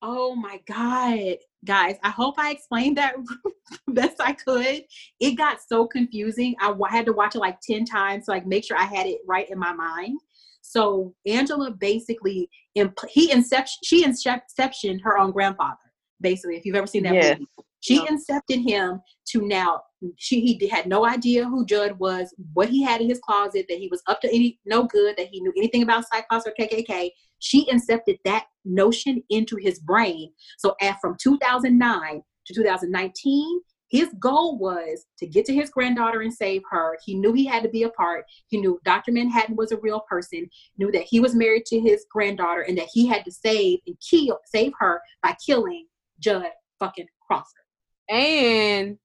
Oh 0.01 0.35
my 0.35 0.59
god, 0.67 1.37
guys! 1.65 1.95
I 2.03 2.09
hope 2.09 2.35
I 2.37 2.51
explained 2.51 2.97
that 2.97 3.15
best 3.89 4.19
I 4.19 4.33
could. 4.33 4.83
It 5.19 5.31
got 5.33 5.59
so 5.65 5.87
confusing. 5.87 6.55
I 6.59 6.73
had 6.89 7.05
to 7.05 7.13
watch 7.13 7.35
it 7.35 7.39
like 7.39 7.59
ten 7.61 7.85
times 7.85 8.25
to 8.25 8.31
like 8.31 8.45
make 8.45 8.65
sure 8.65 8.77
I 8.77 8.83
had 8.83 9.07
it 9.07 9.19
right 9.27 9.49
in 9.49 9.57
my 9.59 9.73
mind. 9.73 10.19
So 10.61 11.13
Angela 11.25 11.71
basically 11.71 12.49
imp- 12.75 12.97
he 13.09 13.31
inception 13.31 13.79
she 13.83 14.05
inceptioned 14.05 15.01
her 15.03 15.17
own 15.17 15.31
grandfather. 15.31 15.77
Basically, 16.21 16.55
if 16.55 16.65
you've 16.65 16.75
ever 16.75 16.87
seen 16.87 17.03
that 17.03 17.13
Yes. 17.15 17.39
movie, 17.39 17.49
she 17.81 17.97
No. 17.97 18.05
incepted 18.05 18.67
him 18.67 19.01
to 19.29 19.41
now. 19.41 19.81
She 20.17 20.41
he 20.41 20.67
had 20.67 20.87
no 20.87 21.05
idea 21.05 21.45
who 21.45 21.65
Judd 21.65 21.99
was, 21.99 22.33
what 22.53 22.69
he 22.69 22.81
had 22.81 23.01
in 23.01 23.09
his 23.09 23.19
closet, 23.19 23.65
that 23.69 23.77
he 23.77 23.87
was 23.89 24.01
up 24.07 24.21
to 24.21 24.29
any 24.29 24.59
no 24.65 24.83
good, 24.83 25.15
that 25.17 25.27
he 25.27 25.41
knew 25.41 25.53
anything 25.57 25.83
about 25.83 26.05
Cyclops 26.07 26.47
or 26.47 26.53
KKK. 26.59 27.11
She 27.39 27.65
incepted 27.65 28.17
that 28.25 28.45
notion 28.65 29.23
into 29.29 29.57
his 29.57 29.79
brain. 29.79 30.31
So, 30.57 30.75
at, 30.81 30.99
from 31.01 31.17
2009 31.21 32.23
to 32.45 32.53
2019, 32.53 33.61
his 33.89 34.09
goal 34.19 34.57
was 34.57 35.05
to 35.17 35.27
get 35.27 35.45
to 35.45 35.53
his 35.53 35.69
granddaughter 35.69 36.21
and 36.21 36.33
save 36.33 36.61
her. 36.69 36.97
He 37.05 37.13
knew 37.15 37.33
he 37.33 37.45
had 37.45 37.61
to 37.63 37.69
be 37.69 37.83
a 37.83 37.89
part. 37.89 38.25
He 38.47 38.59
knew 38.59 38.79
Dr. 38.85 39.11
Manhattan 39.11 39.55
was 39.55 39.71
a 39.71 39.77
real 39.79 39.99
person. 40.09 40.49
Knew 40.77 40.91
that 40.93 41.03
he 41.03 41.19
was 41.19 41.35
married 41.35 41.65
to 41.65 41.79
his 41.79 42.05
granddaughter 42.09 42.61
and 42.61 42.77
that 42.77 42.87
he 42.93 43.05
had 43.05 43.25
to 43.25 43.31
save 43.31 43.79
and 43.85 43.97
kill 43.99 44.39
save 44.45 44.71
her 44.79 45.01
by 45.21 45.35
killing 45.45 45.87
Judd 46.19 46.51
fucking 46.79 47.07
Crawford. 47.27 47.65
And 48.09 48.97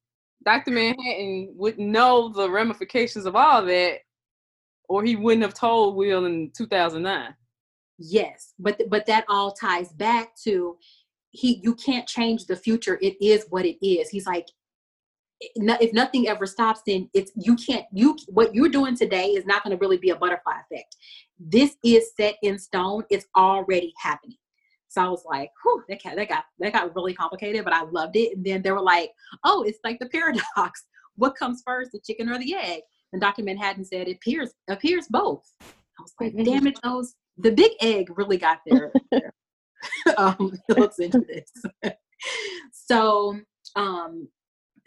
Dr. 0.45 0.71
Manhattan 0.71 1.53
would 1.57 1.79
know 1.79 2.29
the 2.29 2.51
ramifications 2.51 3.27
of 3.27 3.37
all 3.37 3.65
that, 3.67 3.99
or 4.89 5.03
he 5.03 5.17
wouldn't 5.17 5.43
have 5.43 5.55
told 5.55 5.97
Will 5.97 6.25
in 6.27 6.53
2009. 6.57 7.35
Yes, 7.99 8.55
but 8.59 8.81
but 8.89 9.07
that 9.07 9.25
all 9.29 9.53
ties 9.53 9.93
back 9.93 10.37
to 10.45 10.77
he. 11.31 11.61
You 11.63 11.75
can't 11.75 12.07
change 12.07 12.45
the 12.47 12.57
future. 12.57 12.99
It 13.01 13.17
is 13.21 13.47
what 13.49 13.65
it 13.65 13.85
is. 13.85 14.11
He's 14.11 14.27
like, 14.27 14.47
if 15.41 15.93
nothing 15.93 16.29
ever 16.29 16.47
stops, 16.47 16.83
then 16.87 17.09
it's 17.15 17.33
you 17.37 17.57
can't. 17.57 17.87
You 17.93 18.17
what 18.29 18.55
you're 18.55 18.69
doing 18.69 18.97
today 18.97 19.29
is 19.29 19.47
not 19.47 19.65
going 19.65 19.77
to 19.77 19.81
really 19.81 19.99
be 19.99 20.11
a 20.11 20.17
butterfly 20.17 20.61
effect. 20.71 20.97
This 21.39 21.77
is 21.85 22.11
set 22.17 22.37
in 22.43 22.59
stone. 22.59 23.05
It's 23.11 23.27
already 23.37 23.95
happening. 23.99 24.37
So 24.97 25.03
I 25.03 25.09
was 25.09 25.25
like, 25.27 25.51
whew, 25.63 25.83
that 25.91 26.03
got, 26.03 26.17
that 26.17 26.29
got 26.29 26.45
that 26.59 26.73
got 26.73 26.97
really 26.97 27.13
complicated, 27.13 27.65
but 27.65 27.75
I 27.75 27.83
loved 27.83 28.17
it. 28.17 28.35
And 28.35 28.45
then 28.45 28.63
they 28.63 28.73
were 28.73 28.81
like, 28.81 29.13
oh, 29.45 29.63
it's 29.63 29.79
like 29.85 29.99
the 29.99 30.09
paradox. 30.09 30.85
What 31.19 31.35
comes 31.35 31.63
first, 31.65 31.93
the 31.93 32.01
chicken 32.07 32.29
or 32.29 32.39
the 32.39 32.55
egg? 32.55 32.83
And 33.15 33.23
Dr. 33.23 33.43
Manhattan 33.43 33.87
said, 33.87 34.07
it 34.07 34.17
appears 34.17 34.51
appears 34.69 35.07
both. 35.09 35.51
I 35.63 36.03
was 36.03 36.13
like, 36.21 36.35
damn 36.45 36.67
it, 36.67 36.79
those 36.83 37.15
the 37.39 37.53
big 37.53 37.73
egg 37.81 38.11
really 38.19 38.37
got 38.37 38.59
there. 38.67 38.93
um, 40.19 40.59
it 40.69 40.79
looks 40.79 40.99
into 40.99 41.21
this. 41.21 41.95
so 42.73 43.39
um 43.77 44.29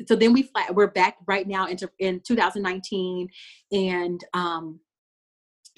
so 0.08 0.16
then 0.16 0.34
we 0.34 0.44
flat 0.44 0.74
we're 0.76 0.88
back 0.88 1.18
right 1.28 1.48
now 1.48 1.66
into 1.66 1.90
in 1.98 2.22
2019 2.28 3.28
and 3.72 4.24
um 4.36 4.80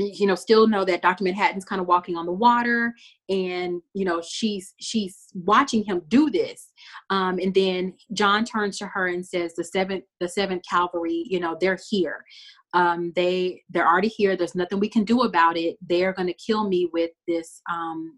you 0.08 0.28
know 0.28 0.36
still 0.36 0.68
know 0.68 0.86
that 0.86 1.02
dr 1.02 1.24
manhattan's 1.24 1.66
kind 1.66 1.82
of 1.82 1.88
walking 1.88 2.16
on 2.16 2.26
the 2.26 2.32
water 2.32 2.94
and 3.30 3.82
you 3.94 4.06
know 4.06 4.22
she's 4.22 4.74
she's 4.80 5.28
watching 5.34 5.84
him 5.84 6.02
do 6.08 6.30
this 6.30 6.72
um 7.10 7.40
and 7.40 7.54
then 7.54 7.94
john 8.14 8.46
turns 8.46 8.78
to 8.78 8.86
her 8.86 9.08
and 9.08 9.26
says 9.26 9.54
the 9.56 9.64
seventh 9.64 10.04
the 10.20 10.28
seventh 10.28 10.62
cavalry 10.70 11.26
you 11.28 11.40
know 11.40 11.58
they're 11.60 11.80
here. 11.90 12.24
Um 12.74 13.12
they 13.16 13.62
they're 13.70 13.88
already 13.88 14.08
here. 14.08 14.36
There's 14.36 14.56
nothing 14.56 14.80
we 14.80 14.90
can 14.90 15.04
do 15.04 15.22
about 15.22 15.58
it. 15.58 15.78
They're 15.82 16.14
going 16.14 16.28
to 16.28 16.34
kill 16.34 16.68
me 16.68 16.90
with 16.92 17.12
this 17.28 17.62
um 17.72 18.18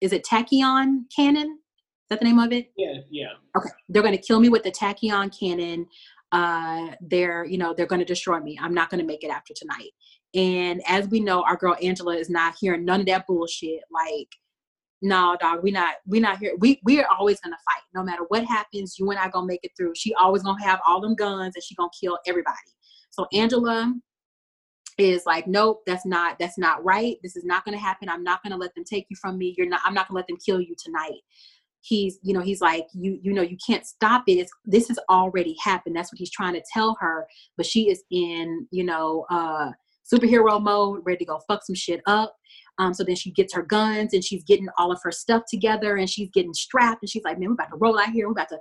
is 0.00 0.12
it 0.12 0.24
tachyon 0.24 1.02
cannon? 1.14 1.58
Is 1.58 2.08
that 2.10 2.18
the 2.20 2.26
name 2.26 2.38
of 2.38 2.52
it? 2.52 2.72
Yeah, 2.76 2.94
yeah. 3.10 3.32
okay. 3.56 3.70
They're 3.88 4.02
going 4.02 4.16
to 4.16 4.22
kill 4.22 4.40
me 4.40 4.48
with 4.48 4.62
the 4.62 4.72
tachyon 4.72 5.38
cannon. 5.38 5.86
Uh 6.32 6.88
they're 7.00 7.44
you 7.44 7.58
know 7.58 7.74
they're 7.74 7.86
going 7.86 8.00
to 8.00 8.06
destroy 8.06 8.40
me. 8.40 8.58
I'm 8.60 8.74
not 8.74 8.90
going 8.90 9.00
to 9.00 9.06
make 9.06 9.24
it 9.24 9.30
after 9.30 9.54
tonight 9.54 9.90
and 10.34 10.82
as 10.88 11.08
we 11.08 11.20
know 11.20 11.42
our 11.42 11.56
girl 11.56 11.76
angela 11.82 12.16
is 12.16 12.30
not 12.30 12.54
hearing 12.58 12.84
none 12.84 13.00
of 13.00 13.06
that 13.06 13.26
bullshit. 13.26 13.80
Like 13.90 14.28
no 15.02 15.36
dog 15.40 15.62
we 15.62 15.70
not 15.70 15.96
we 16.06 16.20
not 16.20 16.38
here. 16.38 16.54
We 16.58 16.80
we 16.84 17.00
are 17.00 17.08
always 17.08 17.40
gonna 17.40 17.56
fight. 17.64 17.82
No 17.94 18.02
matter 18.02 18.22
what 18.28 18.44
happens 18.44 18.98
you 18.98 19.10
and 19.10 19.18
i 19.18 19.28
gonna 19.28 19.46
make 19.46 19.64
it 19.64 19.72
through. 19.76 19.92
She 19.94 20.14
always 20.14 20.42
gonna 20.42 20.62
have 20.62 20.80
all 20.86 21.00
them 21.00 21.14
guns 21.14 21.54
and 21.54 21.62
she 21.62 21.74
gonna 21.74 21.90
kill 21.98 22.18
everybody. 22.26 22.56
So 23.10 23.26
angela 23.32 23.94
is 24.98 25.24
like 25.26 25.46
nope 25.46 25.82
that's 25.86 26.06
not 26.06 26.38
that's 26.38 26.58
not 26.58 26.84
right. 26.84 27.16
This 27.22 27.36
is 27.36 27.44
not 27.44 27.64
gonna 27.64 27.78
happen. 27.78 28.08
I'm 28.08 28.24
not 28.24 28.42
gonna 28.42 28.56
let 28.56 28.74
them 28.74 28.84
take 28.84 29.06
you 29.10 29.16
from 29.16 29.36
me. 29.38 29.54
You're 29.58 29.68
not 29.68 29.80
i'm 29.84 29.94
not 29.94 30.08
gonna 30.08 30.18
let 30.18 30.28
them 30.28 30.38
kill 30.44 30.60
you 30.60 30.74
tonight. 30.82 31.20
He's 31.80 32.18
you 32.22 32.32
know 32.32 32.40
he's 32.40 32.60
like 32.60 32.86
you 32.94 33.18
you 33.22 33.32
know 33.34 33.42
you 33.42 33.56
can't 33.66 33.84
stop 33.84 34.24
it. 34.28 34.34
It's 34.34 34.52
this 34.64 34.88
has 34.88 34.98
already 35.10 35.56
happened. 35.62 35.96
That's 35.96 36.12
what 36.12 36.18
he's 36.18 36.30
trying 36.30 36.54
to 36.54 36.62
tell 36.72 36.96
her. 37.00 37.26
But 37.56 37.66
she 37.66 37.90
is 37.90 38.04
in 38.10 38.68
you 38.70 38.84
know 38.84 39.26
uh 39.30 39.72
superhero 40.12 40.62
mode 40.62 41.00
ready 41.04 41.18
to 41.18 41.24
go 41.24 41.40
fuck 41.48 41.64
some 41.64 41.74
shit 41.74 42.00
up. 42.06 42.34
Um 42.78 42.94
so 42.94 43.04
then 43.04 43.16
she 43.16 43.30
gets 43.30 43.54
her 43.54 43.62
guns 43.62 44.14
and 44.14 44.24
she's 44.24 44.44
getting 44.44 44.68
all 44.78 44.92
of 44.92 44.98
her 45.02 45.12
stuff 45.12 45.42
together 45.48 45.96
and 45.96 46.08
she's 46.08 46.30
getting 46.32 46.54
strapped 46.54 47.02
and 47.02 47.10
she's 47.10 47.24
like 47.24 47.38
man 47.38 47.48
we're 47.48 47.54
about 47.54 47.70
to 47.70 47.76
roll 47.76 47.98
out 47.98 48.10
here. 48.10 48.26
We're 48.26 48.32
about 48.32 48.48
to 48.50 48.58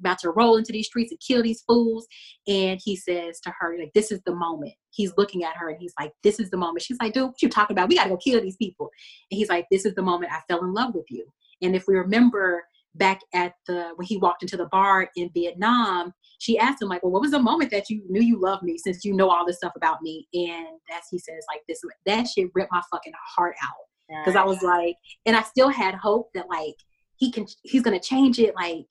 about 0.00 0.18
to 0.20 0.30
roll 0.30 0.56
into 0.56 0.72
these 0.72 0.86
streets 0.86 1.10
and 1.10 1.20
kill 1.20 1.42
these 1.42 1.62
fools. 1.62 2.06
And 2.46 2.80
he 2.82 2.96
says 2.96 3.40
to 3.40 3.52
her 3.58 3.76
like 3.78 3.92
this 3.94 4.12
is 4.12 4.20
the 4.26 4.34
moment. 4.34 4.74
He's 4.90 5.12
looking 5.16 5.44
at 5.44 5.56
her 5.56 5.68
and 5.68 5.78
he's 5.80 5.94
like 5.98 6.12
this 6.22 6.40
is 6.40 6.50
the 6.50 6.56
moment. 6.56 6.82
She's 6.82 6.98
like 7.00 7.12
dude 7.12 7.24
what 7.24 7.42
you 7.42 7.48
talking 7.48 7.74
about? 7.74 7.88
We 7.88 7.96
gotta 7.96 8.10
go 8.10 8.16
kill 8.16 8.40
these 8.40 8.56
people. 8.56 8.90
And 9.30 9.38
he's 9.38 9.48
like 9.48 9.66
this 9.70 9.84
is 9.84 9.94
the 9.94 10.02
moment 10.02 10.32
i 10.32 10.40
fell 10.48 10.64
in 10.64 10.72
love 10.72 10.94
with 10.94 11.06
you. 11.10 11.26
And 11.62 11.74
if 11.74 11.84
we 11.88 11.96
remember 11.96 12.62
back 12.94 13.20
at 13.34 13.52
the 13.66 13.92
when 13.96 14.06
he 14.06 14.16
walked 14.16 14.42
into 14.42 14.56
the 14.56 14.66
bar 14.66 15.08
in 15.16 15.30
Vietnam, 15.34 16.12
she 16.38 16.58
asked 16.58 16.80
him 16.82 16.88
like, 16.88 17.02
"Well, 17.02 17.12
what 17.12 17.22
was 17.22 17.32
the 17.32 17.38
moment 17.42 17.70
that 17.72 17.90
you 17.90 18.02
knew 18.08 18.22
you 18.22 18.40
loved 18.40 18.62
me 18.62 18.78
since 18.78 19.04
you 19.04 19.12
know 19.14 19.28
all 19.30 19.46
this 19.46 19.56
stuff 19.56 19.72
about 19.76 20.02
me?" 20.02 20.26
And 20.32 20.66
that's 20.88 21.08
he 21.10 21.18
says 21.18 21.44
like 21.48 21.62
this 21.68 21.80
that 22.06 22.26
shit 22.28 22.50
ripped 22.54 22.72
my 22.72 22.82
fucking 22.90 23.12
heart 23.36 23.56
out 23.62 24.20
because 24.24 24.36
I 24.36 24.44
was 24.44 24.62
like, 24.62 24.96
and 25.26 25.36
I 25.36 25.42
still 25.42 25.68
had 25.68 25.94
hope 25.94 26.30
that 26.34 26.48
like 26.48 26.74
he 27.16 27.30
can 27.30 27.46
he's 27.62 27.82
gonna 27.82 28.00
change 28.00 28.38
it. 28.38 28.54
Like 28.54 28.86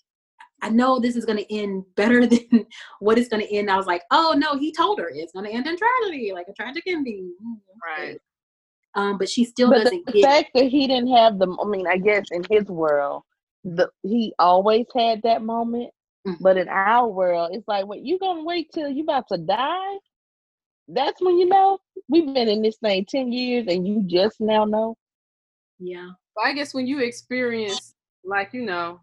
I 0.61 0.69
know 0.69 0.99
this 0.99 1.15
is 1.15 1.25
gonna 1.25 1.45
end 1.49 1.83
better 1.95 2.25
than 2.27 2.65
what 2.99 3.17
it's 3.17 3.29
gonna 3.29 3.45
end. 3.49 3.69
I 3.71 3.77
was 3.77 3.87
like, 3.87 4.03
oh 4.11 4.35
no, 4.37 4.57
he 4.57 4.71
told 4.71 4.99
her 4.99 5.09
it's 5.13 5.31
gonna 5.33 5.49
end 5.49 5.67
in 5.67 5.77
tragedy, 5.77 6.31
like 6.33 6.47
a 6.49 6.53
tragic 6.53 6.83
ending. 6.87 7.33
Right. 7.85 8.17
Um, 8.95 9.17
but 9.17 9.29
she 9.29 9.45
still 9.45 9.69
But 9.69 9.83
doesn't 9.83 10.05
the 10.07 10.11
get. 10.13 10.23
fact 10.23 10.49
that 10.55 10.65
he 10.65 10.87
didn't 10.87 11.15
have 11.15 11.37
the, 11.37 11.55
I 11.61 11.67
mean, 11.67 11.85
I 11.87 11.97
guess 11.97 12.25
in 12.31 12.43
his 12.49 12.65
world, 12.65 13.21
the 13.63 13.89
he 14.01 14.33
always 14.39 14.85
had 14.95 15.21
that 15.23 15.43
moment. 15.43 15.91
Mhm. 16.27 16.37
But 16.39 16.57
in 16.57 16.69
our 16.69 17.07
world, 17.07 17.51
it's 17.53 17.67
like, 17.67 17.85
what 17.87 18.01
you 18.01 18.19
gonna 18.19 18.43
wait 18.43 18.71
till 18.73 18.89
you 18.89 19.03
about 19.03 19.27
to 19.29 19.37
die? 19.37 19.95
That's 20.89 21.21
when 21.21 21.37
you 21.37 21.47
know 21.47 21.79
we've 22.09 22.33
been 22.33 22.49
in 22.49 22.61
this 22.61 22.77
thing 22.77 23.05
ten 23.05 23.31
years, 23.31 23.67
and 23.67 23.87
you 23.87 24.03
just 24.05 24.39
now 24.41 24.65
know. 24.65 24.97
yeah. 25.79 26.09
So 26.37 26.43
I 26.43 26.53
guess 26.53 26.73
when 26.73 26.87
you 26.87 26.99
experience, 26.99 27.93
like, 28.23 28.53
you 28.53 28.63
know, 28.63 28.99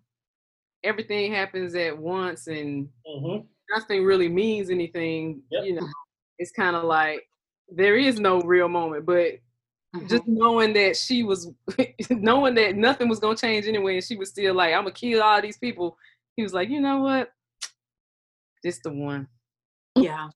everything 0.85 1.33
happens 1.33 1.75
at 1.75 1.97
once 1.99 2.49
and 2.49 2.89
hmm 3.07 3.39
nothing 3.71 4.05
really 4.05 4.29
means 4.29 4.71
anything, 4.71 5.43
Yep. 5.51 5.65
you 5.65 5.75
know, 5.77 5.89
it's 6.39 6.53
kind 6.53 6.77
of 6.77 6.85
like 6.85 7.29
there 7.69 7.97
is 7.97 8.21
no 8.21 8.43
real 8.43 8.69
moment. 8.69 9.07
But 9.07 9.35
just 10.09 10.25
knowing 10.27 10.73
that 10.75 10.97
she 10.97 11.23
was, 11.23 11.51
knowing 12.11 12.55
that 12.57 12.77
nothing 12.77 13.09
was 13.09 13.21
going 13.21 13.37
to 13.37 13.41
change 13.41 13.67
anyway, 13.67 13.97
and 13.97 14.05
she 14.05 14.17
was 14.17 14.31
still 14.31 14.55
like, 14.55 14.75
I'm 14.75 14.85
going 14.85 14.95
to 14.95 15.01
kill 15.01 15.23
all 15.23 15.43
these 15.43 15.59
people, 15.59 15.97
he 16.37 16.43
was 16.43 16.53
like, 16.53 16.69
you 16.69 16.81
know 16.81 16.99
what? 16.99 17.31
This 18.63 18.81
the 18.83 18.93
one. 18.93 19.29
yeah 19.97 20.29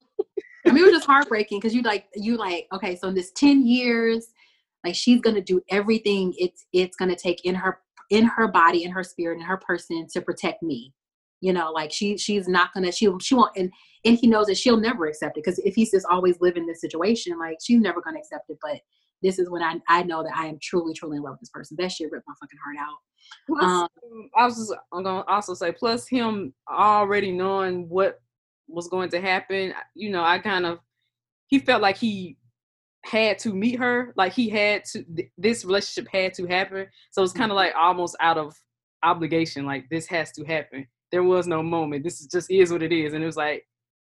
I 0.69 0.73
mean, 0.73 0.83
it 0.83 0.87
was 0.87 0.97
just 0.97 1.07
heartbreaking 1.07 1.59
because 1.59 1.75
you 1.75 1.83
like 1.83 2.07
you 2.15 2.37
like 2.37 2.67
okay, 2.73 2.97
so 2.97 3.09
in 3.09 3.15
this 3.15 3.33
ten 3.33 3.67
years, 3.67 4.29
like 4.85 4.95
she's 4.95 5.21
gonna 5.21 5.41
do 5.41 5.61
everything 5.71 6.35
it's 6.37 6.67
it's 6.73 6.97
gonna 6.97 7.17
take 7.17 7.45
in 7.45 7.55
her 7.55 7.81
in 8.11 8.25
her 8.27 8.49
body, 8.49 8.85
in 8.85 8.91
her 8.91 9.05
spirit, 9.05 9.37
in 9.37 9.45
her 9.45 9.57
person 9.57 10.07
to 10.13 10.21
protect 10.21 10.63
me. 10.63 10.93
You 11.41 11.53
know, 11.53 11.71
like 11.71 11.93
she 11.93 12.19
she's 12.19 12.49
not 12.49 12.73
gonna 12.75 12.93
she 12.93 13.09
she 13.21 13.35
won't 13.35 13.57
and 13.57 13.73
and 14.05 14.19
he 14.19 14.27
knows 14.27 14.47
that 14.47 14.59
she'll 14.59 14.77
never 14.77 15.07
accept 15.07 15.37
it 15.37 15.45
because 15.45 15.59
if 15.61 15.75
he's 15.75 15.91
just 15.91 16.07
always 16.11 16.37
living 16.41 16.67
this 16.67 16.81
situation, 16.81 17.39
like 17.39 17.59
she's 17.63 17.81
never 17.81 18.01
gonna 18.01 18.19
accept 18.19 18.51
it. 18.51 18.59
But 18.61 18.81
this 19.23 19.39
is 19.39 19.51
when 19.51 19.63
I 19.63 19.77
I 19.89 20.03
know 20.03 20.23
that 20.23 20.37
I 20.37 20.47
am 20.47 20.59
truly 20.63 20.95
truly 20.95 21.17
in 21.17 21.23
love 21.23 21.33
with 21.33 21.41
this 21.41 21.51
person. 21.51 21.77
That 21.79 21.93
shit 21.93 22.11
ripped 22.11 22.27
my 22.27 22.35
fucking 22.41 22.59
heart 22.65 22.77
out. 22.79 22.99
Plus, 23.47 23.65
um, 23.65 24.31
I 24.37 24.45
was 24.45 24.57
just, 24.57 24.75
I'm 24.93 25.03
gonna 25.03 25.25
also 25.29 25.55
say 25.55 25.73
plus 25.73 26.09
him 26.09 26.55
already 26.71 27.33
knowing 27.33 27.89
what 27.89 28.21
was 28.69 28.89
going 28.89 29.11
to 29.11 29.21
happen. 29.21 29.75
You 29.95 30.11
know, 30.11 30.23
I 30.23 30.39
kind 30.39 30.67
of 30.67 30.79
he 31.49 31.59
felt 31.59 31.83
like 31.83 31.97
he 31.97 32.37
had 33.05 33.39
to 33.39 33.55
meet 33.55 33.79
her 33.79 34.13
like 34.17 34.33
he 34.33 34.49
had 34.49 34.85
to 34.85 35.03
th- 35.05 35.31
this 35.39 35.65
relationship 35.65 36.11
had 36.13 36.35
to 36.35 36.47
happen 36.47 36.87
so 37.11 37.23
it's 37.23 37.33
kind 37.33 37.51
of 37.51 37.57
like 37.57 37.73
almost 37.79 38.17
out 38.21 38.37
of 38.37 38.55
obligation 39.03 39.65
like 39.65 39.89
this 39.89 40.07
has 40.07 40.33
to 40.33 40.45
happen 40.45 40.87
there 41.11 41.23
was 41.23 41.47
no 41.47 41.63
moment 41.63 42.03
this 42.05 42.21
is 42.21 42.27
just 42.27 42.51
is 42.51 42.73
what 42.73 42.83
it 42.83 42.93
is 42.93 43.13
and 43.15 43.23
it 43.23 43.27
was 43.27 43.37
like 43.37 43.65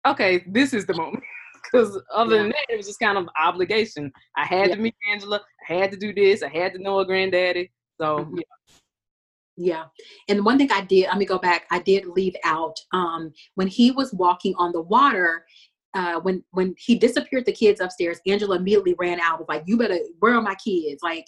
okay 0.08 0.44
this 0.48 0.74
is 0.74 0.86
the 0.86 0.94
moment 0.96 1.24
because 1.64 2.02
other 2.14 2.36
yeah. 2.36 2.42
than 2.44 2.50
that 2.52 2.66
it 2.70 2.78
was 2.78 2.88
just 2.88 3.00
kind 3.00 3.18
of 3.18 3.28
obligation 3.42 4.12
i 4.38 4.46
had 4.46 4.70
yeah. 4.70 4.76
to 4.76 4.82
meet 4.82 4.96
angela 5.12 5.42
i 5.70 5.74
had 5.74 5.92
to 5.92 5.98
do 5.98 6.14
this 6.14 6.44
i 6.44 6.50
had 6.50 6.74
to 6.74 6.80
know 6.80 7.00
a 7.00 7.06
granddaddy 7.06 7.72
so 8.00 8.20
mm-hmm. 8.20 8.38
yeah 8.38 8.44
yeah. 9.60 9.86
And 10.30 10.46
one 10.46 10.58
thing 10.58 10.72
I 10.72 10.82
did, 10.82 11.08
let 11.08 11.18
me 11.18 11.26
go 11.26 11.38
back, 11.38 11.66
I 11.70 11.80
did 11.80 12.06
leave 12.06 12.36
out 12.46 12.80
um, 12.94 13.34
when 13.56 13.68
he 13.68 13.92
was 13.92 14.14
walking 14.14 14.56
on 14.58 14.72
the 14.72 14.82
water, 14.82 15.44
uh, 15.94 16.20
when 16.22 16.44
when 16.52 16.74
he 16.78 16.98
disappeared 16.98 17.46
the 17.46 17.52
kids 17.52 17.82
upstairs, 17.82 18.22
Angela 18.26 18.56
immediately 18.56 18.96
ran 18.98 19.20
out. 19.20 19.40
Was 19.40 19.50
like, 19.50 19.64
"You 19.66 19.76
better, 19.78 20.00
where 20.20 20.36
are 20.36 20.42
my 20.42 20.56
kids?" 20.56 21.04
Like, 21.04 21.26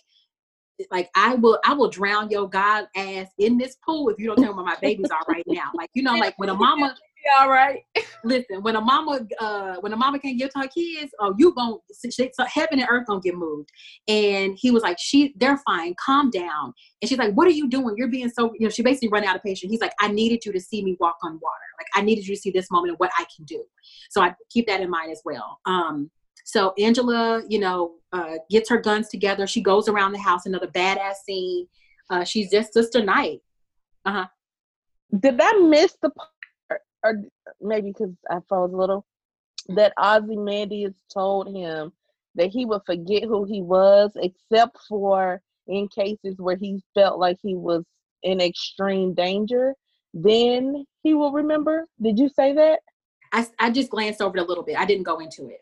like 0.92 1.10
I 1.16 1.36
will, 1.36 1.60
I 1.66 1.74
will 1.74 1.90
drown 1.90 2.30
your 2.30 2.48
god 2.48 2.88
ass 2.96 3.28
in 3.38 3.58
this 3.58 3.76
pool 3.86 4.10
if 4.10 4.20
you 4.20 4.28
don't 4.28 4.38
tell 4.38 4.54
me 4.54 4.56
where 4.56 4.66
my 4.66 4.78
babies 4.82 5.10
are 5.10 5.26
right 5.28 5.44
now. 5.48 5.72
Like, 5.74 5.90
you 5.94 6.04
know, 6.04 6.14
like 6.14 6.38
when 6.38 6.50
a 6.50 6.54
mama, 6.54 6.96
all 7.38 7.50
right. 7.50 7.84
listen, 8.24 8.62
when 8.62 8.76
a 8.76 8.82
mama, 8.82 9.26
uh, 9.40 9.76
when 9.82 9.94
a 9.94 9.96
mama 9.96 10.20
can't 10.20 10.38
give 10.38 10.50
to 10.52 10.60
her 10.60 10.68
kids, 10.68 11.12
oh, 11.20 11.34
you 11.38 11.54
gon' 11.54 11.80
so 11.92 12.46
heaven 12.46 12.80
and 12.80 12.88
earth 12.90 13.08
gonna 13.08 13.22
get 13.22 13.36
moved. 13.36 13.70
And 14.08 14.58
he 14.58 14.72
was 14.72 14.84
like, 14.84 14.98
she, 15.00 15.34
they're 15.38 15.60
fine, 15.66 15.96
calm 16.04 16.30
down. 16.30 16.74
And 17.02 17.10
she's 17.10 17.18
like, 17.18 17.34
what 17.34 17.48
are 17.48 17.52
you 17.52 17.70
doing? 17.70 17.96
You're 17.98 18.08
being 18.08 18.30
so, 18.30 18.52
you 18.58 18.66
know, 18.66 18.70
she 18.70 18.84
basically 18.84 19.10
run 19.10 19.24
out 19.24 19.36
of 19.36 19.44
patience. 19.44 19.72
He's 19.72 19.82
like, 19.82 19.94
I 20.00 20.08
needed 20.10 20.46
you 20.46 20.52
to 20.52 20.60
see 20.60 20.84
me 20.84 20.98
walk 21.00 21.18
on 21.24 21.34
water. 21.34 21.66
Like 21.80 21.88
I 21.96 22.02
needed 22.02 22.28
you 22.28 22.36
to 22.36 22.42
see 22.42 22.52
this 22.52 22.70
moment 22.72 22.92
and 22.92 23.00
what 23.00 23.12
I 23.18 23.26
can 23.36 23.46
do. 23.46 23.64
So 24.10 24.22
I 24.22 24.34
keep 24.50 24.68
that 24.68 24.82
in 24.82 24.90
mind 24.90 25.12
as 25.12 25.22
well. 25.26 25.60
Um, 25.66 26.10
so 26.46 26.74
Angela, 26.78 27.44
you 27.48 27.60
know, 27.60 27.94
uh, 28.14 28.36
gets 28.50 28.70
her 28.70 28.78
guns 28.78 29.10
together. 29.10 29.48
She 29.48 29.62
goes 29.62 29.88
around 29.88 30.12
the 30.12 30.20
house, 30.20 30.46
another 30.46 30.68
badass 30.68 31.16
scene. 31.26 31.68
Uh, 32.10 32.24
she's 32.24 32.52
just 32.52 32.74
Sister 32.74 33.04
Night. 33.04 33.40
Uh 34.06 34.12
huh. 34.12 34.26
Did 35.20 35.40
I 35.42 35.54
miss 35.60 35.96
the 36.02 36.12
or 37.04 37.22
maybe 37.60 37.92
because 37.92 38.14
I 38.30 38.38
froze 38.48 38.74
a 38.74 38.78
little, 38.78 39.06
that 39.70 39.94
Ozymandias 40.02 40.94
told 41.14 41.56
him 41.56 41.92
that 42.36 42.50
he 42.50 42.66
would 42.66 42.82
forget 42.86 43.24
who 43.24 43.44
he 43.46 43.62
was, 43.62 44.12
except 44.16 44.78
for 44.88 45.42
in 45.68 45.88
cases 45.88 46.36
where 46.38 46.56
he 46.56 46.82
felt 46.94 47.20
like 47.20 47.38
he 47.42 47.56
was 47.56 47.84
in 48.24 48.42
extreme 48.42 49.14
danger. 49.14 49.76
Then 50.14 50.86
he 51.04 51.14
will 51.14 51.32
remember. 51.32 51.88
Did 52.02 52.20
you 52.20 52.30
say 52.30 52.54
that? 52.54 52.80
I, 53.32 53.48
I 53.60 53.72
just 53.72 53.90
glanced 53.90 54.22
over 54.22 54.38
it 54.38 54.42
a 54.42 54.46
little 54.46 54.64
bit. 54.64 54.78
I 54.78 54.86
didn't 54.86 55.04
go 55.04 55.20
into 55.20 55.48
it. 55.48 55.62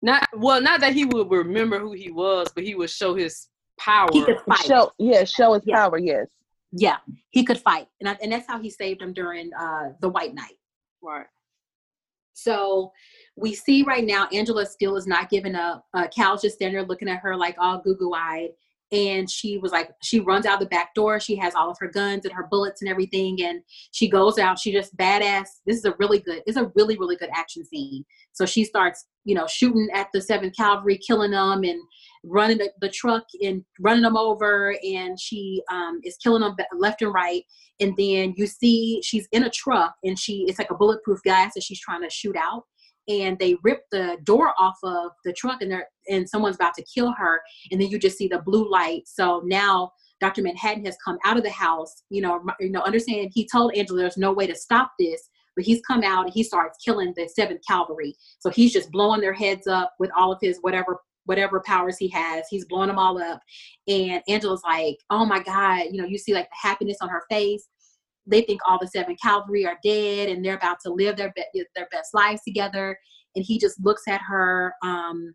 Not 0.00 0.26
well, 0.36 0.60
not 0.60 0.80
that 0.80 0.94
he 0.94 1.04
would 1.04 1.30
remember 1.30 1.78
who 1.78 1.92
he 1.92 2.10
was, 2.10 2.48
but 2.54 2.64
he 2.64 2.74
would 2.74 2.90
show 2.90 3.14
his 3.14 3.48
power. 3.78 4.08
He 4.12 4.24
could 4.24 4.40
fight. 4.40 4.64
Show, 4.64 4.92
yeah, 4.98 5.24
show 5.24 5.54
his 5.54 5.62
yeah. 5.64 5.76
power. 5.76 5.98
Yes. 5.98 6.26
Yeah, 6.72 6.96
he 7.30 7.44
could 7.44 7.58
fight, 7.58 7.86
and 8.00 8.08
I, 8.08 8.16
and 8.22 8.32
that's 8.32 8.46
how 8.46 8.60
he 8.60 8.70
saved 8.70 9.02
him 9.02 9.12
during 9.12 9.52
uh, 9.52 9.90
the 10.00 10.08
White 10.08 10.34
Night. 10.34 10.56
Right. 11.02 11.26
So 12.34 12.92
we 13.36 13.54
see 13.54 13.82
right 13.82 14.04
now 14.04 14.26
Angela 14.32 14.64
still 14.64 14.96
is 14.96 15.06
not 15.06 15.28
giving 15.28 15.54
up. 15.54 15.84
Uh, 15.92 16.08
Cal's 16.08 16.40
just 16.40 16.56
standing 16.56 16.78
there 16.78 16.86
looking 16.86 17.08
at 17.08 17.20
her 17.20 17.36
like 17.36 17.56
all 17.58 17.82
goo 17.82 17.94
goo 17.96 18.14
eyed, 18.14 18.50
and 18.92 19.28
she 19.28 19.56
was 19.56 19.72
like 19.72 19.90
she 20.02 20.20
runs 20.20 20.44
out 20.44 20.60
the 20.60 20.66
back 20.66 20.94
door 20.94 21.18
she 21.18 21.34
has 21.34 21.54
all 21.54 21.70
of 21.70 21.76
her 21.80 21.88
guns 21.88 22.24
and 22.24 22.34
her 22.34 22.46
bullets 22.50 22.82
and 22.82 22.90
everything 22.90 23.42
and 23.42 23.62
she 23.90 24.08
goes 24.08 24.38
out 24.38 24.58
she 24.58 24.70
just 24.70 24.96
badass 24.96 25.46
this 25.66 25.78
is 25.78 25.84
a 25.84 25.94
really 25.98 26.20
good 26.20 26.42
it's 26.46 26.58
a 26.58 26.70
really 26.74 26.96
really 26.98 27.16
good 27.16 27.30
action 27.34 27.64
scene 27.64 28.04
so 28.32 28.44
she 28.44 28.64
starts 28.64 29.06
you 29.24 29.34
know 29.34 29.46
shooting 29.46 29.88
at 29.94 30.08
the 30.12 30.20
7th 30.20 30.54
cavalry 30.54 30.98
killing 30.98 31.30
them 31.30 31.64
and 31.64 31.80
running 32.24 32.58
the, 32.58 32.70
the 32.80 32.88
truck 32.88 33.24
and 33.42 33.64
running 33.80 34.02
them 34.02 34.16
over 34.16 34.76
and 34.84 35.18
she 35.18 35.62
um, 35.70 36.00
is 36.04 36.16
killing 36.22 36.42
them 36.42 36.54
left 36.78 37.02
and 37.02 37.12
right. 37.12 37.42
And 37.80 37.94
then 37.96 38.34
you 38.36 38.46
see 38.46 39.02
she's 39.02 39.26
in 39.32 39.44
a 39.44 39.50
truck 39.50 39.94
and 40.04 40.18
she 40.18 40.44
it's 40.48 40.58
like 40.58 40.70
a 40.70 40.76
bulletproof 40.76 41.22
glass 41.22 41.54
that 41.54 41.64
she's 41.64 41.80
trying 41.80 42.02
to 42.02 42.10
shoot 42.10 42.36
out. 42.36 42.64
And 43.08 43.36
they 43.38 43.56
rip 43.64 43.80
the 43.90 44.18
door 44.22 44.52
off 44.58 44.76
of 44.84 45.10
the 45.24 45.32
truck 45.32 45.60
and 45.60 45.70
they're 45.70 45.88
and 46.08 46.28
someone's 46.28 46.56
about 46.56 46.74
to 46.74 46.84
kill 46.84 47.12
her. 47.18 47.40
And 47.70 47.80
then 47.80 47.88
you 47.88 47.98
just 47.98 48.18
see 48.18 48.28
the 48.28 48.42
blue 48.44 48.70
light. 48.70 49.02
So 49.06 49.42
now 49.44 49.92
dr 50.20 50.40
manhattan 50.40 50.84
has 50.84 50.96
come 51.04 51.18
out 51.24 51.36
of 51.36 51.42
the 51.42 51.50
house 51.50 52.04
you 52.08 52.22
know 52.22 52.40
you 52.60 52.70
know 52.70 52.82
understand 52.82 53.28
he 53.34 53.48
told 53.50 53.74
angela 53.74 53.98
there's 53.98 54.16
no 54.16 54.32
way 54.32 54.46
to 54.46 54.54
stop 54.54 54.92
this 54.96 55.28
but 55.56 55.64
he's 55.64 55.80
come 55.82 56.04
out 56.04 56.26
and 56.26 56.32
he 56.32 56.44
starts 56.44 56.78
killing 56.84 57.12
the 57.16 57.28
seventh 57.28 57.60
cavalry 57.68 58.14
so 58.38 58.48
he's 58.48 58.72
just 58.72 58.92
blowing 58.92 59.20
their 59.20 59.32
heads 59.32 59.66
up 59.66 59.92
with 59.98 60.10
all 60.16 60.30
of 60.30 60.38
his 60.40 60.58
whatever 60.60 61.00
whatever 61.24 61.62
powers 61.64 61.96
he 61.98 62.08
has 62.08 62.44
he's 62.50 62.64
blowing 62.66 62.88
them 62.88 62.98
all 62.98 63.20
up. 63.20 63.40
And 63.88 64.22
angela's 64.28 64.62
like 64.64 64.96
oh 65.10 65.24
my 65.24 65.42
god 65.42 65.86
you 65.90 66.00
know 66.00 66.06
you 66.06 66.18
see 66.18 66.34
like 66.34 66.48
the 66.48 66.68
happiness 66.68 66.98
on 67.00 67.08
her 67.08 67.22
face. 67.30 67.68
They 68.26 68.42
think 68.42 68.60
all 68.66 68.78
the 68.80 68.86
seven 68.86 69.16
cavalry 69.22 69.66
are 69.66 69.78
dead 69.82 70.28
and 70.28 70.44
they're 70.44 70.56
about 70.56 70.78
to 70.84 70.92
live 70.92 71.16
their 71.16 71.32
be- 71.34 71.64
their 71.74 71.88
best 71.90 72.14
lives 72.14 72.42
together. 72.46 72.96
And 73.34 73.44
he 73.44 73.58
just 73.58 73.82
looks 73.82 74.02
at 74.06 74.20
her 74.20 74.74
um, 74.82 75.34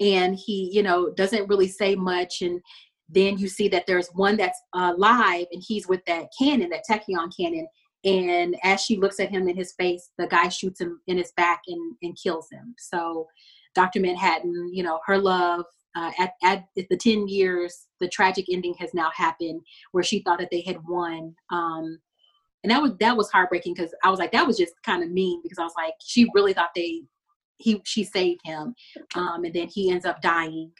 and 0.00 0.36
he 0.36 0.70
you 0.72 0.82
know 0.82 1.12
doesn't 1.12 1.48
really 1.48 1.68
say 1.68 1.94
much. 1.94 2.42
And 2.42 2.60
then 3.08 3.38
you 3.38 3.48
see 3.48 3.68
that 3.68 3.86
there's 3.86 4.08
one 4.14 4.36
that's 4.36 4.60
alive 4.74 5.46
and 5.52 5.62
he's 5.66 5.88
with 5.88 6.04
that 6.06 6.28
cannon 6.38 6.70
that 6.70 6.84
tachyon 6.88 7.30
cannon. 7.36 7.66
And 8.02 8.56
as 8.64 8.80
she 8.80 8.96
looks 8.96 9.20
at 9.20 9.30
him 9.30 9.48
in 9.48 9.56
his 9.56 9.72
face 9.72 10.10
the 10.16 10.26
guy 10.26 10.48
shoots 10.48 10.80
him 10.80 11.00
in 11.06 11.18
his 11.18 11.32
back 11.36 11.60
and, 11.66 11.96
and 12.02 12.16
kills 12.22 12.46
him. 12.50 12.74
So 12.78 13.26
dr 13.74 13.98
manhattan 14.00 14.70
you 14.72 14.82
know 14.82 15.00
her 15.06 15.18
love 15.18 15.64
uh, 15.96 16.10
at, 16.18 16.34
at 16.42 16.64
the 16.76 16.96
10 16.96 17.26
years, 17.26 17.86
the 17.98 18.08
tragic 18.08 18.46
ending 18.50 18.74
has 18.78 18.94
now 18.94 19.10
happened 19.14 19.60
where 19.92 20.04
she 20.04 20.20
thought 20.20 20.38
that 20.38 20.50
they 20.50 20.60
had 20.60 20.78
won. 20.86 21.34
Um, 21.50 21.98
and 22.62 22.70
that 22.70 22.82
was 22.82 22.92
that 23.00 23.16
was 23.16 23.30
heartbreaking 23.30 23.74
because 23.74 23.92
I 24.04 24.10
was 24.10 24.18
like, 24.18 24.32
that 24.32 24.46
was 24.46 24.58
just 24.58 24.74
kind 24.84 25.02
of 25.02 25.10
mean 25.10 25.40
because 25.42 25.58
I 25.58 25.64
was 25.64 25.72
like, 25.76 25.94
she 26.00 26.28
really 26.34 26.52
thought 26.52 26.70
they 26.76 27.02
he 27.56 27.80
she 27.84 28.04
saved 28.04 28.40
him, 28.44 28.74
um, 29.14 29.44
and 29.44 29.54
then 29.54 29.68
he 29.68 29.90
ends 29.90 30.04
up 30.04 30.20
dying. 30.20 30.70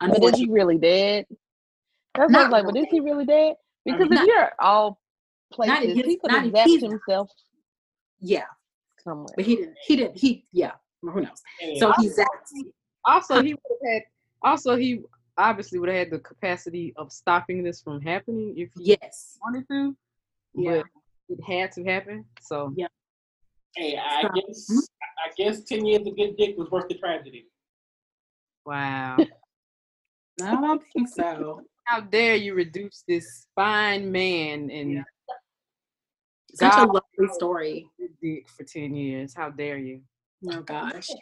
But 0.00 0.22
is 0.22 0.36
he 0.36 0.48
really 0.48 0.78
dead? 0.78 1.26
That's 2.14 2.30
not 2.30 2.50
like, 2.50 2.64
really. 2.64 2.80
but 2.80 2.80
is 2.80 2.86
he 2.90 3.00
really 3.00 3.24
dead? 3.24 3.54
Because 3.84 4.08
if 4.10 4.26
you're 4.26 4.50
all 4.60 5.00
places, 5.52 5.96
his, 5.96 6.06
he 6.06 6.18
could 6.18 6.30
have 6.30 6.44
zapped 6.44 6.80
himself. 6.80 7.30
Yeah, 8.20 8.44
somewhere. 9.02 9.32
But 9.34 9.46
he 9.46 9.56
didn't. 9.56 9.76
He 9.86 9.96
didn't. 9.96 10.18
He 10.18 10.44
yeah. 10.52 10.72
Who 11.02 11.20
knows? 11.20 11.42
So 11.78 11.92
he's 11.98 12.18
zapped. 12.18 12.70
Also, 13.04 13.42
he 13.42 13.54
would 13.54 13.78
have 13.84 13.92
had 13.92 14.02
also 14.42 14.76
he 14.76 15.00
obviously 15.36 15.78
would 15.78 15.88
have 15.88 15.98
had 15.98 16.10
the 16.10 16.18
capacity 16.18 16.92
of 16.96 17.12
stopping 17.12 17.62
this 17.62 17.80
from 17.80 18.00
happening 18.00 18.54
if 18.56 18.70
he 18.76 18.96
yes 19.00 19.38
wanted 19.42 19.66
to. 19.68 19.96
Yeah. 20.54 20.82
it 21.28 21.38
had 21.46 21.72
to 21.72 21.84
happen. 21.84 22.24
So 22.40 22.72
yeah. 22.76 22.88
Hey, 23.76 23.96
I 23.96 24.22
so, 24.22 24.28
guess 24.34 24.66
hmm? 24.68 24.78
I 24.78 25.30
guess 25.36 25.62
ten 25.64 25.86
years 25.86 26.06
of 26.06 26.16
good 26.16 26.36
dick 26.36 26.56
was 26.58 26.70
worth 26.70 26.88
the 26.88 26.96
tragedy. 26.96 27.46
Wow. 28.66 29.16
I 30.42 30.50
don't 30.60 30.82
think 30.92 31.08
so. 31.08 31.62
How 31.84 32.00
dare 32.00 32.36
you 32.36 32.54
reduce 32.54 33.02
this 33.08 33.46
fine 33.54 34.12
man 34.12 34.70
and 34.70 34.92
yeah. 34.92 35.02
such 36.54 36.72
God 36.72 36.88
a 36.88 36.92
lovely 36.92 37.34
story. 37.34 37.90
Dick 38.22 38.48
for 38.48 38.64
ten 38.64 38.94
years. 38.94 39.34
How 39.34 39.50
dare 39.50 39.78
you? 39.78 40.02
Oh 40.46 40.62
gosh. 40.62 41.08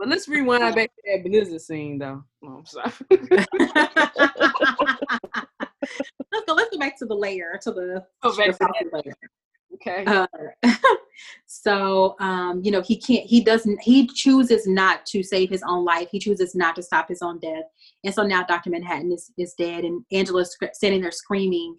But 0.00 0.08
let's 0.08 0.26
rewind 0.26 0.74
back 0.74 0.90
to 0.96 1.02
that 1.06 1.22
blizzard 1.24 1.60
scene 1.60 1.98
though. 1.98 2.24
Oh, 2.44 2.56
I'm 2.58 2.66
sorry. 2.66 2.90
let's 6.32 6.44
go 6.44 6.54
let's 6.54 6.70
go 6.70 6.78
back 6.80 6.98
to 6.98 7.06
the 7.06 7.14
layer, 7.14 7.56
to 7.62 7.70
the, 7.70 8.04
oh, 8.24 8.36
back 8.36 8.58
to 8.58 8.90
layer. 8.92 9.14
Okay. 9.74 10.04
Uh, 10.06 10.26
so 11.46 12.16
um, 12.18 12.62
you 12.64 12.72
know, 12.72 12.82
he 12.82 12.96
can't 12.96 13.24
he 13.24 13.44
doesn't 13.44 13.80
he 13.80 14.08
chooses 14.08 14.66
not 14.66 15.06
to 15.06 15.22
save 15.22 15.50
his 15.50 15.62
own 15.66 15.84
life. 15.84 16.08
He 16.10 16.18
chooses 16.18 16.56
not 16.56 16.74
to 16.76 16.82
stop 16.82 17.08
his 17.08 17.22
own 17.22 17.38
death. 17.38 17.64
And 18.02 18.12
so 18.12 18.24
now 18.24 18.42
Dr. 18.42 18.70
Manhattan 18.70 19.12
is, 19.12 19.30
is 19.38 19.54
dead 19.54 19.84
and 19.84 20.04
Angela's 20.10 20.56
standing 20.72 21.00
there 21.00 21.12
screaming. 21.12 21.76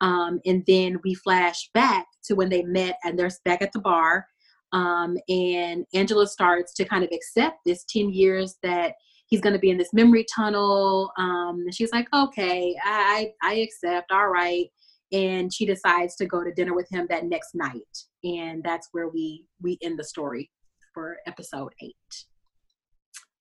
Um, 0.00 0.40
and 0.46 0.62
then 0.68 1.00
we 1.02 1.14
flash 1.14 1.70
back 1.74 2.06
to 2.24 2.34
when 2.34 2.50
they 2.50 2.62
met 2.62 2.98
and 3.02 3.18
they're 3.18 3.32
back 3.44 3.62
at 3.62 3.72
the 3.72 3.80
bar 3.80 4.26
Um, 4.72 5.16
and 5.28 5.84
Angela 5.94 6.26
starts 6.26 6.74
to 6.74 6.84
kind 6.84 7.04
of 7.04 7.10
accept 7.12 7.58
this 7.64 7.84
10 7.84 8.10
years 8.10 8.56
that 8.62 8.94
he's 9.28 9.40
going 9.40 9.52
to 9.52 9.58
be 9.58 9.70
in 9.70 9.78
this 9.78 9.92
memory 9.92 10.26
tunnel. 10.34 11.12
Um, 11.18 11.62
and 11.64 11.74
she's 11.74 11.92
like, 11.92 12.08
okay, 12.14 12.74
I, 12.82 13.32
I 13.42 13.54
accept. 13.54 14.10
All 14.10 14.28
right. 14.28 14.66
And 15.12 15.52
she 15.52 15.64
decides 15.64 16.16
to 16.16 16.26
go 16.26 16.44
to 16.44 16.52
dinner 16.52 16.74
with 16.74 16.88
him 16.90 17.06
that 17.08 17.24
next 17.24 17.54
night. 17.54 17.82
And 18.24 18.62
that's 18.62 18.88
where 18.92 19.08
we, 19.08 19.46
we 19.62 19.78
end 19.82 19.98
the 19.98 20.04
story 20.04 20.50
for 20.92 21.16
episode 21.26 21.72
eight. 21.80 21.94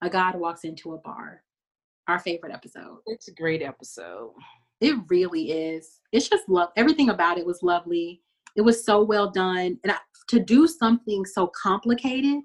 A 0.04 0.10
God 0.10 0.36
walks 0.36 0.64
into 0.64 0.94
a 0.94 1.00
bar. 1.00 1.42
Our 2.08 2.20
favorite 2.20 2.54
episode. 2.54 3.00
It's 3.08 3.28
a 3.28 3.34
great 3.34 3.62
episode. 3.62 4.32
It 4.80 4.96
really 5.10 5.52
is. 5.52 6.00
It's 6.14 6.30
just 6.30 6.48
love. 6.48 6.70
Everything 6.78 7.10
about 7.10 7.38
it 7.38 7.46
was 7.46 7.64
lovely. 7.64 8.22
It 8.58 8.62
was 8.62 8.84
so 8.84 9.02
well 9.04 9.30
done. 9.30 9.80
And 9.84 9.92
I, 9.92 9.98
to 10.30 10.40
do 10.40 10.68
something 10.68 11.26
so 11.26 11.48
complicated 11.48 12.42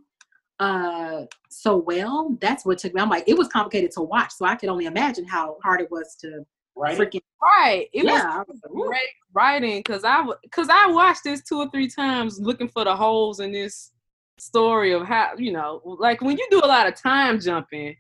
uh 0.61 1.23
so 1.49 1.79
well 1.79 2.37
that's 2.43 2.65
what 2.67 2.77
took 2.77 2.93
me 2.95 3.01
i'm 3.01 3.09
like 3.09 3.25
it 3.27 3.37
was 3.37 3.49
complicated 3.49 3.91
to 3.91 4.03
watch 4.03 4.31
so 4.33 4.45
i 4.45 4.55
could 4.55 4.69
only 4.69 4.85
imagine 4.85 5.25
how 5.27 5.57
hard 5.63 5.81
it 5.81 5.91
was 5.91 6.15
to 6.21 6.45
Right? 6.77 6.97
freaking 6.97 7.21
Right. 7.43 7.89
It 7.93 8.05
yeah 8.05 8.45
was 8.47 8.61
great 8.71 9.09
writing 9.35 9.81
because 9.81 10.05
I 10.05 10.25
because 10.43 10.69
I 10.71 10.87
watched 10.89 11.25
this 11.25 11.43
two 11.43 11.59
or 11.59 11.69
three 11.71 11.89
times 11.89 12.39
looking 12.41 12.69
for 12.69 12.85
the 12.85 12.95
holes 12.95 13.41
in 13.41 13.51
this 13.53 13.91
story 14.39 14.93
of 14.93 15.03
how 15.07 15.33
you 15.37 15.53
know 15.53 15.81
like 15.85 16.21
when 16.21 16.39
you 16.39 16.47
do 16.51 16.61
a 16.63 16.67
lot 16.67 16.87
of 16.87 16.95
time 16.95 17.41
jumping, 17.41 17.97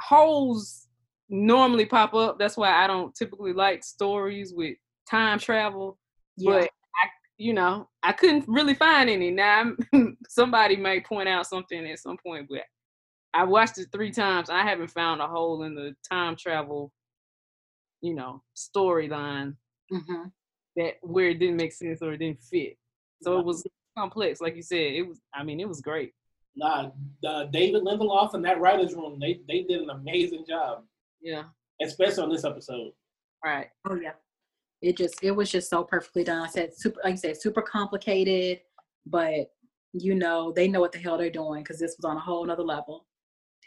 holes 0.00 0.88
normally 1.28 1.86
pop 1.86 2.14
up. 2.14 2.38
That's 2.38 2.56
why 2.56 2.70
I 2.72 2.86
don't 2.88 3.14
typically 3.14 3.52
like 3.52 3.84
stories 3.84 4.52
with 4.52 4.76
time 5.08 5.38
travel. 5.38 5.98
yeah 6.36 6.50
But 6.50 6.62
I, 6.62 6.68
you 7.38 7.52
know, 7.52 7.88
I 8.02 8.12
couldn't 8.12 8.44
really 8.48 8.74
find 8.74 9.10
any. 9.10 9.30
Now 9.30 9.58
I'm- 9.92 10.16
somebody 10.28 10.76
might 10.76 11.04
point 11.06 11.28
out 11.28 11.46
something 11.46 11.86
at 11.86 11.98
some 11.98 12.16
point, 12.16 12.48
but 12.48 12.62
I 13.34 13.44
watched 13.44 13.78
it 13.78 13.88
three 13.92 14.10
times. 14.10 14.48
I 14.50 14.62
haven't 14.62 14.88
found 14.90 15.20
a 15.20 15.26
hole 15.26 15.62
in 15.64 15.74
the 15.74 15.94
time 16.10 16.36
travel, 16.36 16.92
you 18.00 18.14
know, 18.14 18.42
storyline 18.56 19.56
Mhm. 19.92 20.32
that 20.76 20.94
where 21.02 21.28
it 21.28 21.38
didn't 21.38 21.56
make 21.56 21.72
sense 21.72 22.00
or 22.02 22.12
it 22.12 22.18
didn't 22.18 22.42
fit. 22.42 22.78
So 23.22 23.38
it 23.38 23.44
was 23.44 23.66
complex, 23.96 24.40
like 24.40 24.56
you 24.56 24.62
said. 24.62 24.94
It 24.94 25.02
was. 25.06 25.20
I 25.34 25.42
mean, 25.42 25.60
it 25.60 25.68
was 25.68 25.80
great. 25.80 26.12
Nah, 26.54 26.90
uh, 27.26 27.44
David 27.44 27.82
Lindelof 27.82 28.32
and 28.34 28.44
that 28.46 28.60
writers 28.60 28.94
room, 28.94 29.18
they 29.20 29.40
they 29.48 29.62
did 29.62 29.82
an 29.82 29.90
amazing 29.90 30.44
job, 30.48 30.84
Yeah. 31.20 31.44
especially 31.82 32.22
on 32.24 32.30
this 32.30 32.44
episode. 32.44 32.92
Right. 33.44 33.68
oh 33.88 33.94
yeah 33.96 34.14
it 34.82 34.96
just 34.96 35.22
it 35.22 35.30
was 35.32 35.50
just 35.50 35.70
so 35.70 35.82
perfectly 35.84 36.24
done. 36.24 36.42
I 36.42 36.48
said 36.48 36.70
super 36.76 37.00
like 37.04 37.12
you 37.12 37.16
said 37.18 37.40
super 37.40 37.62
complicated 37.62 38.60
but 39.06 39.50
you 39.92 40.14
know 40.14 40.52
they 40.54 40.68
know 40.68 40.80
what 40.80 40.92
the 40.92 40.98
hell 40.98 41.16
they're 41.16 41.30
doing 41.30 41.62
because 41.62 41.78
this 41.78 41.96
was 41.96 42.04
on 42.04 42.16
a 42.16 42.20
whole 42.20 42.44
nother 42.44 42.62
level. 42.62 43.06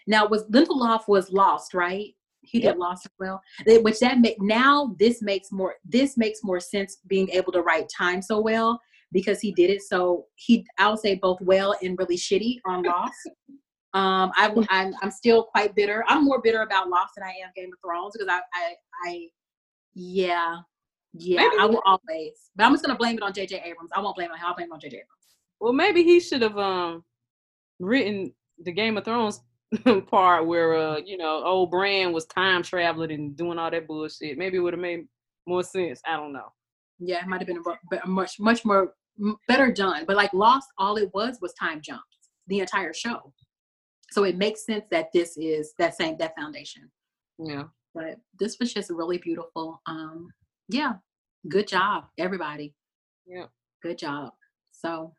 Now 0.07 0.27
was 0.27 0.43
lindelof 0.45 1.07
was 1.07 1.31
lost 1.31 1.73
right? 1.73 2.13
He 2.41 2.61
Yep. 2.63 2.73
did 2.75 2.79
lost 2.79 3.05
as 3.05 3.11
well? 3.19 3.41
They- 3.65 3.79
which 3.79 3.99
that 3.99 4.19
make 4.19 4.41
now 4.41 4.95
this 4.99 5.21
makes 5.21 5.51
more 5.51 5.75
this 5.83 6.17
makes 6.17 6.39
more 6.43 6.59
sense 6.59 6.97
being 7.07 7.29
able 7.31 7.51
to 7.53 7.61
write 7.61 7.87
time 7.95 8.21
so 8.21 8.39
well 8.39 8.79
because 9.11 9.39
he 9.41 9.51
did 9.51 9.71
it 9.71 9.81
so 9.81 10.27
he 10.35 10.63
i'll 10.77 10.95
say 10.95 11.15
both 11.15 11.41
well 11.41 11.75
and 11.81 11.97
really 11.97 12.17
shitty 12.17 12.59
on 12.65 12.83
lost. 12.83 13.13
Um 13.95 14.31
I, 14.35 14.53
I'm, 14.69 14.93
I'm 15.01 15.09
still 15.09 15.45
quite 15.45 15.73
bitter. 15.73 16.05
I'm 16.07 16.23
more 16.23 16.39
bitter 16.43 16.61
about 16.61 16.89
lost 16.89 17.13
than 17.15 17.23
i 17.23 17.29
am 17.43 17.49
game 17.55 17.71
of 17.73 17.79
thrones 17.83 18.13
because 18.13 18.27
i 18.29 18.39
i, 18.53 18.75
I 19.07 19.27
yeah 19.95 20.57
yeah 21.13 21.41
Maybe- 21.41 21.55
i 21.59 21.65
will 21.65 21.81
always 21.85 22.49
but 22.55 22.65
i'm 22.65 22.73
just 22.73 22.83
gonna 22.85 22.97
blame 22.97 23.17
it 23.17 23.23
on 23.23 23.33
jj 23.33 23.53
abrams 23.65 23.89
i 23.95 23.99
won't 24.01 24.15
blame 24.15 24.29
it 24.31 24.37
i'll 24.43 24.55
blame 24.55 24.69
it 24.71 24.73
on 24.73 24.79
jj 24.79 24.87
abrams 24.87 25.35
Well, 25.59 25.73
maybe 25.73 26.03
he 26.03 26.19
should 26.19 26.41
have 26.41 26.57
um 26.57 27.03
written 27.79 28.33
the 28.63 28.71
Game 28.71 28.97
of 28.97 29.05
Thrones 29.05 29.41
part 30.07 30.45
where 30.47 30.75
uh 30.75 30.97
you 31.05 31.17
know 31.17 31.43
old 31.43 31.71
Bran 31.71 32.11
was 32.13 32.25
time 32.25 32.61
traveling 32.63 33.11
and 33.11 33.35
doing 33.37 33.57
all 33.59 33.71
that 33.71 33.87
bullshit. 33.87 34.37
Maybe 34.37 34.57
it 34.57 34.59
would 34.59 34.73
have 34.73 34.81
made 34.81 35.05
more 35.47 35.63
sense. 35.63 36.01
I 36.05 36.15
don't 36.17 36.33
know. 36.33 36.51
yeah 36.99 37.21
it 37.21 37.27
might 37.27 37.39
have 37.41 37.47
been 37.47 37.61
a 38.03 38.07
much 38.07 38.39
much 38.39 38.65
more 38.65 38.93
better 39.47 39.71
done 39.71 40.03
but 40.07 40.15
like 40.15 40.33
lost 40.33 40.67
all 40.77 40.95
it 40.97 41.09
was 41.13 41.39
was 41.41 41.53
time 41.53 41.81
jumps 41.81 42.29
the 42.47 42.59
entire 42.59 42.93
show 42.93 43.33
so 44.11 44.23
it 44.23 44.37
makes 44.37 44.65
sense 44.65 44.85
that 44.91 45.07
this 45.13 45.37
is 45.37 45.73
that 45.77 45.95
same 45.95 46.17
that 46.17 46.33
foundation 46.37 46.89
Yeah. 47.37 47.63
but 47.93 48.15
this 48.39 48.57
was 48.59 48.73
just 48.73 48.89
really 48.89 49.17
beautiful 49.17 49.81
um 49.87 50.29
yeah 50.69 50.93
good 51.47 51.67
job 51.67 52.05
everybody. 52.17 52.73
Yeah. 53.25 53.45
good 53.81 53.97
job. 53.97 54.31
So 54.71 55.13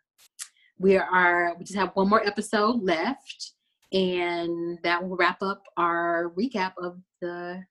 we 0.78 0.96
are 0.96 1.54
we 1.58 1.64
just 1.64 1.78
have 1.78 1.90
one 1.94 2.08
more 2.08 2.26
episode 2.26 2.82
left 2.82 3.52
and 3.92 4.78
that 4.82 5.02
will 5.02 5.16
wrap 5.16 5.42
up 5.42 5.62
our 5.76 6.32
recap 6.38 6.72
of 6.82 6.98
the 7.20 7.62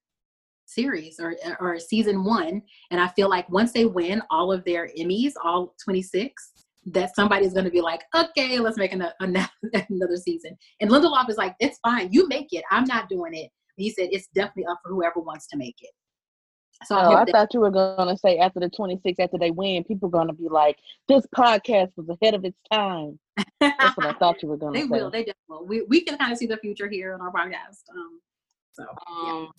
series 0.66 1.20
or 1.20 1.36
or 1.60 1.80
season 1.80 2.24
one 2.24 2.62
and 2.92 3.02
i 3.02 3.08
feel 3.08 3.28
like 3.28 3.50
once 3.50 3.72
they 3.72 3.86
win 3.86 4.22
all 4.30 4.52
of 4.52 4.64
their 4.66 4.88
emmys 5.00 5.32
all 5.44 5.74
26 5.84 6.52
that 6.86 7.16
somebody's 7.16 7.54
going 7.54 7.66
to 7.66 7.72
be 7.72 7.82
like 7.82 8.04
okay 8.16 8.60
let's 8.60 8.78
make 8.78 8.94
another, 8.94 9.14
another 9.20 10.18
season. 10.18 10.56
And 10.80 10.92
lindelof 10.92 11.28
is 11.30 11.38
like 11.38 11.56
it's 11.60 11.80
fine 11.80 12.10
you 12.12 12.28
make 12.28 12.50
it 12.52 12.64
i'm 12.70 12.86
not 12.86 13.10
doing 13.10 13.34
it. 13.34 13.50
He 13.78 13.90
said 13.90 14.10
it's 14.12 14.28
definitely 14.36 14.68
up 14.68 14.80
for 14.84 14.90
whoever 14.90 15.20
wants 15.22 15.48
to 15.48 15.58
make 15.58 15.78
it 15.82 15.92
so 16.86 16.96
I 16.96 17.06
Oh, 17.06 17.10
hope 17.10 17.18
I 17.18 17.26
that- 17.26 17.32
thought 17.34 17.54
you 17.54 17.60
were 17.60 17.72
gonna 17.72 18.18
say 18.18 18.38
after 18.38 18.60
the 18.60 18.70
26, 18.70 19.20
after 19.20 19.38
they 19.38 19.52
win, 19.52 19.84
people 19.84 20.08
are 20.08 20.12
gonna 20.12 20.34
be 20.34 20.48
like, 20.50 20.78
"This 21.08 21.26
podcast 21.36 21.92
was 21.98 22.08
ahead 22.10 22.34
of 22.36 22.46
its 22.46 22.58
time." 22.72 23.20
That's 23.60 23.96
what 23.98 24.06
I 24.08 24.14
thought 24.14 24.42
you 24.44 24.50
were 24.50 24.58
gonna 24.64 24.76
say. 24.78 24.82
they 24.84 24.88
say. 24.88 24.92
will. 24.92 25.12
They 25.12 25.20
definitely 25.26 25.36
will. 25.50 25.66
We 25.66 25.82
we 25.84 26.02
can 26.02 26.18
kind 26.18 26.32
of 26.32 26.38
see 26.38 26.46
the 26.48 26.58
future 26.58 26.88
here 26.88 27.14
on 27.14 27.22
our 27.22 27.32
podcast. 27.32 27.84
Um, 27.96 28.22
so 28.74 28.86
yeah. 29.26 29.32
Um, 29.32 29.52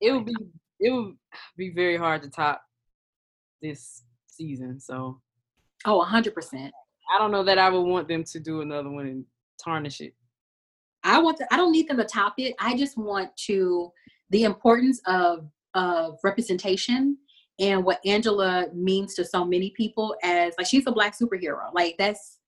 it 0.00 0.12
would 0.12 0.24
be 0.26 0.34
it 0.80 0.90
would 0.90 1.16
be 1.56 1.70
very 1.70 1.96
hard 1.96 2.22
to 2.22 2.30
top 2.30 2.62
this 3.62 4.02
season. 4.26 4.80
So 4.80 5.20
Oh, 5.84 6.00
hundred 6.02 6.34
percent. 6.34 6.72
I 7.14 7.18
don't 7.18 7.30
know 7.30 7.44
that 7.44 7.58
I 7.58 7.68
would 7.68 7.82
want 7.82 8.08
them 8.08 8.24
to 8.24 8.40
do 8.40 8.62
another 8.62 8.90
one 8.90 9.06
and 9.06 9.24
tarnish 9.62 10.00
it. 10.00 10.14
I 11.02 11.20
want 11.20 11.36
to. 11.38 11.46
I 11.52 11.56
don't 11.58 11.72
need 11.72 11.88
them 11.88 11.98
to 11.98 12.04
top 12.04 12.34
it. 12.38 12.54
I 12.58 12.76
just 12.76 12.96
want 12.96 13.36
to 13.46 13.92
the 14.30 14.44
importance 14.44 15.00
of 15.06 15.46
of 15.74 16.18
representation 16.22 17.18
and 17.58 17.84
what 17.84 18.00
Angela 18.04 18.66
means 18.74 19.14
to 19.14 19.24
so 19.24 19.44
many 19.44 19.70
people 19.70 20.16
as 20.22 20.54
like 20.58 20.66
she's 20.66 20.86
a 20.86 20.92
black 20.92 21.16
superhero. 21.16 21.72
Like 21.72 21.96
that's 21.98 22.38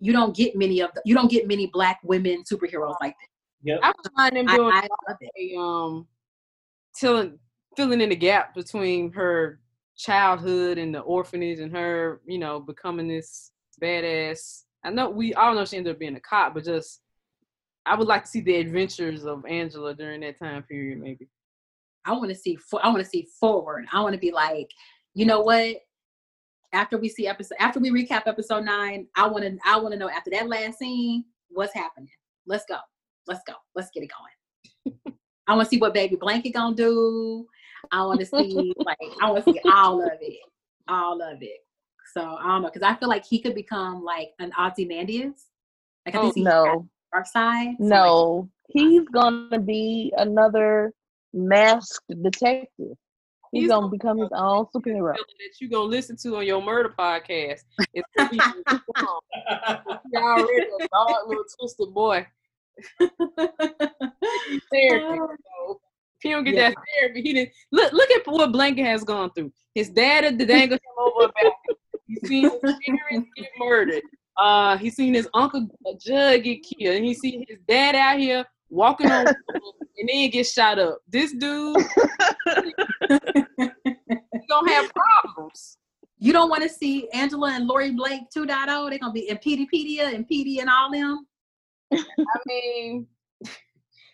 you 0.00 0.12
don't 0.12 0.34
get 0.34 0.56
many 0.56 0.80
of 0.80 0.90
the, 0.94 1.02
you 1.04 1.14
don't 1.14 1.30
get 1.30 1.46
many 1.46 1.66
black 1.66 2.00
women 2.02 2.42
superheroes 2.50 2.96
like 3.00 3.14
that. 3.20 3.28
Yep. 3.62 3.80
I 3.82 3.88
was 3.88 4.06
mind 4.16 4.36
them 4.36 4.48
I, 4.48 4.56
doing 4.56 4.72
I 4.72 4.88
love 5.08 5.18
it. 5.20 5.30
a, 5.38 5.58
um 5.58 6.06
filling 6.94 7.38
filling 7.76 8.00
in 8.00 8.08
the 8.08 8.16
gap 8.16 8.54
between 8.54 9.12
her 9.12 9.60
childhood 9.96 10.78
and 10.78 10.94
the 10.94 11.00
orphanage 11.00 11.60
and 11.60 11.72
her, 11.72 12.20
you 12.26 12.38
know, 12.38 12.58
becoming 12.58 13.06
this 13.06 13.52
badass. 13.82 14.62
I 14.82 14.90
know 14.90 15.10
we 15.10 15.34
all 15.34 15.54
know 15.54 15.64
she 15.64 15.76
ended 15.76 15.92
up 15.92 16.00
being 16.00 16.16
a 16.16 16.20
cop, 16.20 16.54
but 16.54 16.64
just 16.64 17.02
I 17.86 17.96
would 17.96 18.08
like 18.08 18.24
to 18.24 18.28
see 18.28 18.40
the 18.40 18.56
adventures 18.56 19.24
of 19.24 19.44
Angela 19.46 19.94
during 19.94 20.20
that 20.20 20.38
time 20.38 20.62
period, 20.64 20.98
maybe. 20.98 21.28
I 22.10 22.12
want 22.14 22.28
to 22.30 22.34
see. 22.34 22.56
For, 22.56 22.84
I 22.84 22.88
want 22.88 22.98
to 23.04 23.08
see 23.08 23.28
forward. 23.38 23.86
I 23.92 24.00
want 24.00 24.14
to 24.14 24.18
be 24.20 24.32
like, 24.32 24.70
you 25.14 25.26
know 25.26 25.40
what? 25.40 25.76
After 26.72 26.98
we 26.98 27.08
see 27.08 27.26
episode, 27.26 27.56
after 27.60 27.80
we 27.80 27.90
recap 27.90 28.22
episode 28.26 28.64
nine, 28.64 29.06
I 29.16 29.26
want 29.28 29.44
to. 29.44 29.56
I 29.64 29.78
want 29.78 29.92
to 29.92 29.98
know 29.98 30.08
after 30.10 30.30
that 30.30 30.48
last 30.48 30.78
scene, 30.78 31.24
what's 31.48 31.74
happening. 31.74 32.10
Let's 32.46 32.64
go. 32.68 32.76
Let's 33.26 33.42
go. 33.46 33.54
Let's 33.74 33.90
get 33.94 34.02
it 34.04 34.10
going. 34.16 35.16
I 35.46 35.54
want 35.54 35.66
to 35.66 35.70
see 35.70 35.78
what 35.80 35.94
Baby 35.94 36.16
Blanket 36.16 36.54
gonna 36.54 36.74
do. 36.76 37.46
I 37.92 38.04
want 38.04 38.20
to 38.20 38.26
see 38.26 38.72
like 38.84 38.98
I 39.22 39.30
want 39.30 39.44
to 39.44 39.52
see 39.52 39.60
all 39.72 40.02
of 40.02 40.18
it, 40.20 40.38
all 40.88 41.20
of 41.22 41.38
it. 41.42 41.58
So 42.14 42.20
I 42.22 42.48
don't 42.48 42.62
know 42.62 42.68
because 42.72 42.82
I 42.82 42.94
feel 42.96 43.08
like 43.08 43.24
he 43.24 43.40
could 43.40 43.54
become 43.54 44.02
like 44.04 44.30
an 44.40 44.52
Ozymandias. 44.58 45.46
Like 46.06 46.14
I 46.14 46.18
Oh, 46.18 46.22
think 46.22 46.36
he's 46.36 46.44
No, 46.44 46.88
dark 47.12 47.26
side. 47.26 47.76
so, 47.78 47.84
like, 47.84 47.90
no, 47.90 48.48
he's 48.68 49.02
gonna 49.12 49.58
be 49.60 50.12
another 50.18 50.92
masked 51.32 52.12
detective. 52.22 52.96
He's, 53.52 53.62
He's 53.62 53.68
gonna 53.68 53.80
gonna 53.82 53.90
become 53.90 54.18
his 54.18 54.30
own 54.32 54.66
superhero. 54.74 55.12
That 55.14 55.60
you 55.60 55.68
gonna 55.68 55.84
listen 55.84 56.16
to 56.22 56.36
on 56.36 56.46
your 56.46 56.62
murder 56.62 56.94
podcast. 56.96 57.60
It's 57.94 58.08
gonna 58.16 58.30
be 58.30 58.38
he 58.38 60.16
already 60.16 60.66
a 60.80 60.88
dark 60.92 61.26
little 61.26 61.44
twisted 61.58 61.92
boy. 61.92 62.26
Therapy. 64.72 65.18
So 65.18 65.80
if 66.16 66.22
he 66.22 66.30
don't 66.30 66.44
get 66.44 66.54
Yeah. 66.54 66.68
that 66.70 66.76
therapy, 66.98 67.22
he 67.22 67.32
didn't 67.32 67.52
look. 67.72 67.92
Look 67.92 68.10
at 68.10 68.26
what 68.26 68.52
Blanket 68.52 68.84
has 68.84 69.04
gone 69.04 69.30
through. 69.32 69.52
His 69.74 69.88
dad 69.90 70.24
had 70.24 70.38
to 70.38 70.46
dangle 70.46 70.76
him 70.76 70.94
over 70.98 71.24
a 71.24 71.28
back. 71.28 71.52
He's 72.06 72.28
seen 72.28 72.44
his 72.44 72.60
parents 72.60 73.30
get 73.36 73.48
murdered. 73.58 74.02
Uh, 74.36 74.76
he's 74.78 74.96
seen 74.96 75.14
his 75.14 75.28
uncle 75.34 75.68
uh, 75.86 75.92
Judd 76.00 76.42
get 76.44 76.62
killed, 76.62 76.96
and 76.96 77.04
he 77.04 77.14
seen 77.14 77.44
his 77.48 77.58
dad 77.68 77.94
out 77.94 78.18
here 78.18 78.44
walking 78.70 79.10
on, 79.10 79.26
and 79.98 80.08
then 80.08 80.30
get 80.30 80.46
shot 80.46 80.78
up. 80.78 80.98
This 81.08 81.32
dude, 81.32 81.76
he 82.56 82.72
gonna 84.48 84.72
have 84.72 84.90
problems. 84.94 85.76
You 86.18 86.32
don't 86.32 86.50
want 86.50 86.62
to 86.62 86.68
see 86.68 87.08
Angela 87.12 87.52
and 87.52 87.66
Laurie 87.66 87.92
Blake 87.92 88.22
2.0. 88.36 88.90
They're 88.90 88.98
gonna 88.98 89.12
be 89.12 89.28
in 89.28 89.38
Peteypedia 89.38 90.14
and 90.14 90.28
PD 90.28 90.60
and 90.60 90.68
all 90.68 90.90
them. 90.90 91.26
I 91.92 92.38
mean, 92.46 93.06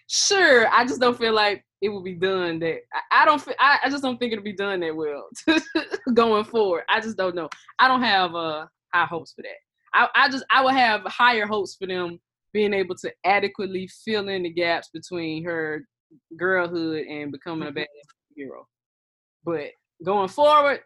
sure. 0.06 0.68
I 0.68 0.84
just 0.84 1.00
don't 1.00 1.18
feel 1.18 1.34
like 1.34 1.64
it 1.82 1.88
will 1.88 2.02
be 2.02 2.14
done 2.14 2.58
that 2.60 2.78
I, 2.92 3.22
I 3.22 3.24
don't 3.24 3.40
feel, 3.40 3.54
I, 3.58 3.78
I 3.84 3.90
just 3.90 4.02
don't 4.02 4.18
think 4.18 4.32
it'll 4.32 4.44
be 4.44 4.54
done 4.54 4.80
that 4.80 4.96
well 4.96 5.28
going 6.14 6.44
forward. 6.44 6.84
I 6.88 7.00
just 7.00 7.16
don't 7.16 7.34
know. 7.34 7.48
I 7.78 7.88
don't 7.88 8.02
have 8.02 8.34
uh 8.34 8.66
high 8.94 9.06
hopes 9.06 9.32
for 9.32 9.42
that. 9.42 9.58
I, 9.92 10.08
I 10.14 10.28
just 10.28 10.44
I 10.50 10.64
would 10.64 10.74
have 10.74 11.02
higher 11.04 11.46
hopes 11.46 11.76
for 11.76 11.86
them 11.86 12.18
being 12.56 12.72
able 12.72 12.94
to 12.94 13.12
adequately 13.26 13.86
fill 14.02 14.30
in 14.30 14.44
the 14.44 14.50
gaps 14.50 14.88
between 14.94 15.44
her 15.44 15.86
girlhood 16.38 17.04
and 17.06 17.30
becoming 17.30 17.68
a 17.68 17.70
Mm-hmm. 17.70 17.74
bad 17.80 17.86
hero. 18.34 18.66
But 19.44 19.72
going 20.02 20.28
forward, 20.28 20.80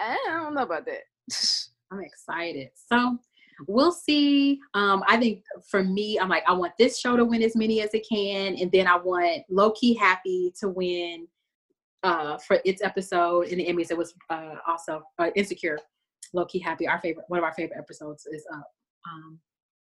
I 0.00 0.16
don't 0.28 0.54
know 0.54 0.62
about 0.62 0.86
that. 0.86 1.02
I'm 1.90 2.00
excited. 2.00 2.68
So 2.74 3.18
we'll 3.66 3.90
see. 3.90 4.60
Um, 4.74 5.02
I 5.08 5.16
think 5.16 5.42
for 5.68 5.82
me, 5.82 6.16
I'm 6.20 6.28
like, 6.28 6.44
I 6.46 6.52
want 6.52 6.74
this 6.78 7.00
show 7.00 7.16
to 7.16 7.24
win 7.24 7.42
as 7.42 7.56
many 7.56 7.80
as 7.82 7.90
it 7.92 8.06
can, 8.08 8.54
and 8.54 8.70
then 8.70 8.86
I 8.86 8.96
want 8.96 9.42
Low 9.50 9.72
Key 9.72 9.94
Happy 9.94 10.52
to 10.60 10.68
win 10.68 11.26
uh, 12.04 12.38
for 12.38 12.58
its 12.64 12.82
episode 12.82 13.48
in 13.48 13.58
the 13.58 13.66
Emmys. 13.66 13.90
It 13.90 13.98
was 13.98 14.14
uh, 14.30 14.54
also 14.68 15.02
uh, 15.18 15.30
Insecure. 15.34 15.78
Low 16.34 16.44
Key 16.46 16.60
Happy, 16.60 16.86
our 16.86 17.00
favorite, 17.00 17.24
one 17.28 17.38
of 17.38 17.44
our 17.44 17.54
favorite 17.54 17.78
episodes 17.78 18.26
is 18.26 18.44
up. 18.52 18.68
Um, 19.08 19.38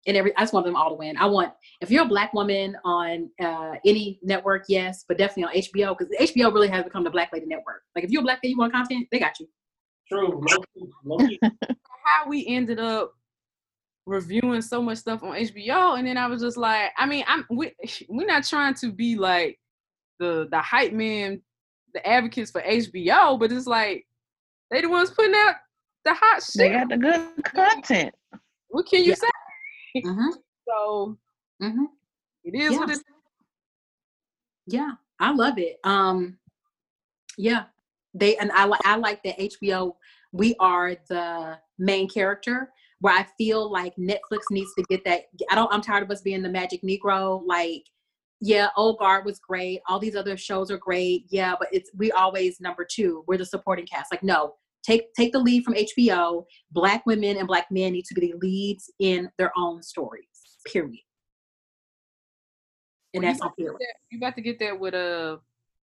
and 0.07 0.15
every, 0.15 0.35
I 0.37 0.41
just 0.41 0.53
want 0.53 0.65
them 0.65 0.75
all 0.75 0.89
to 0.89 0.95
win. 0.95 1.17
I 1.17 1.25
want 1.25 1.51
if 1.81 1.89
you're 1.89 2.03
a 2.03 2.07
black 2.07 2.33
woman 2.33 2.77
on 2.83 3.29
uh, 3.41 3.73
any 3.85 4.19
network, 4.21 4.65
yes, 4.69 5.05
but 5.07 5.17
definitely 5.17 5.61
on 5.61 5.63
HBO 5.63 5.97
because 5.97 6.13
HBO 6.33 6.53
really 6.53 6.67
has 6.67 6.83
become 6.83 7.03
the 7.03 7.09
Black 7.09 7.31
Lady 7.33 7.45
Network. 7.47 7.81
Like 7.95 8.03
if 8.03 8.11
you're 8.11 8.21
a 8.21 8.23
black 8.23 8.39
lady, 8.43 8.51
you 8.53 8.57
want 8.57 8.73
content, 8.73 9.07
they 9.11 9.19
got 9.19 9.39
you. 9.39 9.47
True. 10.07 10.39
Low-key, 10.47 10.89
low-key. 11.03 11.39
how 12.05 12.27
we 12.29 12.45
ended 12.47 12.79
up 12.79 13.13
reviewing 14.05 14.61
so 14.61 14.81
much 14.81 14.99
stuff 14.99 15.23
on 15.23 15.31
HBO, 15.31 15.97
and 15.97 16.07
then 16.07 16.17
I 16.17 16.27
was 16.27 16.41
just 16.41 16.57
like, 16.57 16.91
I 16.97 17.05
mean, 17.07 17.23
I'm 17.27 17.45
we 17.49 17.71
we're 18.07 18.27
not 18.27 18.43
trying 18.43 18.75
to 18.75 18.91
be 18.91 19.15
like 19.15 19.59
the 20.19 20.47
the 20.51 20.59
hype 20.59 20.93
man, 20.93 21.41
the 21.93 22.07
advocates 22.07 22.51
for 22.51 22.61
HBO, 22.61 23.39
but 23.39 23.51
it's 23.51 23.65
like 23.67 24.05
they 24.69 24.81
the 24.81 24.89
ones 24.89 25.09
putting 25.09 25.33
out 25.35 25.55
the 26.05 26.13
hot 26.13 26.43
shit. 26.43 26.53
They 26.57 26.69
shit. 26.69 26.73
got 26.73 26.89
the 26.89 26.97
good 26.97 27.43
content. 27.43 28.13
What 28.69 28.85
can 28.87 29.01
you 29.03 29.09
Yeah. 29.09 29.15
say? 29.15 29.27
Mm-hmm. 29.95 30.29
So 30.67 31.15
Mm-hmm. 31.61 31.85
it 32.43 32.55
is 32.55 32.77
what 32.77 32.89
it 32.89 32.93
is. 32.93 33.03
Yeah, 34.67 34.91
I 35.19 35.31
love 35.31 35.57
it. 35.59 35.79
Um, 35.83 36.37
yeah, 37.37 37.65
they 38.13 38.35
and 38.37 38.51
I 38.53 38.69
I 38.83 38.95
like 38.97 39.23
that 39.23 39.37
HBO. 39.37 39.95
We 40.31 40.55
are 40.59 40.95
the 41.07 41.59
main 41.77 42.09
character. 42.09 42.71
Where 42.99 43.13
I 43.13 43.27
feel 43.37 43.71
like 43.71 43.95
Netflix 43.97 44.39
needs 44.49 44.73
to 44.75 44.83
get 44.89 45.03
that. 45.05 45.25
I 45.51 45.55
don't. 45.55 45.71
I'm 45.71 45.81
tired 45.81 46.03
of 46.03 46.09
us 46.11 46.21
being 46.21 46.41
the 46.41 46.49
Magic 46.49 46.81
Negro. 46.81 47.41
Like, 47.45 47.83
yeah, 48.41 48.69
Old 48.75 48.97
Guard 48.99 49.25
was 49.25 49.37
great. 49.39 49.81
All 49.87 49.99
these 49.99 50.15
other 50.15 50.35
shows 50.35 50.71
are 50.71 50.77
great. 50.77 51.25
Yeah, 51.29 51.55
but 51.59 51.67
it's 51.71 51.91
we 51.95 52.11
always 52.11 52.59
number 52.59 52.85
two. 52.89 53.23
We're 53.27 53.37
the 53.37 53.45
supporting 53.45 53.85
cast. 53.85 54.11
Like, 54.11 54.23
no, 54.23 54.55
take 54.85 55.13
take 55.13 55.31
the 55.33 55.39
lead 55.39 55.63
from 55.63 55.73
HBO. 55.75 56.45
Black 56.71 57.05
women 57.05 57.37
and 57.37 57.47
black 57.47 57.67
men 57.71 57.93
need 57.93 58.05
to 58.05 58.13
be 58.13 58.31
the 58.31 58.37
leads 58.37 58.91
in 58.99 59.29
their 59.37 59.51
own 59.57 59.81
stories. 59.81 60.27
Period. 60.65 60.99
And 63.13 63.23
Well, 63.23 63.23
you 63.23 63.29
that's 63.33 63.41
on 63.41 63.47
about 63.47 63.55
to 63.57 63.61
get 63.61 63.65
period. 63.65 63.79
that- 63.79 63.95
You 64.11 64.17
about 64.19 64.35
to 64.35 64.41
get 64.41 64.59
that 64.59 64.79
with 64.79 64.93
uh 64.93 65.37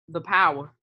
the 0.09 0.21
power. 0.21 0.73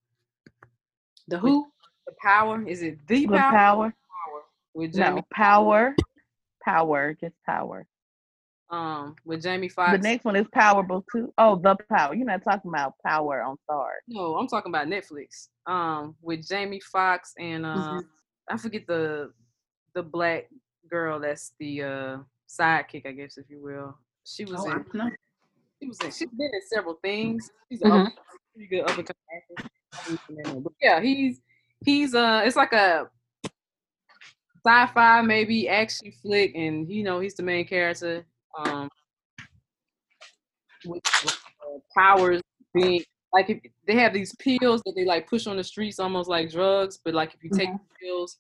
The 1.29 1.39
who? 1.39 1.71
The 2.07 2.15
power 2.21 2.67
is 2.67 2.83
it 2.83 3.07
the 3.07 3.27
The 3.27 3.37
power? 3.37 3.51
power. 3.53 3.95
Power 4.27 4.43
with 4.75 4.95
Jamie 4.95 5.17
No, 5.17 5.23
power. 5.33 5.95
Power. 6.65 7.15
Just 7.21 7.35
power. 7.47 7.87
Um 8.71 9.17
with 9.25 9.43
Jamie 9.43 9.69
Foxx. 9.69 9.99
The 9.99 10.09
next 10.09 10.25
one 10.25 10.37
is 10.37 10.47
Powerful 10.53 11.05
too. 11.13 11.33
Oh, 11.39 11.57
the 11.57 11.77
power. 11.93 12.15
You're 12.15 12.27
not 12.27 12.45
talking 12.45 12.71
about 12.71 12.95
power 13.05 13.43
on 13.43 13.57
Starz. 13.69 13.91
No, 14.07 14.37
I'm 14.37 14.47
talking 14.47 14.71
about 14.71 14.87
Netflix. 14.87 15.49
Um, 15.67 16.15
with 16.23 16.47
Jamie 16.47 16.81
Foxx 16.81 17.33
and 17.39 17.67
uh, 17.67 17.75
Mhm. 17.77 18.01
I 18.49 18.57
forget 18.57 18.87
the 18.87 19.33
the 19.95 20.03
black 20.03 20.49
girl 20.89 21.19
that's 21.21 21.53
the 21.59 21.83
uh 21.83 22.19
sidekick, 22.49 23.07
I 23.07 23.13
guess, 23.13 23.39
if 23.39 23.47
you 23.51 23.61
will. 23.63 23.97
She 24.25 24.45
was 24.45 24.61
Oh, 24.65 24.71
in. 24.71 24.85
She 25.83 25.89
was 25.89 25.99
in. 26.01 26.11
She's 26.11 26.29
been 26.31 26.51
in 26.53 26.63
several 26.73 26.95
things. 27.03 27.51
She's 27.71 27.83
a 27.83 27.87
Mhm. 27.87 28.07
up- 28.07 28.13
pretty 28.55 28.69
good 28.69 28.83
up 28.89 28.99
and 28.99 29.07
coming 29.07 29.27
actress. 29.37 29.71
I 29.95 29.99
don't 30.09 30.21
even 30.39 30.55
know. 30.55 30.61
But 30.61 30.73
yeah, 30.81 31.01
he's 31.01 31.41
he's 31.85 32.15
uh, 32.15 32.43
it's 32.45 32.57
like 32.57 32.73
a 32.73 33.11
sci-fi 34.65 35.23
maybe 35.23 35.69
action 35.69 36.13
flick, 36.23 36.53
and 36.55 36.89
you 36.91 37.03
know 37.03 37.19
he's 37.21 37.35
the 37.35 37.43
main 37.43 37.67
character. 37.67 38.25
Um, 38.59 38.89
with, 40.87 41.03
uh, 41.27 41.79
powers 41.97 42.41
being 42.75 43.03
like 43.33 43.51
if 43.51 43.59
they 43.87 43.95
have 43.95 44.13
these 44.13 44.35
pills 44.37 44.83
that 44.85 44.93
they 44.97 45.05
like 45.05 45.29
push 45.29 45.47
on 45.47 45.57
the 45.57 45.65
streets 45.65 45.99
almost 46.01 46.29
like 46.29 46.51
drugs 46.51 46.99
but 47.05 47.13
like 47.15 47.35
if 47.35 47.43
you 47.45 47.51
take 47.51 47.69
the 47.71 47.79
pills 48.03 48.39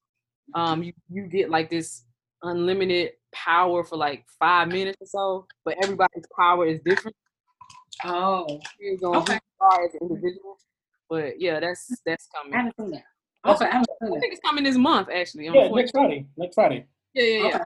um 0.55 0.83
you, 0.83 0.93
you 1.11 1.25
get 1.27 1.51
like 1.51 1.69
this 1.69 2.05
unlimited 2.43 3.13
power 3.33 3.85
for 3.85 3.97
like 3.97 4.25
five 4.39 4.69
minutes 4.69 4.97
or 5.01 5.07
so 5.07 5.47
but 5.65 5.77
everybody's 5.83 6.25
power 6.39 6.67
is 6.67 6.81
different 6.85 7.15
Oh, 8.03 8.59
Depends 8.81 9.03
on 9.03 9.13
who 9.13 9.19
Okay. 9.21 9.39
as 9.85 9.95
an 9.95 10.01
individual 10.09 10.57
but 11.11 11.39
yeah 11.39 11.61
that's 11.61 12.01
that's 12.07 12.27
coming 12.35 12.55
I 12.55 12.57
i 12.57 12.61
haven't 12.63 12.77
seen 12.79 12.91
that. 12.93 13.03
Okay, 13.51 13.65
I 13.67 13.71
haven't 13.73 13.91
seen 14.01 14.11
that. 14.13 14.21
think 14.21 14.33
it's 14.33 14.41
coming 14.43 14.65
this 14.65 14.77
month 14.79 15.09
actually 15.13 15.45
Yeah, 15.47 15.69
next 15.69 15.91
Friday. 15.91 16.27
Next 16.39 16.55
Friday. 16.55 16.87
yeah 17.13 17.25
yeah 17.25 17.39
yeah 17.49 17.55
Okay. 17.57 17.65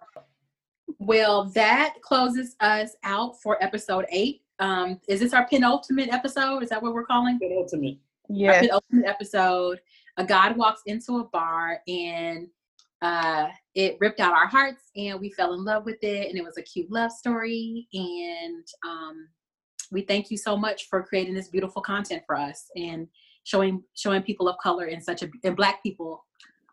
Well, 0.98 1.44
that 1.50 1.94
closes 2.02 2.56
us 2.60 2.90
out 3.04 3.40
for 3.42 3.62
episode 3.62 4.06
eight. 4.10 4.42
Um, 4.58 5.00
is 5.08 5.20
this 5.20 5.32
our 5.34 5.46
penultimate 5.46 6.12
episode? 6.12 6.62
Is 6.62 6.68
that 6.70 6.82
what 6.82 6.94
we're 6.94 7.04
calling? 7.04 7.38
Penultimate. 7.38 7.98
ultimate. 8.30 8.48
Our 8.48 8.54
Yes. 8.54 8.60
penultimate 8.60 9.06
episode. 9.06 9.80
A 10.16 10.24
God 10.24 10.56
walks 10.56 10.82
into 10.86 11.18
a 11.18 11.24
bar 11.24 11.80
and 11.88 12.48
uh, 13.02 13.48
it 13.74 13.98
ripped 14.00 14.18
out 14.20 14.32
our 14.32 14.46
hearts, 14.46 14.84
and 14.96 15.20
we 15.20 15.28
fell 15.30 15.52
in 15.52 15.62
love 15.62 15.84
with 15.84 16.02
it, 16.02 16.30
and 16.30 16.38
it 16.38 16.44
was 16.44 16.56
a 16.56 16.62
cute 16.62 16.90
love 16.90 17.12
story. 17.12 17.86
And 17.92 18.66
um, 18.86 19.28
we 19.92 20.00
thank 20.02 20.30
you 20.30 20.38
so 20.38 20.56
much 20.56 20.88
for 20.88 21.02
creating 21.02 21.34
this 21.34 21.48
beautiful 21.48 21.82
content 21.82 22.22
for 22.26 22.34
us 22.36 22.70
and 22.76 23.06
showing 23.42 23.82
showing 23.94 24.22
people 24.22 24.48
of 24.48 24.56
color 24.58 24.86
in 24.86 25.02
such 25.02 25.22
a 25.22 25.28
and 25.42 25.54
Black 25.54 25.82
people 25.82 26.24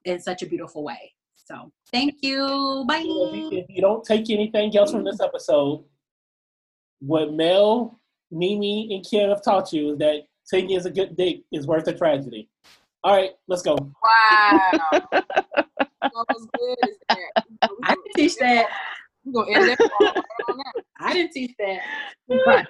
in 0.05 0.21
such 0.21 0.41
a 0.41 0.45
beautiful 0.45 0.83
way. 0.83 1.13
So 1.51 1.71
thank 1.91 2.15
you. 2.21 2.85
Bye. 2.87 2.99
If 2.99 3.05
you, 3.05 3.49
if 3.51 3.65
you 3.67 3.81
don't 3.81 4.05
take 4.05 4.29
anything 4.29 4.75
else 4.77 4.91
from 4.91 5.03
this 5.03 5.19
episode, 5.19 5.83
what 6.99 7.33
Mel, 7.33 7.99
Mimi, 8.31 8.95
and 8.95 9.05
Kim 9.05 9.29
have 9.29 9.43
taught 9.43 9.73
you 9.73 9.91
is 9.91 9.97
that 9.97 10.21
taking 10.49 10.71
is 10.71 10.85
a 10.85 10.91
good 10.91 11.17
date 11.17 11.45
is 11.51 11.67
worth 11.67 11.87
a 11.87 11.93
tragedy. 11.93 12.47
All 13.03 13.15
right, 13.15 13.31
let's 13.47 13.63
go. 13.63 13.75
wow 13.75 14.79
How 16.01 16.25
good 16.27 16.77
is 16.87 16.97
that? 17.09 17.43
I 17.83 17.95
didn't 17.95 18.05
teach 18.15 18.35
that. 18.37 18.67
We're 19.25 19.43
gonna 19.43 19.59
end 19.59 19.69
that 19.69 19.77
part 19.77 20.15
right 20.15 20.49
on 20.49 20.59
out. 20.59 20.85
I 20.99 21.13
didn't 21.13 21.31
teach 21.31 21.51
that. 21.59 21.79
We're 22.27 22.45
gonna 22.45 22.67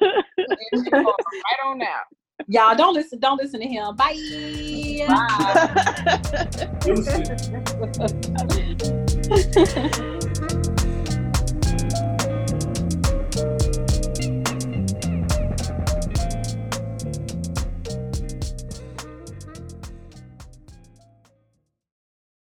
end 0.73 0.85
that 0.85 0.91
part 0.91 1.05
right 1.05 1.65
on 1.65 1.81
out. 1.81 2.05
Y'all 2.47 2.75
don't 2.75 2.93
listen. 2.93 3.19
Don't 3.19 3.37
listen 3.37 3.59
to 3.59 3.67
him. 3.67 3.95
Bye. 3.95 4.17
Bye. 5.07 5.69
Deuces. 6.81 7.37